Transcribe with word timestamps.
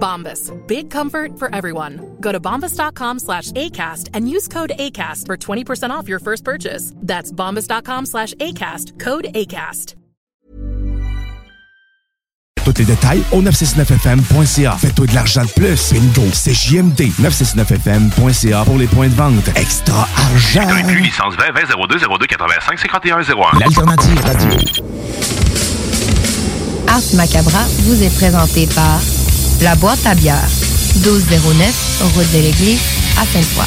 Bombas. 0.00 0.50
Big 0.66 0.90
comfort 0.90 1.38
for 1.38 1.54
everyone. 1.54 2.16
Go 2.20 2.32
to 2.32 2.40
bombas.com 2.40 3.18
slash 3.18 3.52
ACAST 3.52 4.08
and 4.14 4.28
use 4.28 4.48
code 4.48 4.72
ACAST 4.76 5.26
for 5.26 5.36
20% 5.36 5.90
off 5.90 6.08
your 6.08 6.18
first 6.18 6.44
purchase. 6.44 6.92
That's 6.96 7.30
bombas.com 7.30 8.06
slash 8.06 8.34
ACAST. 8.34 8.98
Code 8.98 9.26
ACAST. 9.34 9.96
Tous 12.64 12.78
les 12.78 12.84
détails 12.84 13.22
au 13.32 13.40
969fm.ca. 13.42 14.76
Fais-toi 14.76 15.06
de 15.06 15.14
l'argent 15.14 15.42
de 15.44 15.48
plus. 15.48 15.92
Bingo. 15.92 16.28
C'est 16.32 16.52
JMD. 16.52 17.00
969fm.ca 17.20 18.64
pour 18.64 18.76
les 18.76 18.86
points 18.86 19.08
de 19.08 19.14
vente. 19.14 19.48
Extra 19.56 20.06
argent. 20.16 20.68
Inclus 20.68 21.00
licence 21.00 21.34
20 21.36 21.52
20 21.52 21.60
02 21.88 21.98
02 22.18 22.26
85 22.26 22.78
51 22.78 23.22
01. 23.22 23.58
L'alternative 23.58 24.20
radio. 24.20 24.50
Art 26.86 27.02
Macabra 27.14 27.64
vous 27.84 28.02
est 28.02 28.14
présenté 28.14 28.66
par 28.74 29.00
La 29.62 29.74
Boîte 29.74 30.06
à 30.06 30.14
bière, 30.14 30.48
1209, 31.04 32.02
route 32.14 32.32
de 32.32 32.38
l'église, 32.38 32.80
à 33.20 33.26
Sainte-Foy. 33.26 33.66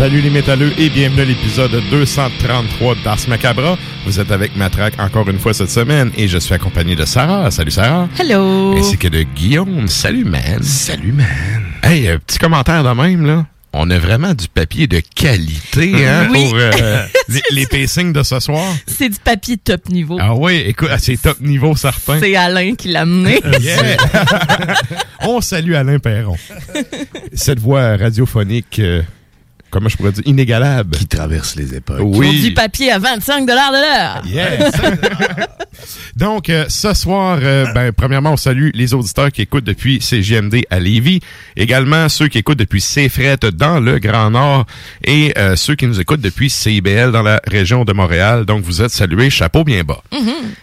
Salut 0.00 0.22
les 0.22 0.30
métalleux 0.30 0.72
et 0.78 0.88
bienvenue 0.88 1.20
à 1.20 1.24
l'épisode 1.26 1.72
233 1.90 2.94
d'Ars 3.04 3.18
Macabra. 3.28 3.76
Vous 4.06 4.18
êtes 4.18 4.30
avec 4.32 4.56
Matraque 4.56 4.98
encore 4.98 5.28
une 5.28 5.38
fois 5.38 5.52
cette 5.52 5.68
semaine 5.68 6.10
et 6.16 6.26
je 6.26 6.38
suis 6.38 6.54
accompagné 6.54 6.96
de 6.96 7.04
Sarah. 7.04 7.50
Salut 7.50 7.70
Sarah. 7.70 8.08
Hello. 8.18 8.78
Ainsi 8.78 8.96
que 8.96 9.08
de 9.08 9.24
Guillaume. 9.24 9.88
Salut 9.88 10.24
man. 10.24 10.62
Salut, 10.62 11.12
man. 11.12 11.26
Hey, 11.82 12.08
un 12.08 12.18
petit 12.18 12.38
commentaire 12.38 12.82
de 12.82 12.88
même 12.98 13.26
là. 13.26 13.44
On 13.74 13.90
a 13.90 13.98
vraiment 13.98 14.32
du 14.32 14.48
papier 14.48 14.86
de 14.86 15.02
qualité 15.14 16.08
hein, 16.08 16.28
Oui. 16.32 16.44
pour 16.44 16.54
euh, 16.54 16.70
les, 17.28 17.42
les 17.50 17.66
pacings 17.66 18.14
de 18.14 18.22
ce 18.22 18.40
soir. 18.40 18.64
C'est 18.86 19.10
du 19.10 19.18
papier 19.22 19.58
top 19.58 19.90
niveau. 19.90 20.16
Ah 20.18 20.34
oui, 20.34 20.62
écoute, 20.66 20.88
ah, 20.90 20.98
c'est 20.98 21.20
top 21.20 21.42
niveau 21.42 21.76
certain. 21.76 22.18
C'est 22.20 22.34
Alain 22.36 22.74
qui 22.74 22.88
l'a 22.88 23.02
amené. 23.02 23.38
Yeah. 23.60 23.96
On 25.20 25.42
salue 25.42 25.74
Alain 25.74 25.98
Perron. 25.98 26.36
Cette 27.34 27.58
voix 27.58 27.98
radiophonique, 27.98 28.78
euh, 28.78 29.02
comment 29.70 29.88
je 29.88 29.96
pourrais 29.96 30.12
dire, 30.12 30.22
inégalable. 30.26 30.96
Qui 30.96 31.06
traverse 31.06 31.56
les 31.56 31.74
époques. 31.74 31.98
Pour 31.98 32.16
Oui. 32.16 32.40
du 32.42 32.54
papier 32.54 32.90
à 32.92 32.98
25 32.98 33.46
de 33.46 33.52
l'heure. 33.52 34.22
Yes! 34.26 34.72
Donc, 36.16 36.50
euh, 36.50 36.66
ce 36.68 36.92
soir, 36.94 37.38
euh, 37.42 37.72
ben, 37.72 37.92
premièrement, 37.92 38.32
on 38.32 38.36
salue 38.36 38.70
les 38.74 38.92
auditeurs 38.94 39.30
qui 39.30 39.42
écoutent 39.42 39.64
depuis 39.64 40.00
CGMD 40.02 40.62
à 40.68 40.78
Lévis. 40.80 41.20
Également, 41.56 42.08
ceux 42.08 42.28
qui 42.28 42.38
écoutent 42.38 42.58
depuis 42.58 42.80
CFRET 42.82 43.38
dans 43.54 43.80
le 43.80 43.98
Grand 43.98 44.30
Nord 44.30 44.66
et 45.04 45.32
euh, 45.38 45.56
ceux 45.56 45.74
qui 45.76 45.86
nous 45.86 46.00
écoutent 46.00 46.20
depuis 46.20 46.50
CIBL 46.50 47.12
dans 47.12 47.22
la 47.22 47.40
région 47.46 47.84
de 47.84 47.92
Montréal. 47.92 48.44
Donc, 48.44 48.62
vous 48.64 48.82
êtes 48.82 48.90
salués, 48.90 49.30
chapeau 49.30 49.64
bien 49.64 49.82
bas. 49.84 50.02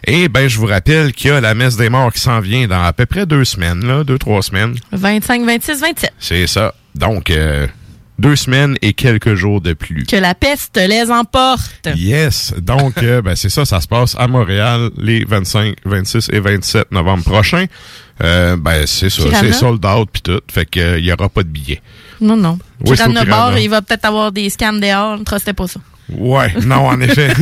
Et 0.06 0.28
ben, 0.30 0.48
je 0.48 0.58
vous 0.60 0.66
rappelle 0.68 1.14
qu'il 1.14 1.32
y 1.32 1.34
a 1.34 1.42
la 1.42 1.54
messe 1.56 1.78
des 1.78 1.90
morts 1.90 2.12
qui 2.14 2.20
s'en 2.20 2.40
vient 2.40 2.68
dans 2.68 2.84
à 2.84 2.94
peu 2.94 3.06
près 3.06 3.26
deux 3.26 3.46
semaines, 3.46 3.86
là, 3.86 4.04
deux, 4.04 4.18
trois 4.20 4.42
semaines. 4.44 4.76
25, 4.92 5.44
26, 5.46 5.80
27. 5.82 6.12
C'est 6.20 6.48
ça. 6.48 6.74
Donc, 6.96 7.30
euh, 7.30 7.68
deux 8.20 8.36
semaines 8.36 8.78
et 8.82 8.94
quelques 8.94 9.36
jours 9.36 9.62
de 9.62 9.74
plus. 9.74 10.06
Que 10.06 10.16
la 10.16 10.36
peste 10.36 10.78
les 10.78 11.12
emporte. 11.12 11.88
Yes. 11.96 12.54
Donc, 12.58 13.02
euh, 13.04 13.22
ben, 13.24 13.36
c'est 13.36 13.50
ça, 13.50 13.66
ça 13.66 13.82
se 13.82 13.88
passe 13.88 14.16
à 14.18 14.28
Montréal 14.28 14.90
les 14.98 15.24
25, 15.24 15.76
26 15.86 16.30
et 16.32 16.40
27 16.40 16.92
novembre 16.92 17.24
prochains. 17.24 17.66
Euh, 18.24 18.58
ben, 18.58 18.86
c'est 18.88 19.10
ça, 19.10 19.24
c'est 19.40 19.54
sold 19.54 19.86
out 19.86 20.10
puis 20.12 20.22
tout. 20.22 20.42
Fait 20.50 20.66
que, 20.66 20.80
euh, 20.80 21.00
il 21.00 21.06
y 21.06 21.12
aura 21.12 21.30
pas 21.30 21.44
de 21.44 21.50
billets. 21.50 21.82
Non, 22.20 22.36
non. 22.36 22.58
Oui, 22.82 22.96
Piranha. 22.96 23.26
Bar, 23.26 23.60
il 23.60 23.70
va 23.70 23.82
peut-être 23.82 24.06
avoir 24.06 24.32
des 24.32 24.50
scans 24.50 24.74
dehors. 24.74 25.18
Ne 25.20 25.24
trustez 25.24 25.54
pas 25.54 25.68
ça. 25.68 25.80
Ouais, 26.10 26.54
non, 26.66 26.88
en 26.88 27.02
effet. 27.02 27.34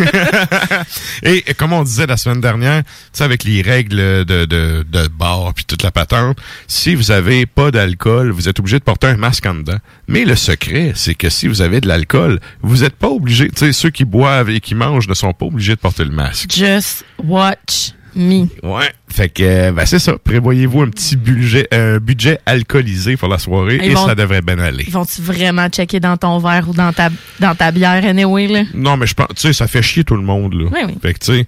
et, 1.23 1.41
comme 1.53 1.73
on 1.73 1.83
disait 1.83 2.07
la 2.07 2.17
semaine 2.17 2.41
dernière, 2.41 2.83
tu 2.83 2.89
sais, 3.13 3.23
avec 3.23 3.43
les 3.43 3.61
règles 3.61 3.97
de, 4.25 4.45
de, 4.45 4.85
de 4.89 5.07
bar 5.07 5.53
puis 5.53 5.65
toute 5.65 5.83
la 5.83 5.91
patente, 5.91 6.37
si 6.67 6.95
vous 6.95 7.11
avez 7.11 7.45
pas 7.45 7.71
d'alcool, 7.71 8.31
vous 8.31 8.49
êtes 8.49 8.59
obligé 8.59 8.79
de 8.79 8.83
porter 8.83 9.07
un 9.07 9.17
masque 9.17 9.45
en 9.45 9.55
dedans. 9.55 9.77
Mais 10.07 10.25
le 10.25 10.35
secret, 10.35 10.93
c'est 10.95 11.15
que 11.15 11.29
si 11.29 11.47
vous 11.47 11.61
avez 11.61 11.79
de 11.81 11.87
l'alcool, 11.87 12.39
vous 12.61 12.83
êtes 12.83 12.95
pas 12.95 13.09
obligé, 13.09 13.49
tu 13.49 13.57
sais, 13.57 13.73
ceux 13.73 13.91
qui 13.91 14.05
boivent 14.05 14.49
et 14.49 14.59
qui 14.59 14.75
mangent 14.75 15.07
ne 15.07 15.13
sont 15.13 15.33
pas 15.33 15.45
obligés 15.45 15.75
de 15.75 15.79
porter 15.79 16.03
le 16.03 16.11
masque. 16.11 16.51
Just 16.51 17.05
watch 17.23 17.93
me. 18.15 18.47
Ouais. 18.63 18.91
Fait 19.09 19.29
que, 19.29 19.43
euh, 19.43 19.71
ben 19.71 19.85
c'est 19.85 19.99
ça. 19.99 20.13
Prévoyez-vous 20.21 20.81
un 20.81 20.89
petit 20.89 21.15
budget, 21.15 21.67
un 21.71 21.97
budget 21.99 22.39
alcoolisé 22.45 23.15
pour 23.17 23.27
la 23.29 23.37
soirée 23.37 23.79
Ils 23.81 23.91
et 23.91 23.93
vont- 23.93 24.05
ça 24.07 24.15
devrait 24.15 24.41
bien 24.41 24.59
aller. 24.59 24.85
Vont-tu 24.89 25.21
vraiment 25.21 25.67
checker 25.69 25.99
dans 25.99 26.17
ton 26.17 26.39
verre 26.39 26.67
ou 26.69 26.73
dans 26.73 26.91
ta, 26.93 27.09
dans 27.39 27.55
ta 27.55 27.71
bière, 27.71 28.03
anyway, 28.05 28.47
là? 28.47 28.63
Non, 28.73 28.97
mais 28.97 29.07
je 29.07 29.13
pense, 29.13 29.27
tu 29.35 29.41
sais, 29.41 29.53
ça 29.53 29.67
fait 29.67 29.81
chier 29.81 30.03
tout 30.03 30.15
le 30.15 30.23
monde, 30.23 30.53
là. 30.53 30.69
Oui, 30.71 30.79
oui. 30.87 30.97
Fait 31.01 31.13
que, 31.13 31.19
tu 31.19 31.33
sais, 31.39 31.47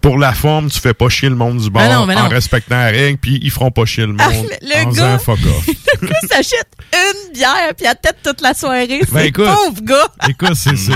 pour 0.00 0.18
la 0.18 0.32
forme, 0.32 0.70
tu 0.70 0.78
fais 0.78 0.94
pas 0.94 1.08
chier 1.08 1.28
le 1.28 1.34
monde 1.34 1.58
du 1.58 1.70
bar 1.70 1.88
Ben 1.88 1.94
non, 1.94 2.06
ben 2.06 2.14
non. 2.14 2.20
en 2.22 2.28
respectant 2.28 2.76
la 2.76 2.86
règle, 2.86 3.18
puis 3.18 3.38
ils 3.42 3.50
feront 3.50 3.70
pas 3.70 3.84
chier 3.84 4.06
le 4.06 4.12
monde 4.12 4.20
Ah, 4.20 4.30
le- 4.62 4.68
le 4.68 4.86
en 4.86 4.90
gars- 4.92 5.18
faisant 5.18 5.18
fuck 5.18 5.38
off. 5.46 5.66
Le 6.00 6.06
gars 6.08 6.20
s'achète 6.30 6.68
une 6.92 7.32
bière 7.32 7.72
puis 7.76 7.86
à 7.86 7.94
tête 7.96 8.16
toute 8.22 8.40
la 8.40 8.54
soirée. 8.54 9.00
Ben, 9.12 9.22
écoute. 9.22 9.46
pauvre 9.46 9.82
gars. 9.82 10.28
Écoute, 10.28 10.54
c'est 10.54 10.76
c'est 10.76 10.92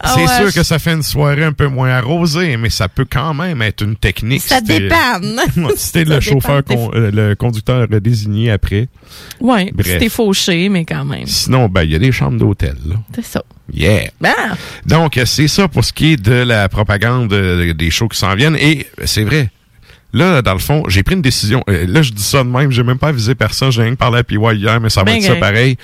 Ah 0.00 0.12
c'est 0.14 0.20
ouais, 0.22 0.36
sûr 0.38 0.48
je- 0.50 0.54
que 0.54 0.62
ça 0.62 0.78
fait 0.78 0.92
une 0.92 1.02
soirée 1.02 1.44
un 1.44 1.52
peu 1.52 1.66
moins 1.68 1.90
arrosée, 1.90 2.56
mais 2.56 2.70
ça 2.70 2.88
peut 2.88 3.06
quand 3.10 3.34
même 3.34 3.62
être 3.62 3.82
une 3.82 3.96
technique. 3.96 4.42
Ça 4.42 4.58
si 4.58 4.64
dépanne. 4.64 5.40
Si 5.76 5.92
t'es 5.92 6.04
le 6.04 6.20
chauffeur, 6.20 6.62
con- 6.64 6.90
euh, 6.94 7.10
le 7.12 7.34
conducteur 7.34 7.86
désigné 7.88 8.50
après. 8.50 8.88
Bref. 9.40 9.68
c'était 9.84 10.08
fauché, 10.08 10.68
mais 10.68 10.84
quand 10.84 11.04
même. 11.04 11.26
Sinon, 11.26 11.68
ben, 11.68 11.82
il 11.84 11.92
y 11.92 11.94
a 11.94 11.98
des 11.98 12.12
chambres 12.12 12.38
d'hôtel, 12.38 12.76
là. 12.86 12.96
C'est 13.14 13.24
ça. 13.24 13.42
Yeah. 13.72 14.10
Ah, 14.22 14.54
Donc, 14.86 15.18
c'est 15.24 15.48
ça 15.48 15.68
pour 15.68 15.84
ce 15.84 15.92
qui 15.92 16.12
est 16.12 16.16
de 16.22 16.32
la 16.32 16.68
propagande 16.68 17.32
euh, 17.32 17.72
des 17.72 17.90
shows 17.90 18.08
qui 18.08 18.18
s'en 18.18 18.34
viennent. 18.34 18.56
Et 18.56 18.86
c'est 19.04 19.24
vrai. 19.24 19.50
Là, 20.12 20.42
dans 20.42 20.52
le 20.52 20.58
fond, 20.60 20.84
j'ai 20.86 21.02
pris 21.02 21.16
une 21.16 21.22
décision. 21.22 21.64
Euh, 21.68 21.86
là, 21.88 22.02
je 22.02 22.12
dis 22.12 22.22
ça 22.22 22.44
de 22.44 22.48
même. 22.48 22.70
J'ai 22.70 22.82
même 22.84 22.98
pas 22.98 23.08
avisé 23.08 23.34
personne. 23.34 23.72
J'ai 23.72 23.82
rien 23.82 23.94
parlé 23.96 24.18
à 24.18 24.22
PY 24.24 24.36
hier, 24.54 24.80
mais 24.80 24.90
ça 24.90 25.00
va 25.00 25.06
Ben 25.06 25.16
être 25.16 25.22
ça 25.22 25.28
correct. 25.28 25.40
pareil. 25.40 25.76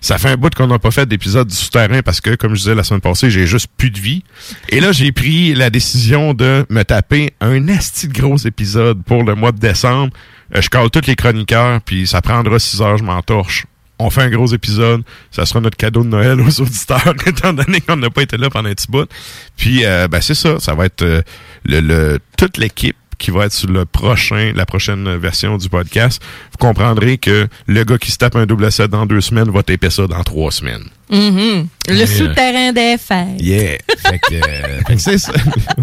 Ça 0.00 0.18
fait 0.18 0.28
un 0.28 0.36
bout 0.36 0.54
qu'on 0.54 0.66
n'a 0.66 0.78
pas 0.78 0.90
fait 0.90 1.06
d'épisode 1.06 1.48
du 1.48 1.54
souterrain 1.56 2.02
parce 2.02 2.20
que, 2.20 2.34
comme 2.34 2.54
je 2.54 2.60
disais 2.60 2.74
la 2.74 2.84
semaine 2.84 3.00
passée, 3.00 3.30
j'ai 3.30 3.46
juste 3.46 3.68
plus 3.76 3.90
de 3.90 3.98
vie. 3.98 4.22
Et 4.68 4.80
là, 4.80 4.92
j'ai 4.92 5.12
pris 5.12 5.54
la 5.54 5.70
décision 5.70 6.34
de 6.34 6.64
me 6.70 6.82
taper 6.84 7.32
un 7.40 7.68
asti 7.68 8.08
de 8.08 8.12
gros 8.12 8.36
épisode 8.36 9.02
pour 9.02 9.24
le 9.24 9.34
mois 9.34 9.52
de 9.52 9.58
décembre. 9.58 10.12
Euh, 10.54 10.62
je 10.62 10.68
cale 10.68 10.90
tous 10.90 11.06
les 11.06 11.16
chroniqueurs, 11.16 11.80
puis 11.82 12.06
ça 12.06 12.22
prendra 12.22 12.58
six 12.58 12.80
heures, 12.80 12.96
je 12.96 13.04
m'entorche. 13.04 13.66
On 13.98 14.10
fait 14.10 14.22
un 14.22 14.30
gros 14.30 14.46
épisode. 14.46 15.02
Ça 15.32 15.44
sera 15.44 15.60
notre 15.60 15.76
cadeau 15.76 16.04
de 16.04 16.08
Noël 16.08 16.40
aux 16.40 16.60
auditeurs, 16.60 17.14
étant 17.26 17.52
donné 17.52 17.80
qu'on 17.80 17.96
n'a 17.96 18.10
pas 18.10 18.22
été 18.22 18.36
là 18.36 18.48
pendant 18.48 18.68
un 18.68 18.74
petit 18.74 18.86
bout. 18.88 19.08
Puis, 19.56 19.84
euh, 19.84 20.06
ben, 20.06 20.20
c'est 20.20 20.34
ça. 20.34 20.60
Ça 20.60 20.74
va 20.74 20.86
être 20.86 21.02
euh, 21.02 21.22
le, 21.64 21.80
le, 21.80 22.18
toute 22.36 22.58
l'équipe 22.58 22.96
qui 23.18 23.30
va 23.30 23.46
être 23.46 23.52
sur 23.52 23.68
le 23.68 23.84
prochain, 23.84 24.52
la 24.54 24.64
prochaine 24.66 25.16
version 25.16 25.56
du 25.56 25.68
podcast. 25.68 26.22
Vous 26.52 26.58
comprendrez 26.58 27.18
que 27.18 27.48
le 27.66 27.84
gars 27.84 27.98
qui 27.98 28.10
se 28.10 28.16
tape 28.16 28.36
un 28.36 28.46
double 28.46 28.70
set 28.72 28.90
dans 28.90 29.06
deux 29.06 29.20
semaines 29.20 29.50
va 29.50 29.62
taper 29.62 29.90
ça 29.90 30.06
dans 30.06 30.22
trois 30.22 30.50
semaines. 30.52 30.84
mhm. 31.10 31.66
Le 31.88 32.06
souterrain 32.06 32.72
des 32.72 32.96
fêtes. 32.98 33.40
Yeah! 33.40 33.78
Fait 33.98 34.18
que, 34.18 34.34
euh, 34.48 34.80
fait 34.86 34.94
que 34.94 35.00
c'est 35.00 35.18
ça. 35.18 35.32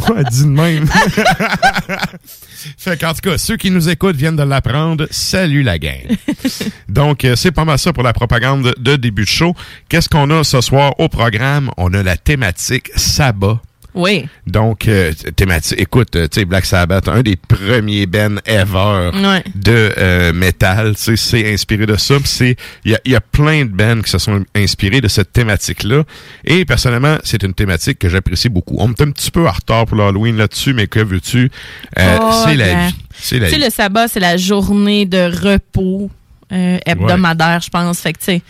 Ouais, 0.09 0.23
dis 0.29 0.43
de 0.43 0.49
même. 0.49 0.87
fait 2.77 2.99
qu'en 2.99 3.13
tout 3.13 3.29
cas, 3.29 3.37
ceux 3.37 3.57
qui 3.57 3.71
nous 3.71 3.89
écoutent 3.89 4.15
viennent 4.15 4.35
de 4.35 4.43
l'apprendre. 4.43 5.07
Salut 5.11 5.63
la 5.63 5.77
gang. 5.79 6.05
Donc, 6.89 7.25
euh, 7.25 7.35
c'est 7.35 7.51
pas 7.51 7.65
mal 7.65 7.77
ça 7.79 7.91
pour 7.93 8.03
la 8.03 8.13
propagande 8.13 8.73
de 8.77 8.95
début 8.95 9.23
de 9.23 9.27
show. 9.27 9.55
Qu'est-ce 9.89 10.09
qu'on 10.09 10.29
a 10.29 10.43
ce 10.43 10.61
soir 10.61 10.93
au 10.99 11.09
programme? 11.09 11.71
On 11.77 11.93
a 11.93 12.03
la 12.03 12.17
thématique 12.17 12.91
Sabbat. 12.95 13.59
Oui. 13.95 14.27
Donc, 14.45 14.87
euh, 14.87 15.13
thématique, 15.35 15.79
écoute, 15.79 16.15
euh, 16.15 16.27
tu 16.27 16.41
sais, 16.41 16.45
Black 16.45 16.65
Sabbath, 16.65 17.07
un 17.07 17.21
des 17.21 17.37
premiers 17.37 18.05
bands 18.05 18.35
ever 18.45 19.09
Ouais. 19.15 19.43
de 19.55 19.93
euh, 19.97 20.33
métal, 20.33 20.95
tu 20.95 21.01
sais, 21.01 21.15
c'est 21.15 21.53
inspiré 21.53 21.85
de 21.85 21.95
ça. 21.95 22.15
c'est, 22.25 22.57
il 22.83 22.91
y 22.91 22.95
a, 22.95 22.99
il 23.05 23.11
y 23.13 23.15
a 23.15 23.21
plein 23.21 23.63
de 23.65 23.69
bands 23.71 24.01
qui 24.01 24.11
se 24.11 24.17
sont 24.17 24.43
inspirés 24.55 24.99
de 25.01 25.07
cette 25.07 25.31
thématique-là. 25.31 26.03
Et 26.43 26.65
personnellement, 26.65 27.17
c'est 27.23 27.41
une 27.43 27.53
thématique 27.53 27.99
que 27.99 28.09
j'apprécie 28.09 28.49
beaucoup. 28.49 28.75
On 28.79 28.89
est 28.91 29.01
un 29.01 29.11
petit 29.11 29.31
peu 29.31 29.47
en 29.47 29.51
retard 29.51 29.85
pour 29.85 29.97
l'Halloween 29.97 30.35
là-dessus, 30.37 30.73
mais 30.73 30.87
que 30.87 30.99
veux-tu? 30.99 31.49
Euh, 31.97 32.17
Oh, 32.21 32.31
c'est 32.45 32.55
la 32.55 32.87
vie. 32.87 32.95
C'est 33.17 33.39
la 33.39 33.45
Tu 33.47 33.51
sais, 33.53 33.57
vie. 33.59 33.63
le 33.65 33.69
sabbat, 33.71 34.07
c'est 34.09 34.19
la 34.19 34.35
journée 34.35 35.05
de 35.05 35.31
repos 35.49 36.09
euh, 36.51 36.77
hebdomadaire, 36.85 37.61
je 37.61 37.69
pense. 37.69 37.99
Fait 38.01 38.13
que, 38.13 38.19
tu 38.19 38.25
sais, 38.25 38.41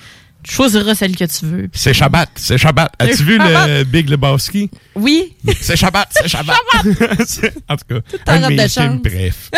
tu 0.47 0.53
choisiras 0.53 0.93
celle 0.95 1.15
que 1.15 1.25
tu 1.25 1.45
veux. 1.45 1.69
C'est 1.73 1.93
Shabbat, 1.93 2.29
c'est 2.35 2.57
Shabbat. 2.57 2.91
As-tu 2.99 3.23
vu 3.23 3.37
le 3.37 3.43
Shabbat. 3.45 3.83
Big 3.87 4.09
Lebowski? 4.09 4.69
Oui. 4.95 5.33
C'est 5.59 5.75
Shabbat, 5.75 6.07
c'est 6.11 6.27
Shabbat. 6.29 6.55
C'est- 7.25 7.53
en 7.69 7.75
tout 7.75 7.85
cas, 7.89 8.31
en 8.31 8.43
un 8.43 8.49
de 8.49 8.55
mes 8.55 8.69
films 8.69 9.01
bref. 9.03 9.49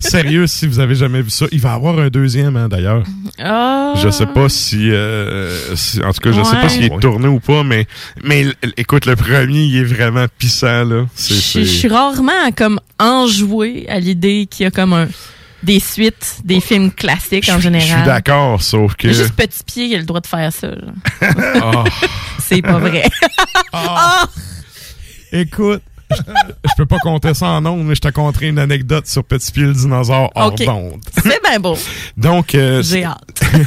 Sérieux, 0.00 0.46
si 0.46 0.66
vous 0.66 0.80
avez 0.80 0.94
jamais 0.94 1.22
vu 1.22 1.30
ça, 1.30 1.46
il 1.52 1.60
va 1.60 1.70
y 1.70 1.72
avoir 1.74 1.98
un 1.98 2.08
deuxième, 2.08 2.56
hein, 2.56 2.68
d'ailleurs. 2.68 3.04
Ah. 3.38 3.94
Je 4.02 4.08
sais 4.10 4.26
pas 4.26 4.48
si, 4.48 4.90
euh, 4.90 5.74
si- 5.76 6.02
en 6.02 6.12
tout 6.12 6.20
cas, 6.20 6.32
je 6.32 6.42
sais 6.42 6.56
Ouais. 6.56 6.62
pas 6.62 6.68
s'il 6.68 6.84
est 6.84 6.98
tourné 7.00 7.28
ou 7.28 7.40
pas, 7.40 7.62
mais, 7.62 7.86
mais 8.24 8.46
écoute, 8.76 9.06
le 9.06 9.16
premier, 9.16 9.62
il 9.64 9.76
est 9.76 9.84
vraiment 9.84 10.26
pissant, 10.38 10.84
là. 10.84 11.06
Je 11.16 11.34
suis 11.64 11.88
rarement 11.88 12.50
comme 12.56 12.80
enjouée 12.98 13.86
à 13.88 14.00
l'idée 14.00 14.46
qu'il 14.50 14.64
y 14.64 14.66
a 14.66 14.70
comme 14.70 14.92
un, 14.92 15.08
des 15.62 15.80
suites, 15.80 16.38
des 16.44 16.60
films 16.60 16.92
classiques 16.92 17.48
en 17.48 17.56
je 17.56 17.62
général. 17.62 17.88
suis 17.88 18.06
d'accord, 18.06 18.62
sauf 18.62 18.94
que. 18.94 19.08
Juste 19.08 19.32
Petit 19.34 19.64
Pied 19.64 19.88
qui 19.88 19.94
a 19.94 19.98
le 19.98 20.04
droit 20.04 20.20
de 20.20 20.26
faire 20.26 20.52
ça. 20.52 20.68
Oh. 21.62 21.84
C'est 22.38 22.62
pas 22.62 22.78
vrai. 22.78 23.04
Ah. 23.72 24.26
Écoute, 25.32 25.82
je, 26.10 26.72
peux 26.76 26.86
pas 26.86 26.98
compter 26.98 27.34
ça 27.34 27.46
en 27.46 27.66
ondes, 27.66 27.84
mais 27.84 27.94
je 27.94 28.00
te 28.00 28.08
conterai 28.08 28.48
une 28.48 28.58
anecdote 28.58 29.06
sur 29.06 29.24
Petit 29.24 29.52
Pied 29.52 29.64
le 29.64 29.72
dinosaure 29.72 30.30
hors 30.34 30.52
Ok. 30.52 30.64
d'onde. 30.64 31.00
C'est 31.22 31.40
bien 31.42 31.60
beau. 31.60 31.76
Donc, 32.16 32.54
euh, 32.54 32.82
J'ai 32.82 33.04
hâte. 33.04 33.18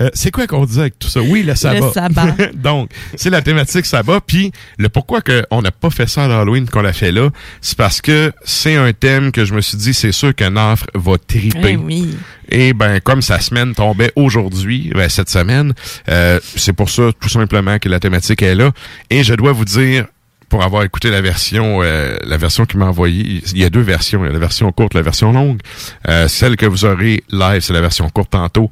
Euh, 0.00 0.08
c'est 0.14 0.30
quoi 0.30 0.46
qu'on 0.46 0.64
disait 0.64 0.80
avec 0.80 0.98
tout 0.98 1.08
ça? 1.08 1.20
Oui, 1.20 1.42
le 1.42 1.54
sabbat. 1.54 1.86
Le 1.86 1.92
sabbat. 1.92 2.36
Donc, 2.54 2.90
c'est 3.16 3.28
la 3.28 3.42
thématique 3.42 3.84
sabbat. 3.84 4.20
Puis, 4.26 4.50
le 4.78 4.88
pourquoi 4.88 5.20
que 5.20 5.44
on 5.50 5.60
n'a 5.60 5.70
pas 5.70 5.90
fait 5.90 6.08
ça 6.08 6.24
à 6.24 6.28
l'Halloween 6.28 6.66
qu'on 6.68 6.80
l'a 6.80 6.94
fait 6.94 7.12
là, 7.12 7.28
c'est 7.60 7.76
parce 7.76 8.00
que 8.00 8.32
c'est 8.44 8.76
un 8.76 8.92
thème 8.94 9.30
que 9.30 9.44
je 9.44 9.52
me 9.52 9.60
suis 9.60 9.76
dit, 9.76 9.92
c'est 9.92 10.10
sûr 10.10 10.34
que 10.34 10.48
Nafre 10.48 10.86
va 10.94 11.18
triper. 11.18 11.72
Eh 11.72 11.76
oui. 11.76 12.16
Et 12.48 12.72
ben, 12.72 13.00
comme 13.00 13.22
sa 13.22 13.40
semaine 13.40 13.74
tombait 13.74 14.12
aujourd'hui, 14.16 14.90
ben, 14.94 15.08
cette 15.08 15.28
semaine, 15.28 15.74
euh, 16.08 16.40
c'est 16.56 16.72
pour 16.72 16.88
ça 16.88 17.10
tout 17.20 17.28
simplement 17.28 17.78
que 17.78 17.88
la 17.88 18.00
thématique 18.00 18.42
est 18.42 18.54
là. 18.54 18.72
Et 19.10 19.22
je 19.22 19.34
dois 19.34 19.52
vous 19.52 19.64
dire, 19.64 20.06
pour 20.48 20.62
avoir 20.62 20.82
écouté 20.84 21.10
la 21.10 21.20
version, 21.20 21.80
euh, 21.82 22.16
la 22.24 22.36
version 22.36 22.64
qu'il 22.66 22.78
m'a 22.78 22.86
envoyée, 22.86 23.42
il 23.52 23.58
y 23.58 23.64
a 23.64 23.70
deux 23.70 23.80
versions, 23.80 24.24
il 24.24 24.26
y 24.26 24.30
a 24.30 24.32
la 24.32 24.38
version 24.38 24.70
courte, 24.72 24.94
la 24.94 25.02
version 25.02 25.32
longue. 25.32 25.60
Euh, 26.08 26.28
celle 26.28 26.56
que 26.56 26.66
vous 26.66 26.84
aurez 26.84 27.22
live, 27.30 27.60
c'est 27.60 27.72
la 27.72 27.80
version 27.80 28.08
courte 28.10 28.30
tantôt. 28.30 28.70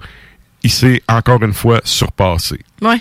Il 0.62 0.70
s'est 0.70 1.02
encore 1.08 1.42
une 1.42 1.52
fois 1.52 1.80
surpassé. 1.84 2.60
Ouais. 2.80 3.00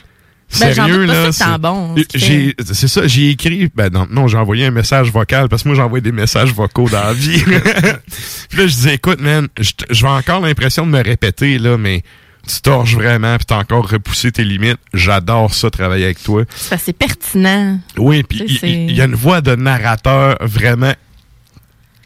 Ben, 0.60 0.74
Sérieux, 0.74 1.06
là. 1.06 1.32
c'est 1.32 1.58
bon, 1.60 1.96
ce 2.14 2.88
ça, 2.88 3.08
j'ai 3.08 3.30
écrit, 3.30 3.72
ben 3.74 3.90
non, 3.90 4.06
non, 4.12 4.28
j'ai 4.28 4.38
envoyé 4.38 4.66
un 4.66 4.72
message 4.72 5.10
vocal 5.10 5.48
parce 5.48 5.64
que 5.64 5.70
moi 5.70 5.78
j'envoie 5.78 6.02
des 6.02 6.12
messages 6.12 6.54
vocaux 6.54 6.90
dans 6.90 7.02
la 7.02 7.14
vie. 7.14 7.42
puis 8.50 8.58
là, 8.58 8.68
je 8.68 8.76
disais, 8.76 8.96
écoute, 8.96 9.22
man, 9.22 9.48
je 9.58 10.02
vais 10.02 10.12
encore 10.12 10.42
l'impression 10.42 10.86
de 10.86 10.92
me 10.92 11.02
répéter, 11.02 11.58
là, 11.58 11.78
mais 11.78 12.04
tu 12.48 12.62
torches 12.62 12.96
vraiment 12.96 13.38
puis 13.38 13.46
t'as 13.46 13.58
encore 13.58 13.90
repoussé 13.90 14.32
tes 14.32 14.44
limites. 14.44 14.80
J'adore 14.94 15.54
ça, 15.54 15.70
travailler 15.70 16.06
avec 16.06 16.24
toi. 16.24 16.44
C'est 16.56 16.94
pertinent. 16.94 17.80
Oui, 17.98 18.24
puis 18.24 18.60
il 18.64 18.92
y 18.92 19.02
a 19.02 19.06
une 19.06 19.16
voix 19.16 19.42
de 19.42 19.56
narrateur 19.56 20.38
vraiment 20.42 20.94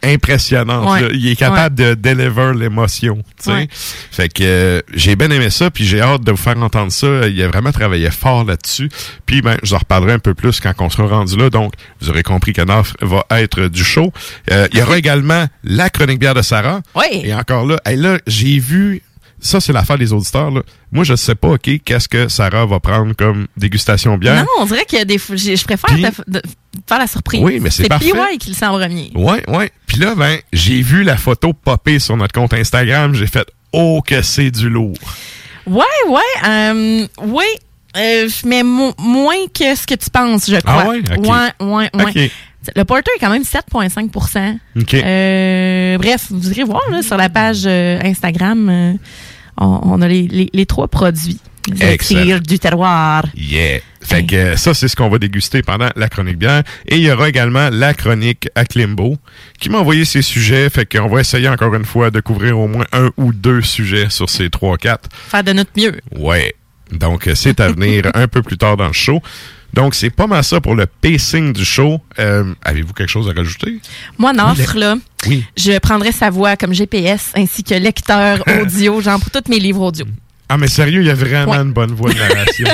impressionnante. 0.02 0.88
Ouais. 0.88 1.02
là. 1.02 1.08
Il 1.12 1.28
est 1.28 1.36
capable 1.36 1.74
de 1.74 1.94
deliver 1.94 2.52
l'émotion. 2.54 3.22
Ouais. 3.46 3.68
Fait 3.70 4.28
que 4.28 4.42
euh, 4.42 4.80
j'ai 4.94 5.16
bien 5.16 5.30
aimé 5.30 5.50
ça, 5.50 5.70
puis 5.70 5.84
j'ai 5.84 6.00
hâte 6.00 6.22
de 6.22 6.30
vous 6.30 6.36
faire 6.36 6.58
entendre 6.58 6.92
ça. 6.92 7.28
Il 7.28 7.40
a 7.42 7.48
vraiment 7.48 7.72
travaillé 7.72 8.10
fort 8.10 8.44
là-dessus. 8.44 8.88
Puis 9.24 9.42
ben, 9.42 9.56
je 9.62 9.70
vous 9.70 9.74
en 9.74 9.78
reparlerai 9.78 10.12
un 10.12 10.18
peu 10.18 10.34
plus 10.34 10.60
quand 10.60 10.72
on 10.78 10.90
sera 10.90 11.08
rendu 11.08 11.36
là. 11.36 11.50
Donc, 11.50 11.74
vous 12.00 12.10
aurez 12.10 12.22
compris 12.22 12.52
que 12.52 12.62
Naf 12.62 12.94
va 13.00 13.24
être 13.30 13.68
du 13.68 13.84
show. 13.84 14.12
Euh, 14.50 14.68
il 14.72 14.78
y 14.78 14.82
aura 14.82 14.98
également 14.98 15.46
la 15.64 15.90
chronique 15.90 16.18
bière 16.18 16.34
de 16.34 16.42
Sarah. 16.42 16.80
Oui. 16.94 17.22
Et 17.24 17.34
encore 17.34 17.66
là, 17.66 17.80
hey, 17.84 17.96
là, 17.96 18.18
j'ai 18.26 18.58
vu. 18.58 19.02
Ça, 19.46 19.60
c'est 19.60 19.72
l'affaire 19.72 19.96
des 19.98 20.12
auditeurs. 20.12 20.50
Là. 20.50 20.62
Moi, 20.92 21.04
je 21.04 21.14
sais 21.14 21.34
pas, 21.34 21.48
OK, 21.48 21.70
qu'est-ce 21.84 22.08
que 22.08 22.28
Sarah 22.28 22.66
va 22.66 22.80
prendre 22.80 23.14
comme 23.14 23.46
dégustation 23.56 24.16
bière? 24.18 24.42
Non, 24.42 24.46
on 24.60 24.66
dirait 24.66 24.84
que 24.84 25.04
des 25.04 25.18
je 25.18 25.64
préfère 25.64 25.90
Puis- 25.90 26.02
te- 26.02 26.30
de- 26.30 26.42
faire 26.88 26.98
la 26.98 27.06
surprise. 27.06 27.40
Oui, 27.42 27.58
mais 27.60 27.70
c'est 27.70 27.88
parfait. 27.88 28.10
PY 28.10 28.38
qui 28.38 28.50
le 28.50 28.54
sent 28.54 28.66
en 28.66 28.78
premier. 28.78 29.10
Ouais, 29.14 29.42
ouais. 29.48 29.70
Puis 29.86 29.98
là, 29.98 30.14
ben, 30.14 30.38
j'ai 30.52 30.82
vu 30.82 31.02
la 31.04 31.16
photo 31.16 31.52
popper 31.52 31.98
sur 31.98 32.16
notre 32.16 32.32
compte 32.32 32.52
Instagram. 32.52 33.14
J'ai 33.14 33.26
fait, 33.26 33.46
oh, 33.72 34.02
que 34.06 34.20
c'est 34.22 34.50
du 34.50 34.68
lourd. 34.68 34.96
Ouais, 35.66 35.84
ouais. 36.08 36.48
euh, 36.48 37.06
oui, 37.24 37.44
euh, 37.96 38.28
mais 38.44 38.62
mo- 38.62 38.94
moins 38.98 39.46
que 39.52 39.74
ce 39.74 39.86
que 39.86 39.94
tu 39.94 40.10
penses, 40.10 40.50
je 40.50 40.56
crois. 40.56 40.82
Ah 40.84 40.88
ouais? 40.88 41.00
Ok. 41.16 41.26
Ouais, 41.26 41.66
ouais. 41.66 42.30
Le 42.74 42.84
porter 42.84 43.10
est 43.16 43.20
quand 43.20 43.30
même 43.30 43.44
7,5 43.44 44.58
OK. 44.76 44.94
Euh, 44.94 45.98
bref, 45.98 46.26
vous 46.30 46.50
irez 46.50 46.64
voir 46.64 46.82
là, 46.90 47.00
sur 47.02 47.16
la 47.16 47.28
page 47.28 47.62
euh, 47.64 48.00
Instagram, 48.02 48.68
euh, 48.68 48.92
on, 49.58 49.80
on 49.82 50.02
a 50.02 50.08
les, 50.08 50.26
les, 50.28 50.50
les 50.52 50.66
trois 50.66 50.88
produits. 50.88 51.40
Excellent. 51.80 52.38
du 52.38 52.58
terroir. 52.58 53.24
Yeah. 53.34 53.80
Fait 54.00 54.24
que 54.24 54.36
euh, 54.36 54.56
ça, 54.56 54.72
c'est 54.72 54.86
ce 54.86 54.94
qu'on 54.94 55.08
va 55.08 55.18
déguster 55.18 55.62
pendant 55.62 55.88
la 55.96 56.08
chronique 56.08 56.38
bière. 56.38 56.62
Et 56.86 56.96
il 56.96 57.02
y 57.02 57.10
aura 57.10 57.28
également 57.28 57.70
la 57.72 57.92
chronique 57.92 58.48
à 58.54 58.64
Klimbo, 58.64 59.16
qui 59.58 59.68
m'a 59.68 59.78
envoyé 59.78 60.04
ses 60.04 60.22
sujets. 60.22 60.70
Fait 60.70 60.86
qu'on 60.86 61.08
va 61.08 61.20
essayer 61.20 61.48
encore 61.48 61.74
une 61.74 61.84
fois 61.84 62.12
de 62.12 62.20
couvrir 62.20 62.58
au 62.58 62.68
moins 62.68 62.86
un 62.92 63.10
ou 63.16 63.32
deux 63.32 63.62
sujets 63.62 64.10
sur 64.10 64.30
ces 64.30 64.48
trois, 64.48 64.76
quatre. 64.76 65.08
Faire 65.12 65.42
de 65.42 65.52
notre 65.52 65.72
mieux. 65.76 66.00
Ouais. 66.16 66.54
Donc, 66.92 67.28
c'est 67.34 67.58
à 67.58 67.72
venir 67.72 68.04
un 68.14 68.28
peu 68.28 68.42
plus 68.42 68.58
tard 68.58 68.76
dans 68.76 68.86
le 68.86 68.92
show. 68.92 69.20
Donc, 69.76 69.94
c'est 69.94 70.10
pas 70.10 70.26
mal 70.26 70.42
ça 70.42 70.60
pour 70.60 70.74
le 70.74 70.86
pacing 70.86 71.52
du 71.52 71.64
show. 71.64 72.00
Euh, 72.18 72.52
Avez-vous 72.64 72.92
quelque 72.94 73.10
chose 73.10 73.28
à 73.28 73.32
rajouter? 73.32 73.78
Moi, 74.18 74.32
Nafre, 74.32 74.76
là, 74.76 74.96
Oui. 75.28 75.44
je 75.56 75.78
prendrais 75.78 76.12
sa 76.12 76.30
voix 76.30 76.56
comme 76.56 76.72
GPS 76.72 77.30
ainsi 77.36 77.62
que 77.62 77.74
lecteur 77.74 78.42
audio, 78.62 79.00
genre 79.00 79.20
pour 79.20 79.30
tous 79.30 79.48
mes 79.50 79.58
livres 79.60 79.82
audio. 79.82 80.06
Ah, 80.48 80.56
mais 80.56 80.68
sérieux, 80.68 81.02
il 81.02 81.06
y 81.06 81.10
a 81.10 81.14
vraiment 81.14 81.52
Ouais. 81.52 81.58
une 81.58 81.72
bonne 81.72 81.92
voix 81.92 82.10
de 82.12 82.18
narration. 82.18 82.68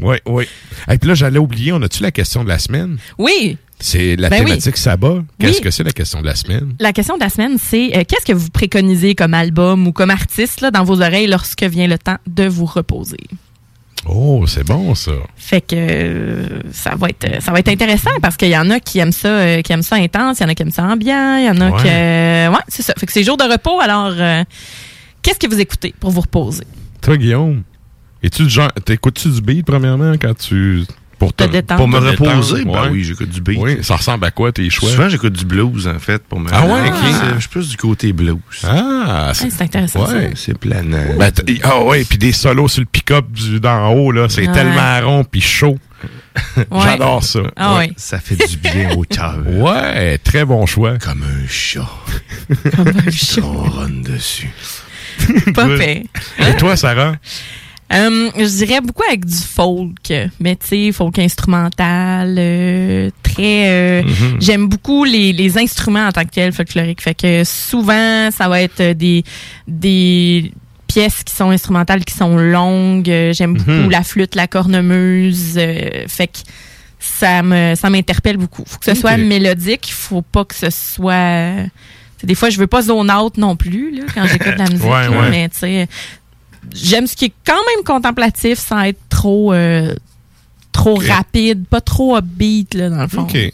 oui, 0.00 0.16
oui. 0.26 0.44
Et 0.90 0.98
puis 0.98 1.08
là, 1.08 1.14
j'allais 1.14 1.38
oublier, 1.38 1.72
on 1.72 1.82
a-tu 1.82 2.02
la 2.02 2.10
question 2.12 2.44
de 2.44 2.48
la 2.48 2.58
semaine? 2.58 2.98
Oui, 3.18 3.56
C'est 3.82 4.14
la 4.16 4.28
Ben 4.28 4.40
oui. 4.40 4.44
thématique 4.50 4.76
Sabbat. 4.76 5.22
Qu'est-ce 5.38 5.56
Oui. 5.56 5.62
que 5.62 5.70
c'est 5.70 5.82
la 5.82 5.92
question 5.92 6.20
de 6.20 6.26
la 6.26 6.36
semaine? 6.36 6.74
la 6.78 6.92
question 6.92 7.16
de 7.16 7.22
la 7.22 7.30
semaine, 7.30 7.56
c'est 7.58 7.96
euh, 7.96 8.04
qu'est-ce 8.06 8.26
que 8.26 8.34
vous 8.34 8.50
préconisez 8.50 9.14
comme 9.14 9.32
album 9.32 9.86
ou 9.86 9.92
comme 9.92 10.10
artiste 10.10 10.60
là, 10.60 10.70
dans 10.70 10.84
vos 10.84 11.00
oreilles 11.00 11.26
lorsque 11.28 11.62
vient 11.64 11.86
le 11.86 11.96
temps 11.96 12.18
de 12.26 12.44
vous 12.46 12.66
reposer? 12.66 13.16
Oh, 14.06 14.44
c'est 14.46 14.64
bon, 14.66 14.94
ça. 14.94 15.12
Fait 15.36 15.60
que 15.60 15.74
euh, 15.76 16.62
ça 16.72 16.94
va 16.96 17.08
être 17.10 17.42
ça 17.42 17.52
va 17.52 17.58
être 17.58 17.68
intéressant 17.68 18.10
parce 18.22 18.36
qu'il 18.36 18.48
y 18.48 18.56
en 18.56 18.70
a 18.70 18.80
qui 18.80 18.98
aiment 18.98 19.12
ça 19.12 19.28
euh, 19.28 19.62
qui 19.62 19.72
aiment 19.72 19.82
ça 19.82 19.96
intense, 19.96 20.38
il 20.40 20.42
y 20.42 20.46
en 20.46 20.48
a 20.48 20.54
qui 20.54 20.62
aiment 20.62 20.70
ça 20.70 20.84
ambiant, 20.84 21.36
il 21.36 21.44
y 21.44 21.50
en 21.50 21.60
a 21.60 21.70
Ouais. 21.70 21.82
qui 21.82 21.88
euh, 21.88 22.50
ouais, 22.50 22.62
c'est 22.68 22.82
ça. 22.82 22.94
Fait 22.98 23.04
que 23.06 23.12
c'est 23.12 23.22
jour 23.24 23.36
de 23.36 23.44
repos 23.44 23.78
alors 23.80 24.12
euh, 24.16 24.42
qu'est-ce 25.22 25.38
que 25.38 25.46
vous 25.46 25.60
écoutez 25.60 25.94
pour 26.00 26.10
vous 26.10 26.22
reposer? 26.22 26.64
Toi, 27.02 27.16
Guillaume? 27.18 27.62
Es-tu 28.22 28.48
genre, 28.48 28.70
t'écoutes-tu 28.84 29.28
du 29.30 29.40
beat, 29.40 29.64
premièrement, 29.66 30.12
quand 30.20 30.36
tu... 30.36 30.84
Pour 31.20 31.32
Te 31.34 31.44
détendre. 31.44 31.78
Pour 31.78 31.86
me 31.88 32.00
te 32.00 32.10
détendre, 32.10 32.30
reposer, 32.30 32.64
ben 32.64 32.70
ouais. 32.84 32.88
oui, 32.90 33.04
j'écoute 33.04 33.28
du 33.28 33.40
beat. 33.42 33.58
Oui, 33.60 33.78
ça 33.82 33.94
ressemble 33.96 34.24
à 34.24 34.30
quoi, 34.32 34.50
tes 34.52 34.68
choix? 34.70 34.88
Souvent, 34.90 35.08
j'écoute 35.08 35.34
du 35.34 35.44
blues, 35.44 35.86
en 35.86 35.98
fait, 36.00 36.22
pour 36.24 36.40
me 36.40 36.48
Ah 36.52 36.64
ouais, 36.66 36.88
ok. 36.88 36.94
Je 37.34 37.40
suis 37.40 37.48
plus 37.50 37.68
du 37.68 37.76
côté 37.76 38.12
blues. 38.14 38.38
Ah, 38.64 39.28
Ouais, 39.28 39.34
c'est 39.34 39.62
intéressant. 39.62 40.06
ça. 40.06 40.14
Ouais. 40.14 40.30
C'est 40.34 40.58
planant. 40.58 40.96
Ben, 41.18 41.30
ah 41.62 41.84
ouais, 41.84 42.04
puis 42.04 42.16
des 42.18 42.32
solos 42.32 42.68
sur 42.68 42.80
le 42.80 42.86
pick-up 42.86 43.26
d'en 43.60 43.88
haut, 43.92 44.10
là, 44.12 44.28
c'est 44.30 44.46
Ouais. 44.48 44.52
tellement 44.54 45.00
rond 45.02 45.24
puis 45.24 45.40
chaud. 45.42 45.78
Ouais. 46.56 46.80
J'adore 46.84 47.22
ça. 47.22 47.40
Ah 47.56 47.76
ouais. 47.76 47.92
Ça 47.96 48.18
fait 48.18 48.36
du 48.48 48.56
bien 48.56 48.92
au 48.96 49.02
cœur. 49.02 49.36
Ouais, 49.46 50.16
très 50.16 50.46
bon 50.46 50.64
choix. 50.64 50.96
Comme 50.98 51.22
un 51.22 51.46
chat. 51.46 51.86
Comme 52.74 52.88
un 52.88 53.10
chat. 53.10 53.42
On 53.44 53.62
run 53.64 54.00
dessus. 54.02 54.48
Pas 55.54 55.68
fait. 55.76 56.04
Et 56.38 56.56
toi, 56.56 56.76
Sarah? 56.76 57.12
Euh, 57.92 58.30
je 58.36 58.64
dirais 58.64 58.80
beaucoup 58.80 59.02
avec 59.08 59.24
du 59.24 59.34
folk, 59.36 60.12
mais 60.38 60.54
tu 60.56 60.66
sais, 60.66 60.92
folk 60.92 61.18
instrumental, 61.18 62.36
euh, 62.38 63.10
très. 63.22 63.68
euh, 63.68 64.02
Mm-hmm. 64.02 64.36
J'aime 64.40 64.66
beaucoup 64.68 65.04
les, 65.04 65.32
les 65.32 65.58
instruments 65.58 66.06
en 66.06 66.12
tant 66.12 66.22
que 66.24 66.30
tels 66.30 66.52
folkloriques. 66.52 67.02
Fait 67.02 67.14
que 67.14 67.42
souvent, 67.44 68.30
ça 68.30 68.48
va 68.48 68.62
être 68.62 68.92
des 68.92 69.24
des 69.66 70.52
pièces 70.86 71.22
qui 71.24 71.34
sont 71.34 71.50
instrumentales, 71.50 72.04
qui 72.04 72.14
sont 72.14 72.36
longues. 72.36 73.06
J'aime 73.32 73.54
beaucoup 73.54 73.70
Mhm. 73.70 73.90
la 73.90 74.02
flûte, 74.02 74.34
la 74.36 74.46
cornemuse. 74.46 75.54
euh, 75.56 76.04
fait 76.08 76.28
que 76.28 76.38
ça 76.98 77.42
me 77.42 77.74
ça 77.74 77.90
m'interpelle 77.90 78.36
beaucoup. 78.36 78.62
Faut 78.66 78.78
que 78.78 78.84
ce 78.84 78.94
soit 78.94 79.16
mélodique. 79.16 79.90
Faut 79.92 80.22
pas 80.22 80.44
que 80.44 80.54
ce 80.54 80.70
soit. 80.70 81.66
Des 82.22 82.34
fois, 82.34 82.50
je 82.50 82.58
veux 82.58 82.66
pas 82.66 82.82
zone 82.82 83.10
out 83.10 83.38
non 83.38 83.56
plus 83.56 83.96
là, 83.96 84.02
quand 84.14 84.26
j'écoute 84.26 84.52
de 84.52 84.58
la 84.58 84.64
musique. 84.70 84.84
Ouais, 84.84 85.08
là, 85.08 85.10
ouais. 85.10 85.30
Mais 85.30 85.48
tu 85.48 85.58
sais, 85.58 85.88
j'aime 86.74 87.06
ce 87.06 87.16
qui 87.16 87.26
est 87.26 87.32
quand 87.46 87.52
même 87.54 87.84
contemplatif 87.84 88.58
sans 88.58 88.80
être 88.82 89.00
trop 89.08 89.52
euh, 89.52 89.94
trop 90.72 90.94
rapide, 90.96 91.64
pas 91.66 91.80
trop 91.80 92.16
upbeat 92.16 92.74
là 92.74 92.90
dans 92.90 93.02
le 93.02 93.08
fond. 93.08 93.22
Ok. 93.22 93.34
Ouais. 93.34 93.50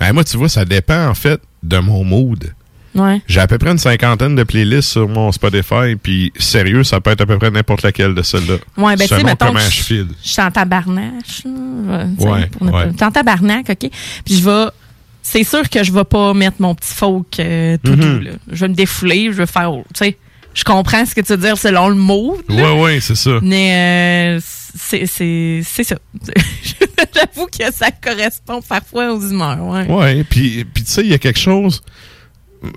Ben, 0.00 0.12
moi, 0.12 0.24
tu 0.24 0.36
vois, 0.36 0.48
ça 0.48 0.64
dépend, 0.64 1.06
en 1.08 1.14
fait, 1.14 1.40
de 1.62 1.78
mon 1.78 2.02
mood. 2.04 2.52
Ouais. 2.94 3.20
J'ai 3.26 3.40
à 3.40 3.46
peu 3.46 3.58
près 3.58 3.70
une 3.72 3.78
cinquantaine 3.78 4.34
de 4.36 4.42
playlists 4.42 4.88
sur 4.88 5.06
mon 5.06 5.30
Spotify, 5.30 5.96
puis 6.02 6.32
sérieux, 6.38 6.82
ça 6.82 6.98
peut 6.98 7.10
être 7.10 7.20
à 7.20 7.26
peu 7.26 7.36
près 7.38 7.50
n'importe 7.50 7.82
laquelle 7.82 8.14
de 8.14 8.22
celles-là. 8.22 8.54
Ouais, 8.78 8.96
ben 8.96 9.06
tu 9.06 9.14
sais, 9.14 9.22
mettons 9.22 9.52
que 9.52 9.60
je 9.60 10.04
suis 10.22 10.40
en 10.40 10.50
tabarnache. 10.50 11.42
ouais, 11.44 12.46
pour. 12.46 12.66
Je 12.80 12.96
suis 12.96 13.04
en 13.04 13.10
tabarnak, 13.10 13.68
OK? 13.68 13.90
Puis 14.24 14.36
je 14.36 14.44
vais... 14.48 14.66
C'est 15.22 15.44
sûr 15.44 15.68
que 15.68 15.82
je 15.84 15.92
vais 15.92 16.04
pas 16.04 16.32
mettre 16.34 16.56
mon 16.60 16.74
petit 16.74 16.94
folk 16.94 17.38
euh, 17.40 17.76
tout 17.84 17.92
Mhm. 17.92 18.00
doux, 18.00 18.20
là. 18.24 18.30
Je 18.50 18.60
vais 18.60 18.68
me 18.68 18.74
défouler, 18.74 19.26
je 19.26 19.36
vais 19.38 19.46
faire... 19.46 19.72
Tu 19.92 20.04
sais, 20.04 20.16
je 20.56 20.64
comprends 20.64 21.04
ce 21.06 21.14
que 21.14 21.20
tu 21.20 21.32
veux 21.32 21.38
dire 21.38 21.56
selon 21.58 21.88
le 21.88 21.94
mot, 21.94 22.36
Ouais, 22.48 22.80
ouais, 22.80 23.00
c'est 23.00 23.14
ça. 23.14 23.38
mais 23.42 24.36
euh, 24.36 24.40
c'est 24.42 25.06
c'est- 25.06 25.60
c'est 25.64 25.84
ça. 25.84 25.96
J'avoue 27.14 27.46
que 27.46 27.72
ça 27.72 27.90
correspond 27.90 28.60
parfois 28.62 29.12
aux 29.12 29.20
humeurs, 29.20 29.62
ouais. 29.64 29.86
Ouais, 29.86 30.24
puis, 30.24 30.64
puis 30.64 30.82
tu 30.84 30.90
sais, 30.92 31.02
il 31.02 31.08
y 31.08 31.14
a 31.14 31.18
quelque 31.18 31.38
chose. 31.38 31.82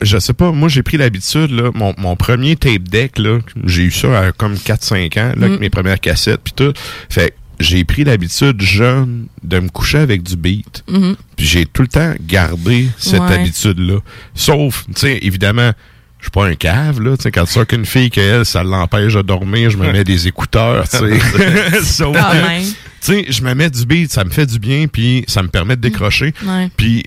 Je 0.01 0.17
sais 0.19 0.33
pas, 0.33 0.51
moi 0.51 0.67
j'ai 0.69 0.83
pris 0.83 0.98
l'habitude, 0.98 1.51
là, 1.51 1.71
mon, 1.74 1.93
mon 1.98 2.15
premier 2.15 2.55
tape 2.55 2.83
deck, 2.83 3.17
là, 3.17 3.39
j'ai 3.65 3.83
eu 3.83 3.91
ça 3.91 4.19
à 4.19 4.31
comme 4.31 4.55
4-5 4.55 5.17
ans, 5.17 5.33
là, 5.38 5.45
avec 5.48 5.57
Mm. 5.57 5.62
mes 5.62 5.69
premières 5.69 6.00
cassettes, 6.00 6.41
puis 6.43 6.53
tout. 6.55 6.74
Fait 7.09 7.29
que 7.31 7.36
j'ai 7.59 7.83
pris 7.86 8.03
l'habitude 8.03 8.62
jeune 8.62 9.27
de 9.43 9.59
me 9.59 9.69
coucher 9.69 9.98
avec 10.00 10.21
du 10.24 10.36
beat. 10.36 10.83
Mhm. 10.89 11.15
Puis 11.36 11.45
j'ai 11.45 11.65
tout 11.65 11.81
le 11.81 11.88
temps 11.88 12.13
gardé 12.21 12.88
cette 12.98 13.19
Ouais. 13.21 13.33
habitude-là. 13.33 14.00
Sauf, 14.36 14.86
tu 14.88 15.01
sais, 15.01 15.19
évidemment, 15.21 15.71
je 16.19 16.25
suis 16.25 16.31
pas 16.31 16.45
un 16.45 16.55
cave, 16.55 17.01
là. 17.01 17.15
Tu 17.15 17.23
sais, 17.23 17.31
quand 17.31 17.45
tu 17.45 17.53
sors 17.53 17.65
qu'une 17.65 17.85
fille 17.85 18.09
qu'elle, 18.09 18.45
ça 18.45 18.63
l'empêche 18.63 19.13
de 19.13 19.21
dormir, 19.21 19.69
je 19.69 19.77
me 19.77 19.91
mets 19.91 20.03
des 20.03 20.27
écouteurs, 20.27 20.88
tu 20.88 20.97
sais. 20.97 22.09
Tu 23.01 23.13
sais, 23.13 23.25
je 23.29 23.41
me 23.43 23.53
mets 23.53 23.69
du 23.69 23.85
beat, 23.85 24.11
ça 24.11 24.25
me 24.25 24.29
fait 24.29 24.45
du 24.45 24.59
bien, 24.59 24.88
puis 24.88 25.23
ça 25.29 25.41
me 25.41 25.47
permet 25.47 25.77
de 25.77 25.81
décrocher. 25.81 26.33
Ouais. 26.45 26.69
Puis 26.75 27.05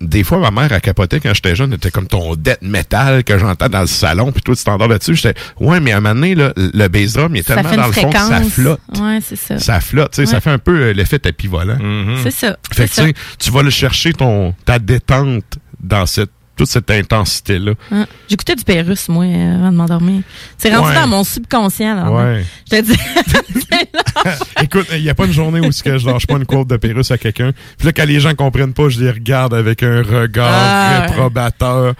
des 0.00 0.24
fois, 0.24 0.38
ma 0.38 0.50
mère, 0.50 0.72
elle 0.72 0.80
capotait 0.80 1.20
quand 1.20 1.34
j'étais 1.34 1.54
jeune, 1.54 1.72
était 1.74 1.90
comme 1.90 2.06
ton 2.06 2.34
death 2.34 2.62
metal 2.62 3.22
que 3.22 3.36
j'entends 3.38 3.68
dans 3.68 3.82
le 3.82 3.86
salon, 3.86 4.32
puis 4.32 4.42
toi, 4.42 4.56
tu 4.56 4.64
t'endors 4.64 4.88
là-dessus. 4.88 5.14
J'étais, 5.14 5.38
ouais, 5.58 5.80
mais 5.80 5.92
à 5.92 5.98
un 5.98 6.00
moment 6.00 6.14
donné, 6.14 6.34
là, 6.34 6.52
le 6.56 6.88
bass 6.88 7.12
drum, 7.12 7.34
il 7.34 7.40
est 7.40 7.42
Ça 7.42 7.56
tellement 7.56 7.76
dans 7.76 7.86
le 7.88 7.92
fond 7.92 8.10
que 8.10 8.18
ça 8.18 8.42
flotte. 8.42 8.80
Ouais, 8.98 9.18
c'est 9.22 9.36
ça. 9.36 9.58
Ça 9.58 9.80
flotte, 9.80 10.12
tu 10.12 10.24
sais, 10.24 10.26
ça 10.26 10.40
fait 10.40 10.50
un 10.50 10.58
peu 10.58 10.80
euh, 10.80 10.92
l'effet 10.92 11.18
tapis 11.18 11.48
volant. 11.48 11.78
C'est 12.22 12.30
ça. 12.30 12.56
Fait 12.72 12.86
c'est 12.86 12.88
que, 12.88 12.94
ça. 12.94 13.02
tu 13.02 13.08
sais, 13.08 13.14
tu 13.38 13.50
vas 13.50 13.62
le 13.62 13.70
chercher 13.70 14.12
ton, 14.12 14.54
ta 14.64 14.78
détente 14.78 15.58
dans 15.80 16.06
cette, 16.06 16.30
toute 16.60 16.68
cette 16.68 16.90
intensité-là. 16.90 17.72
Hein. 17.90 18.06
J'écoutais 18.28 18.54
du 18.54 18.64
Pérus, 18.64 19.08
moi, 19.08 19.24
euh, 19.24 19.54
avant 19.56 19.72
de 19.72 19.76
m'endormir. 19.76 20.20
C'est 20.58 20.74
rendu 20.74 20.88
Ouais. 20.90 20.94
dans 20.94 21.06
mon 21.06 21.24
subconscient, 21.24 21.94
là. 21.94 22.10
Ouais. 22.10 22.44
Je 22.70 22.76
te 22.76 22.82
dis. 22.82 22.98
Écoute, 24.62 24.86
il 24.92 25.02
n'y 25.02 25.08
a 25.08 25.14
pas 25.14 25.24
une 25.24 25.32
journée 25.32 25.60
où 25.60 25.70
que 25.70 25.96
je 25.98 26.06
lâche 26.06 26.26
pas 26.26 26.34
une 26.36 26.44
quote 26.44 26.68
de 26.68 26.76
Pérus 26.76 27.10
à 27.10 27.16
quelqu'un. 27.16 27.52
Puis 27.78 27.86
là, 27.86 27.92
quand 27.92 28.04
les 28.04 28.20
gens 28.20 28.34
comprennent 28.34 28.74
pas, 28.74 28.90
je 28.90 29.00
les 29.00 29.10
regarde 29.10 29.54
avec 29.54 29.82
un 29.82 30.02
regard 30.02 30.50
Ah, 30.52 31.00
ouais. 31.00 31.06
réprobateur. 31.06 31.94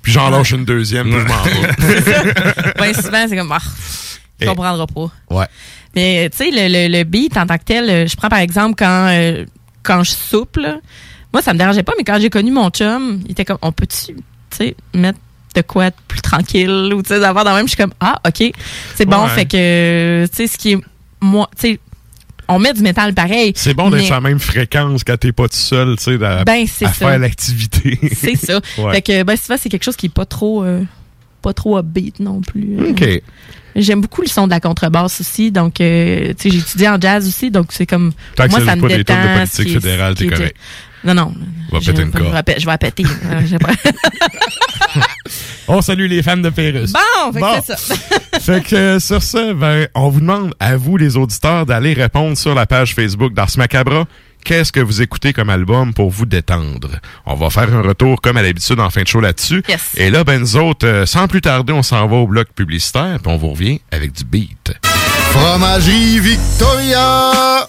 Puis 0.00 0.12
j'en 0.12 0.30
lâche 0.30 0.52
une 0.52 0.64
deuxième, 0.64 1.10
puis 1.10 1.18
je 1.20 1.26
m'en 1.26 1.42
vais. 1.42 2.72
Ben, 2.78 2.94
souvent, 2.94 3.26
c'est 3.28 3.36
comme, 3.36 3.52
ah, 3.52 3.58
tu 4.38 4.44
Et- 4.44 4.46
comprendras 4.46 4.86
pas. 4.86 5.10
Ouais. 5.30 5.46
Mais, 5.94 6.30
tu 6.30 6.38
sais, 6.38 6.50
le, 6.50 6.68
le, 6.88 6.98
le 6.98 7.04
beat 7.04 7.36
en 7.36 7.46
tant 7.46 7.58
que 7.58 7.64
tel, 7.64 7.90
euh, 7.90 8.06
je 8.06 8.16
prends 8.16 8.28
par 8.30 8.38
exemple 8.38 8.76
quand, 8.78 9.08
euh, 9.10 9.44
quand 9.82 10.02
je 10.04 10.12
soupe, 10.12 10.56
là. 10.56 10.76
Moi, 11.36 11.42
ça 11.42 11.52
me 11.52 11.58
dérangeait 11.58 11.82
pas, 11.82 11.92
mais 11.98 12.02
quand 12.04 12.18
j'ai 12.18 12.30
connu 12.30 12.50
mon 12.50 12.70
chum, 12.70 13.20
il 13.26 13.32
était 13.32 13.44
comme, 13.44 13.58
on 13.60 13.70
peut-tu, 13.70 14.14
tu 14.14 14.22
sais, 14.56 14.74
mettre 14.94 15.18
de 15.54 15.60
quoi 15.60 15.90
de 15.90 15.96
plus 16.08 16.22
tranquille 16.22 16.70
ou, 16.94 17.02
tu 17.02 17.08
sais, 17.10 17.20
d'avoir 17.20 17.44
dans 17.44 17.50
le 17.50 17.58
même, 17.58 17.66
je 17.66 17.72
suis 17.72 17.76
comme, 17.76 17.92
ah, 18.00 18.18
OK. 18.26 18.52
C'est 18.94 19.04
bon, 19.04 19.22
Ouais. 19.24 19.28
fait 19.28 19.44
que, 19.44 20.24
tu 20.30 20.34
sais, 20.34 20.46
ce 20.46 20.56
qui 20.56 20.72
est, 20.72 20.78
moi, 21.20 21.46
tu 21.60 21.72
sais, 21.72 21.80
on 22.48 22.58
met 22.58 22.72
du 22.72 22.80
métal 22.80 23.12
pareil. 23.12 23.52
C'est 23.54 23.74
bon 23.74 23.90
d'être 23.90 24.00
mais- 24.00 24.06
sur 24.06 24.14
la 24.14 24.22
même 24.22 24.38
fréquence 24.38 25.04
quand 25.04 25.18
t'es 25.18 25.32
pas 25.32 25.46
tout 25.46 25.56
seul, 25.58 25.96
tu 25.98 26.04
sais, 26.04 26.24
à, 26.24 26.42
Ben, 26.44 26.64
à 26.64 26.66
ça. 26.66 26.88
faire 26.88 27.18
l'activité. 27.18 27.98
C'est 28.14 28.36
ça. 28.36 28.58
Ouais. 28.78 28.94
Fait 28.94 29.02
que, 29.02 29.22
ben, 29.22 29.36
souvent, 29.36 29.58
c'est 29.60 29.68
quelque 29.68 29.84
chose 29.84 29.96
qui 29.96 30.06
est 30.06 30.14
pas 30.14 30.24
trop, 30.24 30.64
euh, 30.64 30.84
pas 31.42 31.52
trop 31.52 31.78
upbeat 31.78 32.18
non 32.18 32.40
plus. 32.40 32.78
Euh, 32.80 32.90
OK. 32.92 33.22
J'aime 33.78 34.00
beaucoup 34.00 34.22
le 34.22 34.28
son 34.28 34.46
de 34.46 34.52
la 34.52 34.60
contrebasse 34.60 35.20
aussi. 35.20 35.52
Donc, 35.52 35.82
euh, 35.82 36.32
tu 36.38 36.44
sais, 36.44 36.50
j'ai 36.50 36.58
étudié 36.60 36.88
en 36.88 36.98
jazz 36.98 37.28
aussi. 37.28 37.50
Donc, 37.50 37.66
c'est 37.72 37.84
comme. 37.84 38.14
Tant 38.34 38.44
que 38.46 38.50
moi, 38.52 38.60
ça 38.60 38.64
ça 38.66 38.76
me 38.76 38.80
pas 38.80 38.88
détend. 38.88 39.14
de 39.22 39.34
politique 39.38 39.72
fédérale, 39.82 40.14
t'es 40.14 40.28
correct. 40.28 40.56
Non, 41.06 41.14
non. 41.14 41.32
Va 41.72 41.80
Je- 41.80 41.90
péter 41.90 42.02
une 42.02 42.08
je 42.12 42.18
vais 42.18 42.30
corde. 42.30 42.44
péter- 42.44 42.60
Je 42.60 42.66
vais 42.66 42.78
péter. 42.78 43.04
Pas- 43.58 45.00
On 45.68 45.82
salue 45.82 46.06
les 46.08 46.22
fans 46.22 46.36
de 46.36 46.48
Pérus. 46.50 46.92
bon, 46.92 47.32
fait 47.32 47.40
que 47.40 47.44
Bon. 47.44 47.62
c'est 47.66 47.78
ça. 47.78 47.94
fait 48.40 48.60
que 48.62 48.76
euh, 48.76 49.00
sur 49.00 49.22
ce, 49.22 49.52
ben, 49.52 49.88
on 49.94 50.08
vous 50.10 50.20
demande 50.20 50.54
à 50.60 50.76
vous, 50.76 50.96
les 50.96 51.16
auditeurs, 51.16 51.66
d'aller 51.66 51.92
répondre 51.92 52.36
sur 52.38 52.54
la 52.54 52.66
page 52.66 52.94
Facebook 52.94 53.34
d'Ars 53.34 53.50
Macabra. 53.56 54.04
Qu'est-ce 54.46 54.70
que 54.70 54.78
vous 54.78 55.02
écoutez 55.02 55.32
comme 55.32 55.50
album 55.50 55.92
pour 55.92 56.08
vous 56.08 56.24
détendre? 56.24 57.00
On 57.26 57.34
va 57.34 57.50
faire 57.50 57.74
un 57.74 57.82
retour 57.82 58.20
comme 58.20 58.36
à 58.36 58.42
l'habitude 58.42 58.78
en 58.78 58.90
fin 58.90 59.02
de 59.02 59.08
show 59.08 59.20
là-dessus. 59.20 59.60
Yes. 59.68 59.80
Et 59.96 60.08
là, 60.08 60.22
ben 60.22 60.38
nous 60.38 60.56
autres, 60.56 60.86
euh, 60.86 61.04
sans 61.04 61.26
plus 61.26 61.40
tarder, 61.40 61.72
on 61.72 61.82
s'en 61.82 62.06
va 62.06 62.14
au 62.14 62.28
bloc 62.28 62.46
publicitaire, 62.54 63.18
puis 63.20 63.32
on 63.32 63.38
vous 63.38 63.50
revient 63.50 63.80
avec 63.90 64.12
du 64.12 64.22
beat. 64.22 64.72
Fromagerie 65.32 66.20
Victoria! 66.20 67.66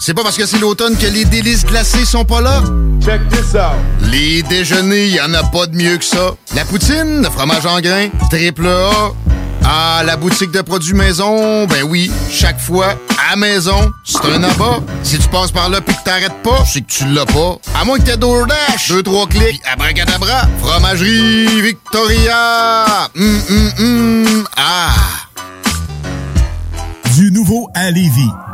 C'est 0.00 0.12
pas 0.12 0.22
parce 0.22 0.36
que 0.36 0.44
c'est 0.44 0.58
l'automne 0.58 0.98
que 0.98 1.06
les 1.06 1.24
délices 1.24 1.64
glacées 1.64 2.04
sont 2.04 2.26
pas 2.26 2.42
là? 2.42 2.62
Check 3.02 3.26
this 3.30 3.54
out! 3.54 3.78
Les 4.10 4.42
déjeuners, 4.42 5.08
y 5.08 5.20
en 5.22 5.32
a 5.32 5.44
pas 5.44 5.66
de 5.66 5.76
mieux 5.76 5.96
que 5.96 6.04
ça. 6.04 6.34
La 6.54 6.66
poutine, 6.66 7.22
le 7.22 7.30
fromage 7.30 7.64
en 7.64 7.80
grains, 7.80 8.10
triple 8.28 8.66
A. 8.66 9.14
Ah, 9.70 10.02
la 10.02 10.16
boutique 10.16 10.50
de 10.50 10.62
produits 10.62 10.94
maison, 10.94 11.66
ben 11.66 11.82
oui, 11.82 12.10
chaque 12.30 12.58
fois, 12.58 12.94
à 13.30 13.36
maison, 13.36 13.92
c'est 14.02 14.24
un 14.24 14.42
abat. 14.42 14.80
Si 15.02 15.18
tu 15.18 15.28
passes 15.28 15.52
par 15.52 15.68
là 15.68 15.82
pis 15.82 15.94
que 15.94 16.04
t'arrêtes 16.04 16.42
pas, 16.42 16.64
c'est 16.64 16.80
que 16.80 16.90
tu 16.90 17.04
l'as 17.04 17.26
pas. 17.26 17.58
À 17.78 17.84
moins 17.84 17.98
que 17.98 18.04
t'aies 18.04 18.16
DoorDash, 18.16 18.88
deux, 18.88 19.02
trois 19.02 19.26
clics, 19.26 19.60
abracadabra, 19.70 20.48
fromagerie 20.62 21.60
Victoria! 21.60 23.10
Hum, 23.14 23.40
hum, 23.50 23.72
hum, 23.78 24.48
ah! 24.56 24.94
Du 27.14 27.30
nouveau 27.30 27.68
à 27.74 27.90
Lévis. 27.90 28.32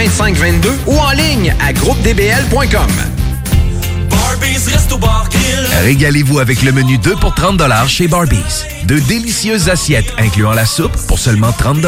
2522 0.00 0.70
ou 0.86 0.98
en 0.98 1.10
ligne 1.10 1.54
à 1.60 1.74
groupedbl.com. 1.74 2.90
Régalez-vous 5.82 6.38
avec 6.38 6.62
le 6.62 6.72
menu 6.72 6.96
2 6.96 7.16
pour 7.16 7.34
30 7.34 7.60
chez 7.86 8.08
Barbies. 8.08 8.64
De 8.84 8.98
délicieuses 8.98 9.68
assiettes 9.68 10.10
incluant 10.16 10.52
la 10.52 10.64
soupe 10.64 10.96
pour 11.06 11.18
seulement 11.18 11.52
30 11.52 11.84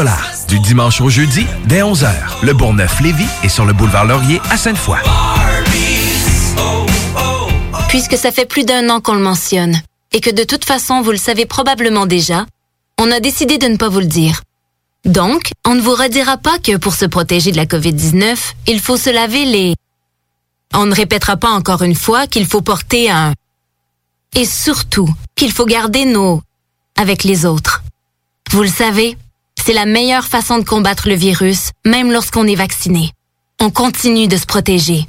Du 0.47 0.59
dimanche 0.59 1.01
au 1.01 1.09
jeudi, 1.09 1.47
dès 1.65 1.81
11h, 1.81 2.11
le 2.43 2.53
Bourgneuf-Lévis 2.53 3.25
est 3.41 3.49
sur 3.49 3.65
le 3.65 3.73
boulevard 3.73 4.05
Laurier 4.05 4.39
à 4.51 4.57
Sainte-Foy. 4.57 4.99
Puisque 7.87 8.17
ça 8.17 8.31
fait 8.31 8.45
plus 8.45 8.63
d'un 8.63 8.91
an 8.91 8.99
qu'on 9.01 9.15
le 9.15 9.21
mentionne, 9.21 9.81
et 10.11 10.21
que 10.21 10.29
de 10.29 10.43
toute 10.43 10.65
façon 10.65 11.01
vous 11.01 11.11
le 11.11 11.17
savez 11.17 11.47
probablement 11.47 12.05
déjà, 12.05 12.45
on 13.01 13.09
a 13.11 13.19
décidé 13.19 13.57
de 13.57 13.65
ne 13.65 13.77
pas 13.77 13.89
vous 13.89 14.01
le 14.01 14.05
dire. 14.05 14.43
Donc, 15.05 15.51
on 15.65 15.75
ne 15.75 15.81
vous 15.81 15.95
redira 15.95 16.37
pas 16.37 16.59
que 16.59 16.77
pour 16.77 16.95
se 16.95 17.05
protéger 17.05 17.51
de 17.51 17.57
la 17.57 17.65
COVID-19, 17.65 18.37
il 18.67 18.79
faut 18.79 18.97
se 18.97 19.09
laver 19.09 19.45
les 19.45 19.75
on 20.75 20.87
ne 20.87 20.95
répétera 20.95 21.37
pas 21.37 21.51
encore 21.51 21.83
une 21.83 21.95
fois 21.95 22.25
qu'il 22.27 22.47
faut 22.47 22.61
porter 22.61 23.09
un... 23.09 23.33
Et 24.35 24.45
surtout, 24.45 25.07
qu'il 25.35 25.51
faut 25.51 25.65
garder 25.65 26.05
nos... 26.05 26.41
avec 26.97 27.23
les 27.23 27.45
autres. 27.45 27.83
Vous 28.51 28.63
le 28.63 28.69
savez, 28.69 29.15
c'est 29.63 29.73
la 29.73 29.85
meilleure 29.85 30.25
façon 30.25 30.57
de 30.57 30.63
combattre 30.63 31.07
le 31.07 31.15
virus, 31.15 31.71
même 31.85 32.11
lorsqu'on 32.11 32.47
est 32.47 32.55
vacciné. 32.55 33.11
On 33.59 33.69
continue 33.69 34.27
de 34.27 34.37
se 34.37 34.45
protéger. 34.45 35.07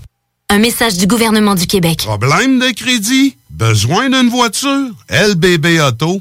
Un 0.50 0.58
message 0.58 0.98
du 0.98 1.06
gouvernement 1.06 1.54
du 1.54 1.66
Québec. 1.66 2.02
Problème 2.04 2.58
de 2.58 2.70
crédit? 2.70 3.36
Besoin 3.48 4.10
d'une 4.10 4.28
voiture? 4.28 4.90
LBB 5.08 5.80
Auto? 5.80 6.20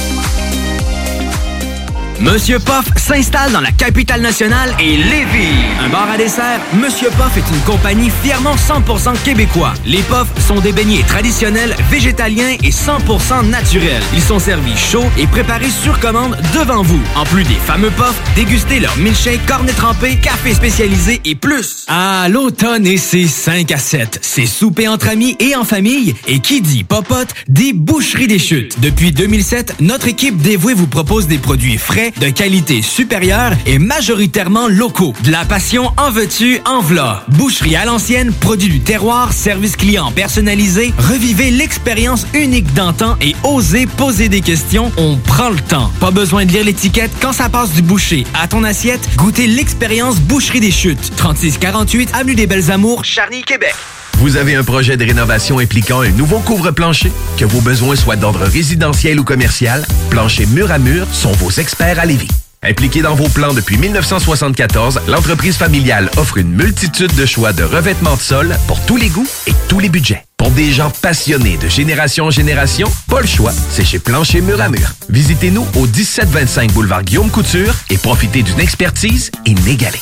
Monsieur 2.21 2.59
Poff 2.59 2.85
s'installe 2.97 3.51
dans 3.51 3.61
la 3.61 3.71
capitale 3.71 4.21
nationale 4.21 4.75
et 4.79 4.95
Lévis. 4.95 5.57
Un 5.83 5.89
bar 5.89 6.07
à 6.07 6.17
dessert, 6.17 6.61
Monsieur 6.79 7.09
Poff 7.17 7.35
est 7.35 7.55
une 7.55 7.61
compagnie 7.61 8.11
fièrement 8.21 8.53
100% 8.55 9.19
québécois. 9.23 9.73
Les 9.87 10.03
Poffs 10.03 10.29
sont 10.47 10.59
des 10.59 10.71
beignets 10.71 11.01
traditionnels, 11.01 11.75
végétaliens 11.89 12.57
et 12.63 12.69
100% 12.69 13.49
naturels. 13.49 14.03
Ils 14.13 14.21
sont 14.21 14.37
servis 14.37 14.77
chauds 14.77 15.09
et 15.17 15.25
préparés 15.25 15.71
sur 15.71 15.99
commande 15.99 16.37
devant 16.53 16.83
vous. 16.83 17.01
En 17.15 17.23
plus 17.23 17.43
des 17.43 17.55
fameux 17.55 17.89
Poffs, 17.89 18.21
dégustez 18.35 18.79
leur 18.79 18.95
milkshake, 18.97 19.43
cornet 19.47 19.73
trempé, 19.73 20.17
café 20.17 20.53
spécialisé 20.53 21.21
et 21.25 21.33
plus. 21.33 21.85
Ah, 21.87 22.27
l'automne 22.29 22.85
et 22.85 22.97
ses 22.97 23.25
5 23.25 23.71
à 23.71 23.77
7. 23.77 24.19
C'est 24.21 24.45
souper 24.45 24.87
entre 24.87 25.09
amis 25.09 25.35
et 25.39 25.55
en 25.55 25.63
famille. 25.63 26.13
Et 26.27 26.39
qui 26.39 26.61
dit 26.61 26.83
popote, 26.83 27.33
dit 27.47 27.73
boucherie 27.73 28.27
des 28.27 28.39
chutes. 28.39 28.79
Depuis 28.79 29.11
2007, 29.11 29.77
notre 29.79 30.07
équipe 30.07 30.37
dévouée 30.37 30.75
vous 30.75 30.87
propose 30.87 31.25
des 31.25 31.39
produits 31.39 31.79
frais 31.79 32.10
de 32.19 32.29
qualité 32.29 32.81
supérieure 32.81 33.53
et 33.65 33.79
majoritairement 33.79 34.67
locaux. 34.67 35.13
De 35.23 35.31
la 35.31 35.45
passion 35.45 35.91
en 35.97 36.11
veux-tu, 36.11 36.59
en 36.65 36.81
v'là. 36.81 37.23
Boucherie 37.29 37.75
à 37.75 37.85
l'ancienne, 37.85 38.33
produit 38.33 38.69
du 38.69 38.79
terroir, 38.79 39.33
service 39.33 39.75
client 39.75 40.11
personnalisé. 40.11 40.93
Revivez 40.97 41.51
l'expérience 41.51 42.25
unique 42.33 42.73
d'antan 42.73 43.17
et 43.21 43.35
osez 43.43 43.85
poser 43.85 44.29
des 44.29 44.41
questions. 44.41 44.91
On 44.97 45.17
prend 45.17 45.49
le 45.49 45.59
temps. 45.59 45.91
Pas 45.99 46.11
besoin 46.11 46.45
de 46.45 46.51
lire 46.51 46.65
l'étiquette 46.65 47.11
quand 47.21 47.33
ça 47.33 47.49
passe 47.49 47.71
du 47.71 47.81
boucher 47.81 48.25
à 48.33 48.47
ton 48.47 48.63
assiette. 48.63 49.07
Goûtez 49.15 49.47
l'expérience 49.47 50.19
Boucherie 50.19 50.59
des 50.59 50.71
Chutes. 50.71 51.15
3648 51.15 52.09
Avenue 52.13 52.35
des 52.35 52.47
Belles 52.47 52.71
Amours, 52.71 53.05
Charny, 53.05 53.43
Québec. 53.43 53.73
Vous 54.17 54.35
avez 54.37 54.55
un 54.55 54.63
projet 54.63 54.97
de 54.97 55.05
rénovation 55.05 55.59
impliquant 55.59 56.01
un 56.01 56.09
nouveau 56.09 56.39
couvre-plancher? 56.39 57.11
Que 57.37 57.45
vos 57.45 57.61
besoins 57.61 57.95
soient 57.95 58.15
d'ordre 58.15 58.41
résidentiel 58.45 59.19
ou 59.19 59.23
commercial, 59.23 59.85
Plancher 60.09 60.45
Mur 60.45 60.71
à 60.71 60.77
Mur 60.77 61.07
sont 61.11 61.31
vos 61.33 61.51
experts 61.51 61.99
à 61.99 62.05
Lévis. 62.05 62.27
Impliquée 62.63 63.01
dans 63.01 63.15
vos 63.15 63.27
plans 63.27 63.53
depuis 63.53 63.77
1974, 63.77 65.01
l'entreprise 65.07 65.57
familiale 65.57 66.11
offre 66.17 66.37
une 66.37 66.51
multitude 66.51 67.13
de 67.15 67.25
choix 67.25 67.53
de 67.53 67.63
revêtements 67.63 68.15
de 68.15 68.21
sol 68.21 68.55
pour 68.67 68.79
tous 68.85 68.97
les 68.97 69.09
goûts 69.09 69.27
et 69.47 69.53
tous 69.67 69.79
les 69.79 69.89
budgets. 69.89 70.23
Pour 70.37 70.51
des 70.51 70.71
gens 70.71 70.91
passionnés 71.01 71.57
de 71.57 71.67
génération 71.67 72.25
en 72.25 72.31
génération, 72.31 72.91
pas 73.07 73.21
le 73.21 73.27
choix, 73.27 73.53
c'est 73.71 73.85
chez 73.85 73.97
Plancher 73.97 74.41
Mur 74.41 74.61
à 74.61 74.69
Mur. 74.69 74.93
Visitez-nous 75.09 75.65
au 75.75 75.87
1725 75.87 76.71
boulevard 76.71 77.03
Guillaume 77.03 77.31
Couture 77.31 77.73
et 77.89 77.97
profitez 77.97 78.43
d'une 78.43 78.59
expertise 78.59 79.31
inégalée. 79.47 80.01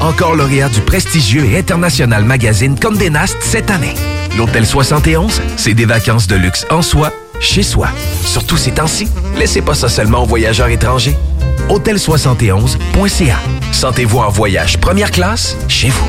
Encore 0.00 0.36
lauréat 0.36 0.68
du 0.68 0.80
prestigieux 0.80 1.44
et 1.44 1.58
international 1.58 2.24
magazine 2.24 2.78
Condé 2.78 3.10
Nast 3.10 3.36
cette 3.40 3.68
année. 3.70 3.94
L'Hôtel 4.36 4.64
71, 4.64 5.42
c'est 5.56 5.74
des 5.74 5.86
vacances 5.86 6.28
de 6.28 6.36
luxe 6.36 6.64
en 6.70 6.82
soi, 6.82 7.12
chez 7.40 7.64
soi. 7.64 7.88
Surtout 8.24 8.56
ces 8.56 8.70
temps-ci, 8.70 9.08
laissez 9.36 9.60
pas 9.60 9.74
ça 9.74 9.88
seulement 9.88 10.22
aux 10.22 10.26
voyageurs 10.26 10.68
étrangers. 10.68 11.16
Hôtel71.ca. 11.68 13.38
Sentez-vous 13.72 14.18
en 14.18 14.30
voyage 14.30 14.78
première 14.78 15.10
classe 15.10 15.56
chez 15.66 15.88
vous. 15.88 16.08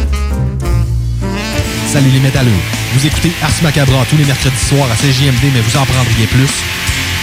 Salut 1.91 2.09
les 2.11 2.19
métalleux. 2.19 2.51
Vous 2.93 3.07
écoutez 3.07 3.31
Ars 3.41 3.49
Macabra 3.63 4.05
tous 4.07 4.17
les 4.17 4.25
mercredis 4.25 4.65
soirs 4.69 4.87
à 4.91 4.95
CJMD, 4.95 5.49
mais 5.51 5.61
vous 5.61 5.77
en 5.77 5.85
prendriez 5.85 6.27
plus. 6.27 6.49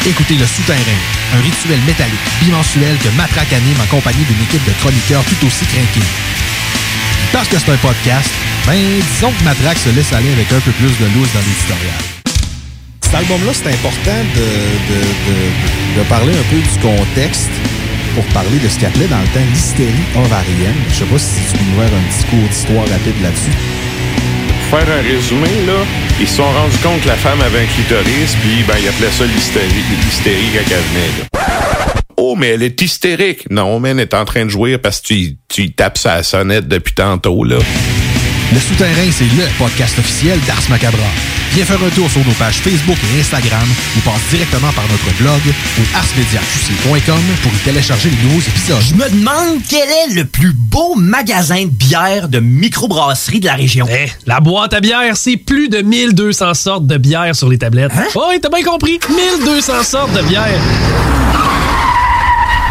Écoutez 0.05 0.35
Le 0.35 0.47
Souterrain, 0.47 0.79
un 1.35 1.41
rituel 1.41 1.79
métallique 1.87 2.19
bimensuel 2.43 2.97
que 2.99 3.09
Matraque 3.17 3.53
anime 3.53 3.81
en 3.81 3.87
compagnie 3.87 4.25
d'une 4.25 4.43
équipe 4.43 4.65
de 4.65 4.73
chroniqueurs 4.81 5.23
tout 5.25 5.47
aussi 5.47 5.65
craqués. 5.67 6.07
Parce 7.33 7.49
que 7.49 7.59
c'est 7.59 7.71
un 7.71 7.77
podcast, 7.77 8.31
ben 8.67 8.75
disons 8.75 9.33
que 9.33 9.45
Matraque 9.45 9.79
se 9.79 9.91
laisse 9.91 10.13
aller 10.13 10.33
avec 10.33 10.51
un 10.53 10.61
peu 10.61 10.71
plus 10.73 10.89
de 10.99 11.07
loose 11.15 11.29
dans 11.33 11.41
l'éditorial. 11.41 12.01
Cet 13.03 13.15
album-là, 13.15 13.53
c'est 13.55 13.69
important 13.69 14.21
de, 14.35 14.41
de, 14.41 15.01
de, 15.01 15.99
de 15.99 16.03
parler 16.09 16.33
un 16.33 16.47
peu 16.51 16.57
du 16.57 16.79
contexte 16.83 17.51
pour 18.15 18.25
parler 18.33 18.59
de 18.59 18.69
ce 18.69 18.79
qu'il 18.79 18.87
appelait 18.87 19.07
dans 19.07 19.21
le 19.21 19.27
temps 19.29 19.47
l'hystérie 19.53 20.07
ovarienne. 20.17 20.75
Je 20.89 20.95
sais 20.95 21.05
pas 21.05 21.19
si 21.19 21.53
tu 21.53 21.59
peux 21.59 21.65
nous 21.65 21.81
faire 21.81 21.93
un 21.93 22.05
petit 22.11 22.25
cours 22.31 22.49
d'histoire 22.49 22.89
rapide 22.89 23.21
là-dessus. 23.23 23.57
Pour 24.71 24.81
faire 24.81 24.89
un 24.99 25.03
résumé, 25.03 25.53
là, 25.67 25.85
ils 26.19 26.27
se 26.27 26.37
sont 26.37 26.51
rendus 26.51 26.79
compte 26.83 27.03
que 27.03 27.09
la 27.09 27.17
femme 27.17 27.41
avait 27.43 27.63
un 27.63 27.67
clitoris, 27.67 28.35
puis 28.41 28.65
ben, 28.67 28.75
ils 28.81 28.89
appelaient 28.89 29.13
ça 29.13 29.25
l'hystérie, 29.25 29.85
l'hystérie 30.05 30.51
quand 30.55 30.65
elle 30.71 30.83
venait. 30.91 31.13
Là. 31.21 31.36
Oh, 32.17 32.35
mais 32.37 32.49
elle 32.49 32.63
est 32.63 32.81
hystérique. 32.81 33.49
Non, 33.51 33.79
mais 33.81 33.91
elle 33.91 34.01
est 34.01 34.15
en 34.15 34.25
train 34.25 34.45
de 34.45 34.51
jouer 34.51 34.79
parce 34.79 35.01
que 35.01 35.09
tu, 35.09 35.37
tu 35.49 35.63
y 35.65 35.73
tapes 35.73 35.99
sa 35.99 36.23
sonnette 36.23 36.67
depuis 36.67 36.95
tantôt, 36.95 37.45
là. 37.45 37.59
Le 38.55 38.61
Souterrain, 38.61 39.11
c'est 39.11 39.25
le 39.25 39.45
podcast 39.59 39.99
officiel 39.99 40.39
d'Ars 40.47 40.63
Macabra. 40.71 41.03
Viens 41.53 41.65
faire 41.65 41.83
un 41.83 41.91
tour 41.91 42.09
sur 42.11 42.25
nos 42.25 42.33
pages 42.33 42.57
Facebook 42.57 42.97
et 43.15 43.21
Instagram 43.21 43.67
ou 43.97 44.01
passe 44.01 44.21
directement 44.31 44.71
par 44.73 44.85
notre 44.89 45.11
blog 45.19 45.41
ou 45.47 45.97
arsmediaqc.com 45.97 47.21
pour 47.43 47.53
y 47.53 47.59
télécharger 47.65 48.11
les 48.11 48.29
nouveaux 48.29 48.41
épisodes. 48.41 48.83
Je 48.89 48.95
me 48.95 49.09
demande 49.11 49.61
quel 49.69 49.89
est 49.89 50.15
le 50.15 50.25
plus 50.27 50.53
beau 50.53 50.95
magasin 50.95 51.65
de 51.65 51.71
bière 51.71 52.29
de 52.29 52.39
microbrasserie 52.39 53.41
de 53.41 53.47
la 53.47 53.55
région. 53.55 53.87
Eh, 53.91 54.11
la 54.27 54.41
boîte 54.41 54.75
à 54.75 54.81
bière, 54.81 55.17
c'est 55.17 55.37
plus 55.37 55.69
de 55.69 55.79
1200 55.79 56.55
sortes 56.55 56.87
de 56.87 56.99
bière 56.99 57.35
sur 57.35 57.49
les 57.49 57.59
tablettes. 57.59 57.93
Hein? 57.97 58.07
Oh, 58.15 58.31
t'as 58.41 58.49
bien 58.49 58.63
compris. 58.63 59.01
1200 59.41 59.83
sortes 59.83 60.13
de 60.13 60.23
bière. 60.23 60.61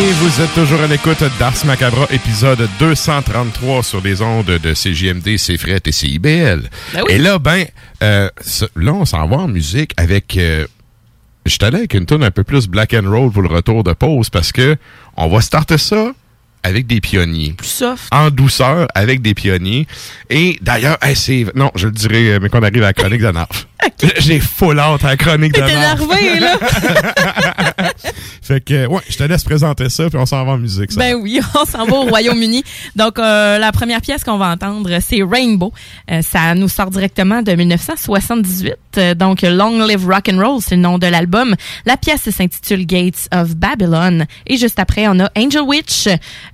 Et 0.00 0.12
vous 0.12 0.40
êtes 0.40 0.54
toujours 0.54 0.80
à 0.80 0.86
l'écoute 0.86 1.22
d'Ars 1.38 1.66
Macabra, 1.66 2.06
épisode 2.10 2.66
233 2.78 3.82
sur 3.82 4.00
les 4.00 4.22
ondes 4.22 4.46
de 4.46 4.72
CJMD, 4.72 5.36
CFRET 5.36 5.82
et 5.84 5.92
CIBL. 5.92 6.70
Ben 6.94 7.02
oui. 7.06 7.12
Et 7.12 7.18
là, 7.18 7.38
ben, 7.38 7.66
euh, 8.02 8.30
là, 8.76 8.94
on 8.94 9.04
s'en 9.04 9.26
va 9.26 9.36
en 9.36 9.48
musique 9.48 9.92
avec... 9.98 10.38
Euh, 10.38 10.66
je 11.44 11.58
allé 11.60 11.78
avec 11.78 11.92
une 11.92 12.06
tune 12.06 12.22
un 12.22 12.30
peu 12.30 12.44
plus 12.44 12.66
black 12.66 12.94
and 12.94 13.10
roll 13.10 13.30
pour 13.30 13.42
le 13.42 13.48
retour 13.48 13.84
de 13.84 13.92
pause 13.92 14.30
parce 14.30 14.52
que 14.52 14.78
on 15.18 15.28
va 15.28 15.42
starter 15.42 15.76
ça 15.76 16.12
avec 16.62 16.86
des 16.86 17.02
pionniers. 17.02 17.52
Plus 17.52 17.66
soft. 17.66 18.04
En 18.10 18.30
douceur, 18.30 18.88
avec 18.94 19.20
des 19.20 19.34
pionniers. 19.34 19.86
Et 20.30 20.58
d'ailleurs, 20.62 20.96
hey, 21.02 21.14
c'est... 21.14 21.44
Non, 21.54 21.70
je 21.74 21.88
le 21.88 21.92
dirai, 21.92 22.32
euh, 22.32 22.38
mais 22.40 22.48
qu'on 22.48 22.62
arrive 22.62 22.84
à 22.84 22.86
la 22.86 22.92
chronique 22.94 23.20
de 23.20 23.30
Narf. 23.30 23.66
J'ai 24.18 24.40
full 24.40 24.78
out 24.80 25.04
à 25.04 25.08
la 25.08 25.16
chronique 25.16 25.52
de 25.54 25.60
énervé, 25.60 26.40
là. 26.40 26.56
Fait 28.42 28.60
que, 28.60 28.86
ouais, 28.86 29.00
je 29.08 29.16
te 29.16 29.22
laisse 29.22 29.44
présenter 29.44 29.88
ça, 29.88 30.08
puis 30.08 30.18
on 30.18 30.26
s'en 30.26 30.44
va 30.44 30.52
en 30.52 30.58
musique. 30.58 30.92
Ça. 30.92 30.98
Ben 30.98 31.14
oui, 31.14 31.40
on 31.60 31.64
s'en 31.64 31.84
va 31.84 31.96
au 31.96 32.02
Royaume-Uni. 32.02 32.64
Donc, 32.96 33.18
euh, 33.18 33.58
la 33.58 33.70
première 33.72 34.00
pièce 34.00 34.24
qu'on 34.24 34.38
va 34.38 34.48
entendre, 34.48 34.90
c'est 35.00 35.22
Rainbow. 35.22 35.72
Euh, 36.10 36.22
ça 36.22 36.54
nous 36.54 36.68
sort 36.68 36.90
directement 36.90 37.42
de 37.42 37.52
1978. 37.52 38.74
Euh, 38.98 39.14
donc, 39.14 39.42
Long 39.42 39.84
Live 39.86 40.04
Rock 40.06 40.28
and 40.32 40.38
Roll, 40.44 40.60
c'est 40.60 40.74
le 40.76 40.82
nom 40.82 40.98
de 40.98 41.06
l'album. 41.06 41.54
La 41.86 41.96
pièce 41.96 42.28
s'intitule 42.30 42.86
Gates 42.86 43.28
of 43.32 43.54
Babylon. 43.54 44.24
Et 44.46 44.56
juste 44.56 44.78
après, 44.78 45.06
on 45.06 45.20
a 45.20 45.30
Angel 45.36 45.62
Witch, 45.62 46.08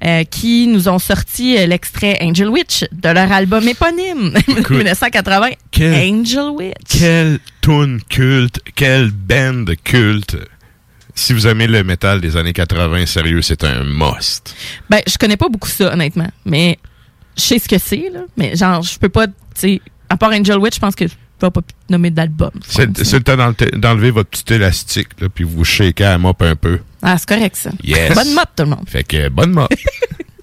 euh, 0.05 0.25
qui 0.25 0.67
nous 0.67 0.89
ont 0.89 0.99
sorti 0.99 1.57
euh, 1.57 1.67
l'extrait 1.67 2.19
Angel 2.21 2.49
Witch 2.49 2.85
de 2.93 3.09
leur 3.09 3.31
album 3.33 3.67
éponyme, 3.67 4.35
1980. 4.71 5.49
Quel- 5.71 5.95
Angel 5.95 6.51
Witch. 6.51 7.01
Quelle 7.17 7.39
tune 7.63 8.01
culte, 8.11 8.61
quelle 8.75 9.11
band 9.11 9.65
culte. 9.85 10.37
Si 11.15 11.33
vous 11.33 11.47
aimez 11.47 11.67
le 11.67 11.83
métal 11.83 12.21
des 12.21 12.37
années 12.37 12.53
80, 12.53 13.07
sérieux, 13.07 13.41
c'est 13.41 13.65
un 13.65 13.85
must. 13.85 14.55
Ben, 14.91 15.01
je 15.07 15.17
connais 15.17 15.39
pas 15.39 15.49
beaucoup 15.49 15.71
ça, 15.71 15.95
honnêtement. 15.95 16.29
Mais 16.45 16.79
je 17.35 17.41
sais 17.43 17.59
ce 17.59 17.67
que 17.69 17.79
c'est, 17.79 18.11
là. 18.13 18.21
Mais 18.37 18.55
genre, 18.55 18.83
je 18.83 18.99
peux 18.99 19.09
pas, 19.09 19.29
tu 19.29 19.33
sais, 19.55 19.81
à 20.11 20.19
part 20.19 20.31
Angel 20.33 20.59
Witch, 20.59 20.75
je 20.75 20.81
pense 20.81 20.95
que 20.95 21.07
je 21.09 21.15
peux 21.39 21.51
pas 21.51 21.63
nommer 21.89 22.11
d'album. 22.11 22.51
C'est 22.69 22.85
le 22.85 23.23
temps 23.23 23.37
d'enle- 23.39 23.81
d'enlever 23.81 24.11
votre 24.11 24.29
petit 24.29 24.53
élastique, 24.53 25.09
là, 25.19 25.31
puis 25.31 25.45
vous 25.45 25.65
shakez 25.65 26.05
à 26.05 26.11
la 26.11 26.19
mop 26.19 26.43
un 26.43 26.55
peu. 26.55 26.81
Ah, 27.01 27.17
c'est 27.17 27.27
correct, 27.31 27.57
ça. 27.57 27.71
Yes. 27.83 28.15
Bonne 28.15 28.35
mop, 28.35 28.51
tout 28.55 28.65
le 28.65 28.69
monde. 28.69 28.85
Fait 28.87 29.05
que, 29.05 29.31
bonne 29.31 29.53
mop. 29.53 29.73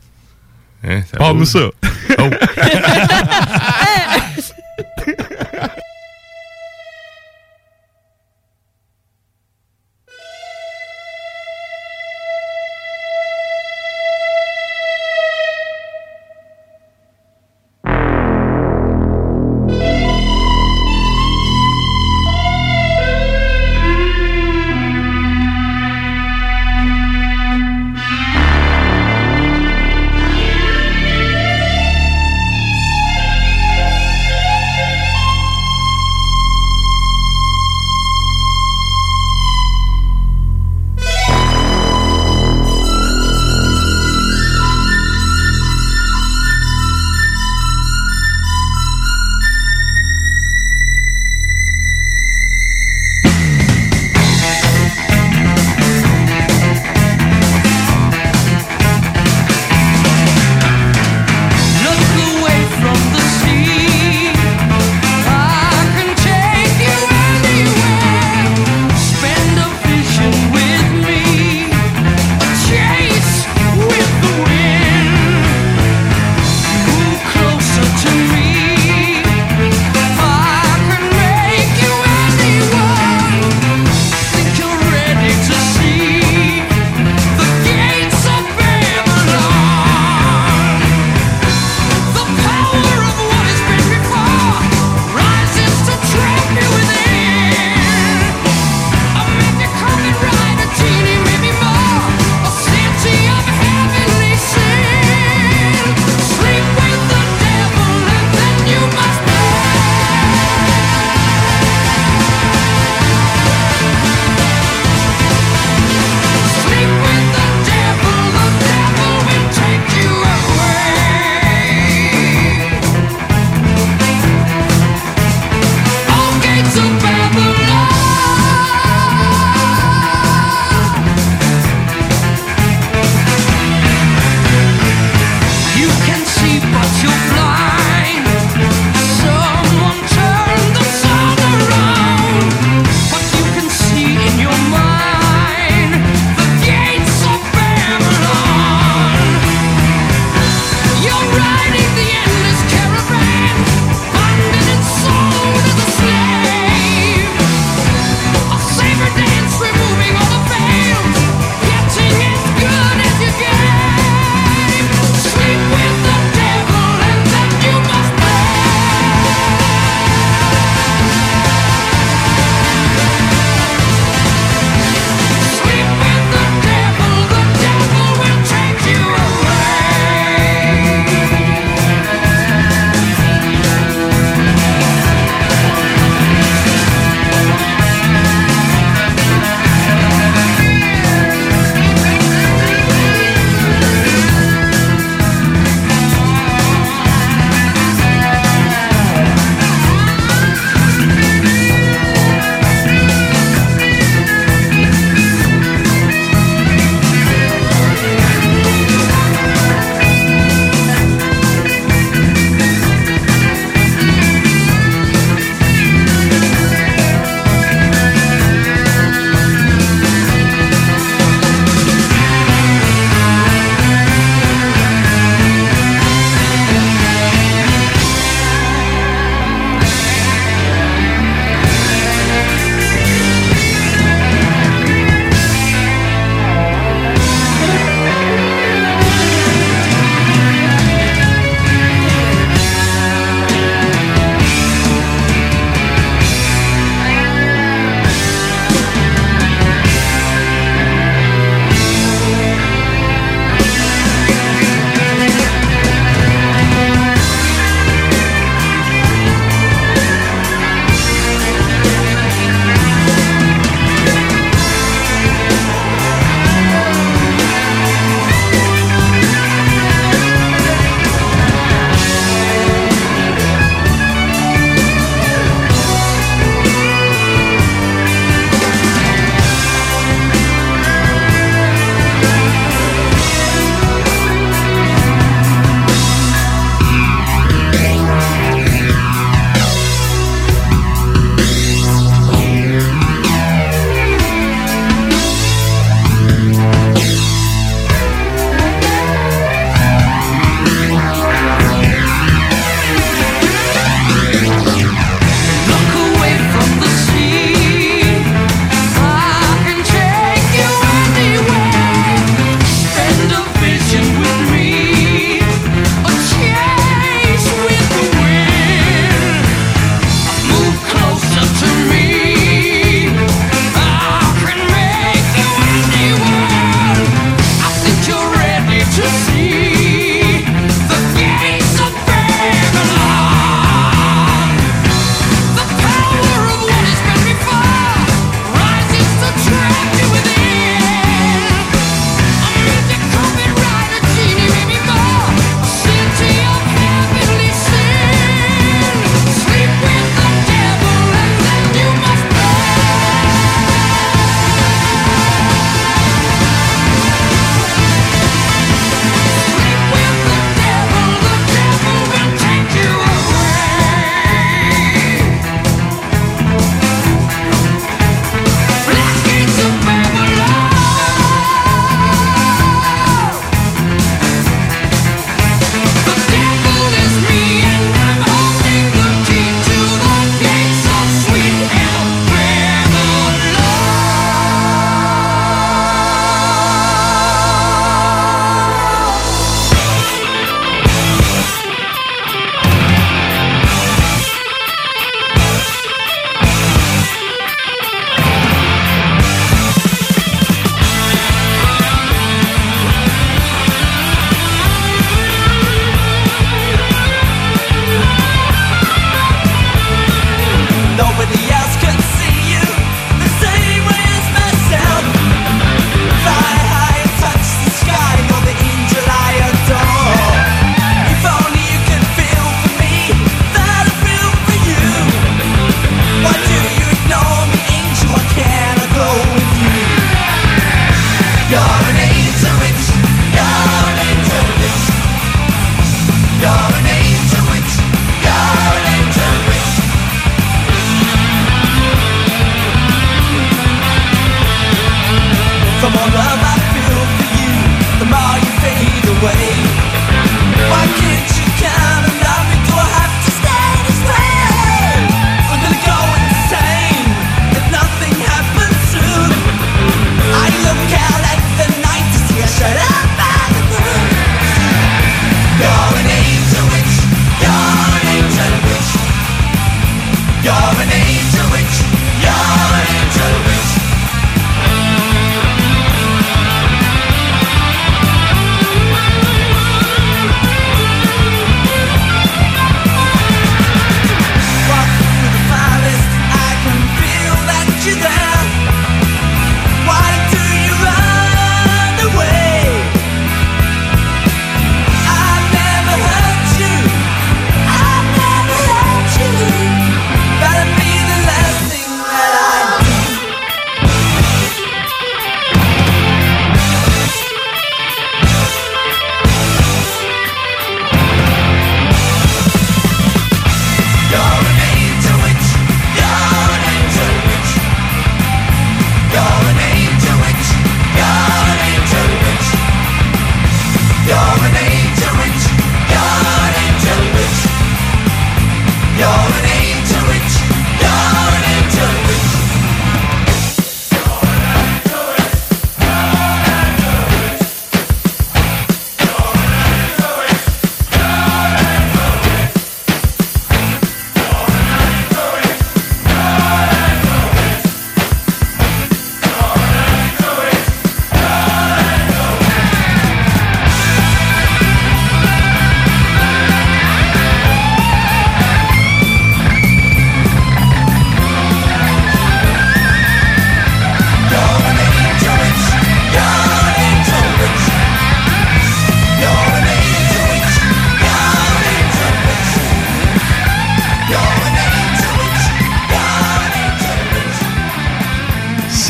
hein, 0.84 1.04
Parle-nous 1.20 1.46
ça. 1.46 1.70
Oh. 2.18 2.30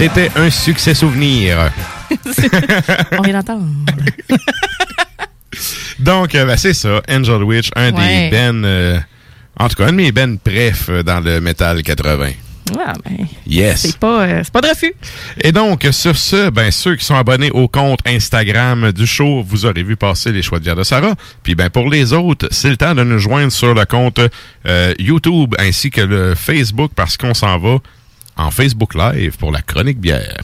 C'était 0.04 0.32
un 0.36 0.50
succès 0.50 0.94
souvenir. 0.94 1.72
On 3.18 3.22
vient 3.22 3.36
d'entendre. 3.36 3.66
Donc, 6.00 6.36
euh, 6.36 6.44
ben, 6.44 6.58
c'est 6.58 6.74
ça, 6.74 7.02
Angel 7.10 7.42
Witch, 7.42 7.70
un 7.78 7.94
Ouais. 7.94 8.30
des 8.30 8.30
ben, 8.36 8.66
euh, 8.66 9.00
en 9.58 9.70
tout 9.70 9.76
cas, 9.76 9.86
un 9.86 9.92
de 9.92 9.96
mes 9.96 10.12
ben 10.12 10.38
pref 10.38 10.88
euh, 10.89 11.04
dans 11.04 11.22
le 11.22 11.39
métal 11.39 11.82
80. 11.84 12.32
Ah, 12.86 12.94
ben, 13.06 13.28
Yes. 13.48 13.80
c'est 13.80 13.98
pas, 13.98 14.24
euh, 14.24 14.42
c'est 14.44 14.52
pas 14.52 14.60
de 14.60 14.68
refus. 14.68 14.94
Et 15.39 15.54
donc, 15.54 15.88
sur 15.92 16.18
ce, 16.18 16.50
ben, 16.50 16.70
ceux 16.70 16.98
qui 16.98 17.06
sont 17.06 17.16
abonnés 17.16 17.52
au 17.52 17.70
compte 17.70 18.00
Instagram 18.06 18.92
du 18.92 19.08
show, 19.08 19.42
vous 19.48 19.66
aurez 19.66 19.84
vu 19.84 19.96
passer 19.96 20.34
les 20.34 20.42
choix 20.42 20.60
de 20.60 20.66
bière 20.66 20.76
de 20.76 20.84
Sarah. 20.84 21.13
Puis, 21.44 21.56
ben, 21.56 21.70
pour 21.70 21.89
les 21.89 22.12
autres, 22.12 22.50
c'est 22.52 22.70
le 22.70 22.76
temps 22.78 22.94
de 22.94 23.04
nous 23.06 23.20
joindre 23.20 23.54
sur 23.54 23.74
le 23.74 23.86
compte 23.86 24.20
euh, 24.68 24.94
YouTube 25.00 25.56
ainsi 25.60 25.92
que 25.92 26.02
le 26.02 26.36
Facebook 26.36 26.92
parce 26.94 27.16
qu'on 27.16 27.34
s'en 27.34 27.58
va 27.58 27.78
en 28.38 28.52
Facebook 28.52 28.96
Live 28.96 29.38
pour 29.38 29.52
la 29.52 29.62
chronique 29.62 30.00
bière. 30.00 30.38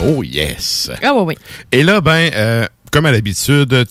Oh 0.00 0.22
yes! 0.22 0.90
Ah 1.02 1.12
oui, 1.14 1.22
oui. 1.26 1.34
Et 1.72 1.82
là, 1.82 2.00
ben, 2.00 2.30
euh, 2.34 2.66
comme 2.92 3.06
à 3.06 3.12
l'habitude, 3.12 3.84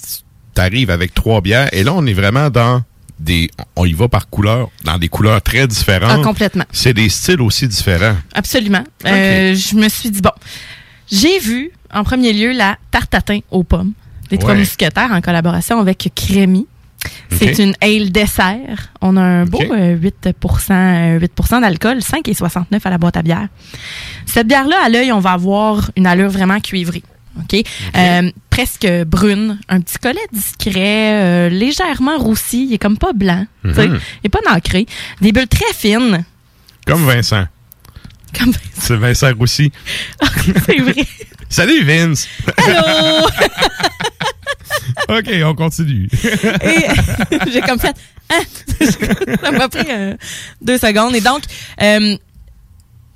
tu 0.56 0.62
arrives 0.62 0.90
avec 0.90 1.14
trois 1.14 1.42
bières. 1.42 1.70
Et 1.74 1.84
là, 1.84 1.94
on 1.94 2.06
est 2.06 2.14
vraiment 2.14 2.50
dans 2.50 2.82
des... 3.20 3.50
On 3.76 3.86
y 3.86 3.94
va 3.94 4.08
par 4.08 4.30
couleur, 4.30 4.70
dans 4.84 4.98
des 4.98 5.08
couleurs 5.10 5.42
très 5.42 5.68
différentes. 5.68 6.20
Ah, 6.22 6.24
complètement. 6.24 6.66
C'est 6.72 6.94
des 6.94 7.10
styles 7.10 7.42
aussi 7.42 7.68
différents. 7.68 8.16
Absolument. 8.34 8.84
Euh, 9.06 9.56
je 9.56 9.76
me 9.76 9.90
suis 9.90 10.12
dit, 10.12 10.22
bon, 10.22 10.32
j'ai 11.12 11.40
vu 11.40 11.72
en 11.94 12.04
premier 12.04 12.34
lieu 12.34 12.52
la 12.52 12.78
tarte 12.92 13.10
tatin 13.12 13.40
aux 13.52 13.64
pommes 13.64 13.94
des 14.30 14.38
Trois. 14.38 14.56
Mousquetaires 14.56 15.12
en 15.12 15.22
collaboration 15.22 15.80
avec 15.80 16.10
Crémy. 16.16 16.68
C'est 17.32 17.60
une 17.60 17.74
ale 17.82 18.12
dessert. 18.12 18.92
On 19.02 19.16
a 19.18 19.22
un 19.22 19.46
beau 19.46 19.60
Ok. 19.60 19.68
euh, 19.72 19.96
8, 19.96 20.28
euh, 20.28 21.20
8 21.20 21.32
d'alcool, 21.62 22.00
5,69 22.00 22.80
à 22.84 22.90
la 22.90 22.98
boîte 22.98 23.18
à 23.18 23.22
bière. 23.22 23.48
Cette 24.26 24.48
bière-là, 24.48 24.78
à 24.84 24.90
l'œil, 24.90 25.12
on 25.12 25.20
va 25.20 25.32
avoir 25.32 25.92
une 25.96 26.08
allure 26.08 26.30
vraiment 26.30 26.60
cuivrée. 26.60 27.04
OK? 27.40 27.64
Euh, 27.96 28.32
presque 28.58 28.88
brune, 29.06 29.60
un 29.70 29.82
petit 29.82 30.00
collet 30.00 30.18
discret, 30.34 31.14
euh, 31.14 31.50
légèrement 31.50 32.18
roussi, 32.18 32.66
il 32.66 32.74
est 32.74 32.80
comme 32.80 32.98
pas 32.98 33.14
blanc. 33.14 33.46
Mhm. 33.64 34.00
il 34.24 34.26
est 34.26 34.30
pas 34.30 34.40
nacré. 34.50 34.88
Des 35.22 35.32
bulles 35.32 35.48
très 35.48 35.72
fines. 35.76 36.26
Comme 36.88 37.06
Vincent. 37.06 37.46
Comme 38.36 38.52
C'est 38.74 38.96
Vincent 38.96 39.32
Roussy. 39.38 39.72
C'est 40.66 40.80
vrai. 40.80 41.06
Salut 41.50 41.84
Vince! 41.84 42.28
Allô! 42.58 43.28
OK, 45.20 45.30
on 45.46 45.54
continue. 45.54 46.10
Et 46.64 46.88
j'ai 47.52 47.62
comme 47.62 47.80
fait, 47.80 47.96
Hein? 48.30 48.42
ça 49.42 49.52
m'a 49.52 49.70
pris 49.70 49.86
euh, 49.90 50.16
deux 50.62 50.78
secondes. 50.78 51.16
Et 51.16 51.22
donc, 51.22 51.44
euh, 51.82 52.18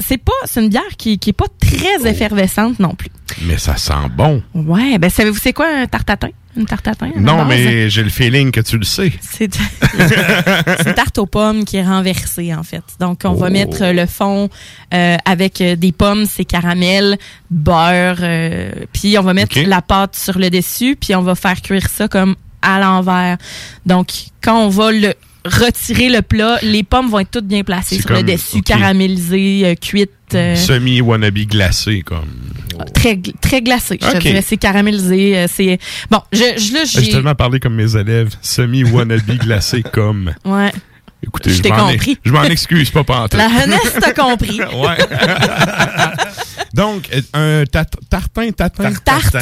c'est 0.05 0.17
pas, 0.17 0.31
c'est 0.45 0.61
une 0.61 0.69
bière 0.69 0.81
qui, 0.97 1.17
qui 1.19 1.29
est 1.31 1.33
pas 1.33 1.45
très 1.59 2.09
effervescente 2.09 2.79
non 2.79 2.95
plus. 2.95 3.09
Mais 3.43 3.57
ça 3.57 3.77
sent 3.77 3.93
bon. 4.15 4.43
Ouais, 4.53 4.97
ben 4.97 5.09
savez-vous 5.09 5.39
c'est 5.39 5.53
quoi 5.53 5.67
un 5.67 5.87
tarte 5.87 6.07
tatin? 6.07 6.29
Une 6.57 6.65
tarte 6.65 6.85
à 6.89 6.91
la 6.99 7.21
Non, 7.21 7.45
mais 7.45 7.89
j'ai 7.89 8.03
le 8.03 8.09
feeling 8.09 8.51
que 8.51 8.59
tu 8.59 8.77
le 8.77 8.83
sais. 8.83 9.13
C'est 9.21 9.57
une 10.85 10.93
tarte 10.93 11.17
aux 11.17 11.25
pommes 11.25 11.63
qui 11.63 11.77
est 11.77 11.83
renversée, 11.85 12.53
en 12.53 12.63
fait. 12.63 12.83
Donc, 12.99 13.21
on 13.23 13.33
va 13.33 13.47
Oh. 13.47 13.49
mettre 13.49 13.85
le 13.93 14.05
fond 14.05 14.49
euh, 14.93 15.15
avec 15.23 15.61
euh, 15.61 15.77
des 15.77 15.93
pommes, 15.93 16.25
c'est 16.25 16.43
caramel, 16.43 17.17
beurre, 17.49 18.17
euh, 18.21 18.71
puis 18.91 19.17
on 19.17 19.21
va 19.21 19.33
mettre 19.33 19.57
la 19.61 19.81
pâte 19.81 20.17
sur 20.17 20.37
le 20.37 20.49
dessus, 20.49 20.97
puis 20.99 21.15
on 21.15 21.21
va 21.21 21.35
faire 21.35 21.61
cuire 21.61 21.87
ça 21.89 22.09
comme 22.09 22.36
à 22.61 22.80
l'envers. 22.82 23.38
Donc, 23.86 24.09
quand 24.41 24.61
on 24.65 24.67
va 24.69 24.91
le 24.91 25.13
retirer 25.45 26.09
le 26.09 26.21
plat, 26.21 26.59
les 26.61 26.83
pommes 26.83 27.09
vont 27.09 27.19
être 27.19 27.31
toutes 27.31 27.47
bien 27.47 27.63
placées 27.63 27.99
sur 27.99 28.11
le 28.11 28.23
dessus, 28.23 28.61
caramélisées, 28.61 29.61
euh, 29.65 29.75
cuites. 29.75 30.09
euh, 30.35 30.55
Semi-wannabe 30.55 31.37
glacé, 31.47 32.01
comme. 32.01 32.29
Très, 32.93 33.19
très 33.41 33.61
glacé, 33.61 33.97
je 34.01 34.07
te 34.07 34.15
Ok. 34.17 34.21
dirais. 34.21 34.43
C'est 34.45 34.57
caramélisé. 34.57 35.37
euh, 35.37 35.47
c'est 35.51 35.77
Bon, 36.09 36.19
je, 36.31 36.37
je, 36.57 36.73
là, 36.73 36.83
J'ai 36.85 37.09
tellement 37.09 37.35
parlé 37.35 37.59
comme 37.59 37.75
mes 37.75 37.95
élèves. 37.95 38.29
Semi-wannabe 38.41 39.25
glacé, 39.39 39.83
comme. 39.83 40.33
Ouais. 40.45 40.71
Écoutez, 41.23 41.51
Je 41.51 41.61
t'ai 41.61 41.69
compris. 41.69 42.17
Je 42.23 42.31
m'en 42.31 42.43
excuse 42.43 42.89
pas 42.89 43.03
pantoute. 43.03 43.35
La 43.35 43.47
jeunesse 43.49 43.93
t'a 43.99 44.11
compris. 44.13 44.59
ouais. 44.75 44.97
Donc, 46.73 47.09
un 47.33 47.63
tat- 47.65 47.85
tartin, 48.09 48.51
tatin. 48.51 48.91
Tarte. 49.03 49.35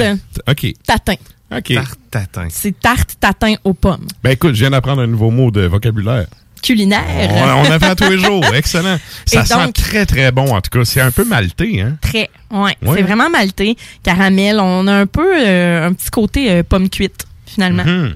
OK. 0.50 0.74
Tatin. 0.86 1.14
OK. 1.52 1.74
tatin. 2.12 2.48
C'est 2.50 2.80
tarte 2.80 3.16
tatin 3.20 3.56
aux 3.64 3.74
pommes. 3.74 4.06
Ben 4.24 4.32
écoute, 4.32 4.54
je 4.56 4.60
viens 4.62 4.70
d'apprendre 4.70 5.02
un 5.02 5.08
nouveau 5.08 5.32
mot 5.32 5.50
de 5.52 5.62
vocabulaire. 5.62 6.28
Culinaire. 6.62 7.04
On, 7.32 7.62
on 7.68 7.72
apprend 7.72 7.96
tous 7.96 8.10
les 8.10 8.18
jours. 8.24 8.44
Excellent. 8.54 9.00
Ça 9.26 9.46
sent 9.46 9.72
très, 9.74 10.06
très 10.06 10.32
bon, 10.32 10.54
en 10.54 10.60
tout 10.62 10.70
cas. 10.78 10.84
C'est 10.86 11.00
un 11.02 11.12
peu 11.12 11.24
malté, 11.24 11.82
hein? 11.82 11.98
Très. 12.02 12.30
Ouais. 12.52 12.76
Ouais. 12.82 12.96
C'est 12.98 13.02
vraiment 13.02 13.30
malté. 13.30 13.78
Caramel. 14.04 14.60
On 14.60 14.86
a 14.88 14.94
un 14.94 15.06
peu 15.08 15.26
euh, 15.42 15.88
un 15.88 15.94
petit 15.94 16.10
côté 16.10 16.52
euh, 16.52 16.64
pomme 16.64 16.90
cuite, 16.90 17.26
finalement. 17.46 17.86
Mhm. 17.86 18.16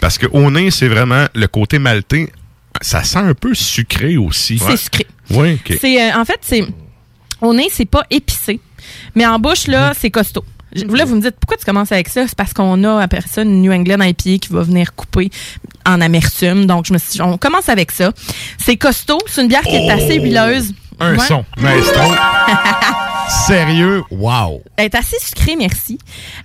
Parce 0.00 0.16
que 0.16 0.26
au 0.32 0.50
nez, 0.50 0.70
c'est 0.70 0.88
vraiment 0.88 1.26
le 1.34 1.46
côté 1.48 1.78
maltais. 1.78 2.32
Ça 2.80 3.04
sent 3.04 3.18
un 3.18 3.34
peu 3.34 3.52
sucré 3.54 4.16
aussi. 4.16 4.58
C'est 4.58 4.76
sucré. 4.78 5.06
Oui, 5.30 5.54
OK. 5.54 5.76
C'est 5.78 6.00
euh, 6.02 6.16
en 6.18 6.24
fait 6.24 6.38
c'est 6.40 6.64
au 7.42 7.52
nez 7.52 7.68
c'est 7.70 7.84
pas 7.84 8.04
épicé, 8.10 8.58
mais 9.14 9.26
en 9.26 9.38
bouche 9.38 9.66
Mhm. 9.68 9.72
là 9.74 9.92
c'est 9.96 10.10
costaud. 10.10 10.44
Là 10.74 11.04
vous 11.04 11.16
me 11.16 11.20
dites 11.20 11.36
pourquoi 11.38 11.56
tu 11.56 11.64
commences 11.64 11.92
avec 11.92 12.08
ça? 12.08 12.26
C'est 12.26 12.36
parce 12.36 12.52
qu'on 12.52 12.82
a 12.84 13.02
après 13.02 13.20
ça 13.26 13.42
une 13.42 13.62
New 13.62 13.72
England 13.72 14.02
IPA 14.02 14.38
qui 14.38 14.48
va 14.50 14.62
venir 14.62 14.94
couper 14.94 15.30
en 15.86 16.00
amertume. 16.00 16.66
Donc 16.66 16.86
je 16.86 16.92
me 16.92 16.98
suis 16.98 17.12
dit, 17.12 17.22
on 17.22 17.36
commence 17.38 17.68
avec 17.68 17.90
ça. 17.90 18.12
C'est 18.58 18.76
costaud, 18.76 19.18
c'est 19.26 19.42
une 19.42 19.48
bière 19.48 19.62
qui 19.62 19.76
est 19.76 19.90
assez 19.90 20.18
huileuse. 20.18 20.72
Oh! 20.72 21.04
Un 21.04 21.16
Ouais. 21.16 21.26
son, 21.26 21.44
maestro. 21.58 22.00
Sérieux, 23.46 24.02
wow. 24.10 24.62
Elle 24.76 24.86
est 24.86 24.94
assez 24.94 25.16
sucrée, 25.20 25.56
merci. 25.56 25.98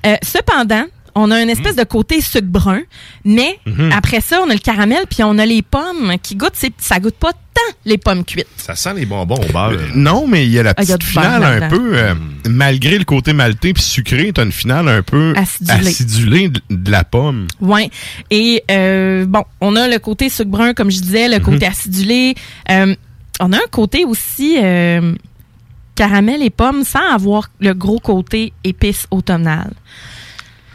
Euh, 0.05 0.15
cependant, 0.23 0.86
on 1.20 1.32
a 1.32 1.41
une 1.41 1.49
espèce 1.49 1.76
de 1.76 1.84
côté 1.84 2.22
sucre 2.22 2.47
brun, 2.47 2.82
mais 3.26 3.59
Mhm. 3.65 3.91
après 3.91 4.22
ça, 4.22 4.39
on 4.45 4.49
a 4.49 4.53
le 4.53 4.59
caramel, 4.59 5.03
puis 5.09 5.24
on 5.24 5.38
a 5.38 5.45
les 5.45 5.61
pommes 5.61 6.13
qui 6.22 6.36
goûtent, 6.36 6.51
c'est- 6.55 6.74
ça 6.78 6.99
goûte 6.99 7.15
pas 7.15 7.34
tant 7.34 7.74
les 7.86 7.97
pommes 7.97 8.24
cuites. 8.24 8.45
Ça 8.57 8.76
sent 8.76 8.93
les 8.95 9.05
bonbons 9.05 9.36
au 9.36 9.51
beurre. 9.51 9.74
Non, 9.95 10.28
mais 10.28 10.45
il 10.45 10.51
y 10.51 10.59
a 10.59 10.63
la 10.63 10.72
Ah, 10.72 10.74
petite 10.76 11.03
finale 11.03 11.43
un 11.63 11.70
peu, 11.70 11.97
euh, 11.97 12.13
malgré 12.47 12.97
le 12.99 13.03
côté 13.03 13.34
maltais 13.34 13.74
puis 13.74 13.82
sucré, 13.84 14.32
t'as 14.34 14.45
une 14.45 14.51
finale 14.51 14.88
un 14.88 15.01
peu 15.01 15.34
Acidulée. 15.36 15.88
acidulée 15.88 16.49
de, 16.49 16.61
de 16.70 16.91
la 16.91 17.03
pomme. 17.03 17.47
Ouais. 17.59 17.89
Et 18.30 18.63
euh, 18.70 19.26
bon, 19.26 19.43
on 19.59 19.76
a 19.76 19.88
le 19.88 19.97
côté 19.99 20.30
sucre 20.30 20.51
brun, 20.51 20.74
comme 20.74 20.91
je 20.91 21.01
disais, 21.01 21.28
le 21.30 21.39
côté 21.39 21.65
acidulé. 21.65 22.36
Euh, 22.70 22.93
on 23.39 23.51
a 23.53 23.57
un 23.57 23.68
côté 23.72 24.05
aussi 24.05 24.57
euh, 24.61 25.13
caramel 25.95 26.43
et 26.43 26.51
pomme 26.51 26.84
sans 26.84 27.07
avoir 27.11 27.49
le 27.59 27.74
gros 27.74 27.99
côté 27.99 28.53
épice 28.63 29.07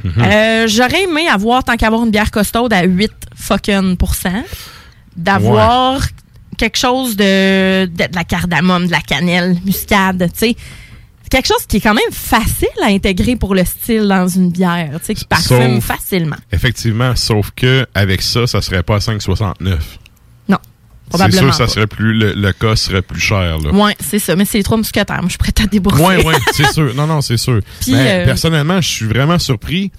automnal. 0.05 0.31
Euh, 0.33 0.69
J'aurais 0.69 1.03
aimé 1.05 1.29
avoir, 1.29 1.65
tant 1.65 1.77
qu'avoir 1.77 2.05
une 2.05 2.11
bière 2.11 2.31
costaude 2.31 2.73
à 2.73 2.83
8 2.85 3.11
fucking 3.37 3.97
d'avoir 5.17 6.01
quelque 6.59 6.79
chose 6.79 7.17
de, 7.17 7.87
de, 7.87 7.91
de 8.07 8.15
la 8.15 8.25
cardamome, 8.25 8.87
de 8.87 8.93
la 8.93 9.01
cannelle, 9.01 9.57
muscade, 9.65 10.31
tu 10.33 10.39
sais. 10.39 10.57
Quelque 11.31 11.47
chose 11.49 11.65
qui 11.67 11.79
est 11.79 11.81
quand 11.81 11.95
même 11.95 12.13
facile 12.13 12.69
à 12.83 12.89
intégrer 12.89 13.37
pour 13.37 13.55
le 13.55 13.65
style 13.65 14.07
dans 14.07 14.29
une 14.29 14.51
bière, 14.51 14.91
tu 15.01 15.07
sais, 15.07 15.15
qui 15.15 15.25
parfume 15.25 15.81
Sauf- 15.81 15.85
facilement. 15.85 16.37
Effectivement, 16.53 17.17
sauf 17.17 17.51
que 17.57 17.87
avec 17.95 18.21
ça, 18.21 18.47
ça 18.47 18.61
serait 18.61 18.83
pas 18.83 18.97
à 18.97 18.99
5,69. 18.99 19.79
C'est 21.17 21.33
sûr, 21.33 21.55
ça 21.55 21.67
serait 21.69 21.87
plus 21.87 22.15
le, 22.15 22.33
le 22.35 22.53
cas 22.53 22.77
serait 22.77 23.03
plus 23.03 23.21
cher 23.21 23.59
là. 23.59 23.71
Ouais, 23.73 23.97
c'est 24.01 24.19
ça. 24.19 24.37
Mais 24.37 24.45
c'est 24.45 24.59
les 24.59 24.65
trois 24.65 24.77
mousquetaires. 24.77 25.17
Moi, 25.17 25.27
je 25.27 25.31
suis 25.31 25.39
prête 25.39 25.61
à 25.61 25.67
débourser. 25.67 26.03
Ouais, 26.03 26.25
ouais, 26.25 26.35
c'est 26.53 26.73
sûr. 26.73 26.95
Non, 26.95 27.07
non, 27.07 27.21
c'est 27.21 27.37
sûr. 27.37 27.61
Puis, 27.81 27.93
Mais 27.93 28.23
euh, 28.23 28.25
personnellement, 28.25 28.81
je 28.81 28.89
suis 28.89 29.07
vraiment 29.07 29.39
surpris. 29.39 29.91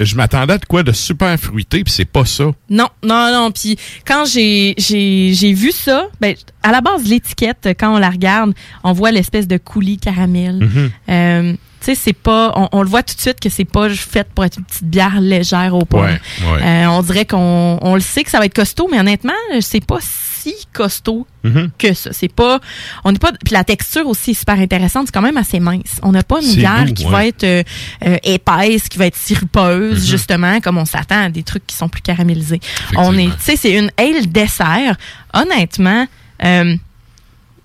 Je 0.00 0.14
m'attendais 0.14 0.52
à 0.52 0.58
de 0.58 0.64
quoi 0.64 0.84
de 0.84 0.92
super 0.92 1.36
fruité, 1.40 1.82
puis 1.82 1.92
c'est 1.92 2.04
pas 2.04 2.24
ça. 2.24 2.44
Non, 2.70 2.88
non, 3.02 3.32
non. 3.32 3.50
Puis 3.50 3.76
quand 4.06 4.24
j'ai 4.26 4.74
vu 4.76 5.72
ça, 5.72 6.06
ben 6.20 6.36
à 6.62 6.70
la 6.70 6.80
base 6.80 7.04
l'étiquette 7.04 7.68
quand 7.78 7.94
on 7.96 7.98
la 7.98 8.10
regarde, 8.10 8.54
on 8.84 8.92
voit 8.92 9.10
l'espèce 9.10 9.48
de 9.48 9.56
coulis 9.56 9.98
caramel. 9.98 10.58
Mhm. 10.60 10.90
Euh, 11.10 11.52
tu 11.80 11.86
sais, 11.86 11.94
c'est 11.94 12.12
pas, 12.12 12.52
on, 12.56 12.68
on 12.72 12.82
le 12.82 12.88
voit 12.88 13.02
tout 13.02 13.14
de 13.14 13.20
suite 13.20 13.40
que 13.40 13.48
c'est 13.48 13.64
pas 13.64 13.88
fait 13.88 14.28
pour 14.34 14.44
être 14.44 14.58
une 14.58 14.64
petite 14.64 14.84
bière 14.84 15.20
légère 15.20 15.74
au. 15.74 15.82
Ouais, 15.92 16.00
ouais. 16.00 16.62
Euh, 16.62 16.86
on 16.86 17.02
dirait 17.02 17.24
qu'on 17.24 17.78
on 17.80 17.94
le 17.94 18.00
sait 18.00 18.24
que 18.24 18.30
ça 18.30 18.38
va 18.38 18.46
être 18.46 18.54
costaud, 18.54 18.88
mais 18.90 18.98
honnêtement, 19.00 19.32
c'est 19.60 19.84
pas 19.84 19.98
si 20.00 20.08
costaud 20.72 21.26
Mhm. 21.44 21.70
que 21.78 21.94
ça. 21.94 22.10
C'est 22.12 22.32
pas, 22.32 22.58
on 23.04 23.12
n'est 23.12 23.18
pas, 23.18 23.30
puis 23.44 23.52
la 23.54 23.64
texture 23.64 24.06
aussi 24.06 24.32
est 24.32 24.34
super 24.34 24.58
intéressante. 24.58 25.06
C'est 25.06 25.12
quand 25.14 25.22
même 25.22 25.36
assez 25.36 25.60
mince. 25.60 25.98
On 26.02 26.12
n'a 26.12 26.22
pas 26.22 26.42
une 26.42 26.54
bière 26.54 26.84
doux, 26.84 26.92
qui 26.94 27.04
ouais. 27.06 27.10
va 27.10 27.26
être 27.26 27.44
euh, 27.44 27.62
euh, 28.06 28.16
épaisse, 28.24 28.88
qui 28.88 28.98
va 28.98 29.06
être 29.06 29.16
sirupeuse, 29.16 30.00
Mhm. 30.02 30.06
justement, 30.10 30.60
comme 30.60 30.78
on 30.78 30.84
s'attend 30.84 31.22
à 31.24 31.28
des 31.30 31.42
trucs 31.44 31.66
qui 31.66 31.76
sont 31.76 31.88
plus 31.88 32.02
caramélisés. 32.02 32.60
On 32.96 33.16
est, 33.16 33.26
tu 33.26 33.32
sais, 33.40 33.56
c'est 33.56 33.72
une 33.78 33.90
ale 33.96 34.26
dessert. 34.30 34.96
Honnêtement, 35.32 36.06
euh, 36.44 36.76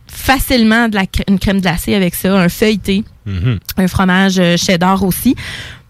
facilement 0.08 0.88
de 0.90 0.96
la 0.96 1.04
une 1.28 1.40
crème 1.40 1.60
glacée 1.62 1.96
avec 1.96 2.14
ça, 2.16 2.38
un 2.40 2.50
feuilleté. 2.50 3.04
Mhm. 3.26 3.60
un 3.78 3.88
fromage 3.88 4.40
cheddar 4.58 5.02
aussi. 5.04 5.34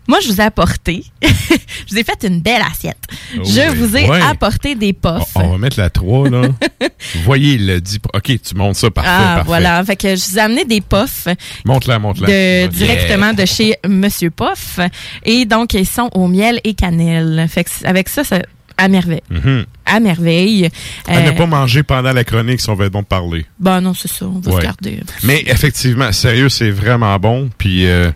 Moi, 0.08 0.20
je 0.22 0.28
vous 0.30 0.42
ai 0.42 0.44
apporté, 0.44 1.06
je 1.22 1.90
vous 1.92 1.98
ai 1.98 2.04
fait 2.04 2.28
une 2.28 2.42
belle 2.42 2.62
assiette. 2.70 2.98
Oh 3.38 3.42
je 3.46 3.74
vous 3.76 3.96
ai 3.96 4.10
apporté 4.22 4.76
des 4.76 4.92
puffs. 4.94 5.32
On 5.36 5.50
va 5.52 5.58
mettre 5.58 5.80
la 5.80 5.90
3, 5.90 6.30
là. 6.30 6.42
Vous 6.82 7.22
voyez, 7.24 7.54
il 7.54 7.68
l'a 7.68 7.80
dit. 7.80 8.00
OK, 8.14 8.24
tu 8.42 8.56
montes 8.56 8.76
ça, 8.76 8.92
parfait, 8.92 9.10
ah, 9.12 9.24
parfait. 9.36 9.44
voilà. 9.48 9.84
Fait 9.86 9.96
que 9.96 10.16
je 10.16 10.30
vous 10.30 10.38
ai 10.38 10.42
amené 10.42 10.66
des 10.66 10.82
puffs 10.82 11.28
Monte-la, 11.66 12.00
monte-la. 12.00 12.28
de, 12.28 12.34
Yeah. 12.34 12.68
directement 12.68 13.34
de 13.34 13.46
chez 13.46 13.76
Monsieur 13.88 14.30
Puff. 14.30 14.80
Et 15.26 15.46
donc, 15.46 15.74
ils 15.74 15.88
sont 15.88 16.10
au 16.14 16.28
miel 16.28 16.60
et 16.64 16.74
cannelle. 16.74 17.46
Fait 17.50 17.64
que 17.64 17.70
avec 17.86 18.10
ça, 18.10 18.24
ça 18.24 18.40
à 18.78 18.88
merveille. 18.88 19.22
Mhm. 19.30 19.66
À 19.86 20.00
merveille. 20.00 20.70
À 21.08 21.18
Euh, 21.18 21.32
ne 21.32 21.38
pas 21.38 21.46
manger 21.46 21.84
pendant 21.84 22.12
la 22.12 22.24
chronique 22.24 22.60
si 22.60 22.70
on 22.70 22.76
veut 22.76 22.88
être 22.88 22.92
bon 22.92 23.02
de 23.02 23.06
parler. 23.06 23.46
Ben 23.60 23.80
non, 23.82 23.94
c'est 23.94 24.08
ça. 24.12 24.26
On 24.26 24.40
va 24.40 24.52
Ouais. 24.52 24.62
se 24.62 24.66
garder. 24.66 25.00
Mais 25.24 25.44
effectivement, 25.46 26.12
sérieux, 26.12 26.50
c'est 26.50 26.72
vraiment 26.72 27.18
bon. 27.20 27.50
Puis, 27.58 27.86
euh, 27.88 28.12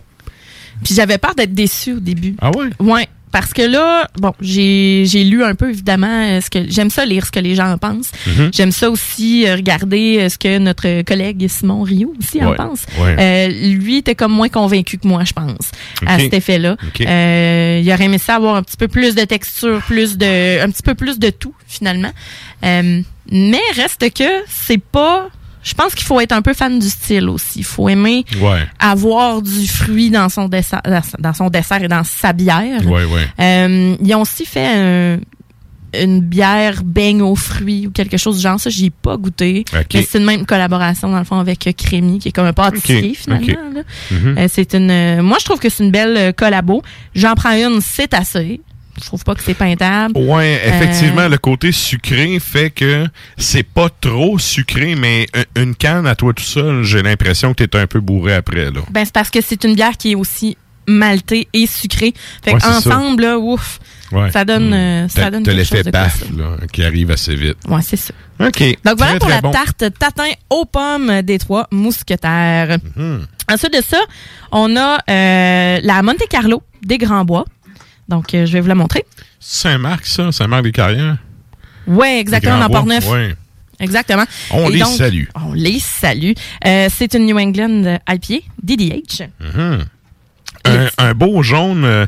Puis 0.84 0.94
j'avais 0.94 1.18
peur 1.18 1.34
d'être 1.34 1.52
déçue 1.52 1.94
au 1.94 2.00
début. 2.00 2.34
Ah 2.40 2.50
ouais? 2.50 2.68
Ouais. 2.80 3.08
Parce 3.30 3.52
que 3.52 3.60
là, 3.60 4.08
bon, 4.16 4.32
j'ai 4.40 5.04
j'ai 5.06 5.22
lu 5.22 5.44
un 5.44 5.54
peu 5.54 5.68
évidemment 5.68 6.06
euh, 6.08 6.40
ce 6.40 6.48
que 6.48 6.60
j'aime 6.68 6.88
ça 6.88 7.04
lire 7.04 7.26
ce 7.26 7.30
que 7.30 7.40
les 7.40 7.54
gens 7.54 7.70
en 7.70 7.76
pensent. 7.76 8.10
Mhm. 8.26 8.50
J'aime 8.54 8.72
ça 8.72 8.90
aussi 8.90 9.46
euh, 9.46 9.54
regarder 9.54 10.18
euh, 10.18 10.28
ce 10.30 10.38
que 10.38 10.56
notre 10.58 11.02
collègue 11.02 11.46
Simon 11.46 11.82
Rio 11.82 12.14
aussi 12.18 12.42
en 12.42 12.54
pense. 12.54 12.86
Ouais. 12.98 13.16
Euh, 13.18 13.48
lui 13.74 13.98
était 13.98 14.14
comme 14.14 14.32
moins 14.32 14.48
convaincu 14.48 14.96
que 14.96 15.06
moi, 15.06 15.24
je 15.24 15.34
pense, 15.34 15.70
à 16.06 16.18
cet 16.18 16.32
effet-là. 16.32 16.76
Ok. 16.82 17.06
Euh, 17.06 17.82
il 17.84 17.92
aurait 17.92 18.04
aimé 18.04 18.18
ça 18.18 18.36
avoir 18.36 18.54
un 18.56 18.62
petit 18.62 18.78
peu 18.78 18.88
plus 18.88 19.14
de 19.14 19.24
texture, 19.24 19.82
plus 19.86 20.16
de 20.16 20.62
un 20.62 20.70
petit 20.70 20.82
peu 20.82 20.94
plus 20.94 21.18
de 21.18 21.28
tout 21.28 21.54
finalement. 21.66 22.12
Euh, 22.64 23.02
mais 23.30 23.60
reste 23.76 24.10
que 24.14 24.24
c'est 24.48 24.82
pas 24.82 25.28
je 25.62 25.74
pense 25.74 25.94
qu'il 25.94 26.06
faut 26.06 26.20
être 26.20 26.32
un 26.32 26.42
peu 26.42 26.54
fan 26.54 26.78
du 26.78 26.88
style 26.88 27.28
aussi. 27.28 27.60
Il 27.60 27.64
faut 27.64 27.88
aimer 27.88 28.24
Ouais. 28.40 28.66
avoir 28.78 29.42
du 29.42 29.66
fruit 29.66 30.10
dans 30.10 30.28
son 30.28 30.48
dessert, 30.48 30.82
dans 31.18 31.32
son 31.34 31.48
dessert 31.50 31.82
et 31.82 31.88
dans 31.88 32.04
sa 32.04 32.32
bière. 32.32 32.84
Ouais, 32.86 33.04
ouais. 33.04 33.26
Euh, 33.40 33.96
ils 34.02 34.14
ont 34.14 34.22
aussi 34.22 34.44
fait 34.46 34.66
un- 34.66 35.18
une 35.98 36.20
bière 36.20 36.82
beigne 36.84 37.22
aux 37.22 37.34
fruits 37.34 37.86
ou 37.86 37.90
quelque 37.90 38.18
chose 38.18 38.36
du 38.36 38.42
genre. 38.42 38.60
Ça, 38.60 38.68
j'y 38.68 38.86
ai 38.86 38.90
pas 38.90 39.16
goûté. 39.16 39.64
Mais 39.94 40.02
c'est 40.02 40.18
une 40.18 40.26
même 40.26 40.44
collaboration, 40.44 41.08
dans 41.10 41.18
le 41.18 41.24
fond, 41.24 41.38
avec 41.38 41.60
Crémy, 41.78 42.18
qui 42.18 42.28
est 42.28 42.32
comme 42.32 42.44
un 42.46 42.52
pâtissier, 42.52 43.14
finalement. 43.14 43.46
Mhm. 44.10 44.36
Euh, 44.38 44.46
c'est 44.50 44.74
une, 44.74 44.90
euh, 44.90 45.22
moi, 45.22 45.38
je 45.40 45.46
trouve 45.46 45.58
que 45.58 45.70
c'est 45.70 45.82
une 45.82 45.90
belle 45.90 46.34
collabo. 46.34 46.82
J'en 47.14 47.34
prends 47.34 47.52
une, 47.52 47.80
c'est 47.80 48.12
assez. 48.12 48.60
Je 49.00 49.04
trouve 49.06 49.24
pas 49.24 49.34
que 49.34 49.42
c'est 49.42 49.54
peintable. 49.54 50.16
Ouais, 50.18 50.60
effectivement, 50.66 51.22
Euh, 51.22 51.28
le 51.28 51.38
côté 51.38 51.72
sucré 51.72 52.38
fait 52.40 52.70
que 52.70 53.06
c'est 53.36 53.62
pas 53.62 53.88
trop 54.00 54.38
sucré, 54.38 54.94
mais 54.96 55.26
un- 55.34 55.62
une 55.62 55.74
canne 55.74 56.06
à 56.06 56.14
toi 56.14 56.32
tout 56.32 56.42
seul, 56.44 56.82
j'ai 56.82 57.02
l'impression 57.02 57.54
que 57.54 57.64
t'es 57.64 57.78
un 57.78 57.86
peu 57.86 58.00
bourré 58.00 58.34
après, 58.34 58.70
là. 58.70 58.80
Ben, 58.90 59.04
c'est 59.04 59.14
parce 59.14 59.30
que 59.30 59.40
c'est 59.40 59.64
une 59.64 59.74
bière 59.74 59.96
qui 59.96 60.12
est 60.12 60.14
aussi 60.14 60.56
maltée 60.86 61.48
et 61.52 61.66
sucrée. 61.66 62.14
Fait 62.42 62.54
Ouais, 62.54 62.60
ça. 62.60 62.80
là, 63.18 63.38
ouf, 63.38 63.78
Ouais. 64.10 64.30
ça 64.30 64.46
donne, 64.46 64.72
euh, 64.72 65.06
ça 65.08 65.24
T'as 65.24 65.30
donne 65.32 65.44
l'effet 65.44 65.82
baf, 65.82 66.22
qui 66.72 66.82
arrive 66.82 67.10
assez 67.10 67.34
vite. 67.34 67.58
Ouais, 67.68 67.82
c'est 67.82 67.96
ça. 67.98 68.14
OK. 68.40 68.60
Donc 68.84 68.96
voilà 68.96 69.12
Très, 69.12 69.18
pour 69.18 69.28
très 69.28 69.34
la 69.36 69.40
bon. 69.42 69.50
tarte 69.50 69.84
tatin 69.98 70.30
aux 70.48 70.64
pommes 70.64 71.20
des 71.22 71.38
trois 71.38 71.66
mousquetaires. 71.70 72.78
Mhm. 72.96 73.26
Ensuite 73.52 73.72
de 73.74 73.82
ça, 73.82 73.98
on 74.50 74.76
a 74.76 74.98
euh, 75.10 75.78
la 75.82 76.02
Monte 76.02 76.26
Carlo 76.30 76.62
des 76.82 76.96
Grands 76.98 77.24
Bois. 77.24 77.44
Donc, 78.08 78.34
euh, 78.34 78.46
je 78.46 78.52
vais 78.52 78.60
vous 78.60 78.68
la 78.68 78.74
montrer. 78.74 79.04
Saint-Marc, 79.40 80.06
ça? 80.06 80.32
Saint-Marc 80.32 80.62
des 80.64 80.72
Carrières? 80.72 81.18
Ouais, 81.86 82.18
exactement, 82.20 82.58
dans? 82.60 82.68
Port-Neuf. 82.70 83.06
Ouais. 83.08 83.34
Exactement. 83.80 84.24
On 84.50 84.68
Et 84.68 84.72
les 84.72 84.78
donc, 84.80 84.96
salue. 84.96 85.24
On 85.34 85.52
les 85.52 85.78
salue. 85.78 86.32
Euh, 86.66 86.88
c'est 86.92 87.14
une 87.14 87.26
New 87.26 87.38
England 87.38 87.98
IPA, 88.08 88.44
DDH. 88.62 89.28
Mhm. 89.40 89.84
Un, 90.64 90.86
un 90.98 91.14
beau 91.14 91.42
jaune, 91.42 91.84
euh, 91.84 92.06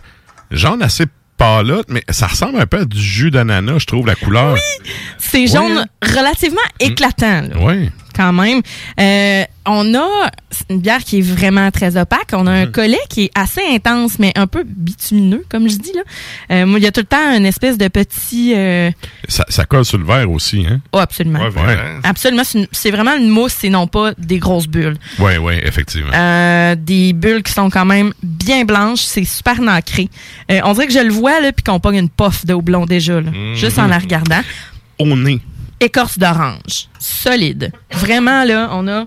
jaune 0.51 0.83
assez 0.83 1.05
pâlotte, 1.37 1.87
mais 1.89 2.03
ça 2.11 2.27
ressemble 2.27 2.61
un 2.61 2.67
peu 2.67 2.81
à 2.81 2.85
du 2.85 3.01
jus 3.01 3.31
d'ananas, 3.31 3.79
je 3.79 3.87
trouve, 3.87 4.07
la 4.07 4.17
couleur. 4.17 4.57
C'est 5.19 5.43
Ouais, 5.43 5.47
jaune 5.47 5.87
relativement 6.03 6.61
éclatant. 6.81 7.43
là. 7.43 7.49
Oui. 7.61 7.91
Quand 8.15 8.33
même. 8.33 8.61
Euh, 9.01 9.45
on 9.67 9.95
a 9.95 10.09
une 10.69 10.81
bière 10.81 11.05
qui 11.05 11.19
est 11.19 11.23
vraiment 11.23 11.71
très 11.71 11.97
opaque. 11.97 12.31
On 12.33 12.47
a 12.47 12.51
Mhm. 12.51 12.63
un 12.63 12.67
collet 12.67 12.99
qui 13.09 13.25
est 13.25 13.31
assez 13.35 13.61
intense, 13.73 14.19
mais 14.19 14.33
un 14.37 14.47
peu 14.47 14.65
bitumineux, 14.65 15.45
comme 15.49 15.69
je 15.69 15.77
dis. 15.77 15.93
Là. 15.93 16.03
Euh, 16.53 16.75
il 16.77 16.83
y 16.83 16.87
a 16.87 16.93
tout 16.93 17.01
le 17.01 17.07
temps 17.07 17.37
une 17.37 17.47
espèce 17.47 17.79
de 17.79 17.89
petit... 17.89 18.53
euh, 18.57 18.91
Ça, 19.29 19.45
ça 19.49 19.65
colle 19.65 19.85
sur 19.85 19.99
le 19.99 20.05
verre 20.05 20.31
aussi, 20.31 20.67
hein? 20.69 20.81
Oh, 20.93 20.99
absolument. 20.99 21.41
Ouais. 21.41 21.77
Absolument. 22.03 22.43
C'est 22.73 22.91
vraiment 22.91 23.17
une 23.17 23.29
mousse 23.29 23.63
et 23.65 23.71
non 23.71 23.87
pas 23.87 24.13
des 24.19 24.39
grosses 24.39 24.67
bulles. 24.67 24.97
Oui, 25.19 25.33
oui, 25.41 25.55
effectivement. 25.63 26.11
Euh, 26.15 26.75
des 26.77 27.13
bulles 27.13 27.43
qui 27.43 27.53
sont 27.53 27.71
quand 27.71 27.85
même 27.85 28.13
bien 28.23 28.65
blanches. 28.65 29.01
C'est 29.03 29.25
super 29.25 29.61
nacré. 29.61 30.09
Euh, 30.51 30.61
on 30.65 30.73
dirait 30.73 30.87
que 30.87 30.93
je 30.93 30.99
le 31.01 31.13
vois, 31.13 31.41
là, 31.41 31.53
puis 31.53 31.63
qu'on 31.63 31.79
pogne 31.81 31.97
une 31.99 32.09
puff 32.09 32.45
de 32.47 32.55
houblon 32.55 32.87
déjà, 32.87 33.21
là, 33.21 33.31
Mhm. 33.31 33.55
juste 33.55 33.79
en 33.79 33.87
la 33.87 33.99
regardant. 33.99 34.41
Au 34.99 35.07
nez. 35.17 35.41
Écorce 35.81 36.19
d'orange. 36.19 36.89
Solide. 36.99 37.73
Vraiment, 37.91 38.45
là, 38.45 38.69
on 38.73 38.87
a 38.89 39.07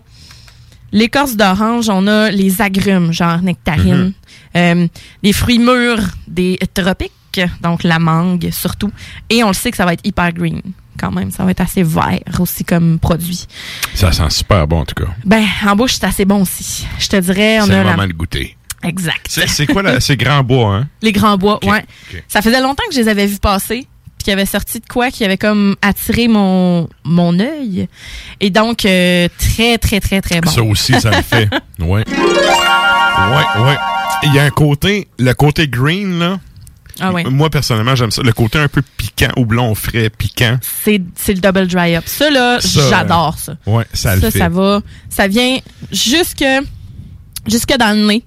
l'écorce 0.91 1.35
d'orange, 1.35 1.89
on 1.89 2.07
a 2.07 2.29
les 2.31 2.61
agrumes, 2.61 3.11
genre 3.11 3.41
nectarine, 3.41 4.13
euh, 4.55 4.87
les 5.21 5.33
fruits 5.33 5.59
mûrs 5.59 6.01
des 6.27 6.57
tropiques, 6.73 7.41
donc 7.61 7.83
la 7.83 7.99
mangue 7.99 8.49
surtout. 8.51 8.91
Et 9.29 9.43
on 9.43 9.47
le 9.49 9.53
sait 9.53 9.71
que 9.71 9.77
ça 9.77 9.85
va 9.85 9.93
être 9.93 10.05
hyper 10.05 10.31
green 10.33 10.61
quand 10.99 11.11
même. 11.11 11.31
Ça 11.31 11.43
va 11.43 11.51
être 11.51 11.61
assez 11.61 11.83
vert 11.83 12.19
aussi 12.39 12.63
comme 12.63 12.99
produit. 12.99 13.45
Ça 13.95 14.11
sent 14.11 14.29
super 14.29 14.67
bon, 14.67 14.81
en 14.81 14.85
tout 14.85 14.95
cas. 14.95 15.11
Ben, 15.25 15.43
en 15.65 15.75
bouche, 15.75 15.93
c'est 15.95 16.05
assez 16.05 16.25
bon 16.25 16.41
aussi. 16.43 16.85
Je 16.99 17.07
te 17.07 17.15
dirais, 17.17 17.59
on 17.61 17.65
C'est 17.65 17.73
a 17.73 17.77
le 17.79 17.83
la... 17.89 17.91
moment 17.95 18.07
de 18.07 18.13
goûter. 18.13 18.55
Exact. 18.83 19.25
C'est 19.29 19.47
c'est 19.47 19.65
quoi, 19.65 19.81
la- 19.81 19.99
c'est 20.01 20.17
grand 20.17 20.43
bois, 20.43 20.75
hein? 20.75 20.87
Les 21.01 21.11
grands 21.13 21.37
bois, 21.37 21.57
ouais. 21.65 21.83
ok. 22.13 22.23
Ça 22.27 22.41
faisait 22.41 22.59
longtemps 22.61 22.83
que 22.89 22.93
je 22.95 22.99
les 22.99 23.07
avais 23.07 23.25
vus 23.25 23.39
passer, 23.39 23.87
qu'il 24.23 24.33
avait 24.33 24.45
sorti 24.45 24.79
de 24.79 24.85
quoi 24.85 25.11
qui 25.11 25.23
avait 25.23 25.37
comme 25.37 25.75
attiré 25.81 26.27
mon 26.27 26.87
mon 27.03 27.39
œil. 27.39 27.87
Et 28.39 28.49
donc 28.49 28.85
euh, 28.85 29.27
très 29.37 29.77
très 29.77 29.99
très 29.99 30.21
très 30.21 30.41
bon. 30.41 30.49
Ça 30.49 30.63
aussi, 30.63 30.99
ça 30.99 31.11
le 31.11 31.21
fait. 31.21 31.49
Ouais. 31.79 32.03
Ouais, 32.07 33.63
ouais. 33.65 33.77
Il 34.23 34.33
y 34.33 34.39
a 34.39 34.43
un 34.43 34.49
côté, 34.49 35.07
le 35.19 35.33
côté 35.33 35.67
green, 35.67 36.19
là. 36.19 36.39
Ah 36.99 37.11
ouais. 37.11 37.23
Moi, 37.23 37.49
personnellement, 37.49 37.95
j'aime 37.95 38.11
ça. 38.11 38.21
Le 38.21 38.31
côté 38.31 38.59
un 38.59 38.67
peu 38.67 38.81
piquant, 38.97 39.29
houblon 39.35 39.73
frais, 39.75 40.09
piquant. 40.09 40.57
C'est 40.61 40.99
le 41.33 41.39
double 41.39 41.67
dry 41.67 41.95
up. 41.95 42.03
Ça 42.05 42.29
là, 42.29 42.61
Ça, 42.61 42.89
j'adore 42.89 43.37
ça. 43.37 43.55
Ouais, 43.65 43.85
ça, 43.93 44.15
le 44.15 44.21
fait. 44.21 44.37
ça 44.37 44.49
va, 44.49 44.81
ça 45.09 45.27
vient 45.27 45.57
jusque 45.91 46.45
jusque 47.47 47.75
dans 47.77 47.97
le 47.97 48.05
nez. 48.05 48.23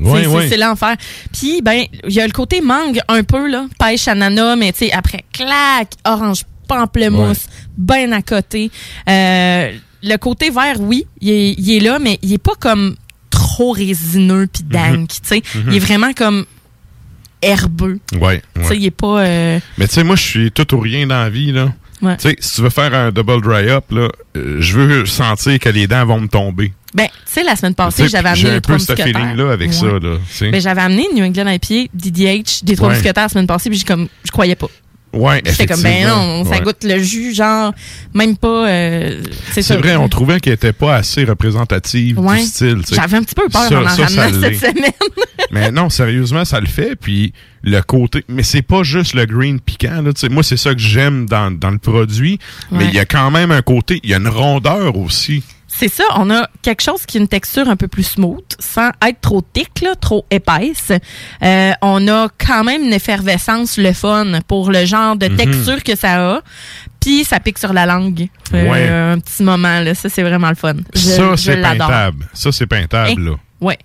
Ouais, 0.00 0.48
c'est, 0.48 0.56
l'enfer. 0.56 0.96
Puis, 1.32 1.62
ben, 1.62 1.84
il 2.06 2.12
y 2.12 2.20
a 2.20 2.26
le 2.26 2.32
côté 2.32 2.60
mangue 2.60 2.98
un 3.08 3.22
peu, 3.22 3.48
là. 3.48 3.66
Pêche 3.78 4.08
ananas, 4.08 4.56
mais 4.56 4.72
tu 4.72 4.86
sais, 4.86 4.92
après, 4.92 5.24
clac, 5.32 5.92
orange 6.04 6.42
pamplemousse, 6.68 7.46
ben 7.76 8.12
à 8.12 8.22
côté. 8.22 8.70
Euh, 9.08 9.72
le 10.02 10.16
côté 10.16 10.50
vert, 10.50 10.76
oui, 10.80 11.06
il 11.20 11.30
est, 11.30 11.52
il 11.58 11.72
est 11.76 11.80
là, 11.80 11.98
mais 11.98 12.18
il 12.22 12.32
est 12.32 12.38
pas 12.38 12.54
comme 12.58 12.96
trop 13.30 13.72
résineux 13.72 14.46
puis 14.52 14.62
dank, 14.64 15.08
tu 15.08 15.16
sais. 15.22 15.42
Mhm. 15.54 15.64
Il 15.68 15.76
est 15.76 15.80
vraiment 15.80 16.12
comme 16.12 16.44
herbeux. 17.42 17.98
Ouais, 18.20 18.42
Tu 18.54 18.62
sais, 18.62 18.68
ouais. 18.70 18.76
il 18.78 18.84
est 18.86 18.90
pas... 18.90 19.20
euh, 19.20 19.60
Mais 19.78 19.86
tu 19.88 19.94
sais, 19.94 20.04
moi, 20.04 20.16
je 20.16 20.22
suis 20.22 20.50
tout 20.52 20.74
ou 20.74 20.80
rien 20.80 21.06
dans 21.06 21.20
la 21.22 21.30
vie, 21.30 21.52
là. 21.52 21.72
Ouais. 22.02 22.16
Tu 22.16 22.28
sais, 22.30 22.36
si 22.40 22.56
tu 22.56 22.62
veux 22.62 22.70
faire 22.70 22.94
un 22.94 23.12
double 23.12 23.40
dry 23.42 23.68
up, 23.70 23.84
là, 23.90 24.08
euh, 24.36 24.56
je 24.60 24.78
veux 24.78 25.06
sentir 25.06 25.58
que 25.58 25.68
les 25.68 25.86
dents 25.86 26.04
vont 26.04 26.20
me 26.20 26.28
tomber. 26.28 26.72
Ben, 26.94 27.06
tu 27.06 27.10
sais, 27.26 27.42
la 27.42 27.56
semaine 27.56 27.74
passée, 27.74 28.08
j'avais 28.08 28.28
amené 28.28 28.42
J'ai 28.42 28.50
les 28.50 28.56
un 28.56 28.60
trois 28.60 28.76
peu 28.76 28.82
ce 28.84 28.94
feeling-là 28.94 29.50
avec 29.52 29.70
Ouais. 29.70 29.74
ça, 29.74 29.86
là. 29.86 30.50
Ben, 30.52 30.60
j'avais 30.60 30.80
amené 30.82 31.06
New 31.12 31.24
England 31.24 31.48
IPA, 31.48 31.88
DDH, 31.92 32.62
des 32.62 32.76
trois 32.76 32.88
Ouais. 32.90 32.94
mousquetaires 32.94 33.24
la 33.24 33.28
semaine 33.28 33.46
passée, 33.48 33.68
puis 33.68 33.78
j'ai 33.80 33.84
comme, 33.84 34.06
je 34.24 34.30
croyais 34.30 34.54
pas. 34.54 34.68
Ouais, 35.12 35.40
J'étais 35.46 35.66
comme, 35.66 35.80
ben 35.80 36.08
non, 36.08 36.44
ça 36.44 36.50
Ouais. 36.50 36.60
goûte 36.62 36.82
le 36.82 36.98
jus, 37.00 37.34
genre, 37.34 37.72
même 38.14 38.36
pas. 38.36 38.68
euh, 38.68 39.22
c'est 39.52 39.76
vrai, 39.76 39.94
on 39.94 40.08
trouvait 40.08 40.40
qu'elle 40.40 40.54
était 40.54 40.72
pas 40.72 40.96
assez 40.96 41.22
représentative 41.22 42.18
Ouais. 42.18 42.40
du 42.40 42.46
style. 42.46 42.80
J'avais 42.92 43.18
un 43.18 43.22
petit 43.22 43.36
peu 43.36 43.48
peur 43.48 43.68
Ça- 43.68 43.78
en 43.80 43.84
en 43.84 43.88
ça, 43.90 44.08
cette 44.08 44.58
semaine. 44.58 44.90
Mais 45.52 45.70
non, 45.70 45.88
sérieusement, 45.88 46.44
ça 46.44 46.58
le 46.58 46.66
fait. 46.66 46.96
Puis 46.96 47.32
le 47.62 47.80
côté. 47.82 48.24
Mais 48.28 48.42
c'est 48.42 48.62
pas 48.62 48.82
juste 48.82 49.14
le 49.14 49.24
green 49.24 49.60
piquant. 49.60 50.02
Là, 50.02 50.12
tu 50.12 50.20
sais. 50.22 50.28
moi, 50.28 50.42
c'est 50.42 50.56
ça 50.56 50.74
que 50.74 50.80
j'aime 50.80 51.26
dans, 51.26 51.52
dans 51.52 51.70
le 51.70 51.78
produit. 51.78 52.40
Mais 52.72 52.86
il 52.86 52.94
y 52.94 52.98
a 52.98 53.04
quand 53.04 53.30
même 53.30 53.52
un 53.52 53.62
côté. 53.62 54.00
Il 54.02 54.10
y 54.10 54.14
a 54.14 54.16
une 54.16 54.26
rondeur 54.28 54.96
aussi. 54.96 55.44
C'est 55.76 55.88
ça, 55.88 56.04
on 56.16 56.30
a 56.30 56.48
quelque 56.62 56.82
chose 56.82 57.04
qui 57.04 57.18
a 57.18 57.20
une 57.20 57.26
texture 57.28 57.68
un 57.68 57.74
peu 57.74 57.88
plus 57.88 58.04
smooth, 58.04 58.44
sans 58.60 58.90
être 59.06 59.20
trop 59.20 59.40
thick, 59.42 59.80
là, 59.82 59.96
trop 59.96 60.24
épaisse. 60.30 60.92
Euh, 61.42 61.72
on 61.82 62.06
a 62.06 62.28
quand 62.38 62.62
même 62.62 62.84
une 62.84 62.92
effervescence, 62.92 63.76
le 63.76 63.92
fun, 63.92 64.38
pour 64.46 64.70
le 64.70 64.84
genre 64.84 65.16
de 65.16 65.26
Mhm. 65.26 65.36
texture 65.36 65.82
que 65.82 65.96
ça 65.96 66.34
a. 66.36 66.40
Puis 67.00 67.24
ça 67.24 67.40
pique 67.40 67.58
sur 67.58 67.72
la 67.72 67.86
langue. 67.86 68.28
Euh, 68.54 68.70
Ouais. 68.70 68.88
Un 68.88 69.18
petit 69.18 69.42
moment, 69.42 69.80
là. 69.80 69.94
Ça, 69.96 70.08
c'est 70.08 70.22
vraiment 70.22 70.48
le 70.48 70.54
fun. 70.54 70.74
Je- 70.94 71.00
ça, 71.00 71.36
c'est 71.36 71.60
peintable. 71.60 72.28
Ça, 72.32 72.52
c'est 72.52 72.66
peintable. 72.66 73.10
Hein? 73.10 73.24
là. 73.30 73.36
Ouais. 73.60 73.78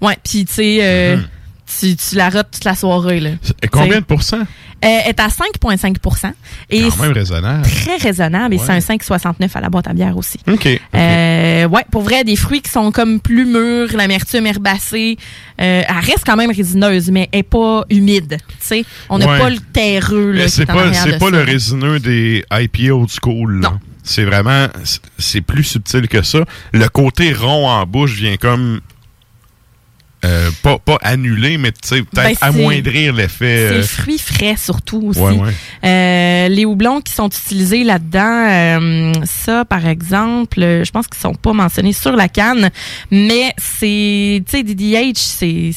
Ouais, 0.00 0.16
puis 0.22 0.44
tu 0.44 0.52
sais, 0.54 0.78
euh, 0.80 1.16
Mhm. 1.16 1.24
tu, 1.80 1.96
tu 1.96 2.14
la 2.14 2.30
rotes 2.30 2.50
toute 2.52 2.64
la 2.64 2.74
soirée, 2.76 3.18
là. 3.20 3.30
Et 3.62 3.68
combien 3.68 3.88
T'sais. 3.90 4.00
de 4.00 4.04
pourcents? 4.06 4.46
Euh, 4.84 4.88
est 5.06 5.18
à 5.20 5.28
5,5 5.28 6.32
et 6.68 6.82
Quand 6.90 7.02
même 7.02 7.12
raisonnable. 7.12 7.62
Très 7.66 7.96
raisonnable. 7.96 8.54
Et 8.54 8.58
c'est 8.58 8.72
un 8.72 8.78
5,69 8.78 9.48
à 9.54 9.60
la 9.62 9.70
boîte 9.70 9.88
à 9.88 9.94
bière 9.94 10.16
aussi. 10.16 10.38
OK. 10.46 10.68
Euh, 10.94 11.66
ouais, 11.66 11.84
pour 11.90 12.02
vrai, 12.02 12.24
des 12.24 12.36
fruits 12.36 12.60
qui 12.60 12.70
sont 12.70 12.92
comme 12.92 13.20
plus 13.20 13.46
mûrs, 13.46 13.88
l'amertume 13.96 14.46
herbacée. 14.46 15.16
Euh, 15.60 15.82
elle 15.88 16.04
reste 16.04 16.24
quand 16.26 16.36
même 16.36 16.50
résineuse, 16.50 17.10
mais 17.10 17.28
elle 17.32 17.38
est 17.40 17.42
pas 17.42 17.84
humide. 17.88 18.36
Tu 18.38 18.54
sais, 18.60 18.84
on 19.08 19.18
n'a 19.18 19.26
Ouais. 19.26 19.38
pas 19.38 19.48
le 19.50 19.58
terreux. 19.72 20.32
là, 20.32 20.46
c'est 20.48 20.66
pas, 20.66 20.92
c'est 20.92 21.18
pas 21.18 21.24
ça. 21.26 21.30
le 21.30 21.40
résineux 21.42 21.98
des 21.98 22.44
IPA 22.52 22.92
old 22.94 23.08
school. 23.10 23.60
là. 23.62 23.78
C'est 24.02 24.24
vraiment, 24.24 24.68
c'est 25.18 25.40
plus 25.40 25.64
subtil 25.64 26.06
que 26.06 26.22
ça. 26.22 26.40
Le 26.72 26.88
côté 26.88 27.32
rond 27.32 27.66
en 27.68 27.84
bouche 27.86 28.12
vient 28.14 28.36
comme 28.36 28.80
euh, 30.26 30.50
pas, 30.62 30.78
pas 30.78 30.98
annuler, 31.02 31.58
mais 31.58 31.72
tu 31.72 31.78
sais, 31.84 32.02
peut-être 32.02 32.40
Ben, 32.40 32.48
amoindrir 32.48 33.14
l'effet. 33.14 33.68
C'est 33.68 33.74
euh, 33.74 33.76
le 33.78 33.82
fruit 33.82 34.18
frais 34.18 34.56
surtout 34.56 35.02
aussi. 35.06 35.20
Ouais, 35.20 35.32
ouais. 35.32 35.52
Euh, 35.84 36.48
les 36.48 36.64
houblons 36.64 37.00
qui 37.00 37.12
sont 37.12 37.28
utilisés 37.28 37.84
là-dedans, 37.84 38.48
euh, 38.48 39.12
ça 39.24 39.64
par 39.64 39.86
exemple, 39.86 40.62
euh, 40.62 40.84
je 40.84 40.90
pense 40.90 41.06
qu'ils 41.06 41.20
sont 41.20 41.34
pas 41.34 41.52
mentionnés 41.52 41.92
sur 41.92 42.16
la 42.16 42.28
canne, 42.28 42.70
mais 43.10 43.52
c'est, 43.58 44.42
tu 44.48 44.58
sais, 44.58 44.62
DDH, 44.62 45.16
c'est 45.16 45.70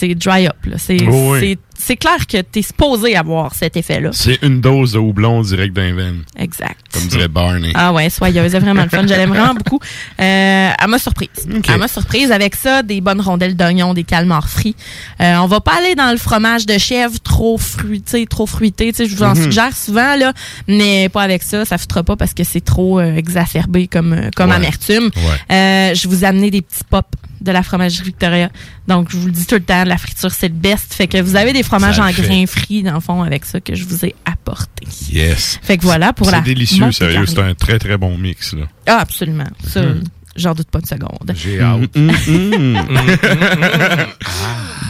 c'est 0.00 0.14
dry 0.14 0.46
up. 0.46 0.56
C'est 0.78 0.96
oui. 1.06 1.96
clair 1.96 2.26
que 2.26 2.38
tu 2.42 2.58
es 2.58 2.62
supposé 2.62 3.16
avoir 3.16 3.54
cet 3.54 3.76
effet-là. 3.76 4.10
C'est 4.12 4.38
une 4.42 4.60
dose 4.60 4.92
de 4.92 4.98
houblon 4.98 5.42
direct 5.42 5.74
d'un 5.74 5.94
veine. 5.94 6.22
Exact. 6.38 6.78
Comme 6.92 7.06
dirait 7.06 7.28
Barney. 7.28 7.72
Ah 7.74 7.92
ouais, 7.92 8.08
soyeuse, 8.10 8.52
vraiment 8.52 8.82
le 8.82 8.88
fun. 8.88 9.02
Je 9.02 9.08
l'aime 9.08 9.30
vraiment 9.30 9.54
beaucoup. 9.54 9.78
Euh, 10.20 10.70
elle 10.78 10.88
m'a 10.88 10.98
surprise. 10.98 11.28
Elle 11.68 11.78
m'a 11.78 11.88
surprise 11.88 12.32
avec 12.32 12.54
ça, 12.54 12.82
des 12.82 13.00
bonnes 13.00 13.20
rondelles 13.20 13.56
d'oignon, 13.56 13.94
des 13.94 14.04
calmars 14.04 14.48
frits. 14.48 14.76
Euh, 15.20 15.36
on 15.38 15.46
va 15.46 15.60
pas 15.60 15.76
aller 15.78 15.94
dans 15.94 16.10
le 16.10 16.18
fromage 16.18 16.66
de 16.66 16.78
chèvre 16.78 17.18
trop 17.20 17.58
fruité, 17.58 18.26
trop 18.26 18.46
fruité. 18.46 18.92
Je 18.98 19.14
vous 19.14 19.22
en 19.22 19.34
Mhm. 19.34 19.42
suggère 19.44 19.76
souvent 19.76 20.16
là, 20.16 20.32
mais 20.68 21.08
pas 21.08 21.22
avec 21.22 21.42
ça. 21.42 21.64
Ça 21.64 21.76
fera 21.78 22.02
pas 22.02 22.16
parce 22.16 22.34
que 22.34 22.44
c'est 22.44 22.64
trop 22.64 23.00
euh, 23.00 23.14
exacerbé 23.16 23.86
comme 23.86 24.12
euh, 24.12 24.30
comme 24.36 24.50
Ouais. 24.50 24.56
amertume. 24.56 25.10
Euh, 25.50 25.94
je 25.94 26.08
vous 26.08 26.24
amené 26.24 26.50
des 26.50 26.62
petits 26.62 26.84
pops 26.88 27.08
de 27.40 27.52
la 27.52 27.62
fromagerie 27.62 28.04
Victoria. 28.04 28.50
Donc 28.88 29.08
je 29.10 29.16
vous 29.16 29.26
le 29.26 29.32
dis 29.32 29.46
tout 29.46 29.54
le 29.56 29.62
temps, 29.62 29.84
la 29.84 29.98
friture 29.98 30.30
c'est 30.30 30.48
le 30.48 30.54
best. 30.54 30.94
Fait 30.94 31.06
que 31.06 31.20
vous 31.20 31.36
avez 31.36 31.52
des 31.52 31.62
fromages 31.62 31.96
Ça 31.96 32.04
en 32.04 32.12
fait. 32.12 32.22
grains 32.22 32.46
frits 32.46 32.82
dans 32.82 32.94
le 32.94 33.00
fond 33.00 33.22
avec 33.22 33.44
ça 33.44 33.60
que 33.60 33.74
je 33.74 33.84
vous 33.84 34.04
ai 34.04 34.14
apporté. 34.24 34.86
Yes. 35.10 35.58
Fait 35.62 35.76
que 35.78 35.82
voilà 35.82 36.12
pour 36.12 36.30
la 36.30 36.38
C'est 36.38 36.44
délicieux, 36.44 36.92
sérieux. 36.92 37.26
C'est 37.26 37.38
un 37.40 37.54
très, 37.54 37.78
très 37.78 37.96
bon 37.96 38.16
mix, 38.18 38.54
là. 38.54 38.66
Ah, 38.86 38.98
absolument. 39.00 39.44
Ça, 39.66 39.82
Mhm. 39.82 40.02
j'en 40.36 40.54
doute 40.54 40.70
pas 40.70 40.80
une 40.80 40.86
seconde. 40.86 41.32
J'ai 41.34 41.60
hâte. 41.60 41.90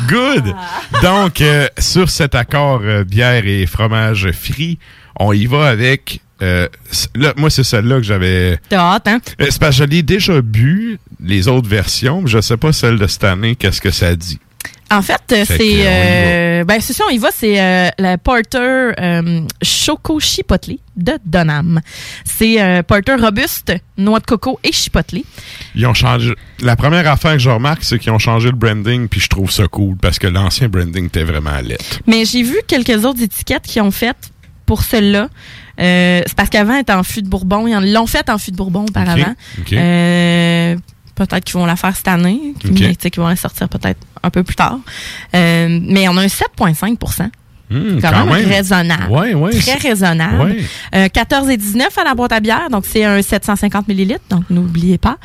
Good. 0.09 0.55
Donc, 1.03 1.41
euh, 1.41 1.69
sur 1.79 2.11
cet 2.11 2.35
accord 2.35 2.81
euh, 2.83 3.05
bière 3.05 3.47
et 3.47 3.67
fromage 3.67 4.31
frit, 4.33 4.79
on 5.19 5.33
y 5.33 5.47
va 5.47 5.69
avec... 5.69 6.21
euh, 6.43 6.69
là, 7.15 7.33
moi, 7.37 7.51
c'est 7.51 7.65
celle-là 7.65 7.97
que 7.97 8.03
j'avais... 8.03 8.59
T'as 8.69 8.95
hâte, 8.95 9.09
hein? 9.09 9.21
Euh, 9.41 9.47
C'est 9.51 9.59
parce 9.61 9.77
que 9.77 9.85
je 9.85 9.89
l'ai 9.89 10.03
déjà 10.03 10.41
bu, 10.41 10.99
les 11.23 11.49
autres 11.49 11.69
versions, 11.69 12.23
mais 12.23 12.29
je 12.29 12.41
sais 12.41 12.57
pas 12.57 12.73
celle 12.73 12.99
de 12.99 13.07
cette 13.07 13.25
année, 13.25 13.57
qu'est-ce 13.57 13.81
que 13.81 13.91
ça 13.91 14.15
dit. 14.17 14.39
En 14.93 15.03
fait, 15.03 15.23
c'est. 15.29 15.47
euh, 15.61 16.65
ben, 16.65 16.81
c'est 16.81 16.93
ça, 16.93 17.05
on 17.09 17.13
y 17.13 17.19
va. 17.19 17.29
C'est 17.33 17.61
euh, 17.61 17.91
la 17.97 18.19
Porter 18.19 18.91
euh, 18.99 19.43
Choco 19.63 20.19
Chipotle 20.19 20.79
de 20.97 21.13
Donham. 21.25 21.81
C'est 22.25 22.83
Porter 22.89 23.15
robuste, 23.15 23.73
noix 23.97 24.19
de 24.19 24.25
coco 24.27 24.59
et 24.65 24.73
chipotle. 24.73 25.21
Ils 25.77 25.87
ont 25.87 25.95
changé... 25.95 26.35
La 26.61 26.75
première 26.75 27.09
affaire 27.09 27.35
que 27.35 27.39
je 27.39 27.51
remarque, 27.51 27.85
c'est 27.85 28.01
qu'ils 28.01 28.11
ont 28.11 28.19
changé 28.19 28.49
le 28.51 28.57
branding, 28.57 29.07
puis 29.07 29.21
je 29.21 29.29
trouve 29.29 29.53
ça 29.53 29.69
cool, 29.69 29.97
parce 29.97 30.19
que 30.19 30.27
l'ancien 30.27 30.69
branding 30.69 31.07
était 31.07 31.23
vraiment 31.25 31.61
laid. 31.61 31.79
Mais 32.09 32.25
j'ai 32.25 32.43
vu 32.43 32.57
quelques 32.67 33.05
autres 33.05 33.23
étiquettes 33.23 33.63
qui 33.63 33.81
ont 33.81 33.93
fait 33.93 34.17
pour 34.71 34.85
celle-là. 34.85 35.29
Euh, 35.81 36.23
c'est 36.25 36.37
parce 36.37 36.49
qu'avant, 36.49 36.75
elle 36.75 36.83
était 36.83 36.93
en 36.93 37.03
fût 37.03 37.23
de 37.23 37.29
Bourbon. 37.29 37.67
Ils 37.67 37.93
l'ont 37.93 38.07
fait 38.07 38.31
en 38.31 38.39
fût 38.39 38.53
de 38.53 38.57
Bourbon 38.57 38.87
auparavant. 38.89 39.35
Euh, 39.73 40.77
peut-être 41.17 41.43
qu'ils 41.43 41.55
vont 41.55 41.67
la 41.67 41.75
faire 41.75 41.97
cette 41.97 42.07
année, 42.07 42.55
Ok. 42.65 42.71
mais 42.79 42.95
qu'ils 42.95 43.21
vont 43.21 43.27
la 43.27 43.35
sortir 43.35 43.69
peut-être 43.69 43.99
un 44.23 44.31
peu 44.31 44.45
plus 44.45 44.55
tard. 44.55 44.79
Euh, 45.35 45.81
mais 45.83 46.09
on 46.09 46.17
a 46.17 46.23
un 46.23 46.27
7,5% 46.29 47.31
Hmm, 47.69 48.01
quand, 48.01 48.27
même, 48.27 48.49
raisonnable. 48.49 49.13
Ouais, 49.13 49.33
ouais, 49.35 49.51
Très 49.53 49.75
raisonnable. 49.75 50.41
Ouais. 50.41 50.65
Euh, 50.95 51.09
14 51.09 51.49
et 51.51 51.57
19 51.57 51.97
à 51.99 52.05
la 52.05 52.15
boîte 52.15 52.33
à 52.33 52.41
bière, 52.41 52.69
donc 52.69 52.85
c'est 52.85 53.05
un 53.05 53.23
750 53.23 53.87
millilitres, 53.87 54.25
donc 54.29 54.43
n'oubliez 54.51 54.99
pas. 54.99 55.19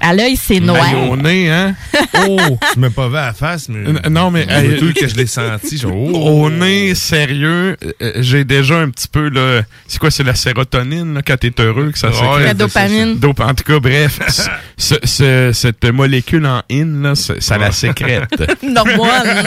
À 0.00 0.14
l'œil, 0.14 0.36
c'est 0.36 0.60
noir. 0.60 0.86
Au 1.10 1.16
nez, 1.16 1.50
hein? 1.50 1.74
Oh, 2.28 2.38
tu 2.72 2.78
m'as 2.80 2.90
pas 2.90 3.08
vu 3.08 3.16
à 3.16 3.26
la 3.26 3.32
face, 3.32 3.68
mais. 3.68 3.88
N- 3.90 4.00
Non, 4.10 4.30
mais 4.30 4.46
Hey, 4.48 4.72
hey, 4.82 4.92
que 4.94 5.06
je 5.06 5.14
l'ai 5.14 5.26
senti. 5.26 5.76
Genre, 5.78 5.92
oh. 5.96 6.44
Au 6.44 6.50
nez, 6.50 6.94
sérieux, 6.94 7.76
euh, 8.02 8.12
j'ai 8.16 8.44
déjà 8.44 8.78
un 8.78 8.88
petit 8.90 9.08
peu 9.08 9.28
là. 9.28 9.62
C'est 9.86 9.98
quoi, 9.98 10.10
c'est 10.10 10.22
la 10.24 10.34
sérotonine 10.34 11.14
là, 11.14 11.22
quand 11.22 11.36
t'es 11.38 11.52
heureux 11.60 11.90
que 11.92 11.98
ça 11.98 12.10
sécrète? 12.12 12.44
La 12.46 12.54
dopamine. 12.54 13.18
Dop- 13.18 13.40
en 13.40 13.54
tout 13.54 13.64
cas, 13.64 13.78
bref, 13.78 14.18
ce- 14.28 14.42
ce- 14.76 14.94
ce- 15.04 15.50
cette 15.52 15.84
molécule 15.84 16.46
en 16.46 16.62
in, 16.70 17.02
là, 17.02 17.14
ça, 17.14 17.58
la 17.58 17.70
sécrète. 17.70 18.30
Normal. 18.62 19.46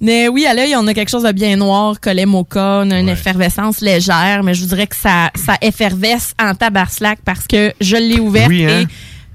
mais 0.00 0.28
oui, 0.28 0.46
à 0.46 0.54
l'œil, 0.54 0.74
on 0.76 0.86
a 0.86 0.94
quelque 0.94 1.10
chose 1.10 1.22
de 1.24 1.32
bien 1.32 1.56
noir, 1.56 1.98
collet 2.00 2.26
mocha, 2.26 2.82
on 2.84 2.90
a 2.90 2.98
une 3.00 3.08
effervescence 3.08 3.80
légère, 3.80 4.42
mais 4.42 4.54
je 4.54 4.62
vous 4.62 4.68
dirais 4.68 4.86
que 4.86 4.96
ça, 4.96 5.30
ça 5.34 5.56
effervesce 5.62 6.34
en 6.40 6.54
tabarslac 6.54 7.18
parce 7.24 7.46
que 7.46 7.72
je 7.80 7.96
l'ai 7.96 8.20
ouverte 8.46 8.48
Oui, 8.50 8.64
hein? 8.66 8.80
et 8.82 8.86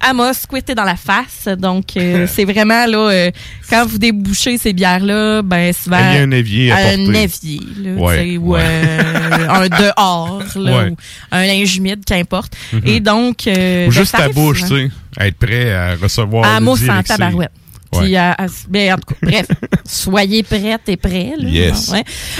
elle 0.09 0.15
m'a 0.15 0.33
squitté 0.33 0.73
dans 0.75 0.85
la 0.85 0.95
face. 0.95 1.49
Donc, 1.57 1.97
euh, 1.97 2.25
c'est 2.33 2.45
vraiment, 2.45 2.85
là, 2.85 3.09
euh, 3.11 3.31
quand 3.69 3.85
vous 3.85 3.97
débouchez 3.97 4.57
ces 4.57 4.71
bières-là, 4.71 5.41
ben, 5.41 5.73
souvent... 5.73 5.97
Il 5.99 6.15
y 6.15 6.17
a 6.19 6.21
un 6.21 6.31
évier 6.31 6.71
à 6.71 6.77
Un 6.77 7.13
évier, 7.13 7.59
là, 7.83 7.91
Ouais, 7.95 8.37
ou 8.37 8.51
ouais. 8.53 8.61
euh, 8.63 9.49
un 9.49 9.67
dehors, 9.67 10.41
là, 10.55 10.77
Ouais. 10.77 10.89
ou 10.91 10.95
un 11.31 11.45
linge 11.45 11.75
humide, 11.75 12.05
qu'importe. 12.05 12.53
Mhm. 12.71 12.81
Et 12.85 12.99
donc... 13.01 13.39
Ou 13.45 13.49
ben, 13.51 13.91
juste 13.91 14.13
ta 14.15 14.29
bouche, 14.29 14.61
tu 14.61 14.67
sais. 14.67 14.89
Être 15.19 15.37
prêt 15.37 15.73
à 15.73 15.95
recevoir 15.95 16.45
À 16.45 16.61
mousse 16.61 16.87
en 16.87 17.03
tabarouette. 17.03 17.51
Ouais. 17.91 17.99
Puis, 18.03 18.15
à- 18.15 18.33
à- 18.33 18.45
ben, 18.69 18.93
en 18.93 18.97
tout 18.97 19.15
cas, 19.15 19.19
bref, 19.21 19.47
soyez 19.85 20.43
prêtes 20.43 20.87
et 20.87 20.95
prêts. 20.95 21.33
Là, 21.37 21.49
Yes. 21.49 21.91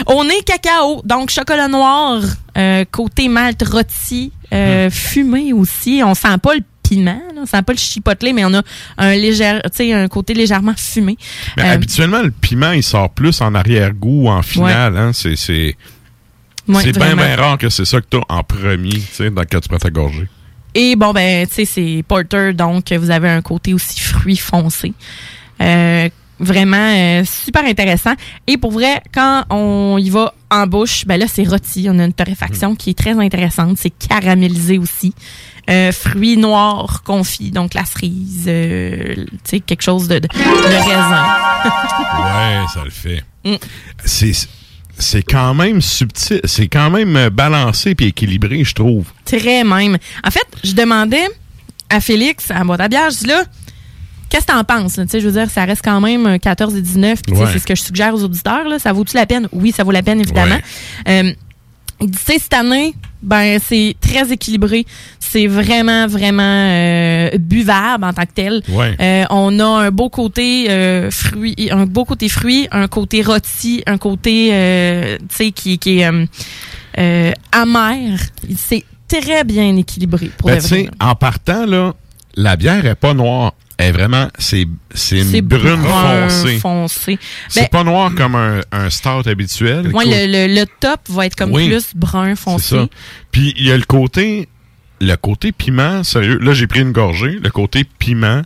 On 0.07 0.23
est 0.29 0.43
cacao, 0.45 1.01
donc 1.03 1.29
chocolat 1.31 1.67
noir, 1.67 2.21
côté 2.91 3.27
malt 3.27 3.61
rôti, 3.67 4.31
euh, 4.53 4.87
Mm-hmm. 4.87 4.91
fumé 4.91 5.53
aussi. 5.53 6.01
On 6.03 6.13
sent 6.15 6.37
pas 6.41 6.55
le 6.55 6.61
piment, 6.83 7.21
là, 7.35 7.41
on 7.41 7.45
sent 7.45 7.61
pas 7.61 7.73
le 7.73 7.77
chipotle, 7.77 8.31
mais 8.33 8.45
on 8.45 8.53
a 8.53 8.61
un 8.97 9.15
léger, 9.15 9.59
tu 9.75 9.91
un 9.91 10.07
côté 10.07 10.33
légèrement 10.33 10.73
fumé. 10.75 11.17
Mais 11.57 11.63
Euh, 11.63 11.73
habituellement, 11.73 12.21
le 12.21 12.31
piment, 12.31 12.71
il 12.71 12.83
sort 12.83 13.09
plus 13.11 13.41
en 13.41 13.53
arrière-goût 13.53 14.23
ou 14.23 14.29
en 14.29 14.41
finale. 14.41 14.97
Hein? 14.97 15.11
C'est 15.13 15.35
c'est 15.35 15.75
Ouais, 16.67 16.83
c'est 16.83 16.91
bien, 16.91 17.35
rare 17.35 17.57
que 17.57 17.69
c'est 17.69 17.85
ça 17.85 17.99
que 17.99 18.05
t'as 18.07 18.19
en 18.29 18.43
premier, 18.43 18.91
tu 18.91 19.01
sais, 19.11 19.31
dans 19.31 19.41
quand 19.43 19.59
tu 19.59 19.69
prends 19.69 19.79
ta 19.79 19.89
gorgée. 19.89 20.27
Et 20.75 20.95
bon, 20.95 21.13
ben, 21.13 21.47
tu 21.47 21.53
sais, 21.53 21.65
c'est 21.65 22.03
porter, 22.07 22.53
donc 22.53 22.91
vous 22.93 23.09
avez 23.09 23.27
un 23.27 23.41
côté 23.41 23.73
aussi 23.73 23.99
fruit 23.99 24.37
foncé. 24.37 24.93
Euh, 25.61 26.09
vraiment 26.39 26.93
euh, 26.95 27.23
super 27.25 27.63
intéressant. 27.65 28.13
Et 28.47 28.57
pour 28.57 28.71
vrai, 28.71 29.01
quand 29.13 29.43
on 29.49 29.97
y 29.97 30.09
va 30.09 30.33
en 30.49 30.65
bouche, 30.67 31.05
ben 31.05 31.19
là, 31.19 31.25
c'est 31.27 31.47
rôti. 31.47 31.87
On 31.89 31.99
a 31.99 32.05
une 32.05 32.13
torréfaction 32.13 32.75
qui 32.75 32.91
est 32.91 32.97
très 32.97 33.11
intéressante. 33.11 33.77
C'est 33.77 33.91
caramélisé 33.91 34.77
aussi. 34.77 35.13
Euh, 35.69 35.91
fruits 35.91 36.37
noirs 36.37 37.03
confits, 37.03 37.51
donc 37.51 37.75
la 37.75 37.85
cerise, 37.85 38.45
euh, 38.47 39.13
tu 39.15 39.27
sais, 39.43 39.59
quelque 39.59 39.83
chose 39.83 40.07
de, 40.07 40.15
de, 40.17 40.27
de 40.27 40.89
raisin. 40.89 41.25
Ouais, 42.19 42.65
ça 42.73 42.83
le 42.83 42.89
fait. 42.89 43.23
Mm. 43.45 43.55
C'est 44.03 44.31
c'est 44.97 45.23
quand 45.23 45.53
même 45.53 45.81
subtil, 45.81 46.41
c'est 46.43 46.67
quand 46.67 46.89
même 46.89 47.29
balancé 47.29 47.95
puis 47.95 48.07
équilibré, 48.07 48.63
je 48.63 48.73
trouve. 48.73 49.05
Très 49.25 49.63
même. 49.63 49.97
En 50.25 50.31
fait, 50.31 50.45
je 50.63 50.73
demandais 50.73 51.25
à 51.89 52.01
Félix, 52.01 52.51
à 52.51 52.63
bière, 52.87 53.09
je 53.11 53.19
dis 53.19 53.27
là, 53.27 53.43
qu'est-ce 54.29 54.45
que 54.45 54.51
t'en 54.53 54.63
penses? 54.63 54.97
là? 54.97 55.03
Tu 55.05 55.11
sais, 55.11 55.19
je 55.19 55.27
veux 55.27 55.33
dire, 55.33 55.49
ça 55.49 55.65
reste 55.65 55.81
quand 55.83 55.99
même 56.01 56.25
un 56.25 56.37
14 56.39 56.75
et 56.75 56.81
19. 56.81 57.21
puis 57.21 57.31
tu 57.33 57.37
sais, 57.37 57.43
Ouais. 57.45 57.49
C'est 57.53 57.59
ce 57.59 57.65
que 57.67 57.75
je 57.75 57.81
suggère 57.81 58.13
aux 58.13 58.23
auditeurs. 58.23 58.67
Là. 58.67 58.79
Ça 58.79 58.93
vaut-tu 58.93 59.15
la 59.15 59.25
peine? 59.25 59.47
Oui, 59.51 59.71
ça 59.71 59.83
vaut 59.83 59.91
la 59.91 60.03
peine, 60.03 60.19
évidemment. 60.21 60.57
Euh, 61.07 61.31
il 62.01 62.09
dit, 62.11 62.17
tu 62.17 62.31
sais, 62.33 62.39
cette 62.39 62.53
année, 62.53 62.93
ben, 63.21 63.59
c'est 63.61 63.95
très 63.99 64.31
équilibré. 64.31 64.85
C'est 65.19 65.47
vraiment, 65.47 66.07
vraiment 66.07 66.41
euh, 66.43 67.29
buvable 67.37 68.05
en 68.05 68.13
tant 68.13 68.21
que 68.23 68.31
tel. 68.33 68.61
Ouais. 68.69 68.95
Euh, 69.01 69.25
on 69.29 69.59
a 69.59 69.65
un 69.65 69.91
beau 69.91 70.09
côté 70.09 70.67
euh, 70.69 71.11
fruit, 71.11 71.69
un 71.71 71.85
beau 71.85 72.05
côté 72.05 72.29
fruit, 72.29 72.67
un 72.71 72.87
côté 72.87 73.21
rôti, 73.21 73.83
un 73.85 73.97
côté, 73.97 74.49
euh, 74.53 75.17
tu 75.29 75.35
sais, 75.35 75.51
qui, 75.51 75.77
qui 75.77 75.99
est 75.99 76.05
euh, 76.07 76.25
euh, 76.97 77.31
amer. 77.51 78.17
C'est 78.57 78.85
très 79.09 79.43
bien 79.43 79.75
équilibré. 79.75 80.31
Pour 80.37 80.49
Ben, 80.49 80.59
vrai. 80.59 80.89
en 81.01 81.15
partant, 81.15 81.65
là, 81.65 81.93
la 82.35 82.55
bière 82.55 82.85
est 82.85 82.95
pas 82.95 83.13
noire. 83.13 83.53
Est 83.79 83.91
vraiment, 83.93 84.27
c'est 84.37 84.63
une 84.63 85.41
brune 85.41 85.81
brun 85.81 86.27
foncée. 86.29 86.59
foncé. 86.59 87.19
C'est 87.47 87.61
Ben, 87.61 87.67
pas 87.69 87.83
noir 87.85 88.11
comme 88.13 88.35
un, 88.35 88.59
un 88.73 88.89
stout 88.89 89.25
habituel. 89.27 89.87
ouais, 89.95 90.03
le, 90.05 90.27
le, 90.47 90.53
le 90.53 90.65
top 90.81 90.99
va 91.09 91.25
être 91.25 91.35
comme 91.35 91.53
Oui. 91.53 91.69
plus 91.69 91.95
brun 91.95 92.35
foncé. 92.35 92.75
ça. 92.75 92.87
Puis 93.31 93.53
il 93.57 93.65
y 93.65 93.71
a 93.71 93.77
le 93.77 93.83
côté, 93.85 94.49
le 94.99 95.15
côté 95.15 95.53
piment, 95.53 96.03
sérieux. 96.03 96.37
Là, 96.39 96.53
j'ai 96.53 96.67
pris 96.67 96.81
une 96.81 96.91
gorgée. 96.91 97.39
Le 97.41 97.49
côté 97.51 97.85
piment, 97.85 98.41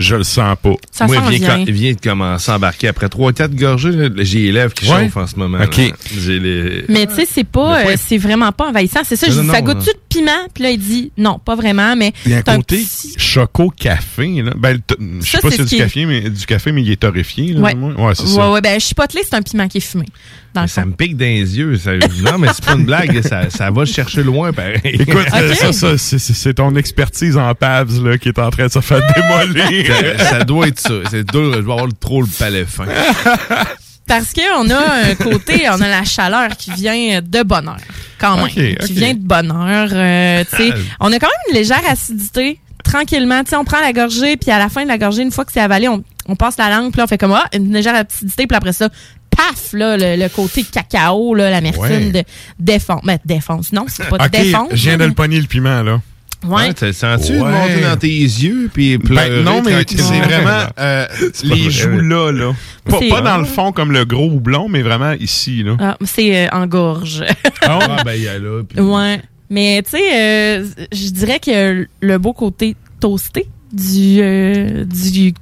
je 0.00 0.16
le 0.16 0.24
sens 0.24 0.56
pas. 0.60 0.72
Ça 0.90 1.06
Moi, 1.06 1.16
s'en 1.16 1.30
il 1.30 1.38
vient, 1.38 1.56
vient. 1.56 1.64
il 1.68 1.72
vient 1.72 1.92
de 1.92 2.00
commencer 2.00 2.50
à 2.50 2.56
embarquer. 2.56 2.88
Après 2.88 3.06
3-4 3.06 3.54
gorgées, 3.54 4.08
j'ai 4.18 4.38
les 4.40 4.52
lèvres 4.52 4.74
qui 4.74 4.90
Ouais. 4.90 5.04
chauffent 5.04 5.16
en 5.18 5.26
ce 5.26 5.36
moment. 5.36 5.58
OK. 5.62 5.76
les... 5.76 6.84
Mais 6.88 7.06
tu 7.06 7.14
sais, 7.14 7.26
c'est 7.30 7.44
pas, 7.44 7.80
euh, 7.86 7.94
c'est 7.96 8.18
vraiment 8.18 8.50
pas 8.52 8.68
envahissant. 8.68 9.00
C'est 9.04 9.16
ça, 9.16 9.28
je 9.28 9.40
dis, 9.40 9.46
non, 9.46 9.52
ça 9.52 9.60
goûte-tu 9.62 9.90
de 9.92 10.00
piment? 10.08 10.30
Puis 10.54 10.64
là, 10.64 10.70
il 10.70 10.78
dit, 10.78 11.12
non, 11.16 11.38
pas 11.38 11.54
vraiment, 11.54 11.94
mais. 11.96 12.12
Il 12.26 12.32
y 12.32 12.34
a 12.34 12.38
un 12.38 12.42
côté 12.42 12.78
petit- 12.78 13.14
choco-café. 13.18 14.42
là. 14.42 14.52
Ben, 14.56 14.78
je 15.20 15.26
sais 15.30 15.38
pas 15.38 15.50
si 15.50 15.56
c'est 15.58 15.62
ce 15.64 15.68
du 15.68 15.76
café, 15.76 16.06
mais, 16.06 16.30
du 16.30 16.46
café, 16.46 16.72
mais 16.72 16.82
il 16.82 16.90
est 16.90 17.00
torréfié. 17.00 17.52
Là, 17.52 17.60
Ouais. 17.60 17.74
ouais 17.74 18.14
c'est 18.14 18.22
ouais, 18.24 18.28
ça. 18.28 18.50
ouais, 18.50 18.60
ben, 18.60 18.80
chipotle, 18.80 19.18
c'est 19.22 19.34
un 19.34 19.42
piment 19.42 19.68
qui 19.68 19.78
est 19.78 19.80
fumé. 19.80 20.06
Dans 20.54 20.62
le 20.62 20.66
Ça 20.68 20.84
me 20.84 20.92
pique 20.92 21.16
dans 21.16 21.24
les 21.24 21.58
yeux. 21.58 21.76
ça- 21.76 21.92
Non, 22.24 22.38
mais 22.38 22.48
c'est 22.52 22.64
pas 22.64 22.72
une 22.72 22.84
blague. 22.84 23.20
Ça, 23.22 23.50
ça 23.50 23.70
va 23.70 23.80
le 23.82 23.86
chercher 23.86 24.22
loin, 24.24 24.52
pareil. 24.52 24.80
Écoute, 24.84 25.28
ça, 25.54 25.72
ça, 25.72 25.96
c'est- 25.98 26.54
ton 26.54 26.74
expertise 26.76 27.36
en 27.36 27.54
PAVS 27.54 28.00
là, 28.02 28.18
qui 28.18 28.28
est 28.30 28.38
en 28.38 28.50
train 28.50 28.66
de 28.66 28.72
se 28.72 28.80
faire 28.80 29.00
démolir. 29.14 29.86
ça, 30.18 30.24
ça 30.24 30.44
doit 30.44 30.66
être 30.68 30.80
ça. 30.80 30.94
C'est 31.10 31.24
dur. 31.30 31.52
Je 31.54 31.60
vais 31.60 31.72
avoir 31.72 31.86
trop 32.00 32.20
le 32.22 32.28
palais 32.28 32.64
fin. 32.64 32.86
Parce 34.06 34.32
qu'on 34.32 34.68
a 34.70 35.10
un 35.10 35.14
côté, 35.14 35.68
on 35.70 35.80
a 35.80 35.88
la 35.88 36.02
chaleur 36.04 36.56
qui 36.56 36.72
vient 36.72 37.20
de 37.22 37.42
bonheur, 37.44 37.76
quand 38.18 38.36
même. 38.38 38.48
Qui 38.48 38.92
vient 38.92 39.14
de 39.14 39.20
bonheur. 39.20 39.88
euh, 39.92 40.42
tu 40.50 40.56
sais. 40.56 40.70
Ah. 40.72 40.78
on 41.00 41.12
a 41.12 41.18
quand 41.20 41.28
même 41.28 41.50
une 41.50 41.54
légère 41.54 41.82
acidité. 41.88 42.58
Tranquillement, 42.82 43.44
tu 43.44 43.50
sais, 43.50 43.56
on 43.56 43.62
prend 43.64 43.80
la 43.80 43.92
gorgée, 43.92 44.36
puis 44.36 44.50
à 44.50 44.58
la 44.58 44.68
fin 44.68 44.82
de 44.82 44.88
la 44.88 44.98
gorgée, 44.98 45.22
une 45.22 45.30
fois 45.30 45.44
que 45.44 45.52
c'est 45.52 45.60
avalé, 45.60 45.86
on, 45.86 46.02
on 46.26 46.34
passe 46.34 46.56
la 46.58 46.70
langue, 46.70 46.90
puis 46.90 46.98
là, 46.98 47.04
on 47.04 47.06
fait 47.06 47.18
comme, 47.18 47.30
ah, 47.32 47.44
une 47.54 47.72
légère 47.72 47.94
acidité, 47.94 48.48
puis 48.48 48.56
après 48.56 48.72
ça, 48.72 48.88
paf, 49.36 49.72
là, 49.72 49.96
le, 49.96 50.16
le 50.22 50.28
côté 50.28 50.62
cacao, 50.64 51.34
là, 51.34 51.50
l'amertume 51.50 51.82
Ouais. 51.82 52.10
de 52.10 52.22
défonce. 52.58 53.00
Ben, 53.04 53.18
défonce, 53.24 53.72
non, 53.72 53.84
c'est 53.88 54.08
pas 54.08 54.18
de 54.18 54.24
ok, 54.24 54.30
défonce. 54.30 54.68
je 54.72 54.82
viens 54.88 54.96
de 54.98 55.04
le 55.04 55.12
pogner 55.12 55.40
le 55.40 55.46
piment, 55.46 55.82
là. 55.82 56.00
Ouais. 56.46 56.72
T'as 56.72 56.92
senti 56.94 57.32
Ouais. 57.32 57.38
monter 57.50 57.82
dans 57.82 57.98
tes 57.98 58.08
yeux 58.08 58.70
puis 58.72 58.96
pleurer 58.98 59.28
Ben, 59.28 59.44
non, 59.44 59.62
mais 59.62 59.84
c'est 59.86 59.96
vraiment 60.00 60.68
euh, 60.78 61.06
les 61.44 61.54
vrai. 61.62 61.70
joues 61.70 62.00
là, 62.00 62.32
là. 62.32 62.52
Pas, 62.88 63.20
dans 63.20 63.36
le 63.36 63.44
fond 63.44 63.72
comme 63.72 63.92
le 63.92 64.06
gros 64.06 64.30
houblon, 64.30 64.66
mais 64.68 64.80
vraiment 64.80 65.12
ici, 65.12 65.62
là. 65.62 65.76
Ah, 65.78 65.96
c'est 66.02 66.46
euh, 66.46 66.48
en 66.52 66.66
gorge. 66.66 67.24
Ah, 67.62 68.02
ben, 68.06 68.12
il 68.14 68.22
y 68.22 68.28
a 68.28 68.38
là. 68.38 68.62
puis- 68.66 68.80
Ouais. 68.80 69.20
Mais 69.50 69.82
tu 69.82 69.90
sais, 69.98 70.14
euh, 70.14 70.64
je 70.92 71.08
dirais 71.10 71.40
que 71.40 71.86
le 72.00 72.18
beau 72.18 72.32
côté 72.32 72.74
toasté 73.00 73.46
du, 73.72 74.20
euh, 74.22 74.84
du 74.86 75.34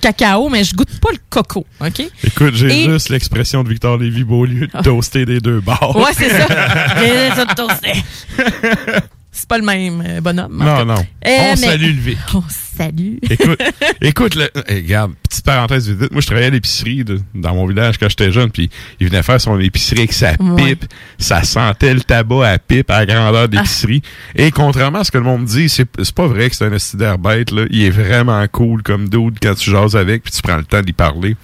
cacao, 0.00 0.48
mais 0.48 0.64
je 0.64 0.74
goûte 0.74 0.98
pas 1.00 1.10
le 1.12 1.18
coco, 1.28 1.66
OK? 1.80 2.02
Écoute, 2.24 2.54
j'ai 2.54 2.84
Et- 2.84 2.84
juste 2.90 3.08
l'expression 3.10 3.62
de 3.62 3.68
Victor 3.68 3.96
Lévy 3.98 4.24
Beaulieu 4.24 4.66
de 4.66 4.70
Ah. 4.74 4.82
toaster 4.82 5.24
des 5.26 5.40
deux 5.40 5.60
bords. 5.60 5.96
Ouais, 5.96 6.12
c'est 6.16 6.30
ça. 6.30 6.46
J'ai 7.36 7.54
toasté. 7.54 7.92
C'est 9.32 9.48
pas 9.48 9.58
le 9.58 9.64
même 9.64 10.02
euh, 10.04 10.20
bonhomme. 10.20 10.60
en 10.60 10.64
Non, 10.64 10.84
non. 10.84 11.06
Euh, 11.26 11.38
On 11.52 11.56
salue 11.56 11.82
le 11.82 12.00
Vic. 12.00 12.18
On 12.34 12.42
salue. 12.48 13.18
Écoute, 13.30 13.62
écoute, 14.00 14.34
le, 14.34 14.50
eh, 14.68 14.74
regarde, 14.76 15.12
petite 15.28 15.44
parenthèse 15.44 15.88
vite. 15.88 16.10
Moi, 16.10 16.20
je 16.20 16.26
travaillais 16.26 16.48
à 16.48 16.50
l'épicerie 16.50 17.04
dans 17.34 17.54
mon 17.54 17.66
village 17.66 17.96
quand 17.98 18.08
j'étais 18.08 18.32
jeune, 18.32 18.50
puis 18.50 18.70
il 18.98 19.06
venait 19.08 19.22
faire 19.22 19.40
son 19.40 19.58
épicerie 19.60 20.00
avec 20.00 20.12
sa 20.12 20.32
Ouais. 20.40 20.74
pipe. 20.74 20.84
Ça 21.18 21.44
sentait 21.44 21.94
le 21.94 22.00
tabac 22.00 22.48
à 22.48 22.58
pipe 22.58 22.90
à 22.90 23.04
la 23.04 23.06
grandeur 23.14 23.48
d'épicerie. 23.48 24.02
Et 24.34 24.50
contrairement 24.50 25.00
à 25.00 25.04
ce 25.04 25.12
que 25.12 25.18
le 25.18 25.24
monde 25.24 25.44
dit, 25.44 25.68
c'est 25.68 25.84
pas 26.12 26.26
vrai 26.26 26.50
que 26.50 26.56
c'est 26.56 26.64
un 26.66 26.72
estidaire 26.72 27.16
bête. 27.18 27.52
Là. 27.52 27.66
Il 27.70 27.82
est 27.82 27.90
vraiment 27.90 28.44
cool 28.48 28.82
comme 28.82 29.08
dude 29.08 29.38
quand 29.40 29.54
tu 29.54 29.70
jases 29.70 29.94
avec, 29.94 30.24
puis 30.24 30.32
tu 30.32 30.42
prends 30.42 30.56
le 30.56 30.64
temps 30.64 30.82
d'y 30.82 30.92
parler. 30.92 31.36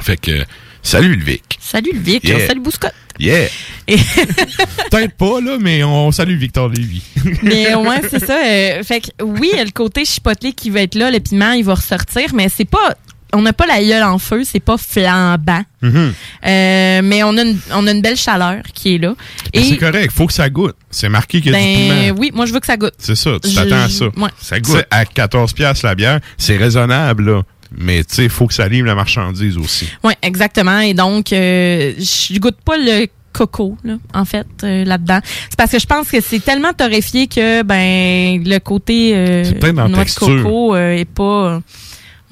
Fait 0.00 0.16
que, 0.16 0.44
salut 0.82 1.14
le 1.14 1.22
Vic. 1.24 1.58
Salut 1.60 1.90
le 1.92 2.00
Vic. 2.00 2.24
Yeah. 2.24 2.46
Salut 2.48 2.60
Bouscotte. 2.60 2.94
Yeah! 3.18 3.48
Et- 3.88 3.96
Peut-être 4.90 5.14
pas, 5.16 5.40
là, 5.40 5.56
mais 5.60 5.82
on 5.84 6.10
salue 6.12 6.36
Victor 6.36 6.68
Lévy. 6.68 7.02
Mais 7.42 7.74
ouais, 7.74 8.00
c'est 8.10 8.24
ça. 8.24 8.38
euh, 8.44 8.82
fait 8.82 9.00
que 9.00 9.22
oui, 9.24 9.50
il 9.52 9.56
y 9.56 9.60
a 9.60 9.64
le 9.64 9.70
côté 9.70 10.04
chipotelé 10.04 10.52
qui 10.52 10.70
va 10.70 10.82
être 10.82 10.94
là, 10.94 11.10
le 11.10 11.20
piment, 11.20 11.52
il 11.52 11.64
va 11.64 11.74
ressortir, 11.74 12.34
mais 12.34 12.48
c'est 12.48 12.64
pas. 12.64 12.94
On 13.34 13.40
n'a 13.40 13.54
pas 13.54 13.66
la 13.66 13.82
gueule 13.82 14.02
en 14.02 14.18
feu, 14.18 14.42
c'est 14.44 14.60
pas 14.60 14.76
flambant. 14.76 15.62
Mhm. 15.80 16.12
Euh, 16.46 17.00
mais 17.02 17.22
on 17.22 17.34
a, 17.38 17.42
une, 17.42 17.58
on 17.72 17.86
a 17.86 17.90
une 17.92 18.02
belle 18.02 18.16
chaleur 18.16 18.62
qui 18.74 18.96
est 18.96 18.98
là. 18.98 19.14
Mais 19.54 19.62
C'est 19.64 19.78
correct, 19.78 20.12
faut 20.14 20.26
que 20.26 20.34
ça 20.34 20.50
goûte. 20.50 20.76
C'est 20.90 21.08
marqué 21.08 21.40
qu'il 21.40 21.50
y 21.50 21.54
a 21.54 21.58
du 21.58 21.64
ben 21.64 22.04
piment. 22.10 22.20
oui, 22.20 22.30
moi 22.34 22.44
je 22.44 22.52
veux 22.52 22.60
que 22.60 22.66
ça 22.66 22.76
goûte. 22.76 22.92
C'est 22.98 23.14
ça, 23.14 23.30
tu 23.42 23.54
t'attends 23.54 23.84
à 23.84 23.88
ça. 23.88 24.04
ouais. 24.04 24.30
Ça 24.38 24.60
goûte. 24.60 24.84
À 24.90 25.06
14 25.06 25.54
pièces 25.54 25.82
la 25.82 25.94
bière, 25.94 26.20
c'est 26.36 26.58
raisonnable, 26.58 27.24
là. 27.30 27.42
Mais 27.76 28.04
tu 28.04 28.14
sais, 28.16 28.24
il 28.24 28.30
faut 28.30 28.46
que 28.46 28.54
ça 28.54 28.68
livre 28.68 28.86
la 28.86 28.94
marchandise 28.94 29.56
aussi. 29.56 29.88
Oui, 30.04 30.12
exactement. 30.22 30.80
Et 30.80 30.94
donc, 30.94 31.32
euh, 31.32 31.92
je 31.98 32.38
goûte 32.38 32.58
pas 32.64 32.76
le 32.76 33.06
coco, 33.32 33.76
là, 33.82 33.94
en 34.12 34.24
fait, 34.24 34.46
euh, 34.62 34.84
là-dedans. 34.84 35.20
C'est 35.48 35.56
parce 35.56 35.72
que 35.72 35.78
je 35.78 35.86
pense 35.86 36.10
que 36.10 36.20
c'est 36.20 36.40
tellement 36.40 36.72
torréfié 36.74 37.26
que, 37.28 37.62
ben, 37.62 38.42
le 38.44 38.58
côté 38.58 39.12
euh, 39.14 39.44
noix 39.72 40.04
de 40.04 40.14
coco 40.14 40.74
euh, 40.74 40.96
est 40.96 41.06
pas... 41.06 41.22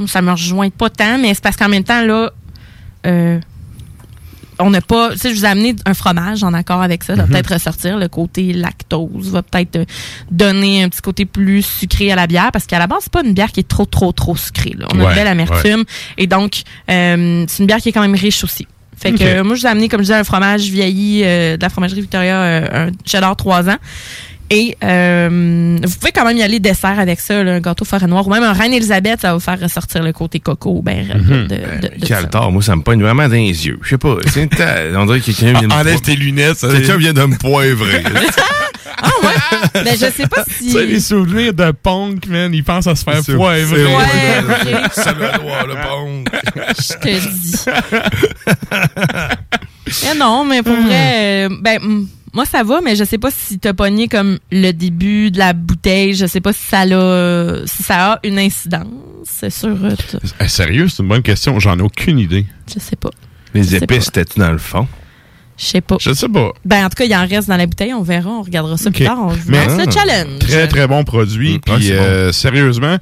euh, 0.00 0.06
ça 0.06 0.22
me 0.22 0.30
rejoint 0.30 0.70
pas 0.70 0.90
tant, 0.90 1.18
mais 1.18 1.34
c'est 1.34 1.42
parce 1.42 1.56
qu'en 1.56 1.68
même 1.68 1.84
temps, 1.84 2.02
là, 2.02 2.30
euh, 3.06 3.40
on 4.60 4.70
n'a 4.70 4.80
pas... 4.80 5.10
Tu 5.12 5.18
sais, 5.18 5.30
je 5.30 5.34
vous 5.36 5.44
ai 5.44 5.48
amené 5.48 5.74
un 5.86 5.94
fromage 5.94 6.42
en 6.44 6.52
accord 6.54 6.82
avec 6.82 7.02
ça. 7.04 7.14
Ça 7.16 7.22
va 7.22 7.26
Mhm. 7.26 7.32
peut-être 7.32 7.52
ressortir. 7.54 7.98
Le 7.98 8.08
côté 8.08 8.52
lactose 8.52 9.30
va 9.30 9.42
peut-être 9.42 9.76
euh, 9.76 9.84
donner 10.30 10.82
un 10.84 10.88
petit 10.88 11.00
côté 11.02 11.24
plus 11.24 11.62
sucré 11.62 12.12
à 12.12 12.16
la 12.16 12.26
bière 12.26 12.50
parce 12.52 12.66
qu'à 12.66 12.78
la 12.78 12.86
base, 12.86 13.00
c'est 13.04 13.12
pas 13.12 13.22
une 13.24 13.32
bière 13.34 13.52
qui 13.52 13.60
est 13.60 13.68
trop, 13.68 13.86
trop, 13.86 14.12
trop 14.12 14.36
sucrée. 14.36 14.74
Là. 14.78 14.86
On 14.94 15.00
a 15.00 15.08
une 15.10 15.14
belle 15.14 15.26
amertume. 15.28 15.84
Et 16.18 16.26
donc, 16.26 16.62
euh, 16.90 17.44
c'est 17.48 17.58
une 17.62 17.66
bière 17.66 17.78
qui 17.78 17.88
est 17.88 17.92
quand 17.92 18.00
même 18.02 18.14
riche 18.14 18.44
aussi. 18.44 18.66
Fait 18.96 19.12
que 19.12 19.40
moi, 19.40 19.54
je 19.54 19.60
vous 19.62 19.66
ai 19.66 19.70
amené, 19.70 19.88
comme 19.88 20.00
je 20.00 20.04
disais, 20.04 20.14
un 20.14 20.24
fromage 20.24 20.62
vieilli 20.68 21.22
euh, 21.24 21.56
de 21.56 21.62
la 21.62 21.70
fromagerie 21.70 22.02
Victoria, 22.02 22.36
euh, 22.42 22.88
un 22.88 22.90
cheddar 23.06 23.34
3 23.34 23.70
ans. 23.70 23.76
Et 24.52 24.76
euh, 24.82 25.78
vous 25.80 25.94
pouvez 26.00 26.10
quand 26.12 26.24
même 26.24 26.36
y 26.36 26.42
aller 26.42 26.58
dessert 26.58 26.98
avec 26.98 27.20
ça, 27.20 27.42
là, 27.44 27.54
un 27.54 27.60
gâteau 27.60 27.84
forêt 27.84 28.08
noire 28.08 28.26
ou 28.26 28.30
même 28.30 28.42
un 28.42 28.52
Reine 28.52 28.72
Elisabeth, 28.72 29.20
ça 29.20 29.28
va 29.28 29.34
vous 29.34 29.40
faire 29.40 29.60
ressortir 29.60 30.02
le 30.02 30.12
côté 30.12 30.40
coco. 30.40 30.82
Ben, 30.82 31.06
Mhm. 31.06 31.46
de, 31.46 31.54
de- 31.54 31.98
de. 31.98 32.06
Quel 32.06 32.28
tort, 32.28 32.50
moi, 32.50 32.60
ça 32.62 32.74
me 32.74 32.82
pogne 32.82 33.00
vraiment 33.00 33.28
dans 33.28 33.34
les 33.34 33.66
yeux. 33.66 33.78
Je 33.82 33.90
sais 33.90 33.98
pas. 33.98 34.16
On 34.16 35.06
dirait 35.06 35.20
que 35.20 35.24
quelqu'un 35.26 35.52
vient 35.52 35.62
de 35.62 35.66
me 35.68 35.72
Enlève 35.72 36.00
tes 36.00 36.16
lunettes. 36.16 36.56
ça- 36.58 36.68
Quelqu'un 36.68 36.96
vient 36.96 37.12
de 37.12 37.24
me 37.24 37.36
poivrer. 37.36 38.02
Ben, 39.72 39.94
je 39.94 40.06
sais 40.10 40.26
pas 40.26 40.44
si. 40.48 40.66
Tu 40.66 40.70
sais, 40.72 40.84
les 40.86 41.00
souvenirs 41.00 41.54
de 41.54 41.70
punk, 41.70 42.26
man, 42.26 42.52
ils 42.52 42.64
pensent 42.64 42.86
à 42.86 42.94
se 42.96 43.04
faire 43.04 43.22
poivrer. 43.24 43.64
c'est- 43.66 43.84
Ouais, 43.84 45.14
doit 45.14 45.28
avoir 45.34 45.66
le 45.68 45.74
bon. 45.74 46.24
Je 46.76 46.94
te 46.94 47.08
dis. 47.30 47.64
mais 50.04 50.14
non, 50.18 50.44
mais 50.44 50.62
pour 50.62 50.76
vrai, 50.76 51.46
euh, 51.46 51.48
ben, 51.60 51.78
mm, 51.80 52.06
moi, 52.32 52.44
ça 52.44 52.62
va, 52.62 52.80
mais 52.80 52.94
je 52.96 53.04
sais 53.04 53.18
pas 53.18 53.30
si 53.30 53.58
t'as 53.58 53.72
pogné 53.72 54.08
comme 54.08 54.38
le 54.52 54.72
début 54.72 55.30
de 55.30 55.38
la 55.38 55.52
bouteille. 55.52 56.14
Je 56.14 56.26
sais 56.26 56.40
pas 56.40 56.52
si 56.52 56.62
ça 56.62 56.80
a, 56.82 57.66
si 57.66 57.82
ça 57.82 58.12
a 58.12 58.20
une 58.24 58.38
incidence 58.38 58.86
sur. 59.48 59.76
Eh, 60.40 60.48
sérieux, 60.48 60.88
c'est 60.88 61.02
une 61.02 61.08
bonne 61.08 61.22
question. 61.22 61.58
J'en 61.58 61.78
ai 61.78 61.82
aucune 61.82 62.18
idée. 62.18 62.46
Je 62.72 62.78
sais 62.78 62.96
pas. 62.96 63.10
Les 63.54 63.64
Je 63.64 63.76
épices, 63.76 64.04
c'était-tu 64.04 64.38
dans 64.38 64.52
le 64.52 64.58
fond? 64.58 64.86
Je 65.58 65.64
sais 65.66 65.80
pas. 65.80 65.96
Je 66.00 66.12
sais 66.12 66.28
pas. 66.28 66.52
Ben, 66.64 66.86
en 66.86 66.88
tout 66.88 66.94
cas, 66.96 67.04
il 67.04 67.14
en 67.14 67.26
reste 67.26 67.48
dans 67.48 67.56
la 67.56 67.66
bouteille. 67.66 67.92
On 67.92 68.02
verra. 68.02 68.30
On 68.30 68.42
regardera 68.42 68.76
ça 68.78 68.90
plus 68.90 69.04
tard. 69.04 69.18
On 69.20 69.26
vous 69.28 69.50
Mais- 69.50 69.66
lance 69.66 69.84
le 69.86 69.90
challenge. 69.92 70.38
Très, 70.38 70.68
très 70.68 70.86
bon 70.86 71.04
produit. 71.04 71.56
Mm, 71.56 71.60
Puis, 71.60 71.88
bon. 71.90 71.96
euh, 71.98 72.32
sérieusement, 72.32 72.96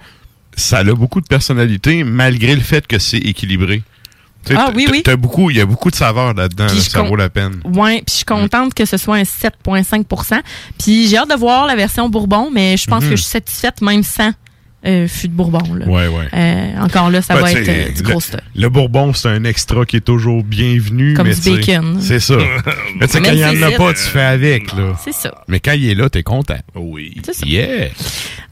ça 0.57 0.79
a 0.79 0.85
beaucoup 0.85 1.21
de 1.21 1.27
personnalité, 1.27 2.03
malgré 2.03 2.55
le 2.57 2.61
fait 2.63 2.85
que 2.87 2.99
c'est 2.99 3.19
équilibré. 3.19 3.83
Ah, 4.57 4.71
oui, 4.75 4.87
oui. 4.91 5.03
il 5.51 5.57
y 5.57 5.61
a 5.61 5.67
beaucoup 5.67 5.91
de 5.91 5.97
saveurs 5.97 6.35
là-dedans. 6.35 6.67
Là, 6.67 6.75
ça 6.81 7.03
vaut 7.03 7.17
la 7.17 7.29
peine. 7.29 7.61
Ouais, 7.65 7.97
puis 7.99 8.05
je 8.09 8.15
suis 8.15 8.25
contente 8.25 8.75
que 8.75 8.85
ce 8.85 8.97
soit 8.97 9.17
un 9.17 9.25
7,5% 9.25 10.41
Puis 10.79 11.09
j'ai 11.09 11.17
hâte 11.19 11.31
de 11.31 11.35
voir 11.37 11.67
la 11.67 11.77
version 11.77 12.09
Bourbon, 12.09 12.51
mais 12.53 12.77
je 12.77 12.87
pense 12.87 13.05
Mhm. 13.05 13.11
que 13.11 13.17
je 13.17 13.23
suis 13.23 13.31
satisfaite 13.31 13.81
même 13.83 14.03
sans 14.03 14.31
euh, 14.89 15.07
fût 15.09 15.29
de 15.29 15.33
Bourbon. 15.35 15.75
Là. 15.75 15.87
Ouais, 15.87 16.09
ouais. 16.09 16.27
Euh, 16.35 16.81
encore 16.83 17.11
là, 17.11 17.21
ça 17.23 17.35
Ben, 17.35 17.43
va 17.43 17.51
tu 17.53 17.59
être 17.59 17.69
euh, 17.69 17.93
du 17.93 18.03
le- 18.03 18.09
gros 18.11 18.21
stock. 18.21 18.41
Le 18.57 18.69
bourbon, 18.69 19.13
c'est 19.13 19.29
un 19.29 19.45
extra 19.45 19.85
qui 19.85 19.97
est 19.97 20.01
toujours 20.01 20.43
bienvenu. 20.43 21.15
Comme 21.15 21.29
mais 21.29 21.35
du 21.35 21.41
tu 21.41 21.51
bacon. 21.57 21.99
C'est 22.01 22.21
ça. 22.21 22.37
mais 23.01 23.07
tu 23.07 23.13
sais, 23.13 23.21
quand 23.21 23.33
il 23.33 23.37
n'y 23.37 23.45
en 23.45 23.63
a 23.63 23.71
pas, 23.73 23.93
tu 23.93 24.01
fais 24.03 24.23
avec. 24.23 24.73
là. 24.75 24.97
C'est 25.05 25.13
ça. 25.15 25.33
Mais 25.49 25.61
quand 25.61 25.73
il 25.73 25.89
est 25.91 25.95
là, 25.95 26.09
t'es 26.09 26.23
content. 26.23 26.59
Oui. 26.75 27.15
C'est 27.25 27.35
ça. 27.35 27.47
Yeah. 27.47 27.89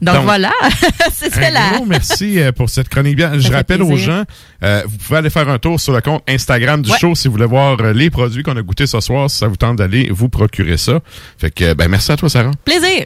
Donc, 0.01 0.23
voilà, 0.25 0.51
c'était 1.11 1.49
la... 1.49 1.71
gros 1.73 1.85
merci 1.85 2.39
euh, 2.39 2.51
pour 2.51 2.69
cette 2.69 2.87
chronique 2.87 3.15
bien. 3.15 3.39
Je 3.39 3.51
rappelle 3.51 3.81
aux 3.81 3.95
gens, 3.97 4.23
euh, 4.63 4.83
vous 4.85 4.97
pouvez 4.97 5.17
aller 5.17 5.29
faire 5.31 5.49
un 5.49 5.57
tour 5.57 5.79
sur 5.79 5.91
le 5.93 6.01
compte 6.01 6.21
Instagram 6.29 6.81
du 6.83 6.91
Ouais. 6.91 6.97
show 6.99 7.15
si 7.15 7.27
vous 7.27 7.33
voulez 7.33 7.45
voir 7.47 7.77
les 7.93 8.09
produits 8.11 8.43
qu'on 8.43 8.55
a 8.57 8.61
goûtés 8.61 8.85
ce 8.85 8.99
soir. 8.99 9.29
Si 9.29 9.37
ça 9.39 9.47
vous 9.47 9.55
tente 9.55 9.77
d'aller 9.77 10.09
vous 10.11 10.29
procurer 10.29 10.77
ça. 10.77 10.99
Fait 11.39 11.49
que, 11.49 11.73
ben, 11.73 11.87
merci 11.87 12.11
à 12.11 12.15
toi, 12.17 12.29
Sarah. 12.29 12.51
Plaisir! 12.63 13.05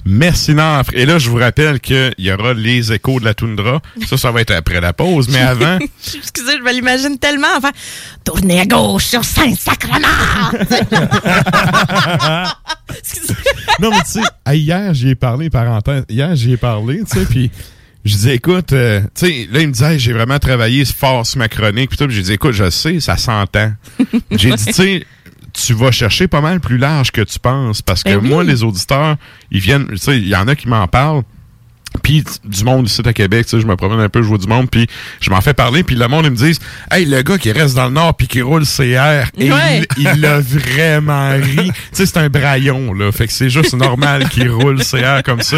Merci, 0.05 0.53
Nafre. 0.53 0.91
Et 0.93 1.05
là, 1.05 1.19
je 1.19 1.29
vous 1.29 1.37
rappelle 1.37 1.79
qu'il 1.79 2.13
y 2.17 2.31
aura 2.31 2.53
les 2.53 2.91
échos 2.91 3.19
de 3.19 3.25
la 3.25 3.33
toundra. 3.33 3.81
Ça, 4.07 4.17
ça 4.17 4.31
va 4.31 4.41
être 4.41 4.51
après 4.51 4.81
la 4.81 4.93
pause. 4.93 5.29
Mais 5.29 5.39
avant, 5.39 5.77
Excusez, 6.15 6.57
je 6.57 6.63
me 6.63 6.71
l'imagine 6.73 7.17
tellement. 7.17 7.47
Enfin, 7.57 7.71
tournez 8.23 8.59
à 8.59 8.65
gauche 8.65 9.05
sur 9.05 9.23
Saint-Sacrement! 9.23 10.07
non, 13.79 13.91
mais 13.91 14.01
tu 14.03 14.11
sais, 14.11 14.21
hier, 14.57 14.93
j'y 14.93 15.09
ai 15.09 15.15
parlé, 15.15 15.49
parenthèse. 15.49 16.03
Hier, 16.09 16.35
j'y 16.35 16.53
ai 16.53 16.57
parlé, 16.57 17.03
tu 17.03 17.19
sais, 17.19 17.25
puis 17.25 17.51
je 18.03 18.13
disais, 18.13 18.35
écoute, 18.35 18.73
euh, 18.73 19.01
tu 19.15 19.27
sais, 19.27 19.47
là, 19.51 19.61
il 19.61 19.67
me 19.67 19.73
disait, 19.73 19.93
Hey, 19.93 19.99
j'ai 19.99 20.13
vraiment 20.13 20.39
travaillé 20.39 20.83
fort 20.85 21.25
sur 21.25 21.37
ma 21.37 21.47
chronique, 21.47 21.89
puis 21.89 21.97
tout. 21.97 22.07
Puis 22.07 22.15
j'ai 22.15 22.23
dit, 22.23 22.33
écoute, 22.33 22.53
je 22.53 22.69
sais, 22.69 22.99
ça 22.99 23.17
s'entend. 23.17 23.73
j'ai 24.31 24.51
dit, 24.51 24.65
tu 24.65 24.73
sais, 24.73 25.05
tu 25.53 25.73
vas 25.73 25.91
chercher 25.91 26.27
pas 26.27 26.41
mal 26.41 26.59
plus 26.59 26.77
large 26.77 27.11
que 27.11 27.21
tu 27.21 27.39
penses, 27.39 27.81
parce 27.81 28.03
que 28.03 28.09
Ben 28.09 28.19
oui. 28.21 28.29
moi, 28.29 28.43
les 28.43 28.63
auditeurs, 28.63 29.17
ils 29.51 29.59
viennent, 29.59 29.87
tu 29.87 29.97
sais, 29.97 30.17
il 30.17 30.27
y 30.27 30.35
en 30.35 30.47
a 30.47 30.55
qui 30.55 30.67
m'en 30.67 30.87
parlent. 30.87 31.23
Puis 32.03 32.23
du 32.45 32.63
monde 32.63 32.87
ici 32.87 33.01
à 33.03 33.11
Québec, 33.11 33.45
tu 33.45 33.49
sais, 33.57 33.61
je 33.61 33.67
me 33.67 33.75
promène 33.75 33.99
un 33.99 34.07
peu, 34.07 34.21
je 34.21 34.27
vois 34.29 34.37
du 34.37 34.47
monde, 34.47 34.69
puis 34.69 34.87
je 35.19 35.29
m'en 35.29 35.41
fais 35.41 35.53
parler, 35.53 35.83
puis 35.83 35.97
le 35.97 36.07
monde, 36.07 36.23
ils 36.25 36.31
me 36.31 36.37
disent 36.37 36.59
«Hey, 36.91 37.03
le 37.05 37.21
gars 37.21 37.37
qui 37.37 37.51
reste 37.51 37.75
dans 37.75 37.87
le 37.87 37.91
Nord 37.91 38.15
puis 38.15 38.27
qui 38.29 38.41
roule 38.41 38.63
CR, 38.65 39.27
et 39.37 39.51
Ouais. 39.51 39.85
il 39.97 40.09
il 40.15 40.21
l'a 40.21 40.39
vraiment 40.39 41.31
ri.» 41.31 41.57
Tu 41.57 41.73
sais, 41.91 42.05
c'est 42.05 42.17
un 42.17 42.29
braillon, 42.29 42.93
là, 42.93 43.11
fait 43.11 43.27
que 43.27 43.33
c'est 43.33 43.49
juste 43.49 43.73
normal 43.73 44.29
qu'il 44.29 44.49
roule 44.49 44.81
CR 44.81 45.21
comme 45.25 45.41
ça. 45.41 45.57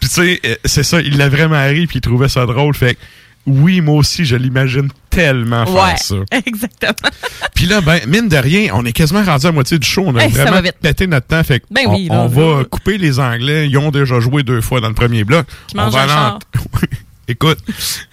Puis 0.00 0.08
tu 0.08 0.14
sais, 0.14 0.40
euh, 0.46 0.54
c'est 0.64 0.84
ça, 0.84 1.02
il 1.02 1.18
l'a 1.18 1.28
vraiment 1.28 1.62
ri, 1.66 1.86
puis 1.86 1.98
il 1.98 2.00
trouvait 2.00 2.30
ça 2.30 2.46
drôle, 2.46 2.74
fait 2.74 2.94
que 2.94 3.00
oui, 3.46 3.80
moi 3.80 3.96
aussi, 3.96 4.24
je 4.24 4.36
l'imagine 4.36 4.88
tellement 5.10 5.64
faire 5.66 5.74
Ouais, 5.74 5.96
ça. 5.96 6.14
exactement. 6.46 7.10
Puis 7.54 7.66
là, 7.66 7.80
ben, 7.80 8.00
mine 8.06 8.28
de 8.28 8.36
rien, 8.36 8.70
on 8.74 8.84
est 8.84 8.92
quasiment 8.92 9.22
rendu 9.22 9.46
à 9.46 9.52
moitié 9.52 9.78
du 9.78 9.86
show. 9.86 10.04
On 10.06 10.16
a 10.16 10.24
Hey, 10.24 10.32
ça 10.32 10.44
vraiment 10.46 10.66
pété 10.80 11.06
notre 11.06 11.26
temps. 11.26 11.42
Fait 11.44 11.60
que 11.60 11.66
Ben 11.70 11.82
on, 11.86 11.94
oui, 11.94 12.08
là, 12.08 12.14
on 12.14 12.22
là. 12.28 12.56
va 12.58 12.64
couper 12.64 12.98
les 12.98 13.20
Anglais. 13.20 13.68
Ils 13.68 13.76
ont 13.78 13.90
déjà 13.90 14.18
joué 14.20 14.42
deux 14.42 14.60
fois 14.60 14.80
dans 14.80 14.88
le 14.88 14.94
premier 14.94 15.24
bloc. 15.24 15.46
On 15.76 15.88
va 15.88 16.34
en- 16.34 16.38
Écoute, 17.26 17.58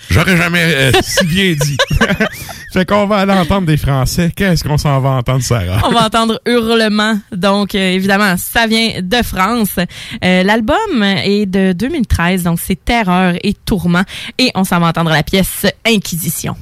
j'aurais 0.09 0.37
jamais 0.37 0.63
euh, 0.63 0.91
si 1.01 1.25
bien 1.25 1.53
dit. 1.53 1.77
fait 2.73 2.85
qu'on 2.85 3.07
va 3.07 3.17
aller 3.17 3.33
entendre 3.33 3.67
des 3.67 3.75
Français. 3.77 4.31
Qu'est-ce 4.35 4.63
qu'on 4.63 4.77
s'en 4.77 4.99
va 5.01 5.09
entendre, 5.09 5.43
Sarah? 5.43 5.81
On 5.85 5.91
va 5.91 6.05
entendre 6.05 6.39
Hurlement. 6.45 7.19
Donc, 7.33 7.75
euh, 7.75 7.91
évidemment, 7.91 8.35
ça 8.37 8.67
vient 8.67 9.01
de 9.01 9.21
France. 9.23 9.75
Euh, 10.23 10.43
L'album 10.43 11.03
est 11.03 11.45
de 11.45 11.73
2013, 11.73 12.43
donc 12.43 12.59
c'est 12.61 12.83
Terreur 12.83 13.33
et 13.43 13.53
Tourment. 13.53 14.03
Et 14.37 14.51
on 14.55 14.63
s'en 14.63 14.79
va 14.79 14.87
entendre 14.87 15.11
la 15.11 15.23
pièce 15.23 15.65
Inquisition. 15.85 16.55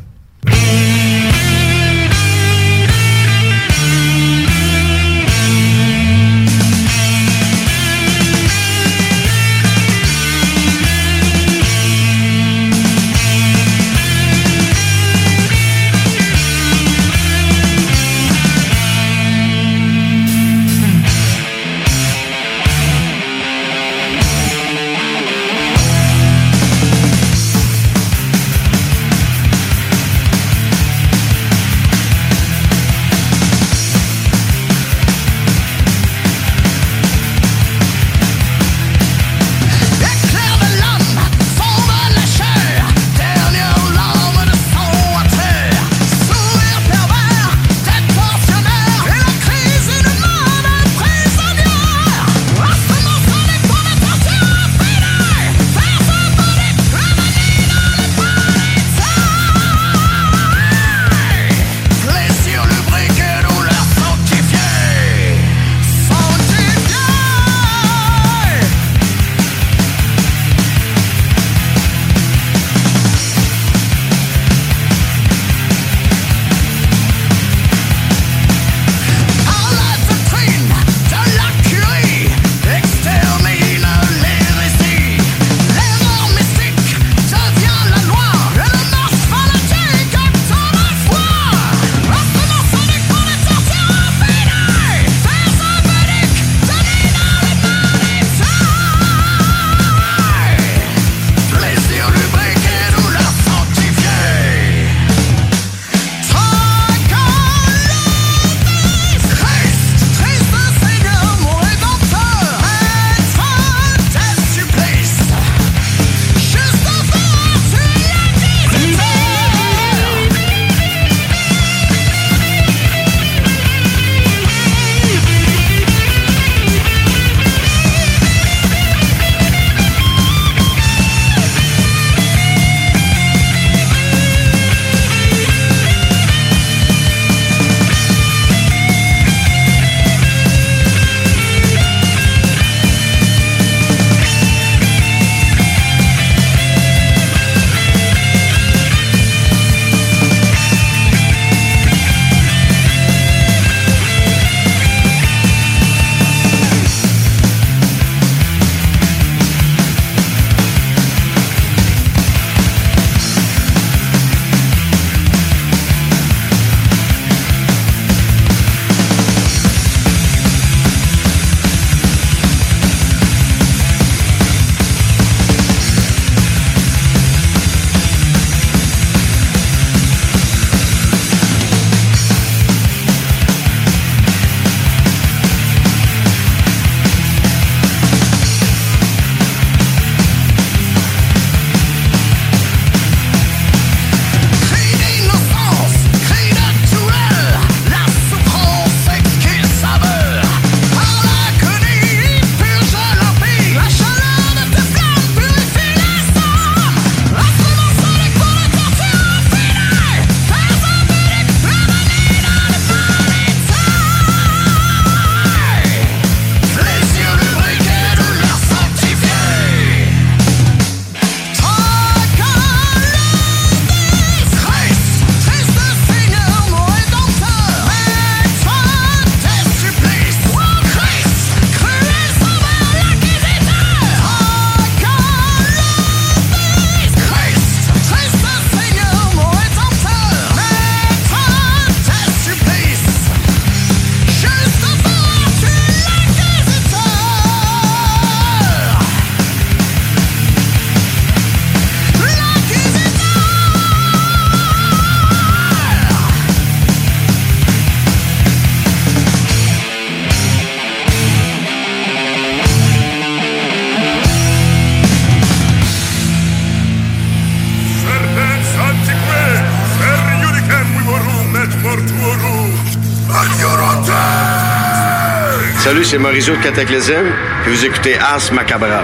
Salut, 275.90 276.06
c'est 276.06 276.20
Mauricio 276.20 276.56
de 276.56 276.62
Cataclysm, 276.62 277.34
puis 277.64 277.74
vous 277.74 277.84
écoutez 277.84 278.16
Ars 278.20 278.54
Macabra. 278.54 279.04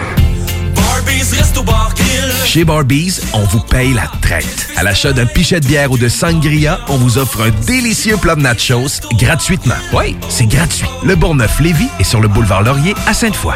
Chez 2.45 2.63
Barbies, 2.63 3.21
on 3.33 3.39
vous 3.39 3.59
paye 3.59 3.91
la 3.93 4.07
traite. 4.21 4.69
À 4.77 4.83
l'achat 4.83 5.11
d'un 5.11 5.25
pichet 5.25 5.59
de 5.59 5.65
bière 5.65 5.91
ou 5.91 5.97
de 5.97 6.07
sangria, 6.07 6.79
on 6.87 6.97
vous 6.97 7.17
offre 7.17 7.41
un 7.41 7.49
délicieux 7.65 8.17
plat 8.17 8.35
de 8.35 8.41
nachos 8.41 9.01
gratuitement. 9.13 9.73
Oui, 9.93 10.15
c'est 10.29 10.45
gratuit. 10.45 10.85
Le 11.03 11.15
Bourgneuf-Lévis 11.15 11.89
est 11.99 12.03
sur 12.03 12.21
le 12.21 12.27
boulevard 12.27 12.61
Laurier 12.61 12.93
à 13.07 13.15
Sainte-Foy. 13.15 13.55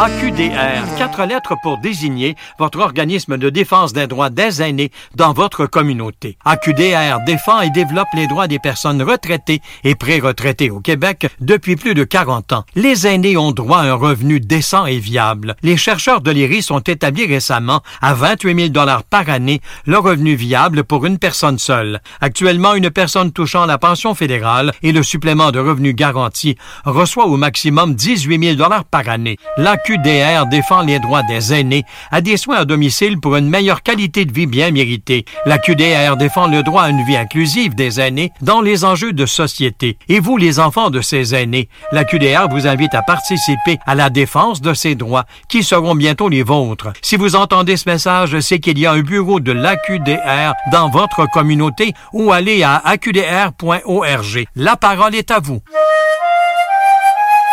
AQDR, 0.00 0.96
quatre 0.96 1.24
lettres 1.26 1.54
pour 1.62 1.78
désigner 1.78 2.34
votre 2.58 2.80
organisme 2.80 3.36
de 3.36 3.50
défense 3.50 3.92
des 3.92 4.06
droits 4.06 4.30
des 4.30 4.62
aînés 4.62 4.90
dans 5.14 5.32
votre 5.32 5.66
communauté. 5.66 6.38
AQDR 6.44 7.20
défend 7.26 7.60
et 7.60 7.70
développe 7.70 8.08
les 8.14 8.26
droits 8.26 8.48
des 8.48 8.58
personnes 8.58 9.02
retraitées 9.02 9.60
et 9.84 9.94
pré-retraitées 9.94 10.70
au 10.70 10.80
Québec 10.80 11.28
depuis 11.40 11.76
plus 11.76 11.94
de 11.94 12.04
40 12.04 12.52
ans. 12.52 12.64
Les 12.74 13.06
aînés 13.06 13.36
ont 13.36 13.52
droit 13.52 13.78
à 13.78 13.82
un 13.82 13.94
revenu 13.94 14.40
décent 14.40 14.86
et 14.86 14.98
viable. 14.98 15.56
Les 15.62 15.76
chercheurs 15.76 16.22
de 16.22 16.30
l'IRIS 16.30 16.70
ont 16.70 16.80
établi 16.80 17.26
récemment 17.26 17.82
à 18.00 18.14
28 18.14 18.72
000 18.74 18.86
par 19.10 19.28
année 19.28 19.60
le 19.86 19.98
revenu 19.98 20.34
viable 20.34 20.84
pour 20.84 21.06
une 21.06 21.18
personne 21.18 21.58
seule. 21.58 22.00
Actuellement, 22.20 22.74
une 22.74 22.90
personne 22.90 23.30
touchant 23.30 23.66
la 23.66 23.78
pension 23.78 24.14
fédérale 24.14 24.72
et 24.82 24.90
le 24.92 25.02
supplément 25.02 25.52
de 25.52 25.60
revenu 25.60 25.92
garanti 25.92 26.56
reçoit 26.84 27.26
au 27.26 27.36
maximum 27.36 27.94
18 27.94 28.56
000 28.56 28.70
par 28.90 29.08
année. 29.08 29.36
QDR 29.84 30.46
défend 30.46 30.82
les 30.82 30.98
droits 30.98 31.22
des 31.22 31.52
aînés 31.52 31.84
à 32.10 32.20
des 32.20 32.36
soins 32.36 32.58
à 32.58 32.64
domicile 32.64 33.18
pour 33.20 33.36
une 33.36 33.48
meilleure 33.48 33.82
qualité 33.82 34.24
de 34.24 34.32
vie 34.32 34.46
bien 34.46 34.70
méritée. 34.70 35.24
La 35.46 35.58
QDR 35.58 36.16
défend 36.16 36.46
le 36.46 36.62
droit 36.62 36.82
à 36.82 36.90
une 36.90 37.04
vie 37.04 37.16
inclusive 37.16 37.74
des 37.74 38.00
aînés 38.00 38.32
dans 38.40 38.60
les 38.60 38.84
enjeux 38.84 39.12
de 39.12 39.26
société. 39.26 39.98
Et 40.08 40.20
vous, 40.20 40.36
les 40.36 40.60
enfants 40.60 40.90
de 40.90 41.00
ces 41.00 41.34
aînés, 41.34 41.68
la 41.90 42.04
QDR 42.04 42.48
vous 42.50 42.66
invite 42.66 42.94
à 42.94 43.02
participer 43.02 43.78
à 43.86 43.94
la 43.94 44.10
défense 44.10 44.60
de 44.60 44.74
ces 44.74 44.94
droits 44.94 45.26
qui 45.48 45.62
seront 45.62 45.94
bientôt 45.94 46.28
les 46.28 46.42
vôtres. 46.42 46.92
Si 47.02 47.16
vous 47.16 47.36
entendez 47.36 47.76
ce 47.76 47.88
message, 47.88 48.38
c'est 48.40 48.60
qu'il 48.60 48.78
y 48.78 48.86
a 48.86 48.92
un 48.92 49.00
bureau 49.00 49.40
de 49.40 49.52
l'AQDR 49.52 50.54
dans 50.70 50.88
votre 50.90 51.28
communauté 51.30 51.92
ou 52.12 52.32
allez 52.32 52.62
à 52.62 52.76
aqdr.org. 52.84 54.44
La 54.56 54.76
parole 54.76 55.14
est 55.14 55.30
à 55.30 55.40
vous. 55.40 55.60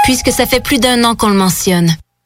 Puisque 0.03 0.31
ça 0.31 0.45
fait 0.45 0.63
plus 0.63 0.79
d'un 0.79 1.03
an 1.03 1.15
qu'on 1.15 1.29
le 1.29 1.35
mentionne, 1.35 1.95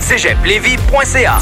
cégeplevy.ca 0.00 1.38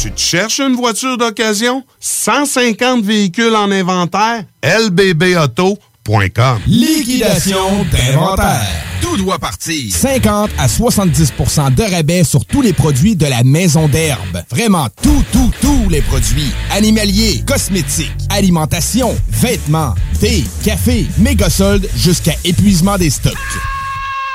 Tu 0.00 0.10
te 0.10 0.20
cherches 0.20 0.60
une 0.60 0.74
voiture 0.74 1.16
d'occasion? 1.18 1.84
150 2.00 3.04
véhicules 3.04 3.54
en 3.54 3.70
inventaire? 3.70 4.44
lbbauto.com 4.62 6.58
Liquidation 6.66 7.84
d'inventaire. 7.90 8.60
Tout 9.00 9.16
doit 9.16 9.38
partir. 9.38 9.92
50 9.94 10.50
à 10.58 10.66
70% 10.66 11.74
de 11.74 11.82
rabais 11.82 12.24
sur 12.24 12.44
tous 12.44 12.62
les 12.62 12.72
produits 12.72 13.16
de 13.16 13.26
la 13.26 13.42
maison 13.44 13.88
d'herbe. 13.88 14.42
Vraiment 14.50 14.88
tout, 15.02 15.24
tout, 15.32 15.50
tous 15.60 15.88
les 15.90 16.00
produits. 16.02 16.50
Animaliers, 16.70 17.42
cosmétiques, 17.46 18.10
alimentation, 18.30 19.14
vêtements, 19.28 19.94
thé, 20.20 20.44
café, 20.64 21.06
méga 21.18 21.50
soldes 21.50 21.88
jusqu'à 21.96 22.34
épuisement 22.44 22.96
des 22.98 23.10
stocks. 23.10 23.36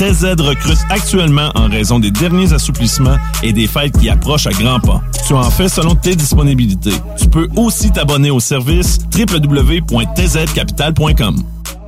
TZ 0.00 0.40
recrute 0.40 0.80
actuellement 0.88 1.50
en 1.54 1.68
raison 1.68 1.98
des 1.98 2.10
derniers 2.10 2.54
assouplissements 2.54 3.18
et 3.42 3.52
des 3.52 3.66
fêtes 3.66 3.98
qui 3.98 4.08
approchent 4.08 4.46
à 4.46 4.50
grands 4.50 4.80
pas. 4.80 5.02
Tu 5.26 5.34
en 5.34 5.50
fais 5.50 5.68
selon 5.68 5.94
tes 5.94 6.16
disponibilités. 6.16 6.94
Tu 7.18 7.28
peux 7.28 7.48
aussi 7.54 7.92
t'abonner 7.92 8.30
au 8.30 8.40
service 8.40 8.98
www.tzcapital.com. 9.14 11.44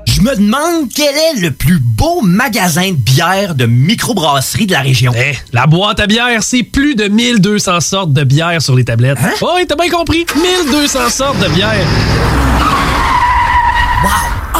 Je 0.06 0.20
me 0.20 0.36
demande 0.36 0.90
quel 0.94 1.14
est 1.14 1.40
le 1.40 1.52
plus 1.52 1.78
beau 1.78 2.20
magasin 2.20 2.90
de 2.90 2.96
bière 2.96 3.54
de 3.54 3.64
microbrasserie 3.64 4.66
de 4.66 4.72
la 4.72 4.80
région. 4.80 5.14
Eh, 5.16 5.32
la 5.54 5.66
boîte 5.66 6.00
à 6.00 6.06
bière, 6.06 6.42
c'est 6.42 6.64
plus 6.64 6.94
de 6.94 7.08
1200 7.08 7.80
sortes 7.80 8.12
de 8.12 8.24
bière 8.24 8.60
sur 8.60 8.76
les 8.76 8.84
tablettes. 8.84 9.16
Hein? 9.22 9.32
Oh, 9.40 9.52
oui, 9.56 9.64
t'as 9.66 9.76
bien 9.76 9.88
compris. 9.88 10.26
1200 10.36 11.08
sortes 11.08 11.38
de 11.38 11.48
bière. 11.48 11.86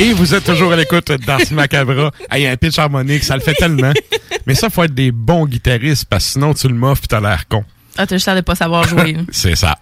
Et 0.00 0.14
vous 0.14 0.34
êtes 0.34 0.44
toujours 0.44 0.72
à 0.72 0.76
l'écoute 0.76 1.12
d'Ars 1.26 1.40
Macabra. 1.50 2.10
Il 2.34 2.40
y 2.40 2.46
a 2.46 2.52
un 2.52 2.56
pitch 2.56 2.78
harmonique, 2.78 3.22
ça 3.22 3.34
le 3.34 3.42
fait 3.42 3.52
tellement. 3.52 3.92
Mais 4.46 4.54
ça, 4.54 4.70
faut 4.70 4.82
être 4.82 4.94
des 4.94 5.12
bons 5.12 5.44
guitaristes, 5.44 6.06
parce 6.08 6.24
que 6.24 6.32
sinon, 6.32 6.54
tu 6.54 6.68
le 6.68 6.74
moffes 6.74 7.02
et 7.04 7.08
t'as 7.08 7.20
l'air 7.20 7.46
con. 7.48 7.64
Ah, 7.98 8.06
t'as 8.06 8.16
juste 8.16 8.26
l'air 8.26 8.36
de 8.36 8.40
pas 8.40 8.54
savoir 8.54 8.88
jouer. 8.88 9.18
C'est 9.30 9.56
ça. 9.56 9.76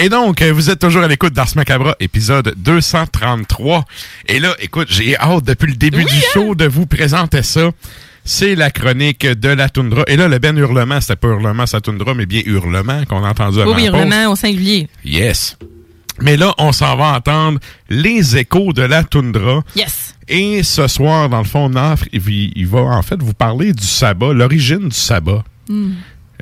Et 0.00 0.08
donc, 0.08 0.42
euh, 0.42 0.52
vous 0.52 0.70
êtes 0.70 0.80
toujours 0.80 1.04
à 1.04 1.06
l'écoute 1.06 1.34
d'Ars 1.34 1.54
Macabra, 1.54 1.94
épisode 2.00 2.52
233. 2.56 3.84
Et 4.26 4.40
là, 4.40 4.56
écoute, 4.58 4.88
j'ai 4.90 5.16
hâte 5.16 5.44
depuis 5.44 5.68
le 5.68 5.76
début 5.76 6.04
du 6.04 6.20
show 6.32 6.56
de 6.56 6.66
vous 6.66 6.86
présenter 6.86 7.44
ça. 7.44 7.70
C'est 8.24 8.56
la 8.56 8.72
chronique 8.72 9.24
de 9.24 9.50
la 9.50 9.68
toundra. 9.68 10.02
Et 10.08 10.16
là, 10.16 10.26
le 10.26 10.40
ben 10.40 10.58
hurlement, 10.58 11.00
c'était 11.00 11.14
pas 11.14 11.28
hurlement 11.28 11.66
sa 11.66 11.80
toundra, 11.80 12.14
mais 12.14 12.26
bien 12.26 12.42
hurlement 12.44 13.04
qu'on 13.04 13.22
a 13.24 13.28
entendu 13.28 13.60
avant 13.60 13.76
oui, 13.76 13.86
hurlement 13.86 14.32
au 14.32 14.34
singulier. 14.34 14.88
Yes. 15.04 15.56
Mais 16.22 16.36
là, 16.36 16.54
on 16.58 16.72
s'en 16.72 16.96
va 16.96 17.14
entendre 17.16 17.58
les 17.88 18.36
échos 18.36 18.72
de 18.72 18.82
la 18.82 19.04
toundra. 19.04 19.62
Yes. 19.76 20.14
Et 20.28 20.62
ce 20.62 20.86
soir, 20.86 21.28
dans 21.28 21.38
le 21.38 21.44
fond, 21.44 21.68
Nafre, 21.68 22.04
il, 22.12 22.52
il 22.54 22.66
va 22.66 22.80
en 22.80 23.02
fait 23.02 23.20
vous 23.22 23.34
parler 23.34 23.72
du 23.72 23.84
sabbat, 23.86 24.32
l'origine 24.32 24.88
du 24.88 24.96
sabbat. 24.96 25.42
Hmm. 25.68 25.92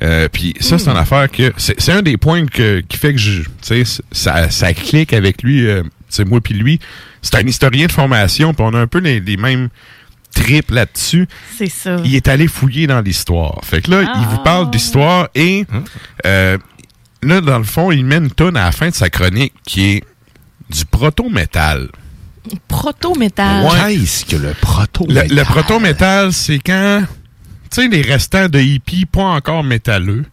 Euh, 0.01 0.29
puis 0.31 0.53
ça, 0.59 0.77
c'est 0.79 0.89
une 0.89 0.97
affaire 0.97 1.29
que... 1.29 1.51
C'est 1.57 1.79
c'est 1.79 1.91
un 1.91 2.01
des 2.01 2.15
points 2.17 2.45
que, 2.45 2.79
qui 2.81 2.97
fait 2.97 3.13
que 3.13 3.19
je, 3.19 3.41
tu 3.41 3.49
sais, 3.61 4.01
ça, 4.11 4.49
ça 4.49 4.73
clique 4.73 5.11
avec 5.11 5.43
lui, 5.43 5.67
euh, 5.67 5.83
c'est 6.07 6.23
moi 6.25 6.39
puis 6.39 6.53
lui. 6.53 6.79
C'est 7.21 7.35
un 7.35 7.45
historien 7.45 7.85
de 7.87 7.91
formation, 7.91 8.53
puis 8.53 8.65
on 8.65 8.73
a 8.73 8.79
un 8.79 8.87
peu 8.87 8.99
les, 8.99 9.19
les 9.19 9.35
mêmes 9.35 9.67
tripes 10.33 10.71
là-dessus. 10.71 11.27
C'est 11.57 11.69
ça. 11.69 11.97
Il 12.05 12.15
est 12.15 12.27
allé 12.29 12.47
fouiller 12.47 12.87
dans 12.87 13.01
l'histoire. 13.01 13.59
Fait 13.63 13.81
que 13.81 13.91
là, 13.91 14.01
il 14.03 14.25
vous 14.27 14.37
Ah. 14.37 14.43
parle 14.43 14.69
d'histoire 14.71 15.27
et 15.35 15.65
euh, 16.25 16.57
là, 17.23 17.41
dans 17.41 17.57
le 17.57 17.63
fond, 17.63 17.91
il 17.91 18.05
met 18.05 18.17
une 18.17 18.31
tonne 18.31 18.57
à 18.57 18.65
la 18.65 18.71
fin 18.71 18.89
de 18.89 18.95
sa 18.95 19.09
chronique 19.09 19.53
qui 19.65 19.83
est 19.85 20.03
du 20.69 20.85
proto-métal. 20.85 21.89
Proto-métal. 22.67 23.65
Qu'est-ce 23.97 24.25
que 24.25 24.35
le 24.35 24.53
proto-métal? 24.59 25.27
Le, 25.29 25.35
le 25.35 25.43
proto-métal, 25.43 26.33
c'est 26.33 26.59
quand, 26.59 27.03
tu 27.71 27.81
sais, 27.81 27.87
les 27.87 28.01
restants 28.01 28.47
de 28.49 28.59
hippies 28.59 29.05
pas 29.05 29.23
encore 29.23 29.63
métalleux. 29.63 30.25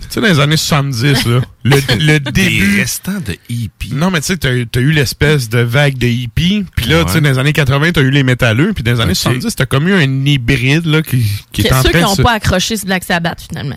Tu 0.00 0.06
sais, 0.08 0.20
dans 0.20 0.26
les 0.26 0.40
années 0.40 0.56
70, 0.56 1.26
là, 1.26 1.40
le, 1.64 1.76
le 1.98 2.18
début... 2.18 2.80
restants 2.80 3.20
de 3.24 3.36
hippies. 3.48 3.94
Non, 3.94 4.10
mais 4.10 4.20
tu 4.20 4.26
sais, 4.28 4.36
t'as 4.36 4.48
as 4.50 4.80
eu 4.80 4.90
l'espèce 4.90 5.48
de 5.48 5.60
vague 5.60 5.96
de 5.96 6.08
hippies, 6.08 6.64
puis 6.74 6.86
là, 6.86 6.98
Ouais. 7.00 7.04
tu 7.04 7.12
sais, 7.12 7.20
dans 7.20 7.30
les 7.30 7.38
années 7.38 7.52
80, 7.52 7.92
t'as 7.92 8.00
eu 8.00 8.10
les 8.10 8.24
métalleux, 8.24 8.72
puis 8.72 8.82
dans 8.82 8.92
les 8.92 9.00
années 9.00 9.12
Ok. 9.12 9.16
70, 9.18 9.54
t'as 9.54 9.66
comme 9.66 9.86
eu 9.88 9.94
un 9.94 10.26
hybride, 10.26 10.86
là, 10.86 11.02
qui, 11.02 11.24
qui 11.52 11.62
est 11.62 11.72
en 11.72 11.82
Ceux 11.82 11.90
train 11.90 11.92
qui 11.92 11.98
de 11.98 12.02
n'ont 12.02 12.14
se- 12.16 12.22
pas 12.22 12.32
accroché 12.32 12.76
ce 12.76 12.84
Black 12.86 13.04
Sabbath, 13.04 13.42
finalement. 13.48 13.76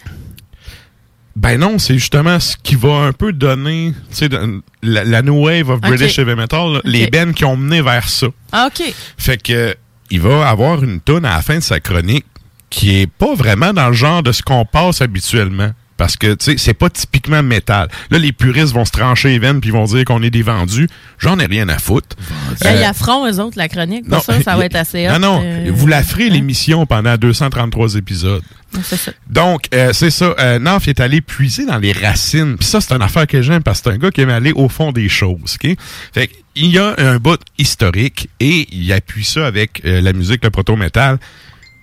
Ben 1.35 1.59
non, 1.59 1.77
c'est 1.79 1.95
justement 1.95 2.39
ce 2.39 2.55
qui 2.61 2.75
va 2.75 2.93
un 3.01 3.11
peu 3.11 3.33
donner, 3.33 3.93
tu 4.09 4.15
sais, 4.15 4.29
de- 4.29 4.61
la, 4.81 5.03
la 5.03 5.21
new 5.21 5.45
wave 5.45 5.69
of. 5.69 5.81
British 5.81 6.17
heavy 6.17 6.33
metal, 6.35 6.73
là, 6.75 6.81
les 6.85 7.07
bands 7.07 7.33
qui 7.33 7.43
ont 7.43 7.57
mené 7.57 7.81
vers 7.81 8.07
ça. 8.07 8.27
Ah, 8.53 8.67
OK. 8.67 8.93
Fait 9.17 9.41
que 9.41 9.75
il 10.11 10.21
va 10.21 10.47
avoir 10.47 10.83
une 10.83 11.01
tonne 11.01 11.25
à 11.25 11.35
la 11.35 11.41
fin 11.41 11.55
de 11.55 11.63
sa 11.63 11.79
chronique 11.79 12.25
qui 12.69 13.01
est 13.01 13.07
pas 13.07 13.33
vraiment 13.35 13.73
dans 13.73 13.87
le 13.87 13.93
genre 13.93 14.23
de 14.23 14.31
ce 14.31 14.41
qu'on 14.43 14.63
passe 14.65 15.01
habituellement. 15.01 15.71
Parce 15.97 16.17
que, 16.17 16.33
tu 16.33 16.43
sais, 16.45 16.55
c'est 16.57 16.73
pas 16.73 16.89
typiquement 16.89 17.41
métal. 17.41 17.87
Là, 18.11 18.17
les 18.19 18.33
puristes 18.33 18.73
vont 18.73 18.83
se 18.85 18.91
trancher 18.91 19.29
les 19.29 19.39
veines 19.39 19.61
puis 19.61 19.69
ils 19.69 19.73
vont 19.73 19.85
dire 19.85 20.03
qu'on 20.03 20.21
est 20.23 20.29
des 20.29 20.41
vendus. 20.41 20.89
J'en 21.19 21.39
ai 21.39 21.45
rien 21.45 21.69
à 21.69 21.77
foutre. 21.77 22.15
Il 22.61 22.67
Euh, 22.67 22.71
y 22.81 22.83
a 22.83 22.93
front, 22.93 23.25
eux 23.25 23.39
autres, 23.39 23.57
la 23.57 23.69
chronique. 23.69 24.07
Pour 24.09 24.21
ça, 24.21 24.41
ça 24.41 24.57
va 24.57 24.65
être 24.65 24.75
assez 24.75 25.07
Non, 25.07 25.19
non. 25.19 25.41
euh, 25.43 25.71
Vous 25.73 25.87
la 25.87 26.03
ferez, 26.03 26.29
l'émission, 26.29 26.85
pendant 26.85 27.15
233 27.15 27.95
épisodes. 27.95 28.43
C'est 28.83 28.97
ça. 28.97 29.11
Donc, 29.29 29.67
euh, 29.73 29.93
c'est 29.93 30.09
ça. 30.09 30.35
Euh, 30.37 30.59
Naf 30.59 30.89
est 30.89 30.99
allé 30.99 31.21
puiser 31.21 31.65
dans 31.65 31.77
les 31.77 31.93
racines. 31.93 32.57
Puis 32.57 32.67
ça, 32.67 32.81
c'est 32.81 32.93
une 32.93 33.01
affaire 33.01 33.25
que 33.25 33.41
j'aime 33.41 33.63
parce 33.63 33.79
que 33.79 33.89
c'est 33.89 33.95
un 33.95 33.97
gars 33.97 34.11
qui 34.11 34.19
aime 34.19 34.29
aller 34.31 34.51
au 34.51 34.67
fond 34.67 34.91
des 34.91 35.07
choses. 35.07 35.55
ok? 35.63 35.77
Fait 36.13 36.29
il 36.57 36.67
y 36.71 36.77
a 36.77 36.93
un 36.97 37.17
bout 37.17 37.39
historique 37.57 38.29
et 38.39 38.67
il 38.71 38.91
appuie 38.93 39.25
ça 39.25 39.45
avec 39.45 39.81
euh, 39.85 39.99
la 40.01 40.13
musique, 40.13 40.41
le 40.43 40.49
proto-métal. 40.49 41.19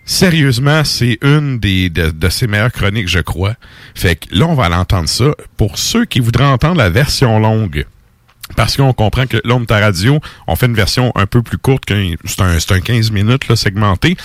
Sérieusement, 0.05 0.83
c'est 0.85 1.19
une 1.23 1.59
des 1.59 1.89
de, 1.89 2.29
ses 2.29 2.47
meilleures 2.47 2.73
chroniques, 2.73 3.09
je 3.09 3.21
crois. 3.21 3.55
Fait 3.95 4.17
que 4.17 4.35
là, 4.37 4.47
on 4.47 4.55
va 4.55 4.69
l'entendre 4.69 5.09
ça. 5.09 5.33
Pour 5.57 5.79
ceux 5.79 6.05
qui 6.05 6.21
voudraient 6.21 6.45
entendre 6.45 6.77
la 6.77 6.91
version 6.91 7.39
longue, 7.39 7.87
parce 8.57 8.77
qu'on 8.77 8.93
comprend 8.93 9.27
que 9.27 9.39
l'homme 9.45 9.65
ta 9.65 9.79
radio, 9.79 10.19
on 10.47 10.57
fait 10.57 10.67
une 10.67 10.75
version 10.75 11.13
un 11.15 11.27
peu 11.27 11.41
plus 11.41 11.57
courte, 11.57 11.85
c'est 11.89 12.41
un, 12.41 12.57
un 12.57 12.81
15 12.81 13.13
minutes 13.13 13.55
segmenté. 13.55 14.17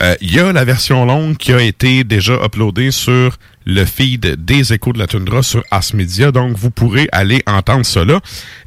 Euh, 0.00 0.14
Il 0.20 0.32
y 0.32 0.38
a 0.38 0.52
la 0.52 0.64
version 0.64 1.04
longue 1.04 1.36
qui 1.36 1.52
a 1.52 1.60
été 1.60 2.04
déjà 2.04 2.34
uploadée 2.44 2.92
sur 2.92 3.36
le 3.66 3.84
feed 3.84 4.44
des 4.44 4.72
échos 4.72 4.92
de 4.92 4.98
la 4.98 5.06
toundra 5.06 5.42
sur 5.42 5.64
Ars 5.70 5.94
Media, 5.94 6.30
donc 6.30 6.56
vous 6.56 6.70
pourrez 6.70 7.08
aller 7.12 7.42
entendre 7.46 7.84
cela. 7.84 8.20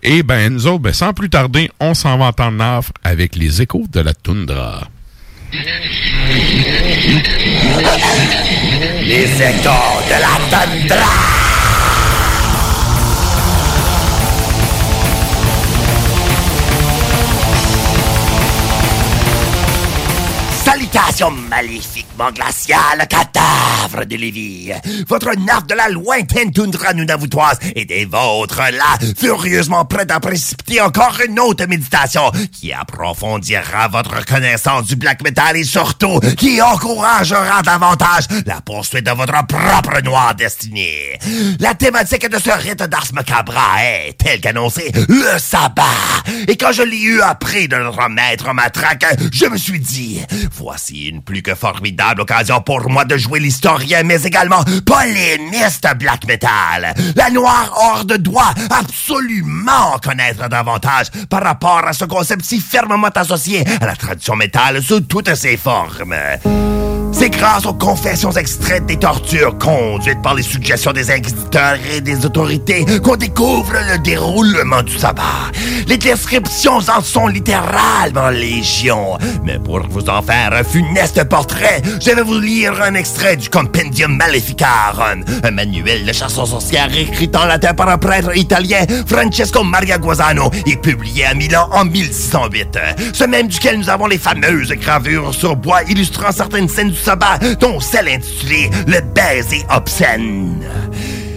Et 0.04 0.22
ben 0.22 0.54
nous 0.54 0.68
autres, 0.68 0.80
ben, 0.80 0.94
sans 0.94 1.14
plus 1.14 1.30
tarder, 1.30 1.72
on 1.80 1.94
s'en 1.94 2.18
va 2.18 2.26
entendre 2.26 2.84
avec 3.04 3.36
les 3.36 3.62
échos 3.62 3.86
de 3.92 4.02
la 4.02 4.14
toundra. 4.14 4.88
Les 9.06 9.42
échos 9.42 10.04
de 10.10 10.20
la 10.20 10.38
tundra. 10.50 11.47
Occasion 20.98 21.32
maléfiquement 21.32 22.32
glaciale, 22.32 23.08
cadavre 23.08 24.06
de 24.06 24.16
Lévis. 24.16 24.72
Votre 25.08 25.36
nappe 25.38 25.68
de 25.68 25.76
la 25.76 25.90
lointaine 25.90 26.52
toundra 26.52 26.94
nunavoutoise 26.94 27.60
et 27.76 27.86
des 27.86 28.06
vôtres 28.06 28.62
là, 28.72 28.98
furieusement 29.18 29.86
prêtes 29.86 30.12
à 30.12 30.20
précipiter 30.20 30.82
encore 30.82 31.18
une 31.28 31.40
autre 31.40 31.66
méditation 31.66 32.32
qui 32.52 32.74
approfondira 32.74 33.88
votre 33.90 34.26
connaissance 34.26 34.86
du 34.86 34.96
black 34.96 35.24
metal 35.24 35.58
et 35.58 35.64
surtout 35.64 36.20
qui 36.38 36.62
encouragera 36.62 37.62
davantage 37.62 38.26
la 38.46 38.62
poursuite 38.62 39.06
de 39.06 39.12
votre 39.12 39.46
propre 39.46 40.02
noire 40.04 40.36
destinée. 40.36 41.20
La 41.60 41.76
thématique 41.76 42.28
de 42.30 42.40
ce 42.40 42.52
rite 42.52 42.84
d'Ars 42.84 43.14
Macabra 43.14 43.84
est, 43.84 44.18
tel 44.18 44.42
qu'annoncé, 44.42 44.92
le 45.08 45.38
sabbat. 45.38 45.84
Et 46.48 46.58
quand 46.58 46.72
je 46.72 46.84
l'ai 46.84 47.02
eu 47.02 47.22
appris 47.22 47.68
de 47.68 47.76
notre 47.76 48.10
maître 48.10 48.54
matraque, 48.54 49.06
je 49.32 49.46
me 49.46 49.58
suis 49.58 49.80
dit, 49.80 50.22
voici 50.52 50.87
une 50.90 51.22
plus 51.22 51.42
que 51.42 51.56
formidable 51.56 52.22
occasion 52.22 52.62
pour 52.62 52.90
moi 52.90 53.06
de 53.06 53.18
jouer 53.18 53.40
l'historien, 53.40 54.04
mais 54.04 54.22
également 54.24 54.64
polémiste 54.86 55.88
black 56.00 56.26
metal. 56.28 56.94
La 57.16 57.30
Noire 57.30 57.74
Horde 57.76 58.18
doit 58.18 58.54
absolument 58.70 59.98
connaître 60.04 60.48
davantage 60.50 61.08
par 61.30 61.44
rapport 61.44 61.86
à 61.86 61.94
ce 61.94 62.06
concept 62.06 62.44
si 62.46 62.60
fermement 62.60 63.08
associé 63.08 63.64
à 63.82 63.86
la 63.86 63.96
tradition 63.96 64.36
métal 64.36 64.82
sous 64.82 65.02
toutes 65.02 65.36
ses 65.36 65.58
formes. 65.58 66.16
C'est 67.28 67.38
grâce 67.38 67.66
aux 67.66 67.74
confessions 67.74 68.32
extraites 68.32 68.86
des 68.86 68.96
tortures 68.96 69.58
conduites 69.58 70.22
par 70.22 70.34
les 70.34 70.44
suggestions 70.44 70.94
des 70.94 71.12
inquisiteurs 71.12 71.76
et 71.94 72.00
des 72.00 72.26
autorités 72.26 72.86
qu'on 73.04 73.18
découvre 73.18 73.74
le 73.74 73.98
déroulement 73.98 74.82
du 74.82 74.98
sabbat. 74.98 75.52
Les 75.88 75.98
descriptions 75.98 76.78
en 76.78 77.02
sont 77.02 77.28
littéralement 77.28 78.30
légion. 78.30 79.18
Mais 79.44 79.60
pour 79.60 79.82
vous 79.90 80.10
en 80.10 80.22
faire 80.22 80.54
un 80.54 80.64
funeste 80.64 81.22
portrait, 81.28 81.82
je 82.00 82.12
vais 82.12 82.22
vous 82.22 82.40
lire 82.40 82.82
un 82.82 82.94
extrait 82.94 83.36
du 83.36 83.50
Compendium 83.50 84.16
Maleficarum, 84.16 85.26
un 85.44 85.52
manuel 85.52 86.06
de 86.06 86.14
chasse 86.14 86.38
aux 86.38 86.46
sorcières 86.46 86.98
écrit 86.98 87.30
en 87.36 87.46
latin 87.46 87.74
par 87.74 87.90
un 87.90 87.98
prêtre 87.98 88.38
italien, 88.38 88.86
Francesco 89.06 89.66
Maria 89.66 89.98
Guasano, 89.98 90.50
et 90.66 90.78
publié 90.78 91.26
à 91.26 91.34
Milan 91.34 91.68
en 91.74 91.84
1608. 91.84 92.80
Ce 93.12 93.26
même 93.26 93.48
duquel 93.48 93.80
nous 93.80 93.90
avons 93.90 94.08
les 94.08 94.18
fameuses 94.18 94.72
gravures 94.72 95.34
sur 95.34 95.58
bois 95.58 95.84
illustrant 95.90 96.32
certaines 96.32 96.70
scènes 96.70 96.92
du 96.92 96.96
sabbat, 96.96 97.17
dont 97.60 97.80
celle 97.80 98.10
intitulée 98.10 98.70
Le 98.88 99.02
baiser 99.02 99.66
obscène. 99.70 100.64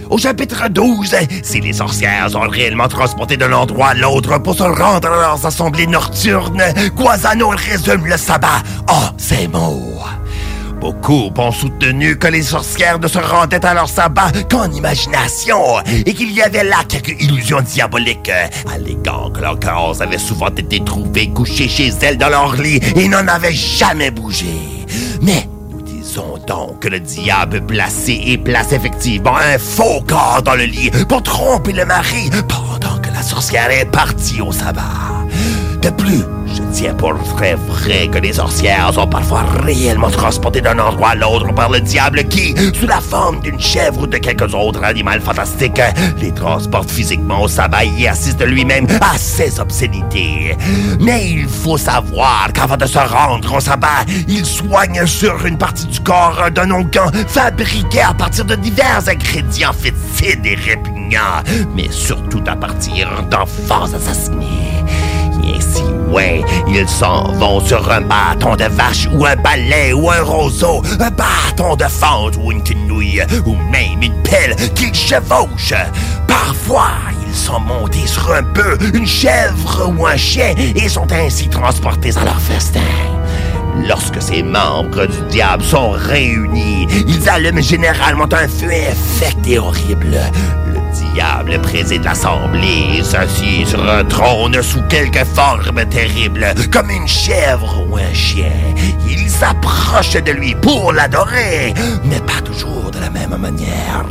Au 0.09 0.17
chapitre 0.17 0.67
12, 0.67 1.15
si 1.41 1.61
les 1.61 1.71
sorcières 1.71 2.29
sont 2.31 2.41
réellement 2.41 2.89
transportées 2.89 3.37
d'un 3.37 3.53
endroit 3.53 3.89
à 3.89 3.93
l'autre 3.93 4.37
pour 4.39 4.55
se 4.55 4.63
rendre 4.63 5.07
à 5.07 5.21
leurs 5.21 5.45
assemblées 5.45 5.87
nocturnes, 5.87 6.63
Guasano 6.97 7.49
résume 7.49 8.05
le 8.07 8.17
sabbat 8.17 8.61
en 8.89 9.17
ces 9.17 9.47
mots. 9.47 10.01
Beaucoup 10.81 11.31
ont 11.37 11.51
soutenu 11.51 12.17
que 12.17 12.27
les 12.27 12.41
sorcières 12.41 12.99
ne 12.99 13.07
se 13.07 13.19
rendaient 13.19 13.63
à 13.63 13.73
leur 13.73 13.87
sabbat 13.87 14.31
qu'en 14.49 14.69
imagination 14.71 15.79
et 15.85 16.13
qu'il 16.13 16.31
y 16.31 16.41
avait 16.41 16.63
là 16.63 16.83
quelques 16.89 17.21
illusions 17.21 17.61
diaboliques, 17.61 18.31
alléguant 18.73 19.29
que 19.29 19.39
leurs 19.41 19.59
corps 19.59 20.01
avaient 20.01 20.17
souvent 20.17 20.49
été 20.49 20.83
trouvés 20.83 21.29
couchés 21.29 21.69
chez 21.69 21.89
elles 22.01 22.17
dans 22.17 22.29
leur 22.29 22.55
lit 22.55 22.81
et 22.95 23.07
n'en 23.07 23.27
avaient 23.27 23.53
jamais 23.53 24.09
bougé. 24.09 24.47
Mais 25.21 25.47
donc 26.17 26.79
que 26.79 26.89
le 26.89 26.99
diable 26.99 27.65
placé 27.65 28.19
et 28.25 28.37
place 28.37 28.73
effectivement 28.73 29.37
un 29.37 29.57
faux 29.57 30.01
corps 30.05 30.41
dans 30.43 30.55
le 30.55 30.65
lit 30.65 30.91
pour 31.07 31.23
tromper 31.23 31.71
le 31.71 31.85
mari 31.85 32.29
pendant 32.49 32.99
que 32.99 33.09
la 33.13 33.21
sorcière 33.21 33.69
est 33.71 33.89
partie 33.89 34.41
au 34.41 34.51
sabbat. 34.51 34.81
De 35.81 35.89
plus, 35.89 36.23
je 36.71 36.77
tiens 36.77 36.93
pour 36.93 37.13
très 37.35 37.55
vrai 37.55 38.07
que 38.07 38.17
les 38.19 38.33
sorcières 38.33 38.93
sont 38.93 39.07
parfois 39.07 39.43
réellement 39.63 40.09
transportées 40.09 40.61
d'un 40.61 40.77
endroit 40.79 41.09
à 41.09 41.15
l'autre 41.15 41.53
par 41.53 41.69
le 41.69 41.79
diable 41.81 42.23
qui, 42.25 42.55
sous 42.73 42.87
la 42.87 43.01
forme 43.01 43.39
d'une 43.41 43.59
chèvre 43.59 44.01
ou 44.01 44.07
de 44.07 44.17
quelques 44.17 44.53
autres 44.53 44.83
animaux 44.83 45.19
fantastiques, 45.21 45.81
les 46.19 46.31
transporte 46.31 46.89
physiquement 46.89 47.43
au 47.43 47.47
sabbat 47.47 47.85
et 47.85 48.07
assiste 48.07 48.45
lui-même 48.45 48.87
à 49.01 49.17
ses 49.17 49.59
obscénités. 49.59 50.55
Mais 50.99 51.31
il 51.31 51.47
faut 51.47 51.77
savoir 51.77 52.49
qu'avant 52.53 52.77
de 52.77 52.85
se 52.85 52.99
rendre 52.99 53.55
au 53.55 53.59
sabbat, 53.59 54.05
il 54.27 54.45
soigne 54.45 55.05
sur 55.05 55.45
une 55.45 55.57
partie 55.57 55.87
du 55.87 55.99
corps 55.99 56.49
d'un 56.53 56.71
onguent 56.71 57.11
fabriqué 57.27 58.01
à 58.01 58.13
partir 58.13 58.45
de 58.45 58.55
divers 58.55 59.07
ingrédients 59.07 59.73
fétides 59.73 60.45
et 60.45 60.55
répugnants, 60.55 61.41
mais 61.75 61.89
surtout 61.91 62.43
à 62.47 62.55
partir 62.55 63.23
d'enfants 63.29 63.93
assassinés. 63.93 64.81
Et 65.43 66.11
ouais, 66.11 66.43
ils 66.67 66.87
s'en 66.87 67.31
vont 67.33 67.59
sur 67.59 67.89
un 67.91 68.01
bâton 68.01 68.55
de 68.55 68.65
vache 68.65 69.07
ou 69.13 69.25
un 69.25 69.35
balai 69.35 69.93
ou 69.93 70.09
un 70.09 70.21
roseau, 70.21 70.81
un 70.99 71.09
bâton 71.09 71.75
de 71.75 71.85
fente 71.85 72.37
ou 72.41 72.51
une 72.51 72.63
quenouille 72.63 73.23
ou 73.45 73.55
même 73.71 74.01
une 74.01 74.21
pelle 74.23 74.55
qu'ils 74.75 74.93
chevauchent. 74.93 75.73
Parfois, 76.27 76.91
ils 77.27 77.35
sont 77.35 77.59
montés 77.59 78.05
sur 78.05 78.31
un 78.33 78.41
bœuf, 78.41 78.77
une 78.93 79.07
chèvre 79.07 79.93
ou 79.97 80.05
un 80.05 80.17
chien 80.17 80.53
et 80.57 80.89
sont 80.89 81.11
ainsi 81.11 81.47
transportés 81.47 82.15
à 82.17 82.23
leur 82.25 82.39
festin. 82.39 82.79
Lorsque 83.87 84.21
ces 84.21 84.43
membres 84.43 85.05
du 85.05 85.21
diable 85.29 85.63
sont 85.63 85.91
réunis, 85.91 86.87
ils 87.07 87.29
allument 87.29 87.61
généralement 87.61 88.27
un 88.31 88.47
feu 88.47 88.69
infecté 88.69 89.53
et 89.53 89.59
horrible. 89.59 90.19
Le 90.73 90.80
diable 90.91 91.59
préside 91.61 92.03
l'assemblée, 92.03 93.01
s'assit 93.03 93.67
sur 93.67 93.87
un 93.89 94.03
trône 94.03 94.61
sous 94.61 94.81
quelque 94.83 95.23
forme 95.25 95.85
terrible, 95.89 96.53
comme 96.71 96.89
une 96.89 97.07
chèvre 97.07 97.85
ou 97.89 97.97
un 97.97 98.13
chien. 98.13 98.51
Il 99.07 99.29
s'approche 99.29 100.13
de 100.13 100.31
lui 100.31 100.55
pour 100.55 100.93
l'adorer, 100.93 101.73
mais 102.03 102.19
pas 102.19 102.41
toujours 102.43 102.91
de 102.91 102.99
la 102.99 103.09
même 103.09 103.35
manière. 103.37 104.05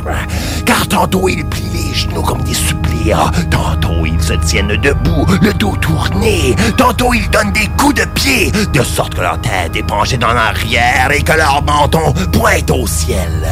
Car 0.65 0.87
tantôt 0.87 1.29
il 1.29 1.45
plie 1.45 1.70
genoux 1.93 2.21
comme 2.21 2.43
des 2.43 2.53
suppliants, 2.53 3.31
tantôt 3.49 4.05
ils 4.05 4.21
se 4.21 4.33
tiennent 4.33 4.75
debout, 4.77 5.25
le 5.41 5.53
dos 5.53 5.75
tourné, 5.77 6.55
tantôt 6.77 7.13
ils 7.13 7.29
donnent 7.29 7.51
des 7.51 7.67
coups 7.77 7.95
de 7.95 8.05
pied, 8.05 8.51
de 8.51 8.83
sorte 8.83 9.15
que 9.15 9.21
leur 9.21 9.39
tête 9.41 9.75
est 9.75 9.83
penchée 9.83 10.17
dans 10.17 10.33
l'arrière 10.33 11.11
et 11.11 11.21
que 11.21 11.33
leur 11.33 11.63
menton 11.63 12.13
pointe 12.31 12.71
au 12.71 12.87
ciel. 12.87 13.47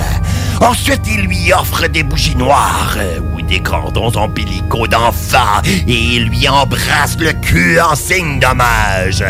Ensuite, 0.62 1.02
il 1.08 1.22
lui 1.22 1.54
offre 1.54 1.88
des 1.88 2.04
bougies 2.04 2.36
noires 2.36 2.96
euh, 2.98 3.20
ou 3.34 3.42
des 3.42 3.62
cordons 3.62 4.12
ombilicaux 4.16 4.88
d'enfants 4.88 5.62
et 5.66 6.16
il 6.16 6.26
lui 6.26 6.50
embrasse 6.50 7.18
le 7.18 7.32
cul 7.32 7.80
en 7.80 7.96
signe 7.96 8.40
d'hommage. 8.40 9.24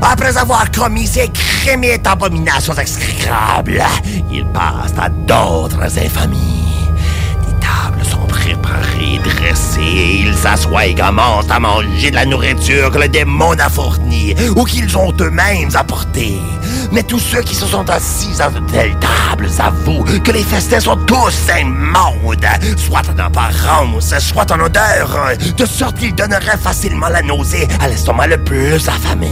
Après 0.00 0.36
avoir 0.36 0.70
commis 0.70 1.06
ces 1.06 1.28
crimes 1.28 1.84
et 1.84 2.00
abominations 2.04 2.74
exécrables, 2.74 3.82
il 4.30 4.46
passe 4.46 4.94
à 4.98 5.08
d'autres 5.08 5.98
infamies 5.98 6.65
tables 7.66 8.04
sont 8.04 8.26
préparées, 8.26 9.20
dressées, 9.24 10.22
ils 10.24 10.34
s'assoient 10.34 10.86
et 10.86 10.94
commencent 10.94 11.50
à 11.50 11.58
manger 11.58 12.10
de 12.10 12.16
la 12.16 12.24
nourriture 12.24 12.90
que 12.90 12.98
le 12.98 13.08
démon 13.08 13.52
a 13.52 13.68
fournie 13.68 14.34
ou 14.54 14.64
qu'ils 14.64 14.96
ont 14.96 15.12
eux-mêmes 15.20 15.70
apportée. 15.74 16.38
Mais 16.92 17.02
tous 17.02 17.18
ceux 17.18 17.42
qui 17.42 17.54
se 17.54 17.66
sont 17.66 17.88
assis 17.90 18.40
à 18.40 18.50
de 18.50 18.60
telles 18.70 18.96
tables 18.98 19.48
avouent 19.58 20.04
que 20.24 20.32
les 20.32 20.44
festins 20.44 20.80
sont 20.80 20.96
tous 20.96 21.34
immondes, 21.58 22.46
soit 22.76 23.02
en 23.08 23.18
apparence, 23.18 24.14
soit 24.18 24.50
en 24.52 24.60
odeur, 24.60 25.32
de 25.56 25.66
sorte 25.66 25.98
qu'ils 25.98 26.14
donneraient 26.14 26.58
facilement 26.58 27.08
la 27.08 27.22
nausée 27.22 27.66
à 27.80 27.88
l'estomac 27.88 28.28
le 28.28 28.38
plus 28.38 28.88
affamé. 28.88 29.30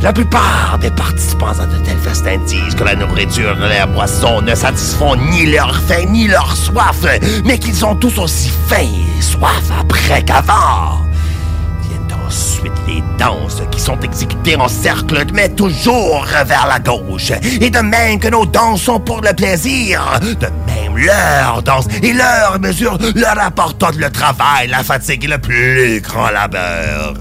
La 0.00 0.12
plupart 0.12 0.78
des 0.80 0.90
participants 0.90 1.58
à 1.58 1.66
de 1.66 1.76
tels 1.84 1.98
festins 1.98 2.38
disent 2.46 2.74
que 2.76 2.84
la 2.84 2.94
nourriture 2.94 3.56
et 3.64 3.68
la 3.68 3.86
boisson 3.86 4.40
ne 4.42 4.54
satisfont 4.54 5.16
ni 5.16 5.46
leur 5.46 5.74
faim 5.74 6.04
ni 6.08 6.28
leur 6.28 6.56
soif, 6.56 7.04
mais 7.44 7.58
qu'ils 7.58 7.84
ont 7.84 7.96
tous 7.96 8.16
aussi 8.18 8.52
faim 8.68 8.86
et 9.18 9.22
soif 9.22 9.64
après 9.80 10.22
qu'avant. 10.22 11.02
Viennent 11.88 12.26
ensuite 12.26 12.72
les 12.86 13.02
danses 13.18 13.60
qui 13.72 13.80
sont 13.80 13.98
exécutées 13.98 14.54
en 14.54 14.68
cercle, 14.68 15.24
mais 15.34 15.48
toujours 15.48 16.24
vers 16.46 16.68
la 16.68 16.78
gauche. 16.78 17.32
Et 17.60 17.68
de 17.68 17.80
même 17.80 18.20
que 18.20 18.28
nos 18.28 18.46
danses 18.46 18.82
sont 18.82 19.00
pour 19.00 19.20
le 19.20 19.32
plaisir, 19.32 20.20
de 20.22 20.46
même 20.72 20.96
leur 20.96 21.60
danse 21.64 21.86
et 22.02 22.12
leur 22.12 22.60
mesure 22.60 22.96
leur 23.16 23.38
apportent 23.40 23.96
le 23.96 24.10
travail, 24.10 24.68
la 24.68 24.84
fatigue 24.84 25.24
et 25.24 25.28
le 25.28 25.38
plus 25.38 26.00
grand 26.02 26.30
labeur. 26.30 27.14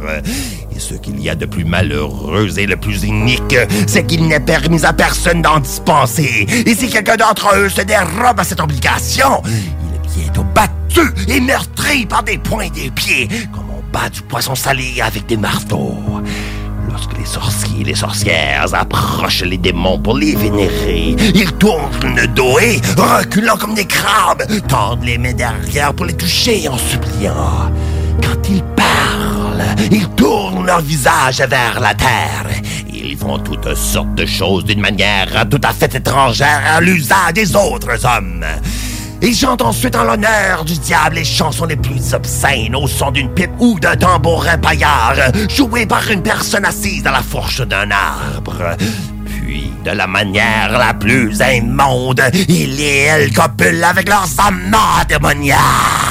Et 0.78 0.80
ce 0.80 0.94
qu'il 0.94 1.20
y 1.20 1.28
a 1.28 1.34
de 1.34 1.48
plus 1.48 1.66
malheureux 1.66 2.60
et 2.60 2.68
le 2.68 2.76
plus 2.76 3.04
inique, 3.04 3.58
c'est 3.88 4.06
qu'il 4.06 4.28
n'est 4.28 4.40
permis 4.40 4.86
à 4.86 4.94
personne 4.94 5.42
d'en 5.42 5.60
dispenser. 5.60 6.46
Et 6.68 6.76
si 6.76 6.88
quelqu'un 6.88 7.16
d'entre 7.16 7.56
eux 7.56 7.68
se 7.68 7.82
dérobe 7.82 8.40
à 8.40 8.44
cette 8.44 8.60
obligation, 8.60 9.42
il 9.48 9.96
est 9.96 10.24
bientôt 10.24 10.46
battu 10.54 11.02
et 11.28 11.40
meurtri 11.40 12.06
par 12.06 12.22
des 12.22 12.38
poings 12.38 12.66
et 12.66 12.70
des 12.70 12.92
pieds, 12.92 13.28
comme 13.52 13.66
on 13.72 13.82
bat 13.92 14.10
du 14.10 14.22
poisson 14.22 14.54
salé 14.54 15.02
avec 15.02 15.26
des 15.26 15.38
marteaux. 15.38 15.98
Lorsque 16.92 17.18
les 17.18 17.26
sorciers 17.26 17.82
et 17.82 17.84
les 17.84 17.96
sorcières 17.96 18.72
approchent 18.74 19.42
les 19.42 19.58
démons 19.58 19.98
pour 19.98 20.16
les 20.16 20.36
vénérer, 20.36 21.16
ils 21.34 21.54
tournent 21.54 21.90
le 22.04 22.28
dos 22.28 22.60
et, 22.60 22.80
reculant 22.96 23.58
comme 23.58 23.74
des 23.74 23.86
crabes, 23.86 24.44
tendent 24.68 25.04
les 25.04 25.18
mains 25.18 25.34
derrière 25.34 25.92
pour 25.96 26.06
les 26.06 26.14
toucher 26.14 26.70
en 26.70 26.78
suppliant. 26.78 27.72
Quand 28.22 28.50
ils 28.50 28.64
parlent, 28.76 28.87
ils 29.92 30.10
tournent 30.10 30.66
leur 30.66 30.82
visage 30.82 31.40
vers 31.40 31.80
la 31.80 31.94
terre. 31.94 32.48
Ils 32.92 33.18
font 33.18 33.38
toutes 33.40 33.76
sortes 33.76 34.16
de 34.16 34.26
choses 34.26 34.66
d'une 34.66 34.82
manière 34.82 35.48
tout 35.50 35.62
à 35.64 35.74
fait 35.74 35.94
étrangère 35.96 36.62
à 36.76 36.82
l'usage 36.82 37.34
des 37.34 37.56
autres 37.56 38.06
hommes. 38.06 38.46
Ils 39.22 39.36
chantent 39.36 39.64
ensuite 39.64 39.96
en 39.96 40.04
l'honneur 40.04 40.64
du 40.64 40.78
diable 40.78 41.16
les 41.16 41.26
chansons 41.26 41.66
les 41.66 41.76
plus 41.76 42.14
obscènes 42.14 42.76
au 42.76 42.88
son 42.88 43.12
d'une 43.12 43.34
pipe 43.34 43.52
ou 43.60 43.80
d'un 43.80 43.96
tambourin 43.96 44.58
paillard, 44.58 45.16
joué 45.50 45.88
par 45.88 46.10
une 46.12 46.22
personne 46.22 46.66
assise 46.66 47.06
à 47.08 47.12
la 47.12 47.24
fourche 47.24 47.62
d'un 47.62 47.90
arbre. 47.90 48.76
Puis, 49.26 49.72
de 49.84 49.92
la 49.92 50.06
manière 50.06 50.78
la 50.78 50.94
plus 50.94 51.40
immonde, 51.40 52.22
ils 52.48 52.80
et 52.80 53.04
elles 53.04 53.32
avec 53.84 54.08
leurs 54.08 54.30
amants 54.38 55.04
démoniaques. 55.08 56.07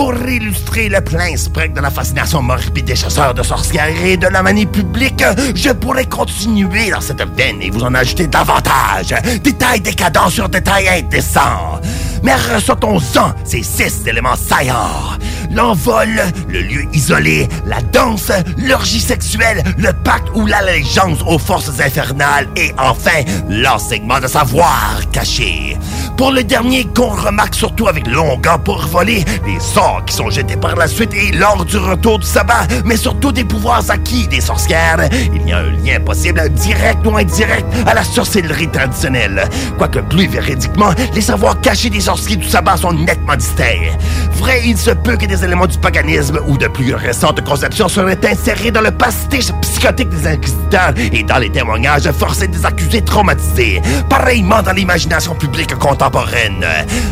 Pour 0.00 0.14
illustrer 0.26 0.88
le 0.88 1.02
plein 1.02 1.36
spectre 1.36 1.74
de 1.74 1.80
la 1.82 1.90
fascination 1.90 2.40
morbide 2.40 2.86
des 2.86 2.96
chasseurs 2.96 3.34
de 3.34 3.42
sorcières 3.42 4.02
et 4.02 4.16
de 4.16 4.28
la 4.28 4.42
manie 4.42 4.64
publique, 4.64 5.22
je 5.54 5.68
pourrais 5.72 6.06
continuer 6.06 6.88
dans 6.90 7.02
cette 7.02 7.20
veine 7.36 7.60
et 7.60 7.68
vous 7.68 7.84
en 7.84 7.92
ajouter 7.92 8.26
davantage. 8.26 9.14
Détails 9.42 9.82
décadents 9.82 10.30
sur 10.30 10.48
détails 10.48 10.88
indécents. 10.88 11.82
Mais 12.22 12.34
ressortons-en 12.34 13.34
ces 13.44 13.62
six 13.62 14.06
éléments 14.06 14.36
saillants. 14.36 15.18
L'envol, 15.52 16.22
le 16.48 16.60
lieu 16.60 16.84
isolé, 16.92 17.48
la 17.66 17.82
danse, 17.82 18.30
l'orgie 18.56 19.00
sexuelle, 19.00 19.62
le 19.78 19.92
pacte 19.92 20.28
ou 20.34 20.46
l'allégeance 20.46 21.18
aux 21.26 21.38
forces 21.38 21.80
infernales 21.80 22.46
et 22.56 22.72
enfin 22.78 23.24
l'enseignement 23.48 24.20
de 24.20 24.28
savoir 24.28 25.00
caché. 25.12 25.76
Pour 26.16 26.30
le 26.32 26.44
dernier 26.44 26.84
qu'on 26.84 27.08
remarque 27.08 27.54
surtout 27.54 27.88
avec 27.88 28.06
longueur 28.06 28.60
pour 28.60 28.86
voler, 28.86 29.24
les 29.46 29.58
sorts 29.58 29.89
qui 30.06 30.14
sont 30.14 30.30
jetés 30.30 30.56
par 30.56 30.76
la 30.76 30.86
suite 30.86 31.12
et 31.14 31.32
lors 31.32 31.64
du 31.64 31.76
retour 31.76 32.18
du 32.18 32.26
sabbat, 32.26 32.66
mais 32.84 32.96
surtout 32.96 33.32
des 33.32 33.44
pouvoirs 33.44 33.84
acquis 33.88 34.26
des 34.28 34.40
sorcières, 34.40 35.08
il 35.34 35.48
y 35.48 35.52
a 35.52 35.58
un 35.58 35.70
lien 35.70 36.00
possible, 36.00 36.48
direct 36.50 37.04
ou 37.06 37.16
indirect, 37.16 37.66
à 37.86 37.94
la 37.94 38.04
sorcellerie 38.04 38.68
traditionnelle. 38.68 39.48
Quoique 39.78 40.00
plus 40.00 40.28
véridiquement, 40.28 40.92
les 41.14 41.20
savoirs 41.20 41.60
cachés 41.60 41.90
des 41.90 42.00
sorciers 42.00 42.36
du 42.36 42.48
sabbat 42.48 42.76
sont 42.76 42.92
nettement 42.92 43.36
distincts. 43.36 43.96
Vrai, 44.32 44.62
il 44.64 44.78
se 44.78 44.90
peut 44.90 45.16
que 45.16 45.26
des 45.26 45.44
éléments 45.44 45.66
du 45.66 45.78
paganisme 45.78 46.38
ou 46.46 46.56
de 46.56 46.68
plus 46.68 46.94
récentes 46.94 47.42
conceptions 47.42 47.88
seraient 47.88 48.18
insérés 48.26 48.70
dans 48.70 48.80
le 48.80 48.90
pastiche 48.90 49.52
psychotique 49.60 50.08
des 50.08 50.26
inquisiteurs 50.26 50.94
et 51.12 51.22
dans 51.22 51.38
les 51.38 51.50
témoignages 51.50 52.10
forcés 52.12 52.48
des 52.48 52.64
accusés 52.64 53.02
traumatisés, 53.02 53.82
pareillement 54.08 54.62
dans 54.62 54.72
l'imagination 54.72 55.34
publique 55.34 55.74
contemporaine. 55.76 56.64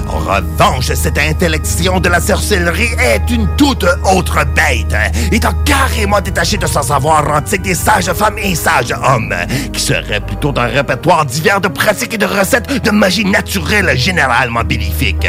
En 0.09 0.19
revanche, 0.19 0.93
cette 0.95 1.19
intellection 1.19 2.01
de 2.01 2.09
la 2.09 2.21
sorcellerie 2.21 2.58
est 2.67 3.31
une 3.31 3.49
toute 3.57 3.85
autre 4.13 4.45
bête, 4.55 4.97
étant 5.31 5.53
carrément 5.65 6.21
détachée 6.21 6.57
de 6.57 6.67
son 6.67 6.83
savoir 6.83 7.29
antique 7.31 7.63
des 7.63 7.75
sages 7.75 8.13
femmes 8.13 8.39
et 8.39 8.55
sages 8.55 8.93
hommes, 8.93 9.35
qui 9.73 9.81
serait 9.81 10.21
plutôt 10.21 10.53
d'un 10.53 10.67
répertoire 10.67 11.25
divers 11.25 11.61
de 11.61 11.69
pratiques 11.69 12.15
et 12.15 12.19
de 12.19 12.27
recettes 12.27 12.83
de 12.83 12.91
magie 12.91 13.25
naturelle 13.25 13.97
généralement 13.97 14.65
bénéfique. 14.65 15.27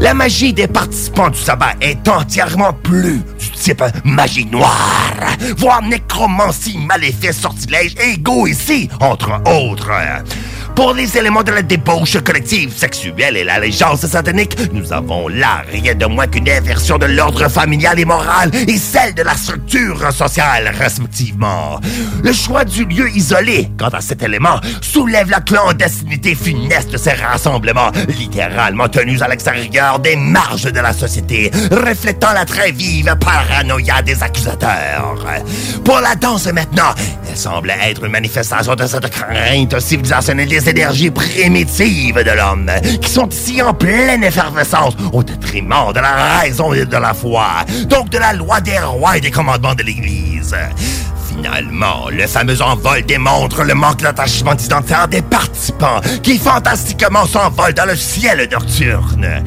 La 0.00 0.14
magie 0.14 0.52
des 0.52 0.66
participants 0.66 1.30
du 1.30 1.38
sabbat 1.38 1.74
est 1.80 2.08
entièrement 2.08 2.72
plus 2.72 3.22
du 3.38 3.50
type 3.50 3.84
magie 4.04 4.46
noire, 4.46 5.12
voire 5.56 5.82
nécromancie, 5.82 6.78
maléfice, 6.78 7.40
sortilège 7.40 7.94
et 8.04 8.14
égaux 8.14 8.46
ici, 8.46 8.88
entre 9.00 9.40
autres. 9.46 9.90
Pour 10.78 10.94
les 10.94 11.18
éléments 11.18 11.42
de 11.42 11.50
la 11.50 11.62
débauche 11.62 12.20
collective 12.20 12.72
sexuelle 12.72 13.36
et 13.36 13.42
l'allégeance 13.42 14.06
satanique, 14.06 14.56
nous 14.72 14.92
avons 14.92 15.26
là 15.26 15.64
rien 15.68 15.96
de 15.96 16.06
moins 16.06 16.28
qu'une 16.28 16.48
inversion 16.48 16.98
de 16.98 17.06
l'ordre 17.06 17.48
familial 17.48 17.98
et 17.98 18.04
moral 18.04 18.52
et 18.54 18.78
celle 18.78 19.12
de 19.12 19.22
la 19.22 19.34
structure 19.34 20.12
sociale, 20.12 20.72
respectivement. 20.78 21.80
Le 22.22 22.32
choix 22.32 22.64
du 22.64 22.84
lieu 22.84 23.10
isolé, 23.10 23.68
quant 23.76 23.88
à 23.88 24.00
cet 24.00 24.22
élément, 24.22 24.60
soulève 24.80 25.28
la 25.30 25.40
clandestinité 25.40 26.36
funeste 26.36 26.92
de 26.92 26.96
ces 26.96 27.14
rassemblements, 27.14 27.90
littéralement 28.16 28.88
tenus 28.88 29.20
à 29.20 29.26
l'extérieur 29.26 29.98
des 29.98 30.14
marges 30.14 30.72
de 30.72 30.78
la 30.78 30.92
société, 30.92 31.50
reflétant 31.72 32.32
la 32.32 32.44
très 32.44 32.70
vive 32.70 33.16
paranoïa 33.18 34.00
des 34.02 34.22
accusateurs. 34.22 35.26
Pour 35.84 35.98
la 35.98 36.14
danse 36.14 36.46
maintenant, 36.52 36.94
elle 37.28 37.36
semble 37.36 37.70
être 37.70 38.04
une 38.04 38.12
manifestation 38.12 38.76
de 38.76 38.86
cette 38.86 39.10
crainte 39.10 39.80
civilisationnelle 39.80 40.48
énergies 40.68 41.10
primitives 41.10 42.22
de 42.22 42.30
l'homme, 42.30 42.70
qui 43.00 43.10
sont 43.10 43.28
ici 43.28 43.62
en 43.62 43.74
pleine 43.74 44.22
effervescence, 44.22 44.94
au 45.12 45.22
détriment 45.22 45.92
de 45.94 46.00
la 46.00 46.40
raison 46.40 46.72
et 46.72 46.84
de 46.84 46.96
la 46.96 47.14
foi, 47.14 47.46
donc 47.86 48.10
de 48.10 48.18
la 48.18 48.32
loi 48.34 48.60
des 48.60 48.78
rois 48.78 49.16
et 49.16 49.20
des 49.20 49.30
commandements 49.30 49.74
de 49.74 49.82
l'Église. 49.82 50.54
Finalement, 51.28 52.08
le 52.10 52.26
fameux 52.26 52.60
envol 52.60 53.02
démontre 53.02 53.62
le 53.62 53.74
manque 53.74 54.02
d'attachement 54.02 54.54
identitaire 54.54 55.08
des 55.08 55.22
participants 55.22 56.00
qui 56.22 56.38
fantastiquement 56.38 57.26
s'envolent 57.26 57.74
dans 57.74 57.86
le 57.86 57.96
ciel 57.96 58.48
nocturne. 58.50 59.44